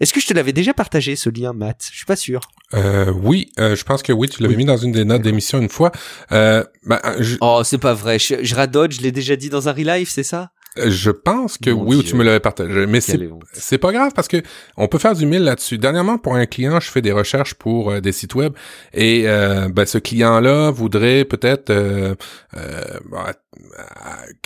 Est-ce 0.00 0.12
que 0.12 0.20
je 0.20 0.26
te 0.26 0.34
l'avais 0.34 0.52
déjà 0.52 0.74
partagé 0.74 1.16
ce 1.16 1.30
lien, 1.30 1.52
Matt? 1.52 1.88
Je 1.90 1.96
suis 1.96 2.06
pas 2.06 2.16
sûr. 2.16 2.40
Euh, 2.74 3.12
oui, 3.12 3.52
euh, 3.58 3.76
je 3.76 3.84
pense 3.84 4.02
que 4.02 4.12
oui, 4.12 4.28
tu 4.28 4.42
l'avais 4.42 4.56
mis 4.56 4.64
dans 4.64 4.76
une 4.76 4.92
des 4.92 5.04
notes 5.04 5.22
d'émission 5.22 5.58
une 5.58 5.68
fois. 5.68 5.92
Euh, 6.32 6.64
ben, 6.84 7.00
Oh, 7.40 7.62
c'est 7.64 7.78
pas 7.78 7.94
vrai. 7.94 8.18
Je, 8.18 8.36
je 8.42 8.54
radote, 8.54 8.92
je 8.92 9.00
l'ai 9.00 9.12
déjà 9.12 9.36
dit 9.36 9.48
dans 9.48 9.68
un 9.68 9.72
live, 9.72 10.08
c'est 10.10 10.22
ça? 10.22 10.50
Je 10.76 11.10
pense 11.10 11.58
que 11.58 11.70
oui, 11.70 11.96
ou 11.96 12.02
tu 12.02 12.14
me 12.14 12.24
l'avais 12.24 12.40
partagé, 12.40 12.86
mais 12.86 13.00
c'est 13.00 13.78
pas 13.78 13.92
grave 13.92 14.12
parce 14.14 14.28
que 14.28 14.42
on 14.76 14.88
peut 14.88 14.98
faire 14.98 15.14
du 15.14 15.26
mille 15.26 15.42
là-dessus. 15.42 15.78
Dernièrement, 15.78 16.18
pour 16.18 16.34
un 16.34 16.46
client, 16.46 16.80
je 16.80 16.90
fais 16.90 17.02
des 17.02 17.12
recherches 17.12 17.54
pour 17.54 17.90
euh, 17.90 18.00
des 18.00 18.12
sites 18.12 18.34
web 18.34 18.54
et 18.94 19.24
ben, 19.24 19.86
ce 19.86 19.98
client-là 19.98 20.70
voudrait 20.70 21.24
peut-être 21.24 21.72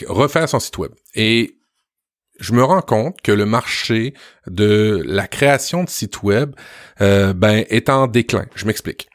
refaire 0.07 0.49
son 0.49 0.61
site 0.61 0.79
web. 0.79 0.93
Et 1.15 1.59
je 2.41 2.53
me 2.53 2.63
rends 2.63 2.83
compte 2.83 3.21
que 3.23 3.33
le 3.33 3.47
marché 3.47 4.15
de 4.47 5.03
la 5.07 5.27
création 5.27 5.85
de 5.85 5.89
sites 5.89 6.23
web 6.23 6.55
euh, 7.01 7.33
ben, 7.33 7.65
est 7.69 7.89
en 7.89 8.07
déclin. 8.07 8.47
Je 8.55 8.67
m'explique. 8.67 9.09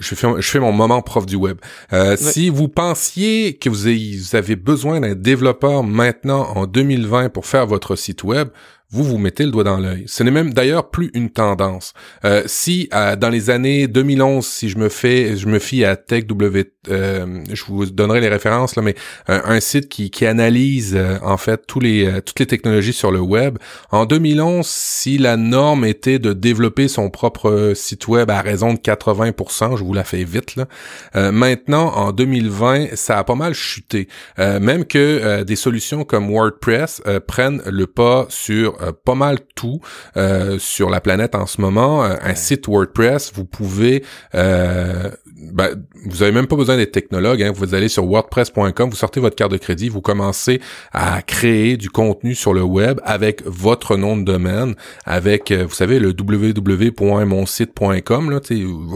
Je 0.00 0.14
fais, 0.14 0.26
je 0.38 0.48
fais 0.48 0.60
mon 0.60 0.72
moment 0.72 1.02
prof 1.02 1.26
du 1.26 1.36
web. 1.36 1.58
Euh, 1.92 2.16
si 2.16 2.48
vous 2.48 2.68
pensiez 2.68 3.56
que 3.58 3.68
vous 3.68 3.86
avez 4.34 4.56
besoin 4.56 5.00
d'un 5.00 5.14
développeur 5.14 5.84
maintenant 5.84 6.48
en 6.56 6.66
2020 6.66 7.28
pour 7.28 7.46
faire 7.46 7.66
votre 7.66 7.96
site 7.96 8.24
web, 8.24 8.48
vous 8.92 9.04
vous 9.04 9.18
mettez 9.18 9.44
le 9.44 9.52
doigt 9.52 9.62
dans 9.62 9.78
l'œil. 9.78 10.04
Ce 10.06 10.22
n'est 10.22 10.32
même 10.32 10.52
d'ailleurs 10.52 10.90
plus 10.90 11.10
une 11.14 11.30
tendance. 11.30 11.94
Euh, 12.24 12.42
si 12.46 12.88
euh, 12.92 13.14
dans 13.14 13.28
les 13.28 13.48
années 13.48 13.86
2011, 13.86 14.44
si 14.44 14.68
je 14.68 14.78
me 14.78 14.88
fais, 14.88 15.36
je 15.36 15.46
me 15.46 15.60
fie 15.60 15.84
à 15.84 15.94
TechW, 15.94 16.64
euh, 16.88 17.44
je 17.52 17.64
vous 17.66 17.86
donnerai 17.86 18.20
les 18.20 18.28
références 18.28 18.74
là, 18.74 18.82
mais 18.82 18.96
euh, 19.28 19.40
un 19.44 19.60
site 19.60 19.88
qui, 19.88 20.10
qui 20.10 20.26
analyse 20.26 20.98
en 21.22 21.36
fait 21.36 21.66
tous 21.66 21.78
les 21.78 22.20
toutes 22.24 22.40
les 22.40 22.46
technologies 22.46 22.92
sur 22.92 23.12
le 23.12 23.20
web. 23.20 23.58
En 23.90 24.06
2011, 24.06 24.66
si 24.66 25.18
la 25.18 25.36
norme 25.36 25.84
était 25.84 26.18
de 26.18 26.32
développer 26.32 26.88
son 26.88 27.10
propre 27.10 27.72
site 27.76 28.08
web 28.08 28.30
à 28.30 28.40
raison 28.40 28.74
de 28.74 28.78
80%, 28.78 29.76
je 29.76 29.84
vous 29.84 29.94
la 29.94 30.04
fais 30.04 30.24
vite 30.24 30.56
là. 30.56 31.30
maintenant, 31.30 31.92
en 31.94 32.12
2020, 32.12 32.96
ça 32.96 33.18
a 33.18 33.24
pas 33.24 33.34
mal 33.34 33.54
chuté. 33.54 34.08
même 34.38 34.84
que 34.84 35.42
des 35.42 35.56
solutions 35.56 36.04
comme 36.04 36.30
WordPress 36.30 37.02
prennent 37.26 37.62
le 37.66 37.86
pas 37.86 38.26
sur 38.28 38.79
euh, 38.79 38.79
pas 39.04 39.14
mal 39.14 39.38
tout 39.54 39.80
euh, 40.16 40.58
sur 40.58 40.90
la 40.90 41.00
planète 41.00 41.34
en 41.34 41.46
ce 41.46 41.60
moment. 41.60 42.04
Euh, 42.04 42.14
un 42.22 42.34
site 42.34 42.68
WordPress, 42.68 43.32
vous 43.34 43.44
pouvez, 43.44 44.04
ben, 44.32 45.74
vous 46.06 46.22
avez 46.22 46.32
même 46.32 46.46
pas 46.46 46.56
besoin 46.56 46.76
d'être 46.76 46.92
technologue. 46.92 47.42
Hein, 47.42 47.52
vous 47.54 47.74
allez 47.74 47.88
sur 47.88 48.06
WordPress.com, 48.06 48.90
vous 48.90 48.96
sortez 48.96 49.20
votre 49.20 49.36
carte 49.36 49.52
de 49.52 49.56
crédit, 49.56 49.88
vous 49.88 50.00
commencez 50.00 50.60
à 50.92 51.22
créer 51.22 51.76
du 51.76 51.90
contenu 51.90 52.34
sur 52.34 52.54
le 52.54 52.62
web 52.62 53.00
avec 53.04 53.42
votre 53.46 53.96
nom 53.96 54.16
de 54.16 54.24
domaine, 54.24 54.74
avec, 55.04 55.52
vous 55.52 55.74
savez, 55.74 55.98
le 55.98 56.14
www.monsite.com, 56.18 58.30
là, 58.30 58.40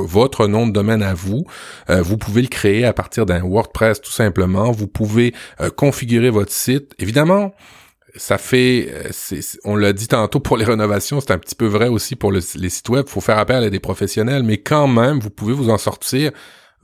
votre 0.06 0.46
nom 0.46 0.66
de 0.66 0.72
domaine 0.72 1.02
à 1.02 1.14
vous. 1.14 1.44
vous 1.88 2.16
pouvez 2.16 2.42
le 2.42 2.48
créer 2.48 2.84
à 2.84 2.92
partir 2.92 3.26
d'un 3.26 3.42
WordPress 3.42 4.00
tout 4.00 4.12
simplement. 4.12 4.72
Vous 4.72 4.88
pouvez 4.88 5.34
configurer 5.76 6.30
votre 6.30 6.52
site. 6.52 6.92
Évidemment, 6.98 7.52
ça 8.16 8.38
fait, 8.38 8.88
euh, 8.90 9.40
on 9.64 9.76
l'a 9.76 9.92
dit 9.92 10.08
tantôt 10.08 10.40
pour 10.40 10.56
les 10.56 10.64
rénovations, 10.64 11.20
c'est 11.20 11.32
un 11.32 11.38
petit 11.38 11.54
peu 11.54 11.66
vrai 11.66 11.88
aussi 11.88 12.16
pour 12.16 12.32
les 12.32 12.40
sites 12.40 12.88
web. 12.88 13.04
Il 13.08 13.10
faut 13.10 13.20
faire 13.20 13.38
appel 13.38 13.62
à 13.64 13.70
des 13.70 13.80
professionnels, 13.80 14.42
mais 14.42 14.58
quand 14.58 14.86
même, 14.86 15.18
vous 15.18 15.30
pouvez 15.30 15.52
vous 15.52 15.70
en 15.70 15.78
sortir 15.78 16.32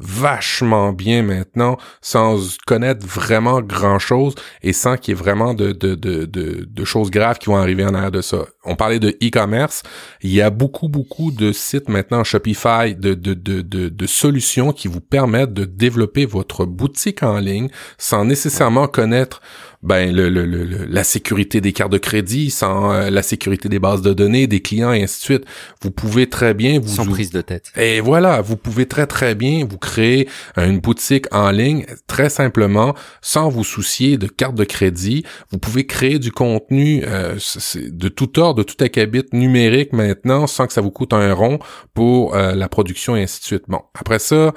vachement 0.01 0.93
bien 0.93 1.23
maintenant 1.23 1.77
sans 2.01 2.57
connaître 2.67 3.07
vraiment 3.07 3.61
grand 3.61 3.99
chose 3.99 4.35
et 4.63 4.73
sans 4.73 4.97
qu'il 4.97 5.13
y 5.15 5.17
ait 5.17 5.21
vraiment 5.21 5.55
de, 5.55 5.73
de, 5.73 5.95
de, 5.95 6.25
de, 6.25 6.85
choses 6.85 7.11
graves 7.11 7.39
qui 7.39 7.47
vont 7.47 7.57
arriver 7.57 7.85
en 7.85 7.95
arrière 7.95 8.11
de 8.11 8.23
ça. 8.23 8.47
On 8.65 8.77
parlait 8.77 8.99
de 8.99 9.11
e-commerce. 9.23 9.83
Il 10.23 10.33
y 10.33 10.41
a 10.41 10.51
beaucoup, 10.51 10.89
beaucoup 10.89 11.31
de 11.31 11.53
sites 11.53 11.89
maintenant 11.89 12.25
Shopify, 12.25 12.95
de, 12.97 13.15
de, 13.15 13.35
de, 13.35 13.61
de, 13.61 13.89
de 13.91 14.07
solutions 14.07 14.73
qui 14.73 14.89
vous 14.89 15.03
permettent 15.03 15.53
de 15.53 15.67
développer 15.67 16.25
votre 16.25 16.65
boutique 16.65 17.23
en 17.23 17.39
ligne 17.39 17.69
sans 17.99 18.25
nécessairement 18.25 18.89
connaître 18.89 19.43
ben 19.83 20.15
le, 20.15 20.29
le, 20.29 20.45
le, 20.45 20.85
la 20.85 21.05
sécurité 21.05 21.61
des 21.61 21.73
cartes 21.73 21.93
de 21.93 21.99
crédit, 21.99 22.51
sans 22.51 22.93
euh, 22.93 23.11
la 23.11 23.23
sécurité 23.23 23.69
des 23.69 23.79
bases 23.79 24.03
de 24.03 24.13
données, 24.13 24.47
des 24.47 24.61
clients 24.61 24.93
et 24.93 25.03
ainsi 25.03 25.21
de 25.21 25.25
suite. 25.25 25.45
Vous 25.83 25.91
pouvez 25.91 26.29
très 26.29 26.53
bien 26.53 26.79
vous 26.81 26.97
sans 26.97 27.07
prise 27.07 27.31
de 27.31 27.41
tête. 27.41 27.73
Et 27.77 28.01
voilà, 28.01 28.43
vous 28.43 28.57
pouvez 28.57 28.87
très 28.87 29.07
très 29.07 29.35
bien 29.35 29.67
vous 29.69 29.79
créer 29.79 30.29
une 30.57 30.81
boutique 30.81 31.27
en 31.35 31.51
ligne 31.51 31.87
très 32.07 32.29
simplement 32.29 32.95
sans 33.23 33.49
vous 33.49 33.65
soucier 33.65 34.19
de 34.19 34.27
cartes 34.27 34.55
de 34.55 34.65
crédit. 34.65 35.25
Vous 35.51 35.59
pouvez 35.59 35.87
créer 35.87 36.19
du 36.19 36.31
contenu 36.31 37.03
euh, 37.07 37.39
de 37.77 38.09
tout 38.09 38.39
ordre, 38.39 38.59
de 38.59 38.63
tout 38.63 38.83
acabit 38.85 39.25
numérique 39.33 39.93
maintenant 39.93 40.47
sans 40.47 40.67
que 40.67 40.73
ça 40.73 40.81
vous 40.81 40.91
coûte 40.91 41.13
un 41.13 41.33
rond 41.33 41.59
pour 41.95 42.35
euh, 42.35 42.55
la 42.55 42.69
production 42.69 43.17
et 43.17 43.23
ainsi 43.23 43.41
de 43.41 43.45
suite. 43.45 43.65
Bon, 43.69 43.81
après 43.99 44.19
ça, 44.19 44.53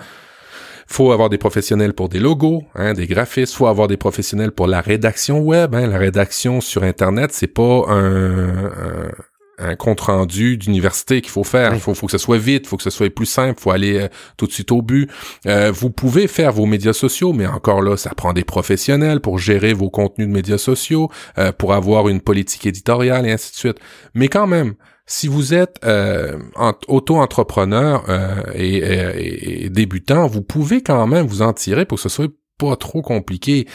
faut 0.87 1.11
avoir 1.11 1.29
des 1.29 1.37
professionnels 1.37 1.93
pour 1.93 2.09
des 2.09 2.19
logos, 2.19 2.63
hein, 2.75 2.93
des 2.93 3.07
graphistes, 3.07 3.53
faut 3.53 3.67
avoir 3.67 3.87
des 3.87 3.97
professionnels 3.97 4.51
pour 4.51 4.67
la 4.67 4.81
rédaction 4.81 5.39
web. 5.39 5.75
Hein. 5.75 5.87
La 5.87 5.97
rédaction 5.97 6.61
sur 6.61 6.83
Internet, 6.83 7.31
c'est 7.33 7.47
pas 7.47 7.85
un, 7.87 8.71
un, 9.57 9.75
compte 9.75 10.01
rendu 10.01 10.57
d'université 10.57 11.21
qu'il 11.21 11.31
faut 11.31 11.43
faire. 11.43 11.73
Il 11.73 11.79
faut, 11.79 11.93
faut 11.93 12.07
que 12.07 12.11
ce 12.11 12.17
soit 12.17 12.37
vite, 12.37 12.67
faut 12.67 12.77
que 12.77 12.83
ce 12.83 12.89
soit 12.89 13.13
plus 13.13 13.25
simple, 13.25 13.59
faut 13.59 13.71
aller 13.71 13.99
euh, 13.99 14.07
tout 14.37 14.47
de 14.47 14.51
suite 14.51 14.71
au 14.71 14.81
but. 14.81 15.09
Euh, 15.45 15.71
vous 15.71 15.89
pouvez 15.89 16.27
faire 16.27 16.51
vos 16.51 16.65
médias 16.65 16.93
sociaux, 16.93 17.33
mais 17.33 17.47
encore 17.47 17.81
là, 17.81 17.97
ça 17.97 18.11
prend 18.11 18.33
des 18.33 18.43
professionnels 18.43 19.19
pour 19.19 19.39
gérer 19.39 19.73
vos 19.73 19.89
contenus 19.89 20.27
de 20.27 20.33
médias 20.33 20.57
sociaux, 20.57 21.09
euh, 21.37 21.51
pour 21.51 21.73
avoir 21.73 22.09
une 22.09 22.21
politique 22.21 22.65
éditoriale 22.65 23.25
et 23.25 23.31
ainsi 23.31 23.51
de 23.51 23.57
suite. 23.57 23.77
Mais 24.13 24.27
quand 24.27 24.47
même, 24.47 24.75
si 25.05 25.27
vous 25.27 25.53
êtes 25.53 25.79
euh, 25.83 26.39
auto-entrepreneur 26.87 28.05
euh, 28.07 28.41
et, 28.53 29.69
débutant, 29.69 30.27
vous 30.27 30.41
pouvez 30.41 30.81
quand 30.81 31.05
même 31.07 31.27
vous 31.27 31.41
en 31.41 31.53
tirer 31.53 31.85
pour 31.85 31.97
que 31.97 32.03
ce 32.03 32.09
soit 32.09 32.31
pas 32.57 32.75
trop 32.75 33.01
compliqué. 33.01 33.67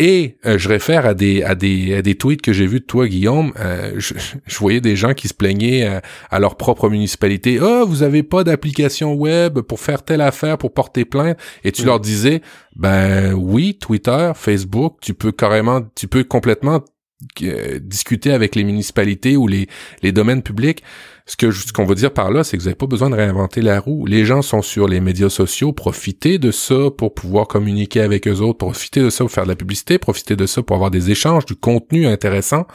Et 0.00 0.36
euh, 0.46 0.58
je 0.58 0.68
réfère 0.68 1.06
à 1.06 1.14
des 1.14 1.42
à 1.42 1.56
des 1.56 1.96
à 1.96 2.02
des 2.02 2.14
tweets 2.14 2.40
que 2.40 2.52
j'ai 2.52 2.68
vus 2.68 2.78
de 2.78 2.84
toi, 2.84 3.08
Guillaume. 3.08 3.52
Je, 3.96 4.14
voyais 4.60 4.80
des 4.80 4.94
gens 4.94 5.12
qui 5.12 5.26
se 5.26 5.34
plaignaient 5.34 6.00
à 6.30 6.38
leur 6.38 6.56
propre 6.56 6.88
municipalité. 6.88 7.58
oh, 7.60 7.84
vous 7.84 8.04
avez 8.04 8.22
pas 8.22 8.44
d'application 8.44 9.14
web 9.14 9.58
pour 9.58 9.80
faire 9.80 10.04
telle 10.04 10.20
affaire, 10.20 10.56
pour 10.56 10.72
porter 10.72 11.04
plainte. 11.04 11.36
Et 11.64 11.72
tu 11.72 11.84
leur 11.84 11.98
disais, 11.98 12.42
ben 12.76 13.32
oui, 13.32 13.76
Twitter, 13.76 14.30
Facebook, 14.36 14.98
tu 15.00 15.14
peux 15.14 15.32
carrément, 15.32 15.80
tu 15.96 16.06
peux 16.06 16.22
complètement 16.22 16.84
euh, 17.42 17.80
discuter 17.80 18.32
avec 18.32 18.54
les 18.54 18.62
municipalités 18.62 19.36
ou 19.36 19.48
les, 19.48 19.68
les 20.02 20.12
domaines 20.12 20.42
publics. 20.42 20.84
Ce 21.26 21.36
que 21.36 21.50
ce 21.50 21.72
qu'on 21.72 21.84
veut 21.84 21.94
dire 21.94 22.12
par 22.12 22.30
là, 22.30 22.44
c'est 22.44 22.56
que 22.56 22.62
vous 22.62 22.68
n'avez 22.68 22.76
pas 22.76 22.86
besoin 22.86 23.10
de 23.10 23.16
réinventer 23.16 23.60
la 23.60 23.80
roue. 23.80 24.06
Les 24.06 24.24
gens 24.24 24.40
sont 24.40 24.62
sur 24.62 24.88
les 24.88 25.00
médias 25.00 25.28
sociaux, 25.28 25.72
profitez 25.72 26.38
de 26.38 26.50
ça 26.50 26.90
pour 26.96 27.14
pouvoir 27.14 27.48
communiquer 27.48 28.00
avec 28.00 28.26
eux 28.28 28.38
autres, 28.40 28.58
profitez 28.58 29.02
de 29.02 29.10
ça 29.10 29.24
pour 29.24 29.32
faire 29.32 29.44
de 29.44 29.50
la 29.50 29.56
publicité, 29.56 29.98
profitez 29.98 30.36
de 30.36 30.46
ça 30.46 30.62
pour 30.62 30.76
avoir 30.76 30.90
des 30.90 31.10
échanges, 31.10 31.44
du 31.44 31.56
contenu 31.56 32.06
intéressant. 32.06 32.66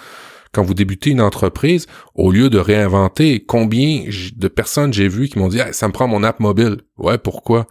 Quand 0.51 0.61
vous 0.61 0.75
débutez 0.75 1.09
une 1.09 1.21
entreprise, 1.21 1.87
au 2.13 2.31
lieu 2.31 2.49
de 2.49 2.59
réinventer, 2.59 3.43
combien 3.43 4.05
de 4.35 4.47
personnes 4.47 4.93
j'ai 4.93 5.07
vues 5.07 5.29
qui 5.29 5.39
m'ont 5.39 5.47
dit 5.47 5.61
ah, 5.61 5.73
ça 5.73 5.87
me 5.87 5.93
prend 5.93 6.07
mon 6.07 6.23
app 6.23 6.39
mobile. 6.39 6.81
Ouais, 6.97 7.17
pourquoi? 7.17 7.65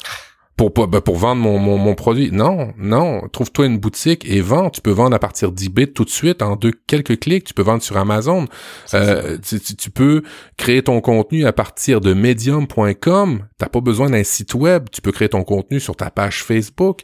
Pour 0.57 0.73
pour, 0.73 0.87
ben, 0.87 1.01
pour 1.01 1.17
vendre 1.17 1.41
mon, 1.41 1.59
mon, 1.59 1.79
mon, 1.79 1.95
produit. 1.95 2.31
Non, 2.31 2.73
non. 2.77 3.29
Trouve-toi 3.33 3.67
une 3.67 3.79
boutique 3.79 4.25
et 4.29 4.41
vends. 4.41 4.71
Tu 4.71 4.81
peux 4.81 4.91
vendre 4.91 5.17
à 5.17 5.19
partir 5.19 5.51
d'eBay 5.51 5.87
tout 5.87 6.05
de 6.05 6.11
suite 6.11 6.43
en 6.43 6.57
deux 6.57 6.73
quelques 6.87 7.19
clics. 7.21 7.45
Tu 7.45 7.55
peux 7.55 7.63
vendre 7.63 7.83
sur 7.83 7.97
Amazon. 7.97 8.47
Euh, 8.95 9.39
tu, 9.39 9.61
tu, 9.61 9.91
peux 9.91 10.23
créer 10.57 10.83
ton 10.83 11.01
contenu 11.01 11.47
à 11.47 11.53
partir 11.53 12.01
de 12.01 12.13
Medium.com. 12.13 13.47
T'as 13.59 13.69
pas 13.69 13.81
besoin 13.81 14.11
d'un 14.11 14.25
site 14.25 14.55
web. 14.55 14.89
Tu 14.93 15.01
peux 15.01 15.13
créer 15.13 15.31
ton 15.31 15.43
contenu 15.43 15.81
sur 15.81 15.97
ta 15.97 16.11
page 16.11 16.45
Facebook. 16.45 17.01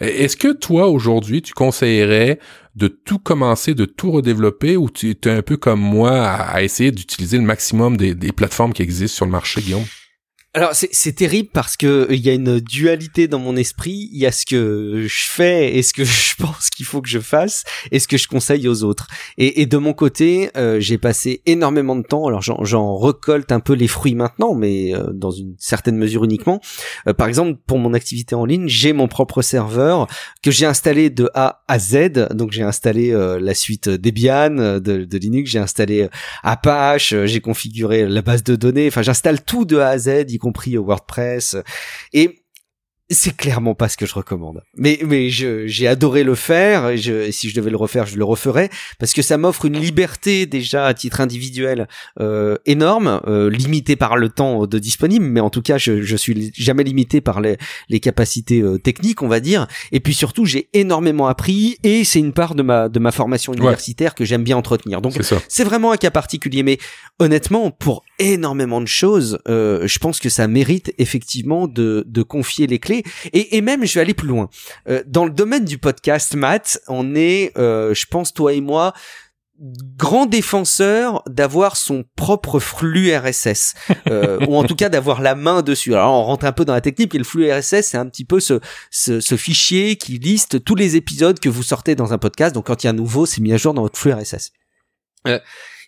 Est-ce 0.00 0.36
que 0.36 0.52
toi 0.52 0.88
aujourd'hui 0.88 1.42
tu 1.42 1.54
conseillerais 1.54 2.38
de 2.74 2.88
tout 2.88 3.18
commencer, 3.18 3.74
de 3.74 3.84
tout 3.84 4.12
redévelopper, 4.12 4.76
ou 4.76 4.88
tu 4.88 5.10
es 5.10 5.30
un 5.30 5.42
peu 5.42 5.56
comme 5.56 5.80
moi 5.80 6.12
à, 6.12 6.62
essayer 6.62 6.92
d'utiliser 6.92 7.36
le 7.36 7.42
maximum 7.42 7.96
des, 7.96 8.14
des 8.14 8.30
plateformes 8.30 8.72
qui 8.72 8.82
existent 8.82 9.16
sur 9.16 9.24
le 9.24 9.32
marché, 9.32 9.60
Guillaume? 9.60 9.84
Alors 10.58 10.72
c'est 10.74 11.12
terrible 11.12 11.50
parce 11.52 11.76
que 11.76 11.86
euh, 11.86 12.06
il 12.10 12.18
y 12.18 12.28
a 12.28 12.32
une 12.32 12.58
dualité 12.58 13.28
dans 13.28 13.38
mon 13.38 13.54
esprit. 13.54 14.10
Il 14.12 14.18
y 14.18 14.26
a 14.26 14.32
ce 14.32 14.44
que 14.44 15.06
je 15.06 15.24
fais 15.24 15.76
et 15.76 15.84
ce 15.84 15.92
que 15.92 16.02
je 16.04 16.34
pense 16.34 16.70
qu'il 16.70 16.84
faut 16.84 17.00
que 17.00 17.08
je 17.08 17.20
fasse 17.20 17.62
et 17.92 18.00
ce 18.00 18.08
que 18.08 18.16
je 18.16 18.26
conseille 18.26 18.66
aux 18.66 18.82
autres. 18.82 19.06
Et, 19.36 19.62
et 19.62 19.66
de 19.66 19.76
mon 19.76 19.92
côté, 19.92 20.50
euh, 20.56 20.80
j'ai 20.80 20.98
passé 20.98 21.42
énormément 21.46 21.94
de 21.94 22.02
temps. 22.02 22.26
Alors 22.26 22.42
j'en 22.42 22.96
recolte 22.96 23.52
un 23.52 23.60
peu 23.60 23.72
les 23.72 23.86
fruits 23.86 24.16
maintenant, 24.16 24.56
mais 24.56 24.92
euh, 24.96 25.12
dans 25.12 25.30
une 25.30 25.54
certaine 25.58 25.96
mesure 25.96 26.24
uniquement. 26.24 26.60
par 27.16 27.28
exemple, 27.28 27.60
pour 27.68 27.78
mon 27.78 27.94
activité 27.94 28.34
en 28.34 28.44
ligne, 28.44 28.66
j'ai 28.66 28.92
mon 28.92 29.06
propre 29.06 29.42
serveur 29.42 30.08
que 30.42 30.50
j'ai 30.50 30.66
installé 30.66 31.08
de 31.08 31.30
A 31.34 31.62
à 31.68 31.78
Z. 31.78 32.30
Donc 32.34 32.50
j'ai 32.50 32.64
installé 32.64 33.12
la 33.12 33.54
suite 33.54 33.88
Debian 33.88 34.50
de, 34.50 34.80
de 34.80 35.18
Linux, 35.18 35.52
j'ai 35.52 35.60
installé 35.60 36.08
Apache, 36.42 37.14
j'ai 37.26 37.40
configuré 37.40 38.08
la 38.08 38.22
base 38.22 38.42
de 38.42 38.56
données. 38.56 38.88
Enfin, 38.88 39.02
j'installe 39.02 39.44
tout 39.44 39.64
de 39.64 39.76
A 39.76 39.90
à 39.90 39.98
Z 39.98 40.26
compris 40.48 40.78
au 40.78 40.84
WordPress. 40.84 41.56
Et 42.14 42.42
c'est 43.10 43.34
clairement 43.34 43.74
pas 43.74 43.88
ce 43.88 43.96
que 43.96 44.04
je 44.04 44.14
recommande. 44.14 44.62
Mais 44.76 45.00
mais 45.06 45.30
j'ai 45.30 45.86
adoré 45.86 46.24
le 46.24 46.34
faire 46.34 46.88
et, 46.88 46.98
je, 46.98 47.30
si 47.30 47.48
je 47.48 47.54
devais 47.54 47.70
le 47.70 47.76
refaire, 47.76 48.06
je 48.06 48.16
le 48.16 48.24
referais 48.24 48.68
parce 48.98 49.12
que 49.14 49.22
ça 49.22 49.38
m'offre 49.38 49.64
une 49.64 49.78
liberté 49.78 50.44
déjà 50.44 50.86
à 50.86 50.92
titre 50.92 51.20
individuel 51.20 51.88
euh, 52.20 52.56
énorme, 52.66 53.20
euh, 53.26 53.48
limitée 53.48 53.96
par 53.96 54.16
le 54.16 54.28
temps 54.28 54.66
de 54.66 54.78
disponible, 54.78 55.24
mais 55.24 55.40
en 55.40 55.48
tout 55.48 55.62
cas 55.62 55.78
je, 55.78 56.02
je 56.02 56.16
suis 56.16 56.52
jamais 56.54 56.84
limité 56.84 57.22
par 57.22 57.40
les, 57.40 57.56
les 57.88 58.00
capacités 58.00 58.60
euh, 58.60 58.78
techniques, 58.78 59.22
on 59.22 59.28
va 59.28 59.40
dire. 59.40 59.66
Et 59.90 60.00
puis 60.00 60.12
surtout 60.12 60.44
j'ai 60.44 60.68
énormément 60.74 61.28
appris 61.28 61.78
et 61.84 62.04
c'est 62.04 62.18
une 62.18 62.34
part 62.34 62.54
de 62.54 62.62
ma 62.62 62.90
de 62.90 62.98
ma 62.98 63.10
formation 63.10 63.54
universitaire 63.54 64.14
que 64.14 64.26
j'aime 64.26 64.44
bien 64.44 64.58
entretenir. 64.58 65.00
Donc 65.00 65.14
c'est 65.48 65.64
vraiment 65.64 65.92
un 65.92 65.96
cas 65.96 66.10
particulier, 66.10 66.62
mais 66.62 66.78
honnêtement 67.18 67.70
pour 67.70 68.04
énormément 68.18 68.80
de 68.82 68.86
choses, 68.86 69.38
euh, 69.48 69.86
je 69.86 69.98
pense 69.98 70.20
que 70.20 70.28
ça 70.28 70.46
mérite 70.46 70.92
effectivement 70.98 71.68
de 71.68 72.04
de 72.06 72.22
confier 72.22 72.66
les 72.66 72.78
clés 72.78 72.97
et, 73.32 73.60
même, 73.60 73.84
je 73.84 73.94
vais 73.94 74.00
aller 74.00 74.14
plus 74.14 74.28
loin. 74.28 74.48
Euh, 74.88 75.02
dans 75.06 75.24
le 75.24 75.30
domaine 75.30 75.64
du 75.64 75.78
podcast, 75.78 76.34
Matt, 76.34 76.80
on 76.88 77.14
est, 77.14 77.52
euh, 77.58 77.94
je 77.94 78.06
pense, 78.06 78.32
toi 78.34 78.52
et 78.52 78.60
moi, 78.60 78.92
grand 79.96 80.26
défenseur 80.26 81.22
d'avoir 81.28 81.76
son 81.76 82.04
propre 82.14 82.60
flux 82.60 83.14
RSS 83.14 83.74
euh, 84.08 84.38
ou 84.46 84.56
en 84.56 84.62
tout 84.62 84.76
cas 84.76 84.88
d'avoir 84.88 85.20
la 85.20 85.34
main 85.34 85.62
dessus. 85.62 85.94
Alors 85.94 86.12
on 86.12 86.24
rentre 86.24 86.46
un 86.46 86.52
peu 86.52 86.64
dans 86.64 86.74
la 86.74 86.80
technique 86.80 87.14
et 87.14 87.18
le 87.18 87.24
flux 87.24 87.50
RSS 87.52 87.82
c'est 87.88 87.96
un 87.96 88.06
petit 88.06 88.24
peu 88.24 88.38
ce, 88.38 88.60
ce, 88.90 89.20
ce, 89.20 89.36
fichier 89.36 89.96
qui 89.96 90.18
liste 90.18 90.62
tous 90.62 90.76
les 90.76 90.94
épisodes 90.94 91.40
que 91.40 91.48
vous 91.48 91.64
sortez 91.64 91.96
dans 91.96 92.12
un 92.12 92.18
podcast. 92.18 92.54
Donc 92.54 92.66
quand 92.66 92.84
il 92.84 92.86
y 92.86 92.88
a 92.88 92.90
un 92.90 92.94
nouveau, 92.94 93.26
c'est 93.26 93.40
mis 93.40 93.52
à 93.52 93.56
jour 93.56 93.74
dans 93.74 93.82
votre 93.82 93.98
flux 93.98 94.12
RSS. 94.12 94.52
Euh, 95.26 95.40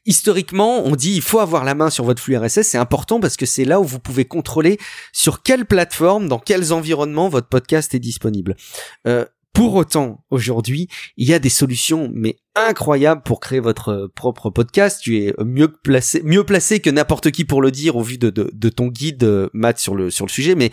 historiquement, 0.07 0.85
on 0.85 0.97
dit 0.97 1.15
il 1.15 1.23
faut 1.23 1.41
avoir 1.41 1.65
la 1.65 1.75
main 1.75 1.91
sur 1.91 2.05
votre 2.05 2.23
flux 2.23 2.37
RSS, 2.37 2.63
c'est 2.63 2.79
important 2.79 3.21
parce 3.21 3.37
que 3.37 3.47
c'est 3.47 3.65
là 3.65 3.81
où 3.81 3.85
vous 3.85 4.01
pouvez 4.01 4.25
contrôler 4.25 4.79
sur 5.13 5.43
quelle 5.43 5.67
plateforme, 5.67 6.29
dans 6.29 6.39
quels 6.39 6.73
environnements 6.73 7.29
votre 7.29 7.49
podcast 7.49 7.95
est 7.95 8.01
disponible. 8.01 8.57
Euh, 9.07 9.25
pour 9.53 9.75
autant, 9.75 10.25
aujourd'hui, 10.31 10.89
il 11.17 11.29
y 11.29 11.35
a 11.35 11.39
des 11.39 11.49
solutions, 11.49 12.11
mais 12.15 12.37
incroyables 12.55 13.23
pour 13.23 13.41
créer 13.41 13.61
votre 13.61 14.11
propre 14.15 14.51
podcast. 14.51 15.01
Tu 15.03 15.19
es 15.19 15.35
mieux 15.45 15.69
placé, 15.69 16.23
mieux 16.25 16.45
placé 16.45 16.81
que 16.81 16.91
n'importe 16.91 17.31
qui 17.31 17.45
pour 17.45 17.63
le 17.63 17.71
dire 17.71 17.97
au 17.97 18.03
vu 18.03 18.19
de, 18.19 18.31
de, 18.31 18.69
ton 18.69 18.89
guide, 18.89 19.49
Matt, 19.53 19.79
sur 19.79 19.95
le, 19.95 20.11
sur 20.11 20.27
le 20.27 20.31
sujet. 20.31 20.55
Mais 20.55 20.71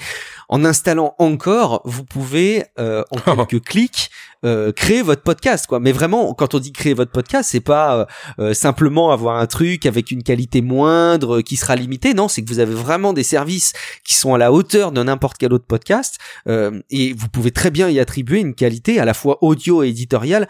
en 0.49 0.65
installant 0.65 1.15
encore, 1.19 1.81
vous 1.85 2.03
pouvez, 2.03 2.65
euh, 2.79 3.03
en 3.11 3.45
quelques 3.45 3.63
clics, 3.63 4.09
euh, 4.45 4.71
créer 4.71 5.01
votre 5.01 5.23
podcast 5.23 5.65
quoi 5.65 5.79
mais 5.79 5.91
vraiment 5.91 6.31
quand 6.35 6.53
on 6.53 6.59
dit 6.59 6.71
créer 6.71 6.93
votre 6.93 7.11
podcast 7.11 7.49
c'est 7.51 7.59
pas 7.59 7.97
euh, 7.97 8.05
euh, 8.37 8.53
simplement 8.53 9.09
avoir 9.09 9.37
un 9.37 9.47
truc 9.47 9.87
avec 9.87 10.11
une 10.11 10.21
qualité 10.21 10.61
moindre 10.61 11.41
qui 11.41 11.55
sera 11.55 11.75
limitée 11.75 12.13
non 12.13 12.27
c'est 12.27 12.43
que 12.43 12.49
vous 12.49 12.59
avez 12.59 12.75
vraiment 12.75 13.13
des 13.13 13.23
services 13.23 13.73
qui 14.03 14.13
sont 14.13 14.35
à 14.35 14.37
la 14.37 14.51
hauteur 14.51 14.91
de 14.91 15.01
n'importe 15.01 15.37
quel 15.39 15.53
autre 15.53 15.65
podcast 15.65 16.19
et 16.47 17.13
vous 17.13 17.29
pouvez 17.29 17.49
très 17.49 17.71
bien 17.71 17.89
y 17.89 17.99
attribuer 17.99 18.39
une 18.39 18.53
qualité 18.53 18.99
à 18.99 19.05
la 19.05 19.15
fois 19.15 19.39
audio 19.43 19.81
et 19.81 19.87
éditoriale 19.87 20.47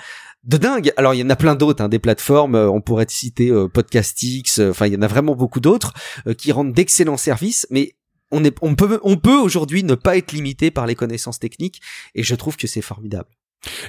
de 0.47 0.57
dingue. 0.57 0.91
Alors 0.97 1.13
il 1.13 1.19
y 1.19 1.23
en 1.23 1.29
a 1.29 1.35
plein 1.35 1.55
d'autres, 1.55 1.83
hein, 1.83 1.89
des 1.89 1.99
plateformes, 1.99 2.55
on 2.55 2.81
pourrait 2.81 3.05
citer 3.09 3.51
Podcastix, 3.73 4.59
enfin 4.59 4.87
il 4.87 4.93
y 4.93 4.97
en 4.97 5.01
a 5.01 5.07
vraiment 5.07 5.35
beaucoup 5.35 5.59
d'autres 5.59 5.93
qui 6.37 6.51
rendent 6.51 6.73
d'excellents 6.73 7.17
services, 7.17 7.67
mais 7.69 7.93
on, 8.31 8.43
est, 8.43 8.55
on 8.61 8.75
peut, 8.75 8.99
on 9.03 9.17
peut 9.17 9.37
aujourd'hui 9.37 9.83
ne 9.83 9.95
pas 9.95 10.17
être 10.17 10.31
limité 10.31 10.71
par 10.71 10.85
les 10.85 10.95
connaissances 10.95 11.39
techniques, 11.39 11.81
et 12.15 12.23
je 12.23 12.35
trouve 12.35 12.57
que 12.57 12.67
c'est 12.67 12.81
formidable. 12.81 13.29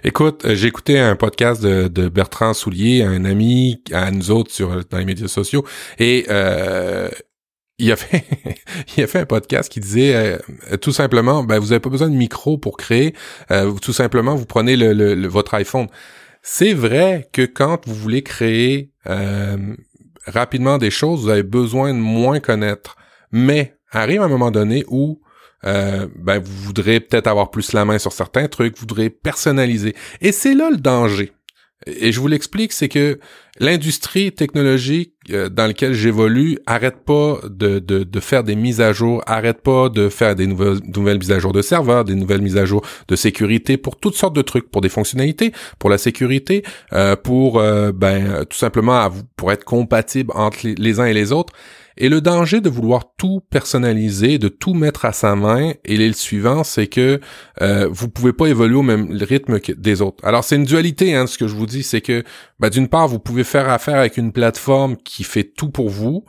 Écoute, 0.03 0.45
euh, 0.45 0.55
j'ai 0.55 0.69
écouté 0.69 0.99
un 0.99 1.17
podcast 1.17 1.63
de, 1.63 2.09
Bertrand 2.09 2.55
Soulier, 2.55 3.03
un 3.03 3.25
ami 3.25 3.83
à 3.93 4.11
nous 4.11 4.31
autres 4.31 4.53
sur 4.53 4.85
dans 4.87 4.99
les 4.99 5.05
médias 5.05 5.29
sociaux, 5.29 5.65
et 5.99 6.27
euh, 6.31 7.09
il 7.79 7.93
a 7.93 7.97
fait 7.97 8.25
il 8.97 9.05
a 9.05 9.07
fait 9.07 9.21
un 9.21 9.27
podcast 9.27 9.71
qui 9.71 9.81
disait 9.81 10.15
euh, 10.15 10.77
tout 10.81 10.93
simplement, 10.93 11.45
ben 11.45 11.59
vous 11.59 11.73
avez 11.73 11.81
pas 11.81 11.91
besoin 11.91 12.09
de 12.09 12.17
micro 12.17 12.59
pour 12.59 12.77
créer, 12.77 13.15
tout 13.83 13.93
simplement 13.93 14.35
vous 14.35 14.47
prenez 14.47 14.77
le, 14.77 15.27
votre 15.29 15.55
iPhone. 15.55 15.89
C'est 16.51 16.72
vrai 16.72 17.28
que 17.32 17.42
quand 17.42 17.86
vous 17.86 17.94
voulez 17.94 18.22
créer 18.22 18.90
rapidement 20.26 20.78
des 20.78 20.90
choses, 20.90 21.22
vous 21.22 21.28
avez 21.28 21.42
besoin 21.42 21.92
de 21.92 21.99
moins 21.99 22.40
connaître, 22.40 22.96
mais 23.30 23.76
arrive 23.92 24.22
un 24.22 24.28
moment 24.28 24.51
donné 24.51 24.82
où 24.88 25.20
euh, 25.66 26.09
ben 26.16 26.38
vous 26.38 26.57
voudrez 26.64 27.01
peut-être 27.01 27.26
avoir 27.26 27.51
plus 27.51 27.74
la 27.74 27.84
main 27.84 27.99
sur 27.99 28.12
certains 28.12 28.49
trucs, 28.49 28.76
vous 28.76 28.80
voudrez 28.80 29.11
personnaliser. 29.11 29.94
Et 30.22 30.32
c'est 30.32 30.55
là 30.55 30.70
le 30.70 30.78
danger. 30.78 31.32
Et 31.87 32.11
je 32.11 32.18
vous 32.18 32.26
l'explique, 32.26 32.72
c'est 32.72 32.89
que 32.89 33.20
l'industrie 33.61 34.33
technologique 34.33 35.12
euh, 35.31 35.49
dans 35.49 35.66
laquelle 35.68 35.93
j'évolue 35.93 36.59
arrête 36.66 37.05
pas 37.05 37.39
de, 37.45 37.79
de, 37.79 38.03
de, 38.03 38.20
faire 38.20 38.43
des 38.43 38.57
mises 38.57 38.81
à 38.81 38.93
jour, 38.93 39.22
arrête 39.26 39.62
pas 39.62 39.89
de 39.89 40.09
faire 40.09 40.35
des 40.35 40.49
nouvelles, 40.49 40.81
nouvelles 40.95 41.18
mises 41.18 41.31
à 41.31 41.39
jour 41.39 41.53
de 41.53 41.62
serveurs, 41.62 42.05
des 42.05 42.16
nouvelles 42.16 42.43
mises 42.43 42.57
à 42.57 42.64
jour 42.64 42.85
de 43.07 43.14
sécurité 43.14 43.76
pour 43.76 43.97
toutes 43.97 44.16
sortes 44.16 44.35
de 44.35 44.43
trucs, 44.43 44.70
pour 44.70 44.81
des 44.81 44.89
fonctionnalités, 44.89 45.53
pour 45.79 45.89
la 45.89 45.99
sécurité, 45.99 46.64
euh, 46.93 47.14
pour 47.14 47.62
ben 47.95 48.45
tout 48.45 48.57
simplement 48.57 49.09
pour 49.37 49.53
être 49.53 49.64
compatible 49.64 50.33
entre 50.35 50.59
les 50.64 51.01
uns 51.01 51.07
et 51.07 51.14
les 51.14 51.33
autres. 51.33 51.53
Et 52.01 52.09
le 52.09 52.20
danger 52.20 52.61
de 52.61 52.70
vouloir 52.70 53.12
tout 53.16 53.40
personnaliser, 53.51 54.38
de 54.38 54.49
tout 54.49 54.72
mettre 54.72 55.05
à 55.05 55.12
sa 55.12 55.34
main, 55.34 55.72
et 55.84 55.96
le 55.96 56.12
suivant, 56.12 56.62
c'est 56.62 56.86
que 56.86 57.20
euh, 57.61 57.88
vous 57.90 58.09
pouvez 58.09 58.32
pas 58.32 58.46
évoluer 58.46 58.76
au 58.76 58.82
même 58.82 59.11
rythme 59.20 59.59
que 59.59 59.72
des 59.72 60.01
autres. 60.01 60.24
Alors 60.24 60.44
c'est 60.44 60.55
une 60.55 60.64
dualité, 60.64 61.16
hein, 61.16 61.26
ce 61.26 61.36
que 61.36 61.49
je 61.49 61.57
vous 61.57 61.66
dis, 61.66 61.82
c'est 61.82 62.01
que 62.01 62.22
ben, 62.61 62.70
d'une 62.70 62.86
part, 62.86 63.09
vous 63.09 63.18
pouvez 63.18 63.42
faire 63.42 63.68
affaire 63.68 63.96
avec 63.96 64.16
une 64.16 64.30
plateforme 64.30 64.96
qui 64.96 65.24
fait 65.24 65.42
tout 65.42 65.70
pour 65.70 65.88
vous, 65.88 66.24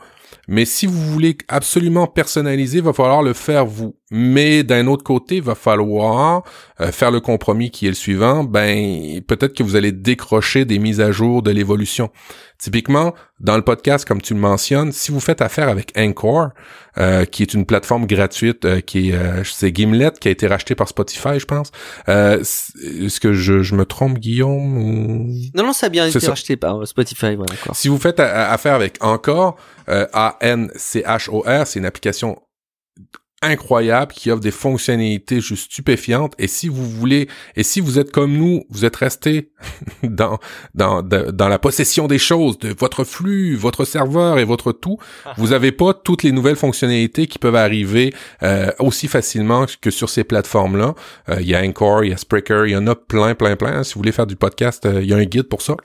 mais 0.48 0.64
si 0.64 0.86
vous 0.86 1.00
voulez 1.00 1.38
absolument 1.46 2.08
personnaliser, 2.08 2.78
il 2.78 2.84
va 2.84 2.92
falloir 2.92 3.22
le 3.22 3.32
faire 3.32 3.64
vous. 3.64 3.94
Mais 4.10 4.64
d'un 4.64 4.88
autre 4.88 5.04
côté, 5.04 5.36
il 5.36 5.42
va 5.42 5.54
falloir 5.54 6.42
euh, 6.80 6.90
faire 6.90 7.12
le 7.12 7.20
compromis 7.20 7.70
qui 7.70 7.86
est 7.86 7.90
le 7.90 7.94
suivant. 7.94 8.42
Ben, 8.42 9.20
peut-être 9.22 9.54
que 9.54 9.62
vous 9.62 9.76
allez 9.76 9.92
décrocher 9.92 10.64
des 10.64 10.80
mises 10.80 11.00
à 11.00 11.12
jour 11.12 11.42
de 11.42 11.52
l'évolution. 11.52 12.10
Typiquement, 12.58 13.14
dans 13.38 13.56
le 13.56 13.62
podcast, 13.62 14.04
comme 14.04 14.20
tu 14.20 14.34
le 14.34 14.40
mentionnes, 14.40 14.90
si 14.90 15.12
vous 15.12 15.20
faites 15.20 15.40
affaire 15.40 15.68
avec 15.68 15.92
Anchor, 15.96 16.48
euh, 16.98 17.24
qui 17.24 17.42
est 17.42 17.54
une 17.54 17.64
plateforme 17.64 18.04
gratuite, 18.06 18.64
euh, 18.64 18.80
qui 18.80 19.10
est, 19.10 19.44
c'est 19.44 19.74
Gimlet, 19.74 20.10
qui 20.20 20.26
a 20.26 20.30
été 20.32 20.48
racheté 20.48 20.74
par 20.74 20.88
Spotify, 20.88 21.38
je 21.38 21.46
pense. 21.46 21.70
Est-ce 22.08 23.20
que 23.20 23.32
je, 23.32 23.62
je, 23.62 23.74
me 23.76 23.84
trompe, 23.86 24.18
Guillaume 24.18 24.76
ou... 24.76 25.32
Non, 25.54 25.62
non, 25.62 25.72
ça 25.72 25.86
a 25.86 25.88
bien 25.88 26.06
été 26.06 26.26
racheté 26.26 26.56
par 26.56 26.86
Spotify. 26.86 27.36
Ouais, 27.36 27.46
si 27.72 27.88
vous 27.88 27.98
faites 27.98 28.18
affaire 28.18 28.74
avec 28.74 28.96
Encore, 29.00 29.56
A-N-C-H-O-R, 29.86 31.66
c'est 31.66 31.78
une 31.78 31.86
application 31.86 32.36
incroyable 33.42 34.12
qui 34.12 34.30
offre 34.30 34.42
des 34.42 34.50
fonctionnalités 34.50 35.40
juste 35.40 35.72
stupéfiantes. 35.72 36.34
Et 36.38 36.46
si 36.46 36.68
vous 36.68 36.88
voulez 36.88 37.28
et 37.56 37.62
si 37.62 37.80
vous 37.80 37.98
êtes 37.98 38.10
comme 38.12 38.32
nous 38.32 38.64
vous 38.68 38.84
êtes 38.84 38.96
resté 38.96 39.50
dans 40.02 40.38
dans 40.74 41.02
dans 41.02 41.48
la 41.48 41.58
possession 41.58 42.06
des 42.06 42.18
choses 42.18 42.58
de 42.58 42.74
votre 42.78 43.04
flux 43.04 43.56
votre 43.56 43.84
serveur 43.84 44.38
et 44.38 44.44
votre 44.44 44.72
tout 44.72 44.98
ah. 45.24 45.32
vous 45.38 45.52
avez 45.52 45.72
pas 45.72 45.94
toutes 45.94 46.22
les 46.22 46.32
nouvelles 46.32 46.56
fonctionnalités 46.56 47.26
qui 47.26 47.38
peuvent 47.38 47.56
arriver 47.56 48.12
euh, 48.42 48.70
aussi 48.78 49.08
facilement 49.08 49.64
que 49.80 49.90
sur 49.90 50.10
ces 50.10 50.24
plateformes 50.24 50.76
là 50.76 50.94
euh, 51.30 51.36
il 51.40 51.48
y 51.48 51.54
a 51.54 51.62
Encore 51.62 52.04
il 52.04 52.10
y 52.10 52.12
a 52.12 52.18
Spreaker 52.18 52.66
il 52.66 52.72
y 52.72 52.76
en 52.76 52.86
a 52.86 52.94
plein 52.94 53.34
plein 53.34 53.56
plein. 53.56 53.82
Si 53.84 53.94
vous 53.94 54.00
voulez 54.00 54.12
faire 54.12 54.26
du 54.26 54.36
podcast 54.36 54.84
euh, 54.84 55.02
il 55.02 55.08
y 55.08 55.14
a 55.14 55.16
un 55.16 55.24
guide 55.24 55.48
pour 55.48 55.62
ça. 55.62 55.76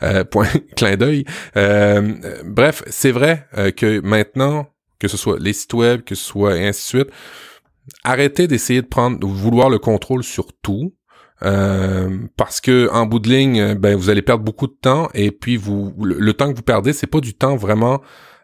Point 0.30 0.48
clin 0.76 0.96
d'œil. 0.96 1.24
Bref 1.54 2.82
c'est 2.88 3.12
vrai 3.12 3.46
que 3.76 4.00
maintenant 4.00 4.66
que 5.00 5.08
ce 5.08 5.16
soit 5.16 5.38
les 5.40 5.52
sites 5.52 5.74
web, 5.74 6.02
que 6.02 6.14
ce 6.14 6.24
soit 6.24 6.56
et 6.56 6.68
ainsi 6.68 6.82
de 6.82 7.02
suite. 7.02 7.14
arrêtez 8.04 8.46
d'essayer 8.46 8.82
de 8.82 8.86
prendre, 8.86 9.18
de 9.18 9.26
vouloir 9.26 9.68
le 9.70 9.78
contrôle 9.78 10.22
sur 10.22 10.52
tout. 10.62 10.94
Euh, 11.42 12.18
parce 12.36 12.60
que 12.60 12.90
en 12.92 13.06
bout 13.06 13.18
de 13.18 13.30
ligne, 13.30 13.74
ben 13.74 13.96
vous 13.96 14.10
allez 14.10 14.20
perdre 14.20 14.44
beaucoup 14.44 14.66
de 14.66 14.76
temps 14.78 15.08
et 15.14 15.30
puis 15.30 15.56
vous 15.56 15.94
le, 15.98 16.34
temps 16.34 16.50
que 16.50 16.56
vous 16.56 16.62
perdez, 16.62 16.92
c'est 16.92 17.06
pas 17.06 17.20
du 17.20 17.32
temps 17.32 17.56
vraiment 17.56 18.02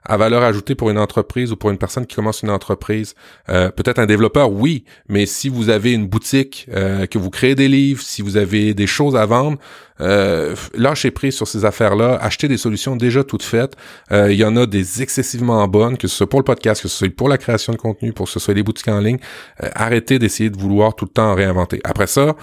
à 0.09 0.17
valeur 0.17 0.43
ajoutée 0.43 0.75
pour 0.75 0.91
une 0.91 0.99
entreprise 0.99 1.53
ou 1.53 1.57
pour 1.57 1.71
une 1.71 1.79
personne 1.79 2.07
qui 2.07 2.17
commence 2.17 2.43
une 2.43 2.51
entreprise. 2.51 3.15
Euh, 3.49 3.71
peut-être 3.71 3.99
un 3.99 4.07
développeur, 4.07 4.51
oui, 4.53 4.85
mais 5.09 5.27
si 5.27 5.49
vous 5.49 5.69
avez 5.69 5.93
une 5.93 6.07
boutique, 6.07 6.67
euh, 6.75 7.07
que 7.07 7.19
vous 7.19 7.31
créez 7.31 7.55
des 7.55 7.69
livres, 7.69 8.03
si 8.03 8.23
vous 8.23 8.37
avez 8.37 8.75
des 8.75 8.87
choses 8.87 9.17
à 9.17 9.27
vendre, 9.27 9.59
euh, 10.01 10.55
lâchez 10.75 11.11
prise 11.11 11.35
sur 11.35 11.49
ces 11.49 11.65
affaires-là, 11.65 12.19
achetez 12.21 12.49
des 12.49 12.59
solutions 12.59 12.97
déjà 12.97 13.25
toutes 13.25 13.43
faites. 13.43 13.77
Euh, 14.13 14.33
il 14.33 14.39
y 14.39 14.45
en 14.45 14.57
a 14.57 14.67
des 14.67 15.03
excessivement 15.03 15.67
bonnes, 15.69 15.97
que 15.97 16.09
ce 16.09 16.17
soit 16.17 16.29
pour 16.29 16.41
le 16.41 16.45
podcast, 16.45 16.83
que 16.83 16.89
ce 16.89 16.97
soit 16.97 17.15
pour 17.15 17.29
la 17.29 17.39
création 17.39 17.73
de 17.73 17.79
contenu, 17.79 18.13
pour 18.13 18.27
que 18.27 18.33
ce 18.33 18.41
soit 18.41 18.55
des 18.55 18.63
boutiques 18.63 18.89
en 18.89 19.01
ligne. 19.01 19.19
Arrêtez 19.59 20.19
d'essayer 20.19 20.51
de 20.51 20.59
vouloir 20.59 20.95
tout 20.95 21.07
le 21.07 21.11
temps 21.11 21.35
réinventer. 21.35 21.81
Après 21.85 22.07
ça, 22.07 22.37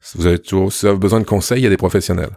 si 0.00 0.18
vous 0.18 0.26
avez 0.26 0.38
toujours 0.38 0.72
si 0.72 0.80
vous 0.82 0.90
avez 0.90 0.98
besoin 0.98 1.20
de 1.20 1.24
conseils, 1.24 1.60
il 1.60 1.64
y 1.64 1.66
a 1.66 1.70
des 1.70 1.76
professionnels. 1.76 2.30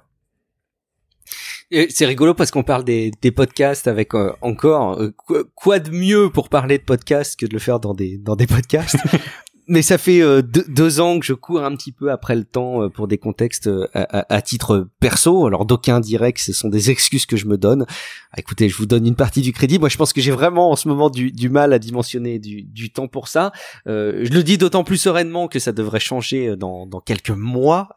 C'est 1.72 2.06
rigolo 2.06 2.34
parce 2.34 2.52
qu'on 2.52 2.64
parle 2.64 2.84
des, 2.84 3.12
podcasts 3.36 3.88
avec 3.88 4.14
euh, 4.14 4.32
encore 4.42 5.02
euh, 5.02 5.14
quoi, 5.56 5.80
de 5.80 5.90
mieux 5.90 6.30
pour 6.30 6.50
parler 6.50 6.78
de 6.78 6.84
podcasts 6.84 7.40
que 7.40 7.46
de 7.46 7.54
le 7.54 7.60
faire 7.60 7.80
dans 7.80 7.94
des 7.94 8.20
podcasts? 8.48 8.98
mais 9.68 9.82
ça 9.82 9.98
fait 9.98 10.22
euh, 10.22 10.42
deux, 10.42 11.00
ans 11.00 11.20
que 11.20 11.26
je 11.26 11.34
cours 11.34 11.64
un 11.64 11.76
petit 11.76 11.92
peu 11.92 12.12
après 12.12 12.36
le 12.36 12.44
temps 12.44 12.84
euh, 12.84 12.90
pour 12.90 13.08
des 13.08 13.18
contextes 13.18 13.68
euh, 13.68 13.88
à, 13.94 14.42
titre 14.42 14.88
perso. 15.00 15.48
Alors 15.48 15.66
d'aucuns 15.66 16.00
diraient 16.00 16.34
que 16.34 16.42
ce 16.42 16.54
sont 16.54 16.70
des 16.70 16.92
excuses 16.92 17.26
que 17.26 17.38
je 17.38 17.48
me 17.48 17.58
donne. 17.58 17.86
Ah, 18.32 18.36
écoutez, 18.38 18.70
je 18.70 18.78
vous 18.78 18.86
donne 18.86 19.06
une 19.08 19.16
partie 19.16 19.42
du 19.42 19.54
crédit. 19.54 19.80
Moi, 19.80 19.90
je 19.90 19.98
pense 19.98 20.14
que 20.14 20.22
j'ai 20.22 20.32
vraiment 20.32 20.72
en 20.72 20.76
ce 20.76 20.88
moment 20.88 21.10
du, 21.10 21.50
mal 21.50 21.74
à 21.74 21.80
dimensionner 21.80 22.40
du, 22.40 22.90
temps 22.92 23.08
pour 23.08 23.28
ça. 23.28 23.52
je 23.86 24.32
le 24.32 24.44
dis 24.44 24.58
d'autant 24.58 24.84
plus 24.84 24.98
sereinement 24.98 25.48
que 25.48 25.60
ça 25.60 25.72
devrait 25.72 26.00
changer 26.00 26.56
dans, 26.56 26.88
quelques 27.06 27.30
mois. 27.32 27.90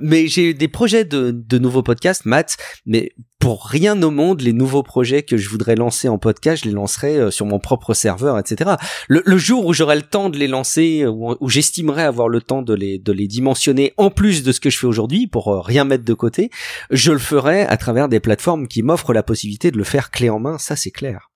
mais 0.00 0.28
j'ai 0.28 0.54
des 0.54 0.68
projets 0.68 1.04
de, 1.04 1.58
nouveaux 1.58 1.82
podcasts, 1.82 2.24
Matt. 2.26 2.56
Mais 2.86 3.12
pour 3.38 3.66
rien 3.66 4.02
au 4.02 4.10
monde, 4.10 4.40
les 4.40 4.52
nouveaux 4.52 4.82
projets 4.82 5.22
que 5.22 5.36
je 5.36 5.48
voudrais 5.48 5.76
lancer 5.76 6.08
en 6.08 6.18
podcast, 6.18 6.64
je 6.64 6.68
les 6.68 6.74
lancerai 6.74 7.30
sur 7.30 7.46
mon 7.46 7.58
propre 7.58 7.94
serveur, 7.94 8.38
etc. 8.38 8.72
Le 9.08 9.38
jour 9.38 9.66
où 9.66 9.72
j'aurai 9.72 9.96
le 9.96 10.02
temps 10.02 10.28
de 10.28 10.38
les 10.38 10.48
lancer 10.48 11.04
où, 11.08 11.48
j'estimerais 11.48 12.04
avoir 12.04 12.28
le 12.28 12.40
temps 12.40 12.62
de 12.62 12.74
les, 12.74 12.98
de 12.98 13.12
les 13.12 13.26
dimensionner 13.26 13.92
en 13.96 14.10
plus 14.10 14.42
de 14.42 14.52
ce 14.52 14.60
que 14.60 14.70
je 14.70 14.78
fais 14.78 14.86
aujourd'hui 14.86 15.26
pour 15.26 15.48
euh, 15.48 15.60
rien 15.60 15.84
mettre 15.84 16.04
de 16.04 16.14
côté, 16.14 16.50
je 16.90 17.12
le 17.12 17.18
ferai 17.18 17.62
à 17.62 17.76
travers 17.76 18.08
des 18.08 18.20
plateformes 18.20 18.68
qui 18.68 18.82
m'offrent 18.82 19.12
la 19.12 19.22
possibilité 19.22 19.70
de 19.70 19.78
le 19.78 19.84
faire 19.84 20.10
clé 20.10 20.30
en 20.30 20.38
main, 20.38 20.58
ça 20.58 20.76
c'est 20.76 20.90
clair. 20.90 21.30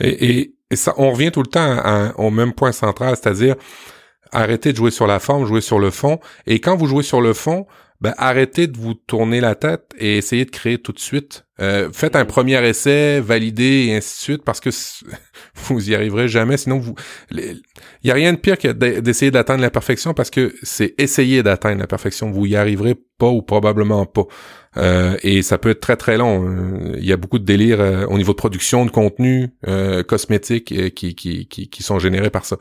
Et, 0.00 0.52
et, 0.70 0.76
ça, 0.76 0.94
on 0.96 1.12
revient 1.12 1.30
tout 1.30 1.42
le 1.42 1.48
temps 1.48 2.12
au 2.16 2.30
même 2.30 2.52
point 2.52 2.72
central, 2.72 3.16
c'est-à-dire 3.16 3.54
arrêter 4.32 4.72
de 4.72 4.76
jouer 4.76 4.90
sur 4.90 5.06
la 5.06 5.20
forme, 5.20 5.46
jouer 5.46 5.60
sur 5.60 5.78
le 5.78 5.90
fond. 5.90 6.18
Et 6.46 6.60
quand 6.60 6.76
vous 6.76 6.86
jouez 6.86 7.04
sur 7.04 7.20
le 7.20 7.32
fond, 7.34 7.66
ben, 8.00 8.14
arrêtez 8.18 8.66
de 8.66 8.76
vous 8.76 8.94
tourner 8.94 9.40
la 9.40 9.54
tête 9.54 9.92
et 9.98 10.18
essayez 10.18 10.44
de 10.44 10.50
créer 10.50 10.78
tout 10.78 10.92
de 10.92 10.98
suite. 10.98 11.46
Euh, 11.60 11.90
faites 11.92 12.14
un 12.14 12.26
premier 12.26 12.62
essai, 12.66 13.20
validez 13.20 13.86
et 13.88 13.96
ainsi 13.96 14.16
de 14.16 14.20
suite 14.20 14.44
parce 14.44 14.60
que 14.60 14.70
vous 15.68 15.90
y 15.90 15.94
arriverez 15.94 16.28
jamais. 16.28 16.56
Sinon, 16.56 16.78
vous, 16.78 16.94
il 17.30 17.62
y 18.04 18.10
a 18.10 18.14
rien 18.14 18.32
de 18.32 18.38
pire 18.38 18.58
que 18.58 18.68
d'essayer 18.68 19.30
d'atteindre 19.30 19.62
la 19.62 19.70
perfection 19.70 20.14
parce 20.14 20.30
que 20.30 20.54
c'est 20.62 20.94
essayer 20.98 21.42
d'atteindre 21.42 21.80
la 21.80 21.86
perfection. 21.86 22.30
Vous 22.30 22.46
y 22.46 22.56
arriverez 22.56 22.96
pas 23.18 23.28
ou 23.28 23.42
probablement 23.42 24.06
pas. 24.06 24.26
Euh, 24.76 25.16
et 25.22 25.42
ça 25.42 25.58
peut 25.58 25.70
être 25.70 25.80
très 25.80 25.96
très 25.96 26.18
long. 26.18 26.46
Euh, 26.46 26.96
il 26.98 27.04
y 27.04 27.12
a 27.12 27.16
beaucoup 27.16 27.38
de 27.38 27.44
délires 27.44 28.06
au 28.08 28.18
niveau 28.18 28.32
de 28.32 28.36
production 28.36 28.84
de 28.84 28.90
contenu 28.90 29.48
cosmétique 30.06 30.94
qui, 30.94 31.14
qui, 31.14 31.46
qui, 31.48 31.68
qui 31.68 31.82
sont 31.82 31.98
générés 31.98 32.30
par 32.30 32.44
ça. 32.44 32.56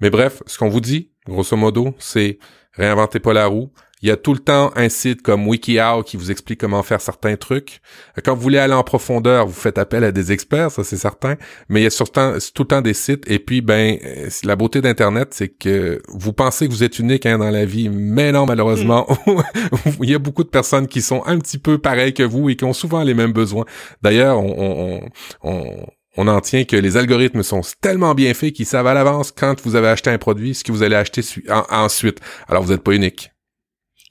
Mais 0.00 0.10
bref, 0.10 0.42
ce 0.46 0.58
qu'on 0.58 0.68
vous 0.68 0.80
dit, 0.80 1.10
grosso 1.26 1.56
modo, 1.56 1.94
c'est 1.98 2.38
réinventez 2.72 3.20
pas 3.20 3.32
la 3.32 3.46
roue, 3.46 3.70
il 4.04 4.08
y 4.08 4.10
a 4.10 4.18
tout 4.18 4.34
le 4.34 4.38
temps 4.38 4.70
un 4.76 4.90
site 4.90 5.22
comme 5.22 5.48
WikiHow 5.48 6.02
qui 6.02 6.18
vous 6.18 6.30
explique 6.30 6.60
comment 6.60 6.82
faire 6.82 7.00
certains 7.00 7.36
trucs. 7.36 7.80
Quand 8.22 8.34
vous 8.34 8.42
voulez 8.42 8.58
aller 8.58 8.74
en 8.74 8.82
profondeur, 8.82 9.46
vous 9.46 9.54
faites 9.54 9.78
appel 9.78 10.04
à 10.04 10.12
des 10.12 10.30
experts, 10.30 10.72
ça 10.72 10.84
c'est 10.84 10.98
certain. 10.98 11.36
Mais 11.70 11.80
il 11.80 11.84
y 11.84 11.86
a 11.86 11.90
surtout 11.90 12.20
tout 12.54 12.64
le 12.64 12.68
temps 12.68 12.82
des 12.82 12.92
sites. 12.92 13.24
Et 13.30 13.38
puis, 13.38 13.62
ben, 13.62 13.96
euh, 14.04 14.28
la 14.44 14.56
beauté 14.56 14.82
d'Internet, 14.82 15.28
c'est 15.32 15.48
que 15.48 16.02
vous 16.08 16.34
pensez 16.34 16.68
que 16.68 16.72
vous 16.72 16.84
êtes 16.84 16.98
unique 16.98 17.24
hein, 17.24 17.38
dans 17.38 17.48
la 17.48 17.64
vie, 17.64 17.88
mais 17.88 18.30
non, 18.30 18.44
malheureusement, 18.44 19.06
il 20.02 20.10
y 20.10 20.14
a 20.14 20.18
beaucoup 20.18 20.44
de 20.44 20.50
personnes 20.50 20.86
qui 20.86 21.00
sont 21.00 21.22
un 21.24 21.38
petit 21.38 21.56
peu 21.56 21.78
pareilles 21.78 22.12
que 22.12 22.24
vous 22.24 22.50
et 22.50 22.56
qui 22.56 22.66
ont 22.66 22.74
souvent 22.74 23.04
les 23.04 23.14
mêmes 23.14 23.32
besoins. 23.32 23.64
D'ailleurs, 24.02 24.38
on, 24.38 25.00
on, 25.42 25.86
on 26.18 26.28
en 26.28 26.42
tient 26.42 26.64
que 26.64 26.76
les 26.76 26.98
algorithmes 26.98 27.42
sont 27.42 27.62
tellement 27.80 28.14
bien 28.14 28.34
faits 28.34 28.52
qu'ils 28.52 28.66
savent 28.66 28.86
à 28.86 28.92
l'avance 28.92 29.32
quand 29.32 29.62
vous 29.62 29.76
avez 29.76 29.88
acheté 29.88 30.10
un 30.10 30.18
produit, 30.18 30.54
ce 30.54 30.62
que 30.62 30.72
vous 30.72 30.82
allez 30.82 30.96
acheter 30.96 31.22
ensuite. 31.70 32.20
Alors 32.48 32.62
vous 32.62 32.72
n'êtes 32.72 32.82
pas 32.82 32.92
unique. 32.92 33.33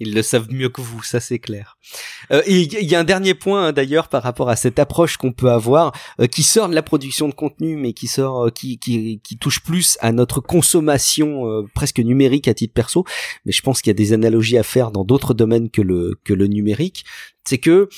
Ils 0.04 0.14
le 0.14 0.22
savent 0.22 0.52
mieux 0.52 0.70
que 0.70 0.82
vous, 0.82 1.02
ça 1.02 1.20
c'est 1.20 1.40
clair. 1.40 1.78
Euh, 2.32 2.42
il 2.48 2.72
y 2.74 2.96
a 2.96 3.00
un 3.00 3.04
dernier 3.04 3.34
point 3.34 3.68
hein, 3.68 3.72
d'ailleurs 3.72 4.10
par 4.10 4.24
rapport 4.24 4.50
à 4.50 4.56
cette 4.56 4.80
approche 4.80 5.18
qu'on 5.18 5.32
peut 5.32 5.52
avoir, 5.52 5.94
euh, 6.20 6.28
qui 6.28 6.44
sort 6.44 6.70
de 6.70 6.76
la 6.76 6.84
production 6.84 7.30
de 7.30 7.34
contenu, 7.34 7.76
mais 7.76 7.94
qui 7.94 8.08
sort, 8.08 8.48
euh, 8.48 8.50
qui, 8.50 8.78
qui, 8.78 9.20
qui, 9.24 9.38
touche 9.38 9.62
plus 9.62 9.98
à 10.02 10.12
notre 10.12 10.40
consommation 10.40 11.66
presque 11.74 12.00
numérique 12.00 12.48
à 12.48 12.54
titre 12.54 12.74
perso. 12.74 13.06
Mais 13.46 13.52
je 13.52 13.62
pense 13.62 13.82
qu'il 13.82 13.90
y 13.90 13.92
a 13.92 13.96
des 13.96 14.14
analogies 14.14 14.58
à 14.58 14.64
faire 14.64 14.92
dans 14.92 15.04
d'autres 15.04 15.34
domaines 15.34 15.70
que 15.70 15.82
le 15.82 16.18
que 16.24 16.34
le 16.34 16.48
numérique. 16.48 17.06
C'est 17.46 17.58
que 17.58 17.90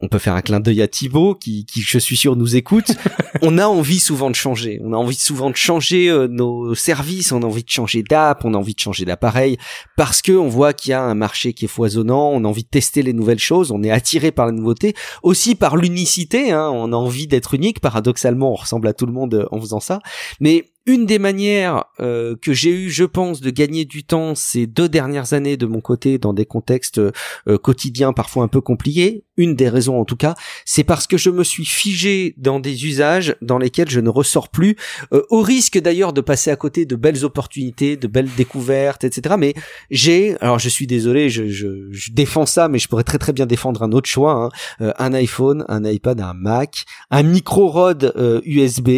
on 0.00 0.08
peut 0.08 0.18
faire 0.18 0.34
un 0.34 0.40
clin 0.40 0.60
d'œil 0.60 0.80
à 0.82 0.88
Thibaut 0.88 1.34
qui, 1.34 1.66
qui, 1.66 1.82
je 1.82 1.98
suis 1.98 2.16
sûr, 2.16 2.34
nous 2.34 2.56
écoute. 2.56 2.92
on 3.42 3.58
a 3.58 3.66
envie 3.66 4.00
souvent 4.00 4.30
de 4.30 4.34
changer. 4.34 4.80
On 4.82 4.92
a 4.92 4.96
envie 4.96 5.14
souvent 5.14 5.50
de 5.50 5.56
changer 5.56 6.08
euh, 6.08 6.26
nos 6.26 6.74
services. 6.74 7.32
On 7.32 7.42
a 7.42 7.46
envie 7.46 7.64
de 7.64 7.70
changer 7.70 8.02
d'app. 8.02 8.44
On 8.44 8.54
a 8.54 8.56
envie 8.56 8.74
de 8.74 8.80
changer 8.80 9.04
d'appareil 9.04 9.58
parce 9.96 10.22
que 10.22 10.32
on 10.32 10.48
voit 10.48 10.72
qu'il 10.72 10.90
y 10.90 10.94
a 10.94 11.02
un 11.02 11.14
marché 11.14 11.52
qui 11.52 11.66
est 11.66 11.68
foisonnant. 11.68 12.30
On 12.30 12.44
a 12.44 12.48
envie 12.48 12.64
de 12.64 12.68
tester 12.68 13.02
les 13.02 13.12
nouvelles 13.12 13.38
choses. 13.38 13.72
On 13.72 13.82
est 13.82 13.90
attiré 13.90 14.32
par 14.32 14.46
la 14.46 14.52
nouveauté, 14.52 14.94
aussi 15.22 15.54
par 15.54 15.76
l'unicité. 15.76 16.50
Hein. 16.50 16.70
On 16.72 16.92
a 16.92 16.96
envie 16.96 17.26
d'être 17.26 17.54
unique. 17.54 17.80
Paradoxalement, 17.80 18.52
on 18.52 18.56
ressemble 18.56 18.88
à 18.88 18.94
tout 18.94 19.06
le 19.06 19.12
monde 19.12 19.34
euh, 19.34 19.46
en 19.50 19.60
faisant 19.60 19.80
ça. 19.80 20.00
Mais 20.40 20.64
une 20.86 21.04
des 21.04 21.18
manières 21.18 21.84
euh, 22.00 22.36
que 22.40 22.52
j'ai 22.52 22.70
eu, 22.70 22.90
je 22.90 23.04
pense, 23.04 23.40
de 23.40 23.50
gagner 23.50 23.84
du 23.84 24.02
temps 24.02 24.34
ces 24.34 24.66
deux 24.66 24.88
dernières 24.88 25.34
années 25.34 25.56
de 25.56 25.66
mon 25.66 25.80
côté 25.80 26.18
dans 26.18 26.32
des 26.32 26.46
contextes 26.46 26.98
euh, 26.98 27.58
quotidiens 27.58 28.12
parfois 28.12 28.44
un 28.44 28.48
peu 28.48 28.60
compliqués, 28.60 29.24
une 29.36 29.54
des 29.54 29.68
raisons 29.68 30.00
en 30.00 30.04
tout 30.04 30.16
cas, 30.16 30.34
c'est 30.64 30.84
parce 30.84 31.06
que 31.06 31.18
je 31.18 31.28
me 31.28 31.44
suis 31.44 31.66
figé 31.66 32.34
dans 32.38 32.60
des 32.60 32.86
usages 32.86 33.36
dans 33.42 33.58
lesquels 33.58 33.90
je 33.90 34.00
ne 34.00 34.08
ressors 34.08 34.48
plus, 34.48 34.76
euh, 35.12 35.22
au 35.28 35.42
risque 35.42 35.78
d'ailleurs 35.78 36.14
de 36.14 36.22
passer 36.22 36.50
à 36.50 36.56
côté 36.56 36.86
de 36.86 36.96
belles 36.96 37.24
opportunités, 37.24 37.96
de 37.96 38.06
belles 38.06 38.30
découvertes, 38.36 39.04
etc. 39.04 39.34
Mais 39.38 39.54
j'ai, 39.90 40.36
alors 40.40 40.58
je 40.58 40.68
suis 40.70 40.86
désolé, 40.86 41.28
je, 41.28 41.48
je, 41.48 41.88
je, 41.90 42.10
défends 42.12 42.46
ça, 42.46 42.68
mais 42.68 42.78
je 42.78 42.88
pourrais 42.88 43.04
très 43.04 43.18
très 43.18 43.32
bien 43.32 43.46
défendre 43.46 43.82
un 43.82 43.92
autre 43.92 44.08
choix, 44.08 44.50
hein, 44.80 44.92
un 44.98 45.12
iPhone, 45.12 45.64
un 45.68 45.84
iPad, 45.84 46.20
un 46.20 46.34
Mac, 46.34 46.84
un 47.10 47.22
micro 47.22 47.68
rod 47.68 48.12
USB, 48.44 48.88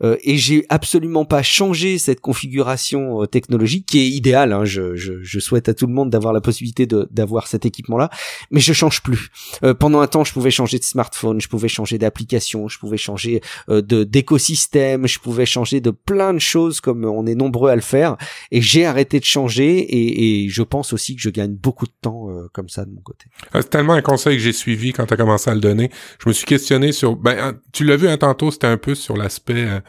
et 0.00 0.36
j'ai 0.36 0.66
absolument 0.68 1.24
pas 1.30 1.44
changer 1.44 1.98
cette 1.98 2.20
configuration 2.20 3.22
euh, 3.22 3.26
technologique 3.26 3.86
qui 3.86 4.00
est 4.00 4.08
idéale. 4.08 4.52
Hein. 4.52 4.64
Je, 4.64 4.96
je, 4.96 5.22
je, 5.22 5.38
souhaite 5.38 5.68
à 5.68 5.74
tout 5.74 5.86
le 5.86 5.92
monde 5.92 6.10
d'avoir 6.10 6.32
la 6.32 6.40
possibilité 6.40 6.88
d'avoir 6.88 7.46
cet 7.46 7.64
équipement-là, 7.64 8.10
mais 8.50 8.58
je 8.58 8.72
change 8.72 9.00
plus. 9.00 9.28
Euh, 9.62 9.72
pendant 9.72 10.00
un 10.00 10.08
temps, 10.08 10.24
je 10.24 10.32
pouvais 10.32 10.50
changer 10.50 10.80
de 10.80 10.84
smartphone, 10.84 11.40
je 11.40 11.46
pouvais 11.46 11.68
changer 11.68 11.98
d'application, 11.98 12.66
je 12.66 12.80
pouvais 12.80 12.96
changer 12.96 13.42
euh, 13.68 13.80
d'écosystème, 13.80 15.06
je 15.06 15.20
pouvais 15.20 15.46
changer 15.46 15.80
de 15.80 15.92
plein 15.92 16.34
de 16.34 16.40
choses 16.40 16.80
comme 16.80 17.04
on 17.04 17.24
est 17.26 17.36
nombreux 17.36 17.70
à 17.70 17.76
le 17.76 17.80
faire. 17.80 18.16
Et 18.50 18.60
j'ai 18.60 18.84
arrêté 18.84 19.20
de 19.20 19.24
changer 19.24 19.78
et, 19.78 20.44
et, 20.44 20.48
je 20.48 20.62
pense 20.62 20.92
aussi 20.92 21.14
que 21.14 21.22
je 21.22 21.30
gagne 21.30 21.54
beaucoup 21.54 21.86
de 21.86 21.92
temps 22.02 22.26
comme 22.52 22.68
ça 22.68 22.84
de 22.84 22.90
mon 22.90 23.02
côté. 23.02 23.26
C'est 23.52 23.70
tellement 23.70 23.92
un 23.92 24.02
conseil 24.02 24.36
que 24.36 24.42
j'ai 24.42 24.52
suivi 24.52 24.92
quand 24.92 25.06
tu 25.06 25.14
as 25.14 25.16
commencé 25.16 25.48
à 25.48 25.54
le 25.54 25.60
donner. 25.60 25.90
Je 26.18 26.28
me 26.28 26.32
suis 26.32 26.46
questionné 26.46 26.90
sur, 26.90 27.14
ben, 27.14 27.56
tu 27.72 27.84
l'as 27.84 27.96
vu 27.96 28.08
un 28.08 28.16
tantôt, 28.16 28.50
c'était 28.50 28.66
un 28.66 28.78
peu 28.78 28.96
sur 28.96 29.16
l'aspect 29.16 29.80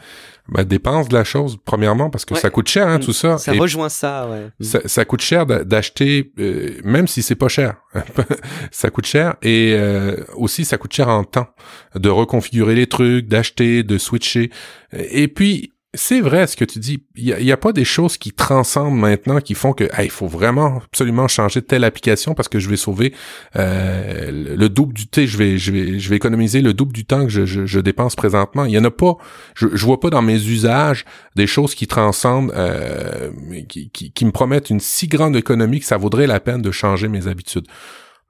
bah, 0.52 0.64
dépense 0.64 1.08
de 1.08 1.14
la 1.14 1.24
chose, 1.24 1.58
premièrement, 1.64 2.10
parce 2.10 2.24
que 2.24 2.34
ça 2.34 2.50
coûte 2.50 2.68
cher, 2.68 2.86
hein, 2.86 2.98
tout 2.98 3.12
ça. 3.12 3.38
Ça 3.38 3.52
rejoint 3.52 3.88
ça, 3.88 4.28
ouais. 4.28 4.48
Ça, 4.60 4.80
ça 4.84 5.04
coûte 5.04 5.22
cher 5.22 5.46
d'acheter, 5.46 6.32
euh, 6.38 6.80
même 6.84 7.08
si 7.08 7.22
c'est 7.22 7.34
pas 7.34 7.48
cher. 7.48 7.76
ça 8.70 8.90
coûte 8.90 9.06
cher. 9.06 9.36
Et 9.42 9.74
euh, 9.74 10.16
aussi, 10.34 10.64
ça 10.64 10.76
coûte 10.76 10.92
cher 10.92 11.08
en 11.08 11.24
temps 11.24 11.48
de 11.94 12.08
reconfigurer 12.10 12.74
les 12.74 12.86
trucs, 12.86 13.26
d'acheter, 13.28 13.82
de 13.82 13.96
switcher. 13.96 14.50
Et 14.92 15.28
puis, 15.28 15.71
c'est 15.94 16.22
vrai 16.22 16.46
ce 16.46 16.56
que 16.56 16.64
tu 16.64 16.78
dis. 16.78 17.04
Il 17.16 17.26
y 17.26 17.52
a, 17.52 17.56
pas 17.58 17.72
des 17.72 17.84
choses 17.84 18.16
qui 18.16 18.32
transcendent 18.32 18.98
maintenant 18.98 19.40
qui 19.40 19.54
font 19.54 19.74
que 19.74 19.84
il 20.02 20.10
faut 20.10 20.26
vraiment 20.26 20.80
absolument 20.84 21.28
changer 21.28 21.60
telle 21.60 21.84
application 21.84 22.34
parce 22.34 22.48
que 22.48 22.58
je 22.58 22.70
vais 22.70 22.78
sauver 22.78 23.12
euh, 23.56 24.56
le 24.56 24.68
double 24.70 24.94
du 24.94 25.06
temps. 25.06 25.22
Je 25.24 25.36
vais, 25.36 26.16
économiser 26.16 26.62
le 26.62 26.72
double 26.72 26.92
du 26.92 27.04
temps 27.04 27.26
que 27.26 27.30
je, 27.30 27.80
dépense 27.80 28.16
présentement. 28.16 28.64
Il 28.64 28.72
y 28.72 28.78
en 28.78 28.84
a 28.84 28.90
pas. 28.90 29.16
Je, 29.54 29.68
je 29.74 29.84
vois 29.84 30.00
pas 30.00 30.08
dans 30.08 30.22
mes 30.22 30.42
usages 30.46 31.04
des 31.36 31.46
choses 31.46 31.74
qui 31.74 31.86
transcendent, 31.86 32.52
euh, 32.54 33.30
qui, 33.68 34.24
me 34.24 34.32
promettent 34.32 34.70
une 34.70 34.80
si 34.80 35.08
grande 35.08 35.36
économie 35.36 35.80
que 35.80 35.86
ça 35.86 35.98
vaudrait 35.98 36.26
la 36.26 36.40
peine 36.40 36.62
de 36.62 36.70
changer 36.70 37.08
mes 37.08 37.26
habitudes. 37.26 37.66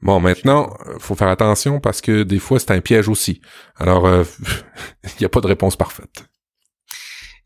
Bon, 0.01 0.19
maintenant, 0.19 0.77
faut 0.99 1.15
faire 1.15 1.29
attention 1.29 1.79
parce 1.79 2.01
que 2.01 2.25
des 2.25 2.41
fois, 2.41 2.59
c'est 2.59 2.73
un 2.73 2.81
piège 2.81 3.09
aussi. 3.09 3.41
Alors, 3.77 4.07
euh, 4.07 4.25
il 5.05 5.21
n'y 5.21 5.27
a 5.27 5.29
pas 5.29 5.41
de 5.41 5.47
réponse 5.47 5.77
parfaite. 5.77 6.25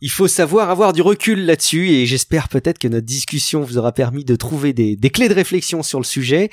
Il 0.02 0.10
faut 0.10 0.28
savoir 0.28 0.70
avoir 0.70 0.92
du 0.92 1.00
recul 1.00 1.46
là-dessus 1.46 1.88
et 1.88 2.06
j'espère 2.06 2.48
peut-être 2.48 2.78
que 2.78 2.88
notre 2.88 3.06
discussion 3.06 3.62
vous 3.62 3.78
aura 3.78 3.92
permis 3.92 4.24
de 4.24 4.36
trouver 4.36 4.74
des, 4.74 4.96
clés 5.10 5.28
de 5.28 5.34
réflexion 5.34 5.82
sur 5.82 5.98
le 5.98 6.04
sujet. 6.04 6.50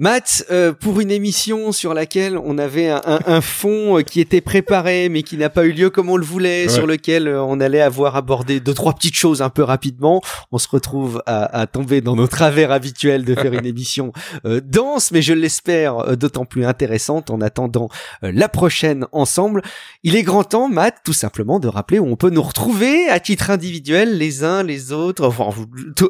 Matt, 0.00 0.46
euh, 0.52 0.72
pour 0.72 1.00
une 1.00 1.10
émission 1.10 1.72
sur 1.72 1.92
laquelle 1.92 2.38
on 2.38 2.56
avait 2.56 2.88
un, 2.88 3.02
un, 3.04 3.40
fond 3.40 3.98
euh, 3.98 4.02
qui 4.02 4.20
était 4.20 4.40
préparé 4.40 5.08
mais 5.08 5.24
qui 5.24 5.36
n'a 5.36 5.50
pas 5.50 5.64
eu 5.64 5.72
lieu 5.72 5.90
comme 5.90 6.08
on 6.08 6.16
le 6.16 6.24
voulait, 6.24 6.68
sur 6.68 6.86
lequel 6.86 7.26
euh, 7.26 7.42
on 7.42 7.58
allait 7.58 7.80
avoir 7.80 8.14
abordé 8.14 8.60
deux 8.60 8.74
trois 8.74 8.92
petites 8.92 9.16
choses 9.16 9.42
un 9.42 9.50
peu 9.50 9.64
rapidement, 9.64 10.22
on 10.52 10.58
se 10.58 10.68
retrouve 10.68 11.20
à, 11.26 11.66
tomber 11.66 12.00
dans 12.00 12.14
nos 12.14 12.28
travers 12.28 12.70
habituels 12.70 13.24
de 13.24 13.34
faire 13.34 13.52
une 13.52 13.66
émission 13.66 14.12
dense, 14.44 15.10
mais 15.10 15.20
je 15.20 15.32
l'espère 15.32 16.16
d'autant 16.16 16.44
plus 16.44 16.64
intéressante 16.64 17.30
en 17.30 17.40
attendant 17.40 17.88
la 18.22 18.48
prochaine 18.48 19.06
ensemble. 19.10 19.62
Il 20.04 20.14
est 20.14 20.22
grand 20.22 20.44
temps, 20.44 20.68
Matt, 20.68 20.98
tout 21.04 21.12
simplement 21.12 21.58
de 21.58 21.66
rappeler 21.66 21.98
où 21.98 22.06
on 22.06 22.16
peut 22.16 22.30
nous 22.30 22.42
retrouver 22.42 23.08
à 23.08 23.18
titre 23.18 23.50
individuel, 23.50 24.16
les 24.16 24.44
uns, 24.44 24.62
les 24.62 24.92
autres, 24.92 25.26
enfin 25.26 25.50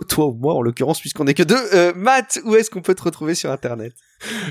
toi, 0.09 0.27
ou 0.27 0.35
moi 0.35 0.55
en 0.55 0.61
l'occurrence 0.61 1.01
puisqu'on 1.01 1.27
est 1.27 1.35
que 1.35 1.43
deux. 1.43 1.95
Matt, 1.95 2.39
où 2.45 2.55
est-ce 2.55 2.69
qu'on 2.71 2.83
peut 2.83 2.95
te 2.95 3.03
retrouver 3.03 3.35
sur 3.35 3.51
Internet? 3.51 3.78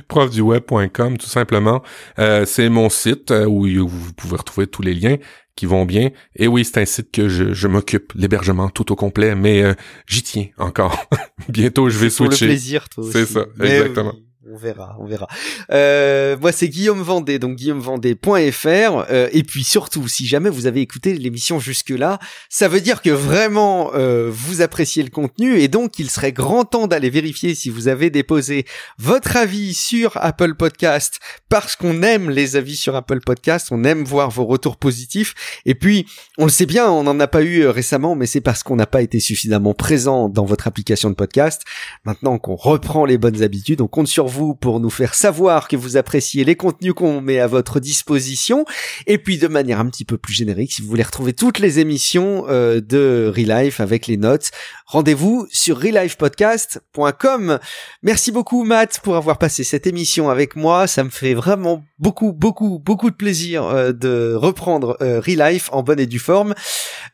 Profduweb.com, 0.08 1.18
tout 1.18 1.28
simplement. 1.28 1.84
Euh, 2.20 2.45
c'est 2.45 2.70
mon 2.70 2.90
site 2.90 3.32
euh, 3.32 3.45
où 3.45 3.88
vous 3.88 4.14
pouvez 4.14 4.38
retrouver 4.38 4.68
tous 4.68 4.82
les 4.82 4.94
liens 4.94 5.18
qui 5.56 5.66
vont 5.66 5.86
bien. 5.86 6.12
Et 6.36 6.48
oui, 6.48 6.64
c'est 6.64 6.80
un 6.80 6.86
site 6.86 7.12
que 7.12 7.28
je, 7.28 7.68
m'occupe, 7.68 8.14
l'hébergement 8.16 8.70
tout 8.70 8.91
au 8.91 8.95
complet, 8.95 9.36
mais 9.36 9.64
euh, 9.64 9.74
j'y 10.08 10.24
tiens 10.24 10.48
encore. 10.58 11.10
Bientôt, 11.49 11.90
je 11.90 11.98
vais 11.98 12.10
switcher. 12.10 12.38
Pour 12.38 12.48
le 12.48 12.54
plaisir, 12.54 12.90
toi 12.90 13.04
C'est 13.12 13.26
ça, 13.26 13.45
exactement 13.62 14.14
on 14.46 14.56
verra, 14.56 14.96
on 15.00 15.06
verra. 15.06 15.28
Euh, 15.72 16.38
moi, 16.40 16.52
c'est 16.52 16.70
Guillaume 16.70 17.02
Vendée, 17.02 17.40
donc 17.40 17.56
guillaumevendée.fr. 17.56 18.68
Euh, 18.68 19.30
et 19.32 19.44
puis 19.44 19.64
surtout, 19.64 20.08
si 20.08 20.28
jamais 20.28 20.50
vous 20.50 20.68
avez 20.68 20.82
écouté 20.82 21.16
l'émission 21.16 21.60
jusque-là, 21.60 22.20
ça 22.48 22.68
veut 22.68 22.80
dire 22.80 23.02
que 23.02 23.10
vraiment 23.10 23.92
euh, 23.96 24.30
vous 24.32 24.62
appréciez 24.62 25.02
le 25.04 25.10
contenu 25.10 25.60
et 25.60 25.68
donc 25.68 25.98
il 25.98 26.10
serait 26.10 26.32
grand 26.32 26.66
temps 26.66 26.88
d'aller 26.88 27.10
vérifier 27.10 27.56
si 27.56 27.70
vous 27.70 27.88
avez 27.88 28.10
déposé 28.10 28.66
votre 29.00 29.38
avis 29.38 29.74
sur 29.74 30.12
Apple 30.16 30.54
Podcast 30.54 31.20
parce 31.50 31.76
qu'on 31.76 32.04
aime 32.04 32.30
les 32.30 32.56
avis 32.56 32.76
sur 32.76 32.96
Apple 32.96 33.22
Podcast, 33.22 33.70
on 33.72 33.84
aime 33.84 34.04
voir 34.04 34.30
vos 34.30 34.46
retours 34.46 34.78
positifs. 34.78 35.34
Et 35.66 35.74
puis, 35.74 36.06
on 36.38 36.46
le 36.46 36.52
sait 36.52 36.68
bien, 36.68 36.90
on 36.90 37.04
n'en 37.04 37.20
a 37.20 37.28
pas 37.28 37.42
eu 37.42 37.68
récemment, 37.68 38.16
mais 38.16 38.28
c'est 38.28 38.42
parce 38.42 38.62
qu'on 38.62 38.76
n'a 38.76 38.86
pas 38.88 39.02
été 39.02 39.20
suffisamment 39.20 39.74
présent 39.74 40.30
dans 40.30 40.46
votre 40.46 40.68
application 40.68 41.10
de 41.10 41.16
podcast. 41.16 41.64
Maintenant 42.06 42.38
qu'on 42.38 42.56
reprend 42.56 43.04
les 43.06 43.18
bonnes 43.18 43.42
habitudes, 43.42 43.82
on 43.82 43.88
compte 43.88 44.08
sur 44.08 44.28
pour 44.60 44.80
nous 44.80 44.90
faire 44.90 45.14
savoir 45.14 45.68
que 45.68 45.76
vous 45.76 45.98
appréciez 45.98 46.44
les 46.44 46.56
contenus 46.56 46.94
qu'on 46.94 47.22
met 47.22 47.40
à 47.40 47.48
votre 47.48 47.80
disposition. 47.80 48.66
Et 49.06 49.18
puis 49.18 49.38
de 49.38 49.48
manière 49.48 49.80
un 49.80 49.90
petit 49.90 50.06
peu 50.06 50.18
plus 50.18 50.34
générique, 50.34 50.74
si 50.74 50.82
vous 50.82 50.88
voulez 50.88 51.04
retrouver 51.04 51.34
toutes 51.34 51.60
les 51.60 51.80
émissions 51.80 52.46
euh, 52.48 52.82
de 52.82 53.32
Relife 53.36 53.80
avec 53.80 54.08
les 54.08 54.18
notes, 54.18 54.52
rendez-vous 54.86 55.48
sur 55.52 55.80
relifepodcast.com. 55.80 57.60
Merci 58.04 58.32
beaucoup 58.32 58.64
Matt 58.64 59.00
pour 59.04 59.16
avoir 59.16 59.38
passé 59.38 59.64
cette 59.64 59.88
émission 59.88 60.30
avec 60.30 60.56
moi. 60.56 60.88
Ça 60.88 61.04
me 61.04 61.10
fait 61.10 61.34
vraiment 61.34 61.84
beaucoup, 62.00 62.34
beaucoup, 62.34 62.80
beaucoup 62.80 63.10
de 63.10 63.16
plaisir 63.16 63.64
euh, 63.64 63.92
de 63.92 64.34
reprendre 64.36 64.98
euh, 65.02 65.20
Relife 65.20 65.70
en 65.72 65.84
bonne 65.84 66.00
et 66.00 66.08
due 66.08 66.20
forme. 66.20 66.54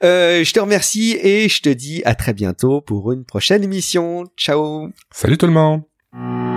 je 0.02 0.52
te 0.52 0.60
remercie 0.60 1.18
et 1.22 1.48
je 1.50 1.62
te 1.62 1.70
dis 1.70 2.02
à 2.06 2.16
très 2.16 2.34
bientôt 2.34 2.82
pour 2.82 3.12
une 3.12 3.24
prochaine 3.24 3.64
émission. 3.64 4.26
Ciao 4.38 4.90
Salut 5.12 5.38
tout 5.38 5.48
le 5.48 5.54
monde 5.54 6.52